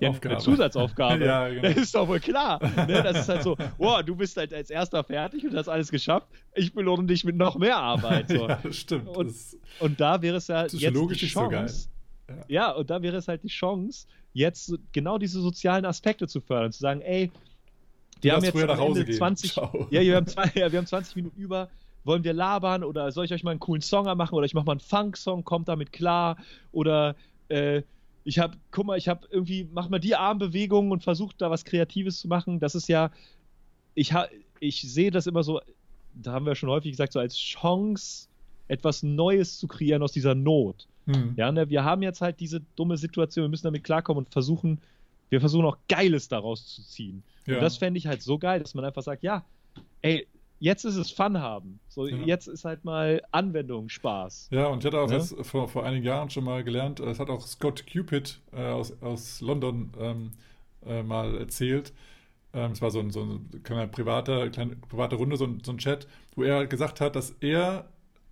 Ja, 0.00 0.10
Aufgabe. 0.10 0.36
eine 0.36 0.44
Zusatzaufgabe. 0.44 1.24
ja, 1.26 1.48
genau. 1.48 1.62
Das 1.62 1.76
ist 1.76 1.94
doch 1.94 2.06
wohl 2.06 2.20
klar. 2.20 2.60
Ne? 2.86 3.02
Das 3.02 3.20
ist 3.20 3.28
halt 3.28 3.42
so, 3.42 3.56
wow, 3.78 4.02
du 4.02 4.14
bist 4.14 4.36
halt 4.36 4.54
als 4.54 4.70
erster 4.70 5.02
fertig 5.02 5.44
und 5.44 5.56
hast 5.56 5.68
alles 5.68 5.90
geschafft. 5.90 6.28
Ich 6.54 6.72
belohne 6.72 7.06
dich 7.06 7.24
mit 7.24 7.36
noch 7.36 7.58
mehr 7.58 7.76
Arbeit. 7.76 8.28
So. 8.28 8.48
ja, 8.48 8.60
stimmt. 8.70 9.08
Und, 9.08 9.34
und 9.80 10.00
da 10.00 10.22
wäre 10.22 10.36
es 10.36 10.46
ja 10.46 10.62
jetzt 10.62 10.80
die 10.80 11.26
Chance. 11.26 11.88
So 12.28 12.32
ja. 12.32 12.44
ja, 12.46 12.70
und 12.70 12.90
da 12.90 13.02
wäre 13.02 13.16
es 13.16 13.26
halt 13.26 13.42
die 13.42 13.48
Chance, 13.48 14.06
jetzt 14.32 14.72
genau 14.92 15.18
diese 15.18 15.40
sozialen 15.40 15.84
Aspekte 15.84 16.28
zu 16.28 16.40
fördern, 16.40 16.70
zu 16.70 16.80
sagen, 16.80 17.00
ey, 17.00 17.32
wir 18.22 18.32
haben 18.34 18.44
jetzt 18.44 18.56
am 18.56 18.96
Ende 18.96 19.10
20, 19.10 19.56
ja, 19.56 20.00
wir 20.00 20.16
haben, 20.16 20.26
zwei, 20.26 20.50
ja, 20.54 20.70
wir 20.70 20.78
haben 20.78 20.86
20 20.86 21.16
Minuten 21.16 21.40
über, 21.40 21.68
wollen 22.04 22.24
wir 22.24 22.32
labern 22.32 22.84
oder 22.84 23.10
soll 23.12 23.24
ich 23.24 23.32
euch 23.32 23.42
mal 23.42 23.52
einen 23.52 23.60
coolen 23.60 23.82
Song 23.82 24.04
machen 24.16 24.34
oder 24.34 24.46
ich 24.46 24.54
mache 24.54 24.66
mal 24.66 24.72
einen 24.72 24.80
Funk-Song, 24.80 25.44
kommt 25.44 25.68
damit 25.68 25.92
klar 25.92 26.36
oder 26.72 27.16
äh, 27.48 27.82
ich 28.24 28.38
habe, 28.38 28.56
guck 28.70 28.86
mal, 28.86 28.98
ich 28.98 29.08
habe 29.08 29.26
irgendwie, 29.30 29.68
mach 29.72 29.88
mal 29.88 29.98
die 29.98 30.14
Armbewegungen 30.14 30.92
und 30.92 31.02
versucht 31.02 31.40
da 31.40 31.50
was 31.50 31.64
Kreatives 31.64 32.20
zu 32.20 32.28
machen. 32.28 32.60
Das 32.60 32.74
ist 32.74 32.88
ja, 32.88 33.10
ich, 33.94 34.12
ha, 34.12 34.26
ich 34.60 34.82
sehe 34.82 35.10
das 35.10 35.26
immer 35.26 35.42
so, 35.42 35.60
da 36.14 36.32
haben 36.32 36.46
wir 36.46 36.54
schon 36.54 36.68
häufig 36.68 36.92
gesagt, 36.92 37.12
so 37.12 37.18
als 37.18 37.36
Chance, 37.36 38.28
etwas 38.68 39.02
Neues 39.02 39.58
zu 39.58 39.66
kreieren 39.66 40.02
aus 40.02 40.12
dieser 40.12 40.34
Not. 40.34 40.86
Hm. 41.06 41.34
Ja, 41.36 41.50
ne, 41.50 41.68
wir 41.70 41.82
haben 41.82 42.02
jetzt 42.02 42.20
halt 42.20 42.40
diese 42.40 42.60
dumme 42.76 42.96
Situation, 42.96 43.44
wir 43.44 43.48
müssen 43.48 43.66
damit 43.66 43.84
klarkommen 43.84 44.24
und 44.24 44.32
versuchen, 44.32 44.80
wir 45.28 45.40
versuchen 45.40 45.64
auch 45.64 45.78
Geiles 45.88 46.28
daraus 46.28 46.66
zu 46.66 46.82
ziehen. 46.82 47.22
Ja. 47.50 47.56
Und 47.56 47.62
das 47.62 47.76
fände 47.76 47.98
ich 47.98 48.06
halt 48.06 48.22
so 48.22 48.38
geil, 48.38 48.60
dass 48.60 48.74
man 48.74 48.84
einfach 48.84 49.02
sagt, 49.02 49.22
ja, 49.22 49.44
ey, 50.02 50.26
jetzt 50.58 50.84
ist 50.84 50.96
es 50.96 51.10
Fun 51.10 51.38
haben. 51.38 51.80
So, 51.88 52.06
ja. 52.06 52.16
jetzt 52.18 52.46
ist 52.46 52.64
halt 52.64 52.84
mal 52.84 53.22
Anwendung 53.32 53.88
Spaß. 53.88 54.48
Ja, 54.52 54.66
und 54.66 54.80
ich 54.80 54.86
hatte 54.86 55.00
auch 55.00 55.10
ja? 55.10 55.16
jetzt 55.16 55.34
vor, 55.42 55.68
vor 55.68 55.84
einigen 55.84 56.04
Jahren 56.04 56.30
schon 56.30 56.44
mal 56.44 56.62
gelernt, 56.62 57.00
es 57.00 57.18
hat 57.18 57.30
auch 57.30 57.46
Scott 57.46 57.84
Cupid 57.90 58.40
äh, 58.52 58.62
aus, 58.62 59.00
aus 59.02 59.40
London 59.40 59.90
ähm, 59.98 60.30
äh, 60.86 61.02
mal 61.02 61.36
erzählt. 61.36 61.92
Ähm, 62.52 62.72
es 62.72 62.82
war 62.82 62.90
so 62.90 63.00
ein, 63.00 63.10
so 63.10 63.22
ein 63.22 63.62
kleiner 63.62 63.86
privater, 63.86 64.48
kleine 64.50 64.76
private 64.76 65.16
Runde, 65.16 65.36
so 65.36 65.44
ein, 65.44 65.60
so 65.64 65.72
ein 65.72 65.78
Chat, 65.78 66.06
wo 66.36 66.42
er 66.42 66.66
gesagt 66.66 67.00
hat, 67.00 67.16
dass 67.16 67.30
er 67.40 67.88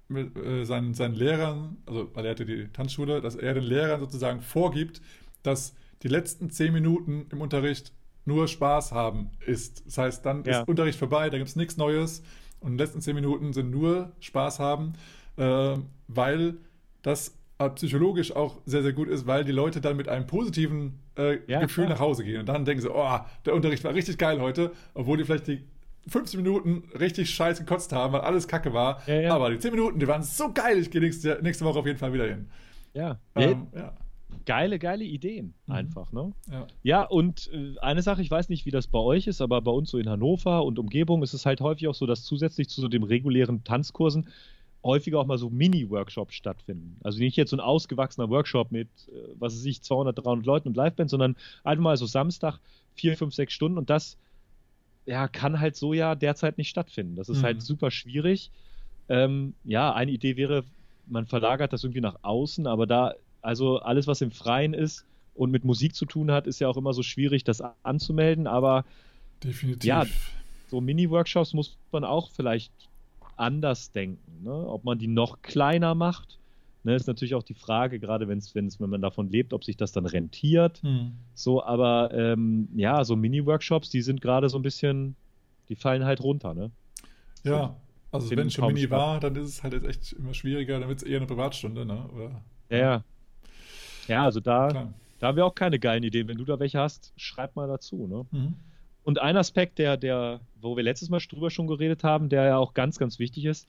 mit 0.09 0.37
äh, 0.37 0.65
seinen, 0.65 0.95
seinen 0.95 1.15
Lehrern, 1.15 1.77
also 1.87 2.09
weil 2.15 2.25
er 2.25 2.33
hatte 2.33 2.47
die 2.47 2.69
Tanzschule, 2.69 3.21
dass 3.21 3.37
er 3.37 3.55
den 3.55 3.65
Lehrern 3.65 4.01
sozusagen 4.01 4.41
vorgibt, 4.41 5.01
dass 5.43 5.75
die 6.03 6.09
letzten 6.09 6.51
zehn 6.51 6.73
Minuten 6.73 7.27
im 7.31 7.41
Unterricht 7.41 7.93
nur 8.29 8.47
Spaß 8.47 8.93
haben 8.93 9.31
ist. 9.45 9.85
Das 9.87 9.99
heißt, 9.99 10.25
dann 10.25 10.45
ja. 10.45 10.61
ist 10.61 10.69
Unterricht 10.69 10.99
vorbei, 10.99 11.31
da 11.31 11.39
gibt 11.39 11.49
es 11.49 11.57
nichts 11.57 11.77
Neues 11.77 12.23
und 12.61 12.73
die 12.73 12.79
letzten 12.79 13.01
zehn 13.01 13.17
Minuten 13.17 13.53
sind 13.53 13.71
nur 13.71 14.13
Spaß 14.21 14.61
haben, 14.61 14.93
äh, 15.37 15.75
weil 16.07 16.55
das 17.03 17.35
psychologisch 17.75 18.37
auch 18.37 18.61
sehr, 18.67 18.83
sehr 18.83 18.93
gut 18.93 19.09
ist, 19.09 19.27
weil 19.27 19.45
die 19.45 19.51
Leute 19.51 19.81
dann 19.81 19.97
mit 19.97 20.09
einem 20.09 20.29
positiven 20.29 21.01
äh, 21.17 21.39
ja, 21.49 21.59
Gefühl 21.59 21.87
klar. 21.87 21.97
nach 21.97 22.01
Hause 22.01 22.23
gehen 22.23 22.39
und 22.39 22.49
dann 22.49 22.65
denken 22.65 22.83
sie, 22.83 22.91
oh, 22.91 23.19
der 23.45 23.55
Unterricht 23.55 23.83
war 23.83 23.95
richtig 23.95 24.17
geil 24.17 24.41
heute, 24.41 24.71
obwohl 24.95 25.17
die 25.17 25.25
vielleicht 25.25 25.49
die 25.49 25.65
15 26.07 26.41
Minuten 26.41 26.85
richtig 26.99 27.31
scheiß 27.31 27.59
gekotzt 27.59 27.93
haben, 27.93 28.13
weil 28.13 28.21
alles 28.21 28.47
kacke 28.47 28.73
war. 28.73 29.03
Ja, 29.09 29.21
ja. 29.21 29.35
Aber 29.35 29.51
die 29.51 29.59
10 29.59 29.73
Minuten, 29.73 29.99
die 29.99 30.07
waren 30.07 30.23
so 30.23 30.53
geil, 30.53 30.79
ich 30.79 30.91
gehe 30.91 31.01
nächste, 31.01 31.41
nächste 31.43 31.65
Woche 31.65 31.81
auf 31.81 31.87
jeden 31.87 31.99
Fall 31.99 32.13
wieder 32.13 32.27
hin. 32.27 32.49
Ja. 32.95 33.19
Ähm, 33.35 33.67
ja 33.75 33.93
geile, 34.45 34.79
geile 34.79 35.05
Ideen 35.05 35.55
mhm. 35.67 35.75
einfach, 35.75 36.13
ne? 36.13 36.33
Ja, 36.51 36.67
ja 36.83 37.03
und 37.05 37.51
äh, 37.53 37.79
eine 37.81 38.03
Sache, 38.03 38.23
ich 38.23 38.31
weiß 38.31 38.49
nicht, 38.49 38.67
wie 38.67 38.71
das 38.71 38.87
bei 38.87 38.99
euch 38.99 39.27
ist, 39.27 39.41
aber 39.41 39.61
bei 39.61 39.71
uns 39.71 39.91
so 39.91 39.99
in 39.99 40.09
Hannover 40.09 40.65
und 40.65 40.79
Umgebung 40.79 41.23
ist 41.23 41.35
es 41.35 41.47
halt 41.47 41.61
häufig 41.61 41.89
auch 41.89 41.95
so, 41.95 42.07
dass 42.07 42.25
zusätzlich 42.25 42.69
zu 42.69 42.81
so 42.81 42.89
dem 42.89 43.03
regulären 43.03 43.65
Tanzkursen 43.65 44.29
häufiger 44.85 45.19
auch 45.19 45.27
mal 45.27 45.39
so 45.39 45.51
Mini-Workshops 45.51 46.35
stattfinden. 46.35 46.97
Also 47.03 47.19
nicht 47.19 47.37
jetzt 47.37 47.51
so 47.51 47.57
ein 47.57 47.61
ausgewachsener 47.61 48.31
Workshop 48.31 48.71
mit, 48.71 48.89
äh, 49.09 49.35
was 49.39 49.55
weiß 49.55 49.65
ich, 49.65 49.83
200, 49.83 50.19
300 50.19 50.47
Leuten 50.47 50.69
und 50.69 50.77
Liveband, 50.77 51.11
sondern 51.11 51.37
einfach 51.65 51.83
mal 51.83 51.97
so 51.97 52.07
Samstag 52.07 52.59
vier, 52.95 53.17
fünf, 53.17 53.35
sechs 53.35 53.53
Stunden 53.53 53.79
und 53.79 53.91
das 53.91 54.17
ja, 55.07 55.27
kann 55.27 55.59
halt 55.59 55.75
so 55.75 55.95
ja 55.95 56.15
derzeit 56.15 56.59
nicht 56.59 56.69
stattfinden. 56.69 57.17
Das 57.17 57.29
ist 57.29 57.37
halt 57.37 57.57
mhm. 57.57 57.61
halt 57.61 57.63
super 57.63 57.91
schwierig. 57.91 58.51
Ähm, 59.09 59.55
ja, 59.65 59.93
eine 59.95 60.11
Idee 60.11 60.37
wäre, 60.37 60.65
man 61.07 61.27
verlagert 61.27 61.73
das 61.73 61.83
irgendwie 61.83 62.03
nach 62.03 62.17
außen, 62.23 62.67
aber 62.67 62.87
da 62.87 63.15
also 63.43 63.79
alles, 63.79 64.07
was 64.07 64.21
im 64.21 64.31
Freien 64.31 64.75
ist 64.75 65.05
und 65.35 65.51
mit 65.51 65.65
Musik 65.65 65.95
zu 65.95 66.07
tun 66.07 66.31
hat, 66.31 66.47
ist 66.47 66.61
ja 66.61 66.69
auch 66.69 66.77
immer 66.77 66.93
so 66.93 67.03
schwierig, 67.03 67.45
das 67.45 67.63
anzumelden. 67.83 68.47
Aber 68.47 68.85
definitiv. 69.43 69.85
Ja, 69.85 70.07
so 70.69 70.81
Mini-Workshops 70.81 71.55
muss 71.55 71.77
man 71.93 72.05
auch 72.05 72.31
vielleicht 72.31 72.73
anders 73.37 73.93
denken. 73.93 74.45
Ne? 74.45 74.53
Ob 74.53 74.85
man 74.85 74.99
die 74.99 75.07
noch 75.07 75.43
kleiner 75.43 75.95
macht, 75.95 76.39
ne, 76.83 76.95
ist 76.95 77.07
natürlich 77.07 77.35
auch 77.35 77.43
die 77.43 77.55
Frage, 77.55 78.01
gerade 78.01 78.29
wenn's, 78.29 78.55
wenn's, 78.55 78.81
wenn 78.81 78.91
man 78.91 79.01
davon 79.01 79.31
lebt, 79.31 79.53
ob 79.53 79.65
sich 79.65 79.77
das 79.77 79.93
dann 79.93 80.07
rentiert. 80.07 80.83
Hm. 80.83 81.13
So, 81.35 81.63
aber 81.63 82.13
ähm, 82.13 82.69
ja, 82.75 83.05
so 83.05 83.17
Mini-Workshops, 83.17 83.91
die 83.91 84.03
sind 84.03 84.21
gerade 84.21 84.49
so 84.49 84.59
ein 84.59 84.63
bisschen, 84.63 85.15
die 85.69 85.77
fallen 85.77 86.05
halt 86.05 86.21
runter. 86.21 86.55
Ne? 86.55 86.71
Ja, 87.45 87.77
also 88.11 88.31
wenn 88.31 88.47
es 88.47 88.55
schon 88.55 88.73
Mini 88.73 88.91
war, 88.91 89.21
dann 89.21 89.37
ist 89.37 89.49
es 89.49 89.63
halt 89.63 89.75
jetzt 89.75 89.87
echt 89.87 90.13
immer 90.15 90.33
schwieriger, 90.33 90.81
dann 90.81 90.89
wird 90.89 90.99
es 90.99 91.05
eher 91.05 91.19
eine 91.19 91.27
Privatstunde, 91.27 91.85
ne? 91.85 92.09
Oder, 92.15 92.43
ja, 92.71 92.79
ja. 92.79 93.05
Ja, 94.09 94.25
also 94.25 94.41
da, 94.41 94.93
da 95.19 95.27
haben 95.27 95.37
wir 95.37 95.47
auch 95.47 95.55
keine 95.55 95.79
geilen 95.79 96.03
Ideen. 96.03 96.29
Wenn 96.29 96.39
du 96.39 96.45
da 96.45 96.59
welche 96.59 96.79
hast, 96.79 97.13
schreib 97.17 97.57
mal 97.57 97.69
dazu. 97.69 98.07
Ne? 98.07 98.27
Mhm. 98.31 98.55
Und 99.05 99.21
ein 99.21 99.37
Aspekt, 99.37 99.79
der, 99.79 99.97
der, 99.97 100.41
wo 100.61 100.77
wir 100.77 100.83
letztes 100.83 101.09
Mal 101.09 101.21
drüber 101.21 101.51
schon 101.51 101.67
geredet 101.67 102.05
haben, 102.05 102.29
der 102.29 102.45
ja 102.45 102.57
auch 102.59 102.75
ganz, 102.75 102.99
ganz 102.99 103.19
wichtig 103.19 103.45
ist, 103.45 103.69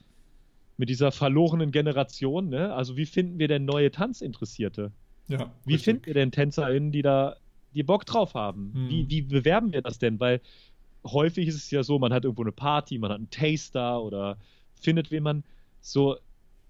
mit 0.77 0.89
dieser 0.89 1.11
verlorenen 1.11 1.71
Generation, 1.71 2.49
ne? 2.49 2.73
Also 2.73 2.95
wie 2.95 3.05
finden 3.05 3.37
wir 3.37 3.49
denn 3.49 3.65
neue 3.65 3.91
Tanzinteressierte? 3.91 4.93
Ja. 5.27 5.51
Wie 5.65 5.73
richtig. 5.73 5.83
finden 5.83 6.05
wir 6.05 6.13
denn 6.13 6.31
TänzerInnen, 6.31 6.91
die 6.91 7.01
da, 7.01 7.35
die 7.73 7.83
Bock 7.83 8.05
drauf 8.05 8.33
haben? 8.33 8.71
Mhm. 8.73 8.89
Wie, 8.89 9.09
wie 9.09 9.21
bewerben 9.21 9.73
wir 9.73 9.81
das 9.81 9.99
denn? 9.99 10.19
Weil 10.21 10.41
häufig 11.05 11.47
ist 11.49 11.55
es 11.55 11.69
ja 11.71 11.83
so, 11.83 11.99
man 11.99 12.13
hat 12.13 12.23
irgendwo 12.23 12.43
eine 12.43 12.53
Party, 12.53 12.97
man 12.97 13.11
hat 13.11 13.17
einen 13.17 13.29
Taster 13.29 14.01
oder 14.01 14.37
findet, 14.75 15.11
wen 15.11 15.23
man 15.23 15.43
so, 15.81 16.17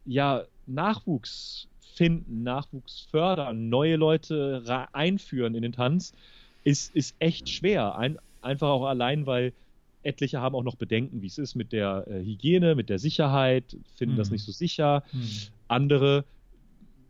ja, 0.05 0.43
Nachwuchs 0.65 1.68
finden, 1.99 2.43
Nachwuchs 2.43 3.01
fördern, 3.11 3.67
neue 3.67 3.97
Leute 3.97 4.63
einführen 4.93 5.53
in 5.53 5.63
den 5.63 5.73
Tanz, 5.73 6.13
ist, 6.63 6.95
ist 6.95 7.13
echt 7.19 7.49
schwer. 7.49 7.97
Ein, 7.97 8.17
einfach 8.41 8.69
auch 8.69 8.85
allein, 8.85 9.25
weil 9.25 9.51
etliche 10.01 10.39
haben 10.39 10.55
auch 10.55 10.63
noch 10.63 10.77
Bedenken, 10.77 11.21
wie 11.21 11.27
es 11.27 11.37
ist 11.37 11.55
mit 11.55 11.73
der 11.73 12.07
äh, 12.07 12.23
Hygiene, 12.23 12.75
mit 12.75 12.87
der 12.87 12.99
Sicherheit, 12.99 13.75
finden 13.95 14.15
mhm. 14.15 14.17
das 14.17 14.31
nicht 14.31 14.45
so 14.45 14.53
sicher. 14.53 15.03
Mhm. 15.11 15.29
Andere, 15.67 16.23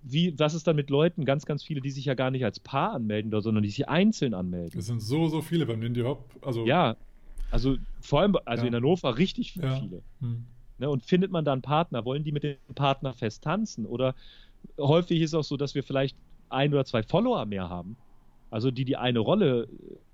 wie, 0.01 0.33
was 0.39 0.55
ist 0.55 0.65
dann 0.65 0.75
mit 0.75 0.89
Leuten, 0.89 1.23
ganz, 1.23 1.45
ganz 1.45 1.63
viele, 1.63 1.81
die 1.81 1.91
sich 1.91 2.05
ja 2.05 2.15
gar 2.15 2.31
nicht 2.31 2.43
als 2.43 2.59
Paar 2.59 2.93
anmelden, 2.93 3.29
sondern 3.41 3.61
die 3.61 3.69
sich 3.69 3.87
einzeln 3.87 4.33
anmelden. 4.33 4.79
Es 4.79 4.87
sind 4.87 5.03
so, 5.03 5.27
so 5.27 5.43
viele 5.43 5.67
beim 5.67 5.83
Lindy 5.83 6.01
Hop. 6.01 6.25
Also, 6.41 6.65
ja, 6.65 6.95
also 7.51 7.77
vor 8.01 8.21
allem, 8.21 8.35
also 8.43 8.63
ja. 8.63 8.69
in 8.69 8.75
Hannover 8.75 9.19
richtig 9.19 9.53
ja. 9.55 9.79
viele. 9.79 10.01
Mhm. 10.19 10.45
Ne, 10.79 10.89
und 10.89 11.03
findet 11.03 11.29
man 11.29 11.43
da 11.45 11.51
einen 11.51 11.61
Partner? 11.61 12.05
Wollen 12.05 12.23
die 12.23 12.31
mit 12.31 12.43
dem 12.43 12.55
Partner 12.73 13.13
fest 13.13 13.43
tanzen? 13.43 13.85
Oder 13.85 14.15
häufig 14.77 15.21
ist 15.21 15.31
es 15.31 15.33
auch 15.33 15.43
so, 15.43 15.57
dass 15.57 15.75
wir 15.75 15.83
vielleicht 15.83 16.17
ein 16.49 16.73
oder 16.73 16.85
zwei 16.85 17.03
Follower 17.03 17.45
mehr 17.45 17.69
haben. 17.69 17.97
Also 18.49 18.71
die, 18.71 18.85
die 18.85 18.97
eine 18.97 19.19
Rolle 19.19 19.67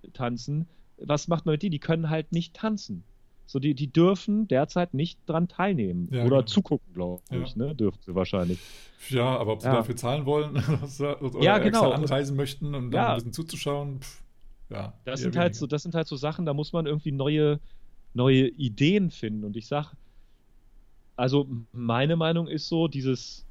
äh, 0.04 0.10
tanzen. 0.10 0.68
Was 0.98 1.28
macht 1.28 1.46
man 1.46 1.54
mit 1.54 1.64
denen? 1.64 1.72
Die 1.72 1.80
können 1.80 2.10
halt 2.10 2.32
nicht 2.32 2.54
tanzen. 2.54 3.04
So, 3.48 3.60
die, 3.60 3.76
die 3.76 3.92
dürfen 3.92 4.48
derzeit 4.48 4.94
nicht 4.94 5.20
dran 5.28 5.48
teilnehmen. 5.48 6.10
Ja, 6.12 6.22
oder 6.22 6.38
genau. 6.38 6.42
zugucken, 6.44 6.94
glaube 6.94 7.22
ich, 7.30 7.56
ja. 7.56 7.68
ne? 7.68 7.76
Dürfen 7.76 8.00
sie 8.02 8.16
wahrscheinlich. 8.16 8.60
Ja, 9.10 9.38
aber 9.38 9.54
ob 9.54 9.62
sie 9.62 9.68
ja. 9.68 9.76
dafür 9.76 9.96
zahlen 9.96 10.26
wollen 10.26 10.56
oder 11.22 11.42
ja, 11.42 11.60
genau. 11.60 11.92
anreisen 11.92 12.36
möchten 12.36 12.74
und 12.74 12.92
dann 12.92 13.06
ein 13.06 13.16
bisschen 13.16 13.34
zuzuschauen, 13.34 14.00
pff, 14.02 14.24
ja. 14.70 14.94
Das 15.06 15.20
sind, 15.20 15.38
halt 15.38 15.54
so, 15.56 15.68
das 15.68 15.84
sind 15.84 15.94
halt 15.94 16.08
so 16.08 16.16
Sachen, 16.16 16.46
da 16.46 16.56
muss 16.56 16.74
man 16.74 16.88
irgendwie 16.88 17.12
neue, 17.12 17.60
neue 18.16 18.48
Ideen 18.48 19.12
finden. 19.12 19.44
Und 19.44 19.56
ich 19.56 19.68
sag, 19.68 19.94
also 21.16 21.48
meine 21.72 22.16
Meinung 22.16 22.48
ist 22.48 22.68
so, 22.68 22.88
dieses 22.88 23.45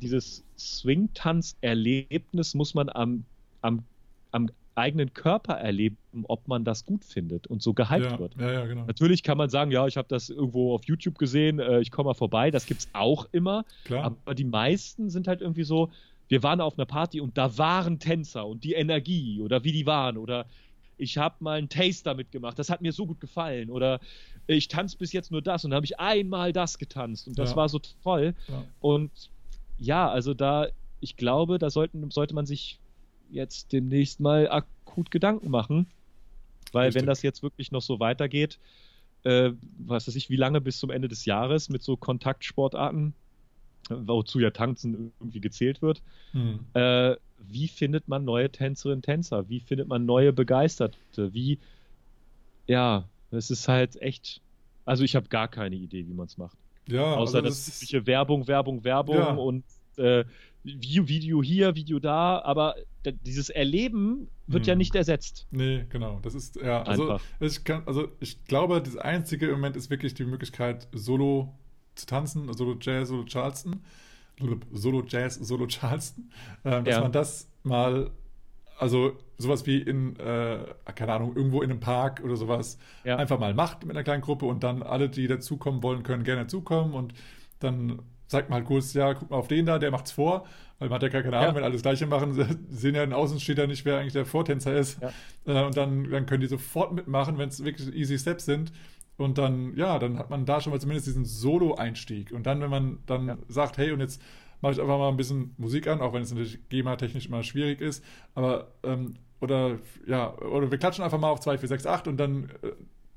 dieses 0.00 0.44
Swing-Tanz-Erlebnis 0.58 2.54
muss 2.54 2.74
man 2.74 2.88
am, 2.88 3.24
am, 3.62 3.84
am 4.32 4.48
eigenen 4.76 5.14
Körper 5.14 5.54
erleben, 5.54 5.96
ob 6.24 6.46
man 6.48 6.64
das 6.64 6.84
gut 6.84 7.04
findet 7.04 7.46
und 7.46 7.62
so 7.62 7.72
gehypt 7.72 8.12
ja, 8.12 8.18
wird. 8.18 8.36
Ja, 8.38 8.52
ja, 8.52 8.66
genau. 8.66 8.84
Natürlich 8.84 9.22
kann 9.22 9.38
man 9.38 9.48
sagen, 9.48 9.70
ja, 9.70 9.86
ich 9.86 9.96
habe 9.96 10.08
das 10.08 10.28
irgendwo 10.28 10.74
auf 10.74 10.84
YouTube 10.84 11.18
gesehen, 11.18 11.58
äh, 11.58 11.80
ich 11.80 11.90
komme 11.90 12.08
mal 12.08 12.14
vorbei, 12.14 12.50
das 12.50 12.66
gibt 12.66 12.82
es 12.82 12.88
auch 12.92 13.26
immer. 13.32 13.64
Klar. 13.84 14.04
Aber 14.04 14.34
die 14.34 14.44
meisten 14.44 15.08
sind 15.08 15.28
halt 15.28 15.40
irgendwie 15.40 15.64
so, 15.64 15.90
wir 16.28 16.42
waren 16.42 16.60
auf 16.60 16.78
einer 16.78 16.86
Party 16.86 17.20
und 17.20 17.38
da 17.38 17.56
waren 17.56 17.98
Tänzer 17.98 18.46
und 18.46 18.64
die 18.64 18.74
Energie 18.74 19.40
oder 19.40 19.64
wie 19.64 19.72
die 19.72 19.86
waren 19.86 20.18
oder 20.18 20.46
ich 20.98 21.18
habe 21.18 21.36
mal 21.40 21.58
einen 21.58 21.68
Taster 21.68 22.14
mitgemacht, 22.14 22.58
das 22.58 22.70
hat 22.70 22.80
mir 22.80 22.92
so 22.92 23.06
gut 23.06 23.20
gefallen 23.20 23.70
oder 23.70 24.00
ich 24.46 24.68
tanze 24.68 24.96
bis 24.96 25.12
jetzt 25.12 25.30
nur 25.30 25.42
das 25.42 25.64
und 25.64 25.70
dann 25.70 25.76
habe 25.76 25.86
ich 25.86 26.00
einmal 26.00 26.52
das 26.52 26.78
getanzt 26.78 27.28
und 27.28 27.38
das 27.38 27.54
war 27.54 27.68
so 27.68 27.80
toll 28.02 28.34
und 28.80 29.10
ja, 29.78 30.08
also 30.08 30.34
da, 30.34 30.68
ich 31.00 31.16
glaube, 31.16 31.58
da 31.58 31.70
sollten, 31.70 32.10
sollte 32.10 32.34
man 32.34 32.46
sich 32.46 32.78
jetzt 33.30 33.72
demnächst 33.72 34.20
mal 34.20 34.50
akut 34.50 35.10
Gedanken 35.10 35.50
machen. 35.50 35.86
Weil 36.72 36.86
Richtig. 36.86 37.02
wenn 37.02 37.06
das 37.06 37.22
jetzt 37.22 37.42
wirklich 37.42 37.72
noch 37.72 37.82
so 37.82 38.00
weitergeht, 38.00 38.58
äh, 39.24 39.52
was 39.78 40.08
weiß 40.08 40.16
ich, 40.16 40.30
wie 40.30 40.36
lange 40.36 40.60
bis 40.60 40.78
zum 40.78 40.90
Ende 40.90 41.08
des 41.08 41.24
Jahres 41.24 41.68
mit 41.68 41.82
so 41.82 41.96
Kontaktsportarten, 41.96 43.14
wozu 43.88 44.40
ja 44.40 44.50
Tanzen 44.50 45.12
irgendwie 45.20 45.40
gezählt 45.40 45.80
wird, 45.80 46.02
hm. 46.32 46.60
äh, 46.74 47.16
wie 47.38 47.68
findet 47.68 48.08
man 48.08 48.24
neue 48.24 48.50
Tänzerinnen 48.50 48.98
und 48.98 49.04
Tänzer? 49.04 49.48
Wie 49.48 49.60
findet 49.60 49.88
man 49.88 50.06
neue 50.06 50.32
Begeisterte? 50.32 50.98
Wie, 51.32 51.58
ja, 52.66 53.04
es 53.30 53.50
ist 53.50 53.68
halt 53.68 54.00
echt, 54.02 54.40
also 54.84 55.04
ich 55.04 55.14
habe 55.14 55.28
gar 55.28 55.48
keine 55.48 55.76
Idee, 55.76 56.06
wie 56.08 56.14
man 56.14 56.26
es 56.26 56.38
macht. 56.38 56.56
Ja, 56.88 57.14
Außer 57.14 57.38
also 57.38 57.48
das, 57.48 57.66
das 57.66 57.78
typische 57.78 58.06
Werbung, 58.06 58.46
Werbung, 58.46 58.84
Werbung 58.84 59.16
ja. 59.16 59.34
und 59.34 59.64
äh, 59.96 60.24
Video 60.62 61.42
hier, 61.42 61.74
Video 61.76 61.98
da, 61.98 62.40
aber 62.42 62.74
dieses 63.04 63.50
Erleben 63.50 64.28
wird 64.48 64.64
hm. 64.64 64.68
ja 64.70 64.74
nicht 64.74 64.94
ersetzt. 64.94 65.46
Nee, 65.50 65.86
genau. 65.88 66.18
Das 66.22 66.34
ist, 66.34 66.56
ja, 66.56 66.82
also 66.82 67.20
ich, 67.38 67.62
kann, 67.62 67.82
also 67.86 68.08
ich 68.20 68.44
glaube, 68.44 68.82
das 68.82 68.96
einzige 68.96 69.46
im 69.46 69.52
Moment 69.52 69.76
ist 69.76 69.90
wirklich 69.90 70.14
die 70.14 70.24
Möglichkeit, 70.24 70.88
solo 70.92 71.54
zu 71.94 72.06
tanzen, 72.06 72.52
Solo 72.52 72.76
Jazz, 72.80 73.08
Solo 73.08 73.24
Charleston. 73.24 73.82
Solo 74.72 75.02
Jazz, 75.06 75.36
Solo 75.36 75.66
Charleston. 75.66 76.30
Äh, 76.64 76.82
dass 76.82 76.94
ja. 76.94 77.00
man 77.00 77.12
das 77.12 77.48
mal, 77.62 78.10
also 78.78 79.16
sowas 79.38 79.66
wie 79.66 79.78
in, 79.78 80.16
äh, 80.16 80.58
keine 80.94 81.12
Ahnung, 81.12 81.36
irgendwo 81.36 81.62
in 81.62 81.70
einem 81.70 81.80
Park 81.80 82.22
oder 82.24 82.36
sowas, 82.36 82.78
ja. 83.04 83.16
einfach 83.16 83.38
mal 83.38 83.54
macht 83.54 83.84
mit 83.84 83.96
einer 83.96 84.04
kleinen 84.04 84.22
Gruppe 84.22 84.46
und 84.46 84.62
dann 84.62 84.82
alle, 84.82 85.08
die 85.08 85.26
dazukommen 85.26 85.82
wollen, 85.82 86.02
können 86.02 86.24
gerne 86.24 86.46
zukommen 86.46 86.94
und 86.94 87.14
dann 87.60 88.00
sagt 88.28 88.50
man 88.50 88.58
halt 88.58 88.66
kurz, 88.66 88.92
ja, 88.94 89.14
guck 89.14 89.30
mal 89.30 89.36
auf 89.36 89.48
den 89.48 89.66
da, 89.66 89.78
der 89.78 89.90
macht's 89.90 90.12
vor, 90.12 90.46
weil 90.78 90.88
man 90.88 90.96
hat 90.96 91.02
ja 91.02 91.08
gar 91.08 91.22
keine 91.22 91.36
Ahnung, 91.36 91.50
ja. 91.50 91.54
wenn 91.56 91.64
alle 91.64 91.74
das 91.74 91.82
Gleiche 91.82 92.06
machen, 92.06 92.32
sehen 92.70 92.94
ja 92.94 93.02
in 93.02 93.12
Außensteher 93.12 93.66
nicht, 93.66 93.84
wer 93.84 93.98
eigentlich 93.98 94.12
der 94.12 94.26
Vortänzer 94.26 94.74
ist. 94.76 95.00
Ja. 95.00 95.12
Äh, 95.46 95.64
und 95.64 95.76
dann, 95.76 96.10
dann 96.10 96.26
können 96.26 96.40
die 96.40 96.48
sofort 96.48 96.92
mitmachen, 96.92 97.38
wenn 97.38 97.48
es 97.48 97.64
wirklich 97.64 97.94
easy 97.94 98.18
Steps 98.18 98.44
sind. 98.44 98.72
Und 99.16 99.38
dann, 99.38 99.74
ja, 99.76 99.98
dann 99.98 100.18
hat 100.18 100.28
man 100.28 100.44
da 100.44 100.60
schon 100.60 100.72
mal 100.72 100.80
zumindest 100.80 101.06
diesen 101.06 101.24
Solo-Einstieg. 101.24 102.32
Und 102.32 102.46
dann, 102.46 102.60
wenn 102.60 102.68
man 102.68 102.98
dann 103.06 103.38
sagt, 103.48 103.78
hey, 103.78 103.92
und 103.92 104.00
jetzt 104.00 104.20
mache 104.60 104.72
ich 104.72 104.80
einfach 104.80 104.98
mal 104.98 105.08
ein 105.08 105.16
bisschen 105.16 105.54
Musik 105.58 105.86
an, 105.86 106.00
auch 106.00 106.12
wenn 106.12 106.22
es 106.22 106.30
natürlich 106.30 106.68
GEMA-technisch 106.68 107.26
immer 107.26 107.42
schwierig 107.42 107.80
ist, 107.80 108.04
aber 108.34 108.72
ähm, 108.82 109.14
oder 109.40 109.78
ja, 110.06 110.36
oder 110.38 110.70
wir 110.70 110.78
klatschen 110.78 111.04
einfach 111.04 111.18
mal 111.18 111.30
auf 111.30 111.40
2, 111.40 111.58
4, 111.58 111.68
6, 111.68 111.86
8 111.86 112.08
und 112.08 112.16
dann 112.16 112.50
äh, 112.62 112.72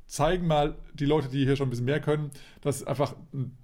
zeigen 0.10 0.48
mal 0.48 0.76
die 0.94 1.06
Leute, 1.06 1.30
die 1.30 1.46
hier 1.46 1.56
schon 1.56 1.68
ein 1.68 1.70
bisschen 1.70 1.86
mehr 1.86 2.02
können, 2.02 2.32
dass 2.62 2.84
einfach, 2.84 3.16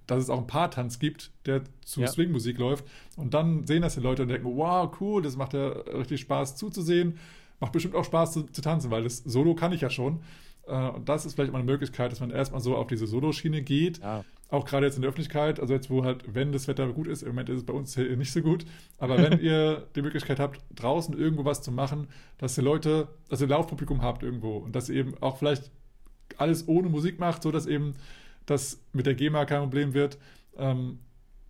dass 0.06 0.22
es 0.22 0.30
auch 0.30 0.38
ein 0.38 0.46
Paar-Tanz 0.46 1.00
gibt, 1.00 1.32
der 1.44 1.62
zu 1.84 2.02
ja. 2.02 2.06
Swing-Musik 2.06 2.58
läuft. 2.58 2.84
Und 3.16 3.34
dann 3.34 3.66
sehen 3.66 3.82
das 3.82 3.94
die 3.94 4.00
Leute 4.00 4.22
und 4.22 4.28
denken, 4.28 4.56
wow, 4.56 4.88
cool, 5.00 5.22
das 5.22 5.36
macht 5.36 5.54
ja 5.54 5.68
richtig 5.68 6.20
Spaß 6.20 6.54
zuzusehen. 6.54 7.18
Macht 7.58 7.72
bestimmt 7.72 7.96
auch 7.96 8.04
Spaß 8.04 8.32
zu, 8.32 8.42
zu 8.44 8.62
tanzen, 8.62 8.92
weil 8.92 9.02
das 9.02 9.18
Solo 9.18 9.56
kann 9.56 9.72
ich 9.72 9.80
ja 9.80 9.90
schon. 9.90 10.20
Äh, 10.68 10.90
und 10.90 11.08
das 11.08 11.26
ist 11.26 11.34
vielleicht 11.34 11.52
mal 11.52 11.58
eine 11.58 11.70
Möglichkeit, 11.70 12.12
dass 12.12 12.20
man 12.20 12.30
erstmal 12.30 12.60
so 12.60 12.76
auf 12.76 12.86
diese 12.86 13.08
Solo-Schiene 13.08 13.62
geht. 13.62 13.98
Ja. 13.98 14.24
Auch 14.48 14.64
gerade 14.64 14.86
jetzt 14.86 14.96
in 14.96 15.02
der 15.02 15.08
Öffentlichkeit, 15.08 15.58
also 15.58 15.74
jetzt, 15.74 15.90
wo 15.90 16.04
halt, 16.04 16.22
wenn 16.32 16.52
das 16.52 16.68
Wetter 16.68 16.92
gut 16.92 17.08
ist, 17.08 17.22
im 17.22 17.30
Moment 17.30 17.48
ist 17.48 17.56
es 17.58 17.66
bei 17.66 17.72
uns 17.72 17.94
hier 17.94 18.16
nicht 18.16 18.32
so 18.32 18.42
gut, 18.42 18.64
aber 18.98 19.18
wenn 19.18 19.40
ihr 19.40 19.88
die 19.96 20.02
Möglichkeit 20.02 20.38
habt, 20.38 20.60
draußen 20.74 21.18
irgendwo 21.18 21.44
was 21.44 21.62
zu 21.62 21.72
machen, 21.72 22.06
dass 22.38 22.56
ihr 22.56 22.62
Leute, 22.62 23.08
dass 23.28 23.40
ihr 23.40 23.48
Laufpublikum 23.48 24.02
habt 24.02 24.22
irgendwo 24.22 24.58
und 24.58 24.76
dass 24.76 24.88
ihr 24.88 24.96
eben 24.96 25.14
auch 25.20 25.38
vielleicht 25.38 25.72
alles 26.36 26.68
ohne 26.68 26.88
Musik 26.88 27.18
macht, 27.18 27.42
sodass 27.42 27.66
eben 27.66 27.94
das 28.46 28.80
mit 28.92 29.06
der 29.06 29.14
GEMA 29.14 29.44
kein 29.46 29.62
Problem 29.62 29.94
wird. 29.94 30.18
Ähm, 30.56 31.00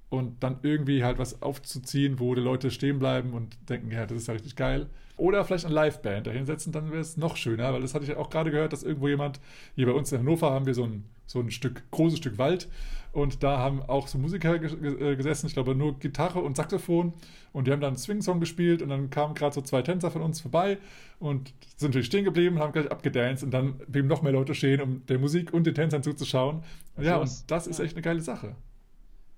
und 0.08 0.42
dann 0.42 0.60
irgendwie 0.62 1.04
halt 1.04 1.18
was 1.18 1.42
aufzuziehen, 1.42 2.20
wo 2.20 2.34
die 2.34 2.40
Leute 2.40 2.70
stehen 2.70 2.98
bleiben 2.98 3.32
und 3.32 3.58
denken, 3.68 3.90
ja, 3.90 4.06
das 4.06 4.18
ist 4.18 4.28
ja 4.28 4.34
richtig 4.34 4.56
geil. 4.56 4.88
Oder 5.16 5.44
vielleicht 5.44 5.64
eine 5.64 5.74
Liveband 5.74 6.26
dahinsetzen, 6.26 6.72
dann 6.72 6.90
wäre 6.90 7.00
es 7.00 7.16
noch 7.16 7.36
schöner, 7.36 7.72
weil 7.72 7.80
das 7.80 7.94
hatte 7.94 8.04
ich 8.04 8.14
auch 8.16 8.28
gerade 8.28 8.50
gehört, 8.50 8.72
dass 8.72 8.82
irgendwo 8.82 9.08
jemand, 9.08 9.40
hier 9.74 9.86
bei 9.86 9.92
uns 9.92 10.12
in 10.12 10.18
Hannover 10.18 10.50
haben 10.50 10.66
wir 10.66 10.74
so 10.74 10.84
ein, 10.84 11.04
so 11.24 11.40
ein 11.40 11.50
Stück, 11.50 11.90
großes 11.90 12.18
Stück 12.18 12.38
Wald 12.38 12.68
und 13.12 13.42
da 13.42 13.58
haben 13.58 13.82
auch 13.82 14.08
so 14.08 14.18
Musiker 14.18 14.54
äh, 14.56 15.16
gesessen, 15.16 15.46
ich 15.46 15.54
glaube 15.54 15.74
nur 15.74 15.98
Gitarre 15.98 16.40
und 16.40 16.56
Saxophon 16.56 17.14
und 17.54 17.66
die 17.66 17.72
haben 17.72 17.80
dann 17.80 17.92
einen 17.92 17.96
Swing-Song 17.96 18.40
gespielt 18.40 18.82
und 18.82 18.90
dann 18.90 19.08
kamen 19.08 19.34
gerade 19.34 19.54
so 19.54 19.62
zwei 19.62 19.80
Tänzer 19.80 20.10
von 20.10 20.20
uns 20.20 20.42
vorbei 20.42 20.76
und 21.18 21.54
sind 21.78 21.88
natürlich 21.88 22.08
stehen 22.08 22.26
geblieben 22.26 22.56
und 22.56 22.62
haben 22.62 22.74
gleich 22.74 22.90
abgedanced 22.90 23.42
und 23.42 23.52
dann 23.52 23.78
blieben 23.88 24.08
noch 24.08 24.20
mehr 24.20 24.32
Leute 24.32 24.54
stehen, 24.54 24.82
um 24.82 25.06
der 25.06 25.18
Musik 25.18 25.54
und 25.54 25.66
den 25.66 25.74
Tänzern 25.74 26.02
zuzuschauen. 26.02 26.62
Ja, 27.00 27.16
und 27.16 27.50
das 27.50 27.66
ist 27.66 27.80
echt 27.80 27.94
eine 27.94 28.02
geile 28.02 28.20
Sache. 28.20 28.54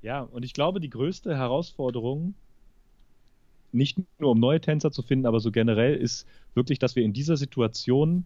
Ja, 0.02 0.22
und 0.22 0.44
ich 0.44 0.54
glaube, 0.54 0.80
die 0.80 0.90
größte 0.90 1.36
Herausforderung, 1.36 2.34
nicht 3.72 3.98
nur 4.18 4.30
um 4.30 4.40
neue 4.40 4.60
Tänzer 4.60 4.90
zu 4.90 5.02
finden, 5.02 5.26
aber 5.26 5.40
so 5.40 5.50
generell, 5.50 5.94
ist 5.94 6.26
wirklich, 6.54 6.78
dass 6.78 6.96
wir 6.96 7.04
in 7.04 7.12
dieser 7.12 7.36
Situation 7.36 8.24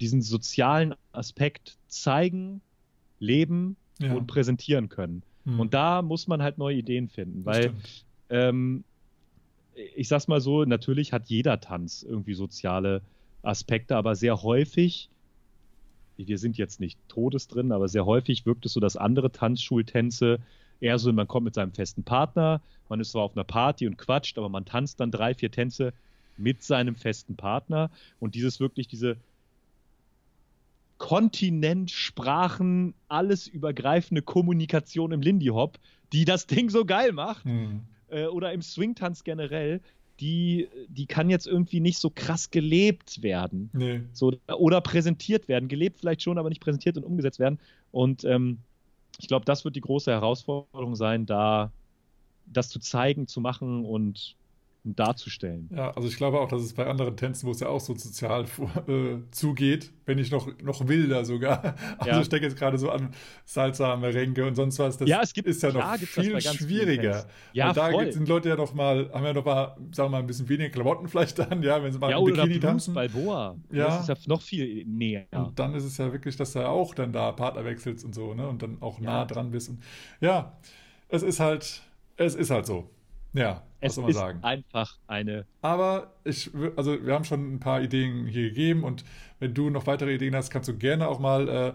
diesen 0.00 0.22
sozialen 0.22 0.94
Aspekt 1.12 1.78
zeigen, 1.88 2.60
leben 3.18 3.76
ja. 3.98 4.12
und 4.14 4.26
präsentieren 4.26 4.88
können. 4.88 5.22
Hm. 5.44 5.60
Und 5.60 5.74
da 5.74 6.02
muss 6.02 6.26
man 6.26 6.42
halt 6.42 6.58
neue 6.58 6.76
Ideen 6.76 7.08
finden, 7.08 7.44
weil 7.44 7.72
ähm, 8.28 8.84
ich 9.94 10.08
sag's 10.08 10.28
mal 10.28 10.40
so, 10.40 10.64
natürlich 10.64 11.12
hat 11.12 11.26
jeder 11.26 11.60
Tanz 11.60 12.02
irgendwie 12.02 12.34
soziale 12.34 13.02
Aspekte, 13.42 13.96
aber 13.96 14.14
sehr 14.16 14.42
häufig, 14.42 15.10
wir 16.16 16.38
sind 16.38 16.56
jetzt 16.56 16.80
nicht 16.80 16.98
todes 17.08 17.48
drin, 17.48 17.72
aber 17.72 17.88
sehr 17.88 18.06
häufig 18.06 18.46
wirkt 18.46 18.66
es 18.66 18.72
so, 18.72 18.80
dass 18.80 18.96
andere 18.96 19.32
Tanzschultänze 19.32 20.40
eher 20.80 20.98
so, 20.98 21.12
man 21.12 21.28
kommt 21.28 21.44
mit 21.44 21.54
seinem 21.54 21.72
festen 21.72 22.02
Partner, 22.02 22.60
man 22.88 23.00
ist 23.00 23.12
zwar 23.12 23.22
auf 23.22 23.36
einer 23.36 23.44
Party 23.44 23.86
und 23.86 23.98
quatscht, 23.98 24.38
aber 24.38 24.48
man 24.48 24.64
tanzt 24.64 25.00
dann 25.00 25.10
drei, 25.10 25.34
vier 25.34 25.50
Tänze 25.50 25.92
mit 26.36 26.62
seinem 26.62 26.94
festen 26.94 27.36
Partner 27.36 27.90
und 28.20 28.34
dieses 28.34 28.60
wirklich, 28.60 28.88
diese 28.88 29.16
Kontinent, 30.98 31.90
Sprachen, 31.90 32.94
alles 33.08 33.46
übergreifende 33.46 34.22
Kommunikation 34.22 35.12
im 35.12 35.20
Lindy 35.20 35.46
Hop, 35.46 35.78
die 36.12 36.24
das 36.24 36.46
Ding 36.46 36.70
so 36.70 36.84
geil 36.84 37.12
macht, 37.12 37.44
mhm. 37.44 37.82
äh, 38.08 38.26
oder 38.26 38.52
im 38.52 38.62
Swing-Tanz 38.62 39.24
generell, 39.24 39.80
die, 40.20 40.68
die 40.88 41.06
kann 41.06 41.28
jetzt 41.28 41.46
irgendwie 41.46 41.80
nicht 41.80 41.98
so 41.98 42.10
krass 42.10 42.50
gelebt 42.50 43.22
werden. 43.22 43.68
Nee. 43.74 44.00
So, 44.12 44.32
oder 44.48 44.80
präsentiert 44.80 45.48
werden. 45.48 45.68
Gelebt 45.68 45.98
vielleicht 45.98 46.22
schon, 46.22 46.38
aber 46.38 46.48
nicht 46.48 46.62
präsentiert 46.62 46.96
und 46.96 47.04
umgesetzt 47.04 47.38
werden. 47.38 47.58
Und 47.92 48.24
ähm, 48.24 48.58
ich 49.18 49.28
glaube, 49.28 49.44
das 49.44 49.64
wird 49.64 49.76
die 49.76 49.80
große 49.80 50.10
Herausforderung 50.10 50.96
sein, 50.96 51.26
da 51.26 51.72
das 52.46 52.68
zu 52.68 52.78
zeigen, 52.78 53.26
zu 53.26 53.40
machen 53.40 53.84
und 53.84 54.36
darzustellen. 54.94 55.68
Ja, 55.74 55.90
also 55.90 56.06
ich 56.08 56.16
glaube 56.16 56.40
auch, 56.40 56.48
dass 56.48 56.62
es 56.62 56.74
bei 56.74 56.86
anderen 56.86 57.16
Tänzen, 57.16 57.46
wo 57.46 57.50
es 57.50 57.60
ja 57.60 57.68
auch 57.68 57.80
so 57.80 57.94
sozial 57.94 58.44
äh, 58.86 59.16
zugeht, 59.30 59.92
wenn 60.04 60.16
nicht 60.16 60.30
noch, 60.30 60.48
noch 60.62 60.86
wilder 60.86 61.24
sogar. 61.24 61.74
Also 61.98 62.10
ja. 62.10 62.20
ich 62.20 62.28
denke 62.28 62.46
jetzt 62.46 62.58
gerade 62.58 62.78
so 62.78 62.90
an 62.90 63.10
Salsa, 63.44 63.96
Merengue 63.96 64.46
und 64.46 64.54
sonst 64.54 64.78
was. 64.78 64.98
Das 64.98 65.08
ja, 65.08 65.22
es 65.22 65.32
gibt, 65.32 65.48
ist 65.48 65.62
ja 65.62 65.72
noch 65.72 65.96
viel 65.96 66.40
schwieriger. 66.40 67.26
Ja, 67.52 67.68
und 67.68 67.76
da 67.76 67.90
voll. 67.90 68.12
sind 68.12 68.28
Leute 68.28 68.50
ja 68.50 68.56
noch 68.56 68.74
mal, 68.74 69.10
haben 69.12 69.24
ja 69.24 69.32
noch 69.32 69.44
mal, 69.44 69.76
sagen 69.92 70.06
wir 70.06 70.08
mal, 70.10 70.18
ein 70.18 70.26
bisschen 70.26 70.48
weniger 70.48 70.70
Klamotten 70.70 71.08
vielleicht 71.08 71.40
an, 71.40 71.62
ja, 71.62 71.82
wenn 71.82 71.92
sie 71.92 71.98
mal 71.98 72.10
ja, 72.10 72.18
im 72.18 72.24
Bikini 72.24 72.60
tanzen. 72.60 72.94
Balboa. 72.94 73.56
Ja. 73.72 73.86
Das 73.86 74.00
ist 74.02 74.08
ja 74.08 74.14
noch 74.26 74.42
viel 74.42 74.84
näher. 74.84 75.26
Und 75.32 75.58
dann 75.58 75.74
ist 75.74 75.84
es 75.84 75.96
ja 75.96 76.12
wirklich, 76.12 76.36
dass 76.36 76.52
du 76.52 76.60
ja 76.60 76.68
auch 76.68 76.94
dann 76.94 77.12
da 77.12 77.32
Partner 77.32 77.64
wechselst 77.64 78.04
und 78.04 78.14
so, 78.14 78.34
ne? 78.34 78.46
Und 78.46 78.62
dann 78.62 78.80
auch 78.80 79.00
nah 79.00 79.24
dran 79.24 79.50
bist. 79.50 79.70
Und 79.70 79.82
ja, 80.20 80.58
es 81.08 81.22
ist 81.22 81.40
halt, 81.40 81.82
es 82.16 82.34
ist 82.34 82.50
halt 82.50 82.66
so. 82.66 82.90
Ja, 83.32 83.62
es 83.86 83.98
ist 83.98 84.14
sagen. 84.14 84.42
einfach 84.42 84.98
eine. 85.06 85.46
Aber 85.62 86.14
ich, 86.24 86.50
also 86.76 87.04
wir 87.04 87.14
haben 87.14 87.24
schon 87.24 87.54
ein 87.54 87.60
paar 87.60 87.80
Ideen 87.82 88.26
hier 88.26 88.48
gegeben 88.48 88.84
und 88.84 89.04
wenn 89.38 89.54
du 89.54 89.70
noch 89.70 89.86
weitere 89.86 90.14
Ideen 90.14 90.34
hast, 90.34 90.50
kannst 90.50 90.68
du 90.68 90.76
gerne 90.76 91.08
auch 91.08 91.18
mal 91.18 91.48
äh, 91.48 91.74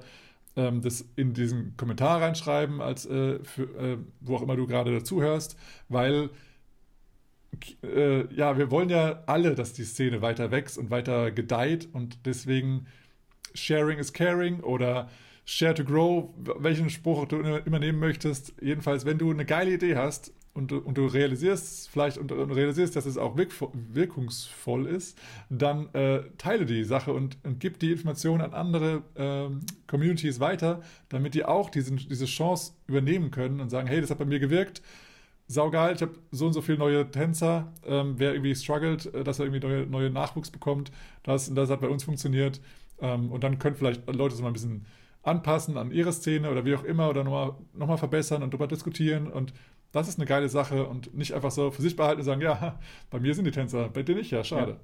ähm, 0.56 0.82
das 0.82 1.06
in 1.16 1.34
diesen 1.34 1.76
Kommentar 1.78 2.22
reinschreiben, 2.22 2.82
als 2.82 3.06
äh, 3.06 3.40
für, 3.44 3.64
äh, 3.64 3.98
wo 4.20 4.36
auch 4.36 4.42
immer 4.42 4.56
du 4.56 4.68
gerade 4.68 4.92
dazuhörst, 4.92 5.58
weil 5.90 6.30
äh, 7.84 8.34
ja, 8.34 8.58
wir 8.58 8.72
wollen 8.72 8.90
ja 8.90 9.24
alle, 9.28 9.56
dass 9.56 9.74
die 9.74 9.84
Szene 9.84 10.22
weiter 10.22 10.52
wächst 10.52 10.78
und 10.78 10.90
weiter 10.90 11.32
gedeiht 11.32 11.90
und 11.94 12.26
deswegen 12.26 12.88
Sharing 13.54 14.00
is 14.00 14.14
Caring 14.14 14.62
oder 14.62 15.10
Share 15.46 15.74
to 15.74 15.84
Grow, 15.84 16.34
welchen 16.60 16.90
Spruch 16.90 17.26
du 17.26 17.38
immer 17.40 17.80
nehmen 17.80 18.00
möchtest. 18.00 18.54
Jedenfalls, 18.62 19.06
wenn 19.06 19.18
du 19.18 19.32
eine 19.32 19.46
geile 19.46 19.74
Idee 19.74 19.98
hast 19.98 20.34
und, 20.54 20.72
und 20.74 20.98
du 20.98 21.06
realisierst 21.06 21.90
vielleicht 21.90 22.18
und, 22.18 22.32
und, 22.32 22.52
realisierst, 22.52 22.96
dass 22.96 23.06
es 23.06 23.18
auch 23.18 23.38
wirkungsvoll 23.38 24.86
ist, 24.86 25.18
dann 25.50 25.94
äh, 25.94 26.24
teile 26.38 26.66
die 26.66 26.84
Sache 26.84 27.14
und, 27.14 27.38
und 27.44 27.60
gib 27.60 27.80
die 27.80 27.92
Information 27.92 28.42
an 28.42 28.54
andere 28.54 29.04
ähm, 29.16 29.62
Communities 29.88 30.40
weiter, 30.40 30.82
damit 31.10 31.36
die 31.36 31.46
auch 31.46 31.70
diesen, 31.70 31.98
diese 31.98 32.26
Chance 32.26 32.74
übernehmen 32.88 33.32
können 33.32 33.62
und 33.62 33.70
sagen, 33.70 33.88
hey, 33.88 34.02
das 34.02 34.10
hat 34.10 34.18
bei 34.18 34.26
mir 34.26 34.40
gewirkt, 34.40 34.82
saugeil, 35.48 35.96
ich 35.96 36.02
habe 36.02 36.16
so 36.32 36.48
und 36.48 36.54
so 36.54 36.62
viele 36.62 36.78
neue 36.78 37.10
Tänzer, 37.10 37.72
ähm, 37.86 38.16
wer 38.18 38.34
irgendwie 38.34 38.56
struggelt, 38.56 39.14
äh, 39.14 39.24
dass 39.24 39.40
er 39.40 39.46
irgendwie 39.46 39.66
neue, 39.66 39.86
neue 39.86 40.10
Nachwuchs 40.10 40.52
bekommt, 40.52 40.92
das, 41.24 41.54
das 41.54 41.70
hat 41.70 41.82
bei 41.82 41.90
uns 41.90 42.04
funktioniert. 42.04 42.60
Ähm, 43.00 43.32
und 43.32 43.44
dann 43.44 43.58
können 43.58 43.76
vielleicht 43.76 44.06
Leute 44.14 44.36
so 44.36 44.44
mal 44.44 44.50
ein 44.50 44.54
bisschen 44.54 44.86
anpassen 45.24 45.78
an 45.78 45.92
ihre 45.92 46.14
Szene 46.14 46.50
oder 46.50 46.66
wie 46.66 46.76
auch 46.76 46.84
immer 46.84 47.10
oder 47.10 47.24
nochmal 47.24 47.54
noch 47.74 47.88
mal 47.88 47.98
verbessern 47.98 48.42
und 48.44 48.54
darüber 48.54 48.68
diskutieren 48.68 49.28
und 49.28 49.54
das 49.92 50.08
ist 50.08 50.18
eine 50.18 50.26
geile 50.26 50.50
Sache 50.50 50.88
und 50.88 51.14
nicht 51.14 51.34
einfach 51.34 51.52
so 51.52 51.72
für 51.72 51.82
sich 51.82 51.96
behalten 51.96 52.22
und 52.22 52.26
sagen, 52.26 52.42
ja, 52.42 52.80
bei 53.10 53.20
mir 53.20 53.34
sind 53.36 53.46
die 53.46 53.52
Tänzer, 53.52 53.90
bei 53.90 54.04
dir 54.04 54.16
nicht, 54.16 54.32
ja, 54.32 54.44
schade. 54.44 54.80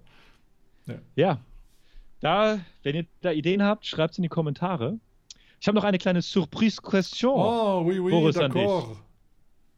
Ja. 0.85 0.93
ja. 0.93 0.99
ja. 1.15 1.39
Da, 2.19 2.59
wenn 2.84 2.95
ihr 2.95 3.05
da 3.21 3.31
Ideen 3.31 3.63
habt, 3.63 3.85
schreibt 3.85 4.13
es 4.13 4.17
in 4.17 4.23
die 4.23 4.29
Kommentare. 4.29 4.99
Ich 5.59 5.67
habe 5.67 5.75
noch 5.75 5.84
eine 5.84 5.97
kleine 5.97 6.21
Surprise-Question. 6.21 7.39
Oh, 7.39 7.84
oui, 7.85 7.99
oui, 7.99 8.11
d'accord. 8.31 8.97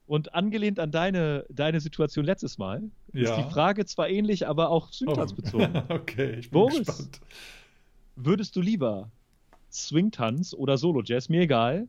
Und 0.07 0.33
angelehnt 0.33 0.79
an 0.79 0.91
deine, 0.91 1.45
deine 1.49 1.79
Situation 1.79 2.25
letztes 2.25 2.57
Mal, 2.57 2.83
ja. 3.13 3.29
ist 3.29 3.35
die 3.35 3.51
Frage 3.51 3.85
zwar 3.85 4.09
ähnlich, 4.09 4.47
aber 4.47 4.69
auch 4.69 4.91
syntaxbezogen. 4.91 5.83
Oh. 5.87 5.93
okay, 5.93 6.39
ich 6.39 6.49
bin 6.49 6.59
Boris, 6.59 6.87
gespannt. 6.87 7.21
Würdest 8.15 8.55
du 8.55 8.61
lieber 8.61 9.11
Swing-Tanz 9.71 10.53
oder 10.53 10.77
Solo-Jazz, 10.77 11.29
mir 11.29 11.41
egal, 11.41 11.87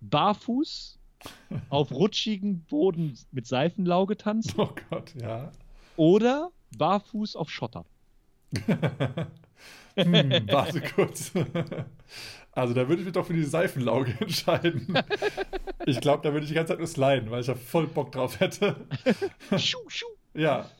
barfuß 0.00 0.98
auf 1.68 1.90
rutschigen 1.92 2.64
Boden 2.64 3.18
mit 3.30 3.46
Seifenlauge 3.46 4.16
tanzen. 4.16 4.54
Oh 4.58 4.70
Gott, 4.90 5.14
ja. 5.20 5.50
Oder 5.96 6.50
barfuß 6.76 7.36
auf 7.36 7.50
Schotter. 7.50 7.84
hm, 9.96 10.46
warte 10.48 10.80
kurz. 10.80 11.32
Also 12.52 12.74
da 12.74 12.86
würde 12.88 13.00
ich 13.00 13.06
mich 13.06 13.14
doch 13.14 13.26
für 13.26 13.32
die 13.32 13.44
Seifenlauge 13.44 14.14
entscheiden. 14.20 14.94
Ich 15.86 16.00
glaube, 16.00 16.22
da 16.22 16.32
würde 16.32 16.44
ich 16.44 16.50
die 16.50 16.54
ganze 16.54 16.72
Zeit 16.72 16.78
nur 16.78 16.88
sliden, 16.88 17.30
weil 17.30 17.40
ich 17.40 17.46
da 17.46 17.54
voll 17.54 17.86
Bock 17.86 18.12
drauf 18.12 18.40
hätte. 18.40 18.76
Schuh, 19.56 19.88
schuh. 19.88 20.06
Ja, 20.34 20.70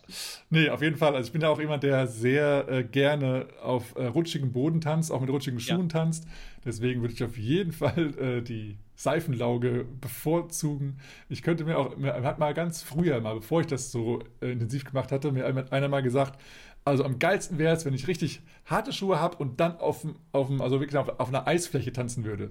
nee, 0.48 0.70
auf 0.70 0.81
jeden 0.81 0.97
Fall. 0.97 1.14
Also 1.14 1.27
ich 1.28 1.32
bin 1.32 1.43
ja 1.43 1.48
auch 1.48 1.60
jemand, 1.60 1.82
der 1.82 2.06
sehr 2.06 2.66
äh, 2.69 2.85
gerne 2.85 3.47
auf 3.62 3.94
äh, 3.97 4.06
rutschigem 4.06 4.52
Boden 4.52 4.81
tanzt, 4.81 5.12
auch 5.12 5.20
mit 5.20 5.28
rutschigen 5.28 5.60
Schuhen 5.60 5.82
ja. 5.82 6.01
tanzt. 6.01 6.27
Deswegen 6.64 7.02
würde 7.02 7.14
ich 7.14 7.23
auf 7.23 7.36
jeden 7.36 7.73
Fall 7.73 8.14
äh, 8.19 8.43
die 8.43 8.78
Seifenlauge 9.02 9.84
bevorzugen. 10.00 10.98
Ich 11.28 11.42
könnte 11.42 11.64
mir 11.64 11.78
auch, 11.78 11.96
mir 11.96 12.14
hat 12.22 12.38
mal 12.38 12.54
ganz 12.54 12.82
früher, 12.82 13.20
mal 13.20 13.34
bevor 13.34 13.60
ich 13.60 13.66
das 13.66 13.90
so 13.90 14.22
äh, 14.40 14.52
intensiv 14.52 14.84
gemacht 14.84 15.10
hatte, 15.10 15.32
mir 15.32 15.44
einer 15.44 15.88
mal 15.88 16.02
gesagt, 16.02 16.40
also 16.84 17.04
am 17.04 17.18
geilsten 17.18 17.58
wäre 17.58 17.74
es, 17.74 17.84
wenn 17.84 17.94
ich 17.94 18.08
richtig 18.08 18.42
harte 18.64 18.92
Schuhe 18.92 19.20
habe 19.20 19.36
und 19.36 19.60
dann 19.60 19.76
auf, 19.78 20.06
auf, 20.32 20.48
also 20.60 20.80
wirklich 20.80 20.96
auf, 20.96 21.20
auf 21.20 21.28
einer 21.28 21.46
Eisfläche 21.46 21.92
tanzen 21.92 22.24
würde. 22.24 22.46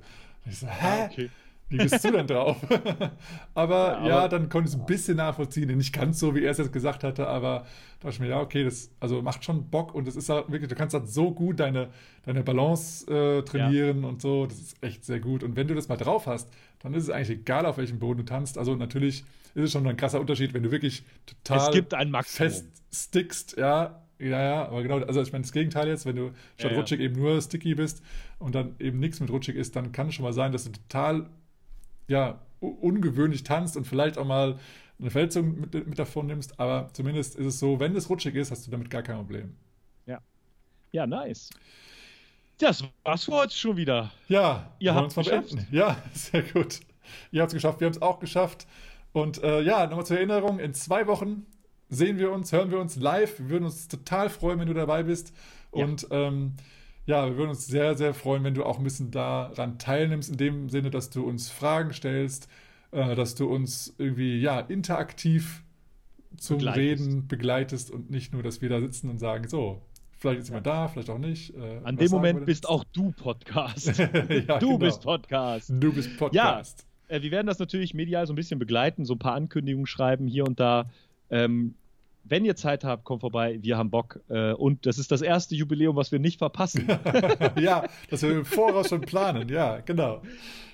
Und 0.46 0.52
ich 0.52 0.60
so, 0.60 0.68
hä? 0.68 1.06
Okay. 1.10 1.30
Wie 1.72 1.78
bist 1.78 2.04
du 2.04 2.12
denn 2.12 2.28
drauf? 2.28 2.58
aber, 3.54 3.76
ja, 3.76 3.98
aber, 3.98 4.08
ja, 4.08 4.28
dann 4.28 4.50
konnte 4.50 4.68
ich 4.70 4.76
es 4.76 4.80
ein 4.80 4.86
bisschen 4.86 5.18
nachvollziehen. 5.18 5.76
Nicht 5.76 5.94
ganz 5.94 6.20
so, 6.20 6.36
wie 6.36 6.44
er 6.44 6.52
es 6.52 6.58
jetzt 6.58 6.74
gesagt 6.74 7.04
hatte, 7.04 7.28
aber 7.28 7.66
da 8.00 8.08
dachte 8.08 8.16
ich 8.16 8.20
mir, 8.20 8.28
ja, 8.28 8.40
okay, 8.42 8.64
das 8.64 8.92
also 9.00 9.22
macht 9.22 9.44
schon 9.44 9.70
Bock 9.70 9.96
und 9.96 10.08
es 10.08 10.16
ist 10.16 10.30
halt 10.30 10.52
wirklich, 10.52 10.70
du 10.70 10.76
kannst 10.76 10.94
halt 10.94 11.08
so 11.08 11.32
gut 11.32 11.60
deine, 11.60 11.90
deine 12.26 12.44
Balance 12.44 13.08
äh, 13.12 13.44
trainieren 13.44 14.04
ja. 14.04 14.10
und 14.10 14.22
so. 14.22 14.46
Das 14.46 14.60
ist 14.60 14.84
echt 14.84 15.06
sehr 15.06 15.20
gut. 15.20 15.44
Und 15.44 15.56
wenn 15.56 15.68
du 15.68 15.74
das 15.74 15.88
mal 15.88 15.98
drauf 15.98 16.28
hast, 16.28 16.50
dann 16.80 16.94
ist 16.94 17.04
es 17.04 17.10
eigentlich 17.10 17.40
egal, 17.40 17.66
auf 17.66 17.78
welchem 17.78 18.00
Boden 18.00 18.20
du 18.20 18.26
tanzt. 18.26 18.58
Also 18.58 18.76
natürlich 18.76 19.24
ist 19.56 19.64
es 19.64 19.72
schon 19.72 19.88
ein 19.88 19.98
krasser 19.98 20.20
Unterschied, 20.20 20.54
wenn 20.54 20.64
du 20.64 20.72
wirklich 20.72 21.04
total 21.26 21.70
es 21.70 21.72
gibt 21.72 21.94
ein 21.94 22.14
fest 22.24 22.68
stickst, 22.94 23.58
ja, 23.58 24.02
ja, 24.20 24.44
ja, 24.44 24.66
aber 24.68 24.84
genau, 24.84 25.00
also 25.00 25.22
ich 25.22 25.32
meine 25.32 25.44
das 25.44 25.52
Gegenteil 25.52 25.88
jetzt, 25.88 26.06
wenn 26.06 26.16
du 26.16 26.32
statt 26.58 26.72
ja, 26.72 26.78
rutschig 26.78 27.00
eben 27.00 27.16
nur 27.16 27.42
sticky 27.42 27.74
bist 27.76 28.04
und 28.38 28.54
dann 28.54 28.76
eben 28.80 29.00
nichts 29.00 29.20
mit 29.20 29.32
rutschig 29.32 29.56
ist, 29.56 29.76
dann 29.76 29.92
kann 29.92 30.10
es 30.10 30.16
schon 30.16 30.24
mal 30.24 30.34
sein, 30.34 30.52
dass 30.52 30.66
du 30.66 30.72
total 30.72 31.28
ja, 32.12 32.40
ungewöhnlich 32.60 33.44
tanzt 33.44 33.78
und 33.78 33.88
vielleicht 33.88 34.18
auch 34.18 34.26
mal 34.26 34.60
eine 35.00 35.10
Verletzung 35.10 35.62
mit, 35.62 35.74
mit 35.74 35.98
davon 35.98 36.28
nimmst, 36.28 36.60
aber 36.60 36.90
zumindest 36.94 37.36
ist 37.36 37.46
es 37.46 37.60
so, 37.60 37.80
wenn 37.80 37.96
es 37.96 38.10
rutschig 38.10 38.36
ist, 38.36 38.52
hast 38.52 38.68
du 38.68 38.72
damit 38.72 38.90
gar 38.90 39.02
kein 39.02 39.16
Problem. 39.16 39.56
Ja. 40.06 40.20
Ja, 40.92 41.08
nice. 41.08 41.50
Das 42.60 42.84
war's 43.04 43.24
für 43.24 43.32
heute 43.32 43.56
schon 43.56 43.78
wieder. 43.78 44.12
Ja, 44.28 44.72
ihr 44.78 44.94
habt 44.94 45.10
es 45.10 45.16
geschafft. 45.16 45.56
Ja, 45.72 45.98
sehr 46.14 46.44
gut. 46.44 46.82
Ihr 47.32 47.42
habt 47.42 47.52
es 47.52 47.56
geschafft, 47.56 47.80
wir 47.80 47.86
haben 47.86 47.94
es 47.94 48.02
auch 48.02 48.20
geschafft. 48.20 48.68
Und 49.14 49.42
äh, 49.42 49.62
ja, 49.62 49.88
nochmal 49.88 50.06
zur 50.06 50.18
Erinnerung, 50.18 50.60
in 50.60 50.74
zwei 50.74 51.08
Wochen 51.08 51.46
sehen 51.90 52.20
wir 52.20 52.32
uns, 52.32 52.52
hören 52.52 52.70
wir 52.70 52.80
uns 52.80 52.98
live. 52.98 53.40
Wir 53.40 53.50
würden 53.50 53.66
uns 53.66 53.88
total 53.88 54.30
freuen, 54.30 54.60
wenn 54.60 54.68
du 54.68 54.74
dabei 54.74 55.04
bist. 55.04 55.34
Ja. 55.74 55.86
Und 55.86 56.08
ähm, 56.12 56.54
ja, 57.12 57.26
wir 57.28 57.36
würden 57.36 57.50
uns 57.50 57.68
sehr, 57.68 57.96
sehr 57.96 58.14
freuen, 58.14 58.46
wenn 58.46 58.54
du 58.54 58.64
auch 58.64 58.78
ein 58.78 58.86
bisschen 58.86 59.12
daran 59.12 59.78
teilnimmst, 59.78 60.30
in 60.30 60.38
dem 60.38 60.70
Sinne, 60.70 60.92
dass 60.92 61.10
du 61.10 61.26
uns 61.26 61.50
Fragen 61.50 61.92
stellst, 61.92 62.48
äh, 62.92 63.16
dass 63.16 63.36
du 63.36 63.48
uns 63.54 63.94
irgendwie 63.98 64.40
ja 64.40 64.62
interaktiv 64.62 65.62
zum 66.38 66.60
begleitest. 66.60 66.80
Reden 66.80 67.28
begleitest 67.28 67.92
und 67.92 68.12
nicht 68.12 68.32
nur, 68.32 68.44
dass 68.44 68.62
wir 68.62 68.70
da 68.70 68.80
sitzen 68.80 69.10
und 69.10 69.20
sagen, 69.20 69.50
so, 69.50 69.82
vielleicht 70.20 70.40
ist 70.40 70.48
jemand 70.48 70.66
ja. 70.68 70.74
da, 70.74 70.88
vielleicht 70.88 71.10
auch 71.10 71.18
nicht. 71.18 71.54
Äh, 71.54 71.82
An 71.84 71.98
dem 71.98 72.12
Moment 72.12 72.46
bist 72.46 72.70
auch 72.70 72.86
du 72.94 73.12
Podcast. 73.12 73.88
ja, 73.98 74.60
du 74.60 74.68
genau. 74.68 74.78
bist 74.78 75.02
Podcast. 75.02 75.70
Du 75.70 75.92
bist 75.92 76.16
Podcast. 76.18 76.86
Ja, 77.10 77.18
äh, 77.18 77.22
wir 77.22 77.32
werden 77.32 77.48
das 77.48 77.60
natürlich 77.60 77.94
medial 77.94 78.26
so 78.26 78.32
ein 78.32 78.38
bisschen 78.38 78.58
begleiten, 78.58 79.04
so 79.04 79.16
ein 79.16 79.20
paar 79.20 79.36
Ankündigungen 79.36 79.86
schreiben 79.86 80.28
hier 80.28 80.46
und 80.46 80.62
da. 80.62 80.90
Ähm, 81.30 81.76
wenn 82.24 82.46
ihr 82.46 82.56
Zeit 82.56 82.84
habt, 82.84 83.04
kommt 83.04 83.22
vorbei, 83.22 83.60
wir 83.62 83.78
haben 83.78 83.90
Bock. 83.90 84.20
Äh, 84.30 84.54
und 84.54 84.86
das 84.86 84.98
ist 84.98 85.12
das 85.12 85.22
erste 85.22 85.56
Jubiläum, 85.56 85.96
was 85.96 86.12
wir 86.12 86.20
nicht 86.20 86.38
verpassen. 86.38 86.88
ja, 87.60 87.86
dass 88.10 88.22
wir 88.22 88.32
im 88.32 88.46
Voraus 88.46 88.90
schon 88.90 89.02
planen, 89.02 89.50
ja, 89.50 89.80
genau. 89.80 90.22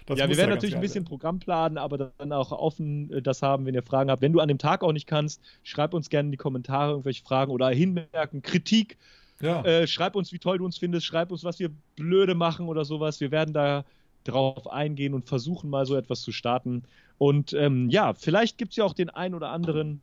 Das 0.07 0.19
ja, 0.19 0.30
wir 0.30 0.38
werden 0.38 0.52
natürlich 0.52 0.76
ein 0.76 0.82
bisschen 0.82 1.03
Programm 1.03 1.40
planen, 1.40 1.78
aber 1.78 2.11
dann 2.18 2.32
auch 2.32 2.52
offen 2.52 3.11
äh, 3.11 3.22
das 3.22 3.41
haben, 3.41 3.65
wenn 3.65 3.76
ihr 3.76 3.84
Fragen 3.84 4.10
habt. 4.10 4.22
Wenn 4.22 4.32
du 4.32 4.40
an 4.40 4.48
dem 4.48 4.57
Tag 4.57 4.84
auch 4.84 4.94
nicht 4.94 5.06
kannst, 5.06 5.41
schreib 5.64 5.94
uns 5.94 6.10
gerne 6.10 6.28
in 6.28 6.32
die 6.32 6.38
Kommentare 6.38 6.91
irgendwelche 6.91 7.24
Fragen 7.24 7.52
oder 7.52 7.69
Hinmerken, 7.69 8.41
Kritik. 8.41 8.98
Ja. 9.41 9.64
Äh, 9.64 9.86
schreib 9.86 10.15
uns, 10.15 10.32
wie 10.32 10.40
toll 10.40 10.60
du 10.60 10.65
uns 10.65 10.78
findest, 10.78 11.06
schreib 11.06 11.32
uns, 11.32 11.44
was 11.44 11.60
wir 11.60 11.69
blöde 11.95 12.36
machen 12.36 12.68
oder 12.69 12.86
sowas. 12.86 13.19
Wir 13.19 13.32
werden 13.32 13.53
da 13.53 13.84
drauf 14.24 14.72
eingehen 14.72 15.14
und 15.14 15.26
versuchen 15.26 15.69
mal 15.69 15.86
so 15.86 15.95
etwas 15.95 16.22
zu 16.22 16.32
starten. 16.32 16.84
Und 17.18 17.53
ähm, 17.53 17.90
ja, 17.90 18.14
vielleicht 18.14 18.57
gibt 18.57 18.72
es 18.72 18.78
ja 18.78 18.86
auch 18.86 18.94
den 18.94 19.10
einen 19.10 19.36
oder 19.36 19.49
anderen, 19.49 20.02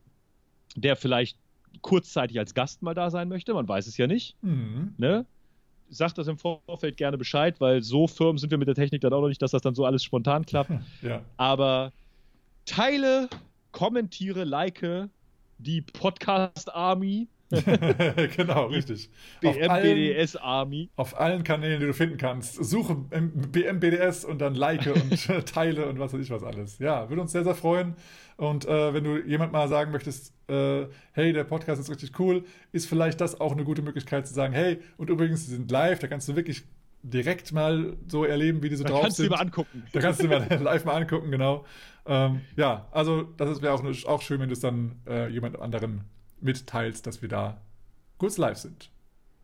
der 0.74 0.96
vielleicht 0.96 1.36
kurzzeitig 1.82 2.38
als 2.38 2.54
Gast 2.54 2.82
mal 2.82 2.94
da 2.94 3.10
sein 3.10 3.28
möchte. 3.28 3.54
Man 3.54 3.68
weiß 3.68 3.86
es 3.86 3.96
ja 3.96 4.06
nicht. 4.06 4.36
Mhm. 4.42 4.94
Ne? 4.96 5.26
Sagt 5.90 6.18
das 6.18 6.28
im 6.28 6.38
Vorfeld 6.38 6.96
gerne 6.96 7.18
Bescheid, 7.18 7.60
weil 7.60 7.82
so 7.82 8.06
firm 8.06 8.38
sind 8.38 8.50
wir 8.50 8.58
mit 8.58 8.68
der 8.68 8.74
Technik 8.74 9.00
dann 9.00 9.12
auch 9.12 9.20
noch 9.20 9.28
nicht, 9.28 9.42
dass 9.42 9.50
das 9.50 9.62
dann 9.62 9.74
so 9.74 9.84
alles 9.84 10.02
spontan 10.02 10.46
klappt. 10.46 10.70
ja. 11.02 11.22
Aber 11.36 11.92
teile, 12.64 13.28
kommentiere, 13.72 14.44
like 14.44 15.08
die 15.58 15.82
Podcast 15.82 16.74
Army 16.74 17.28
genau, 18.36 18.66
richtig. 18.66 19.10
BMBDS 19.40 20.36
Army. 20.36 20.88
Auf 20.96 21.18
allen 21.18 21.44
Kanälen, 21.44 21.80
die 21.80 21.86
du 21.86 21.92
finden 21.92 22.16
kannst. 22.16 22.62
Suche 22.64 22.94
BMBDS 22.94 24.24
und 24.24 24.40
dann 24.40 24.54
like 24.54 24.86
und 24.86 25.46
teile 25.46 25.86
und 25.86 25.98
was 25.98 26.12
weiß 26.12 26.20
ich 26.20 26.30
was 26.30 26.42
alles. 26.42 26.78
Ja, 26.78 27.08
würde 27.08 27.22
uns 27.22 27.32
sehr, 27.32 27.44
sehr 27.44 27.54
freuen. 27.54 27.94
Und 28.36 28.66
äh, 28.66 28.92
wenn 28.92 29.04
du 29.04 29.18
jemand 29.18 29.52
mal 29.52 29.68
sagen 29.68 29.92
möchtest, 29.92 30.32
äh, 30.48 30.86
hey, 31.12 31.32
der 31.32 31.44
Podcast 31.44 31.80
ist 31.80 31.90
richtig 31.90 32.18
cool, 32.18 32.44
ist 32.72 32.86
vielleicht 32.86 33.20
das 33.20 33.40
auch 33.40 33.52
eine 33.52 33.64
gute 33.64 33.82
Möglichkeit 33.82 34.26
zu 34.26 34.34
sagen, 34.34 34.52
hey, 34.52 34.80
und 34.96 35.08
übrigens, 35.10 35.46
sie 35.46 35.54
sind 35.54 35.70
live, 35.70 36.00
da 36.00 36.08
kannst 36.08 36.28
du 36.28 36.36
wirklich 36.36 36.64
direkt 37.02 37.52
mal 37.52 37.96
so 38.08 38.24
erleben, 38.24 38.62
wie 38.62 38.70
die 38.70 38.76
so 38.76 38.84
da 38.84 38.90
drauf 38.90 39.02
kannst 39.02 39.18
sind. 39.18 39.26
Du 39.26 39.36
mal 39.36 39.40
angucken. 39.40 39.84
Da 39.92 40.00
kannst 40.00 40.22
du 40.22 40.28
mal 40.28 40.46
live 40.62 40.84
mal 40.84 40.94
angucken, 40.94 41.30
genau. 41.30 41.64
Ähm, 42.06 42.40
ja, 42.56 42.88
also 42.90 43.22
das 43.36 43.62
wäre 43.62 43.72
auch, 43.72 43.84
auch 44.06 44.22
schön, 44.22 44.40
wenn 44.40 44.48
du 44.48 44.54
es 44.54 44.60
dann 44.60 44.96
äh, 45.06 45.28
jemand 45.28 45.58
anderen 45.60 46.02
mitteilst, 46.40 47.06
dass 47.06 47.22
wir 47.22 47.28
da 47.28 47.60
kurz 48.18 48.38
live 48.38 48.58
sind. 48.58 48.90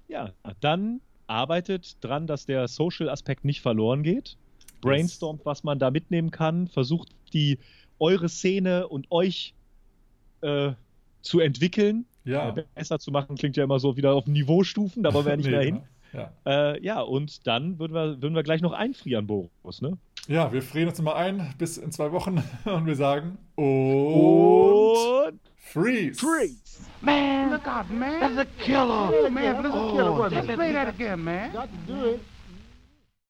Ja, 0.08 0.32
dann 0.60 1.00
arbeitet 1.26 2.02
dran, 2.02 2.26
dass 2.26 2.46
der 2.46 2.66
Social-Aspekt 2.66 3.44
nicht 3.44 3.60
verloren 3.60 4.02
geht. 4.02 4.36
Brainstormt, 4.80 5.44
was 5.44 5.62
man 5.62 5.78
da 5.78 5.90
mitnehmen 5.90 6.30
kann, 6.30 6.66
versucht 6.66 7.08
die 7.32 7.58
eure 8.00 8.28
Szene 8.28 8.88
und 8.88 9.06
euch 9.10 9.54
äh, 10.40 10.72
zu 11.22 11.40
entwickeln, 11.40 12.06
ja. 12.24 12.48
äh, 12.48 12.64
besser 12.74 12.98
zu 12.98 13.10
machen, 13.10 13.36
klingt 13.36 13.56
ja 13.56 13.64
immer 13.64 13.78
so 13.78 13.96
wieder 13.96 14.14
auf 14.14 14.26
Niveaustufen, 14.26 15.02
da 15.02 15.12
wollen 15.14 15.26
wir 15.26 15.32
ja 15.32 15.36
nicht 15.36 15.46
nee, 15.50 15.52
mehr 15.52 15.62
hin. 15.62 15.82
Ja. 16.12 16.32
Äh, 16.44 16.82
ja, 16.84 17.00
und 17.00 17.46
dann 17.46 17.78
würden 17.78 17.94
wir, 17.94 18.20
würden 18.20 18.34
wir 18.34 18.42
gleich 18.42 18.62
noch 18.62 18.72
einfrieren, 18.72 19.26
Boris, 19.26 19.80
ne? 19.80 19.96
Ja, 20.26 20.52
wir 20.52 20.62
frieren 20.62 20.88
uns 20.88 21.00
mal 21.00 21.14
ein 21.14 21.54
bis 21.56 21.78
in 21.78 21.92
zwei 21.92 22.12
Wochen 22.12 22.42
und 22.64 22.86
wir 22.86 22.96
sagen 22.96 23.38
und, 23.54 23.66
und 23.66 25.40
freeze. 25.56 26.20
Freeze. 26.20 26.80
Man, 27.00 27.52
look 27.52 27.66
out, 27.66 27.88
man. 27.90 28.20
That's 28.20 28.38
a 28.38 28.44
killer. 28.62 29.10
Oh, 29.12 29.30
man, 29.30 29.62
that's 29.62 29.74
a 29.74 29.92
killer. 29.92 30.10
Oh, 30.10 30.28
Let's 30.28 30.46
play 30.46 30.72
that 30.72 30.88
again, 30.88 31.22
man. 31.22 31.52
Got 31.52 31.68
to 31.68 31.92
do 31.92 32.06
it. 32.14 32.20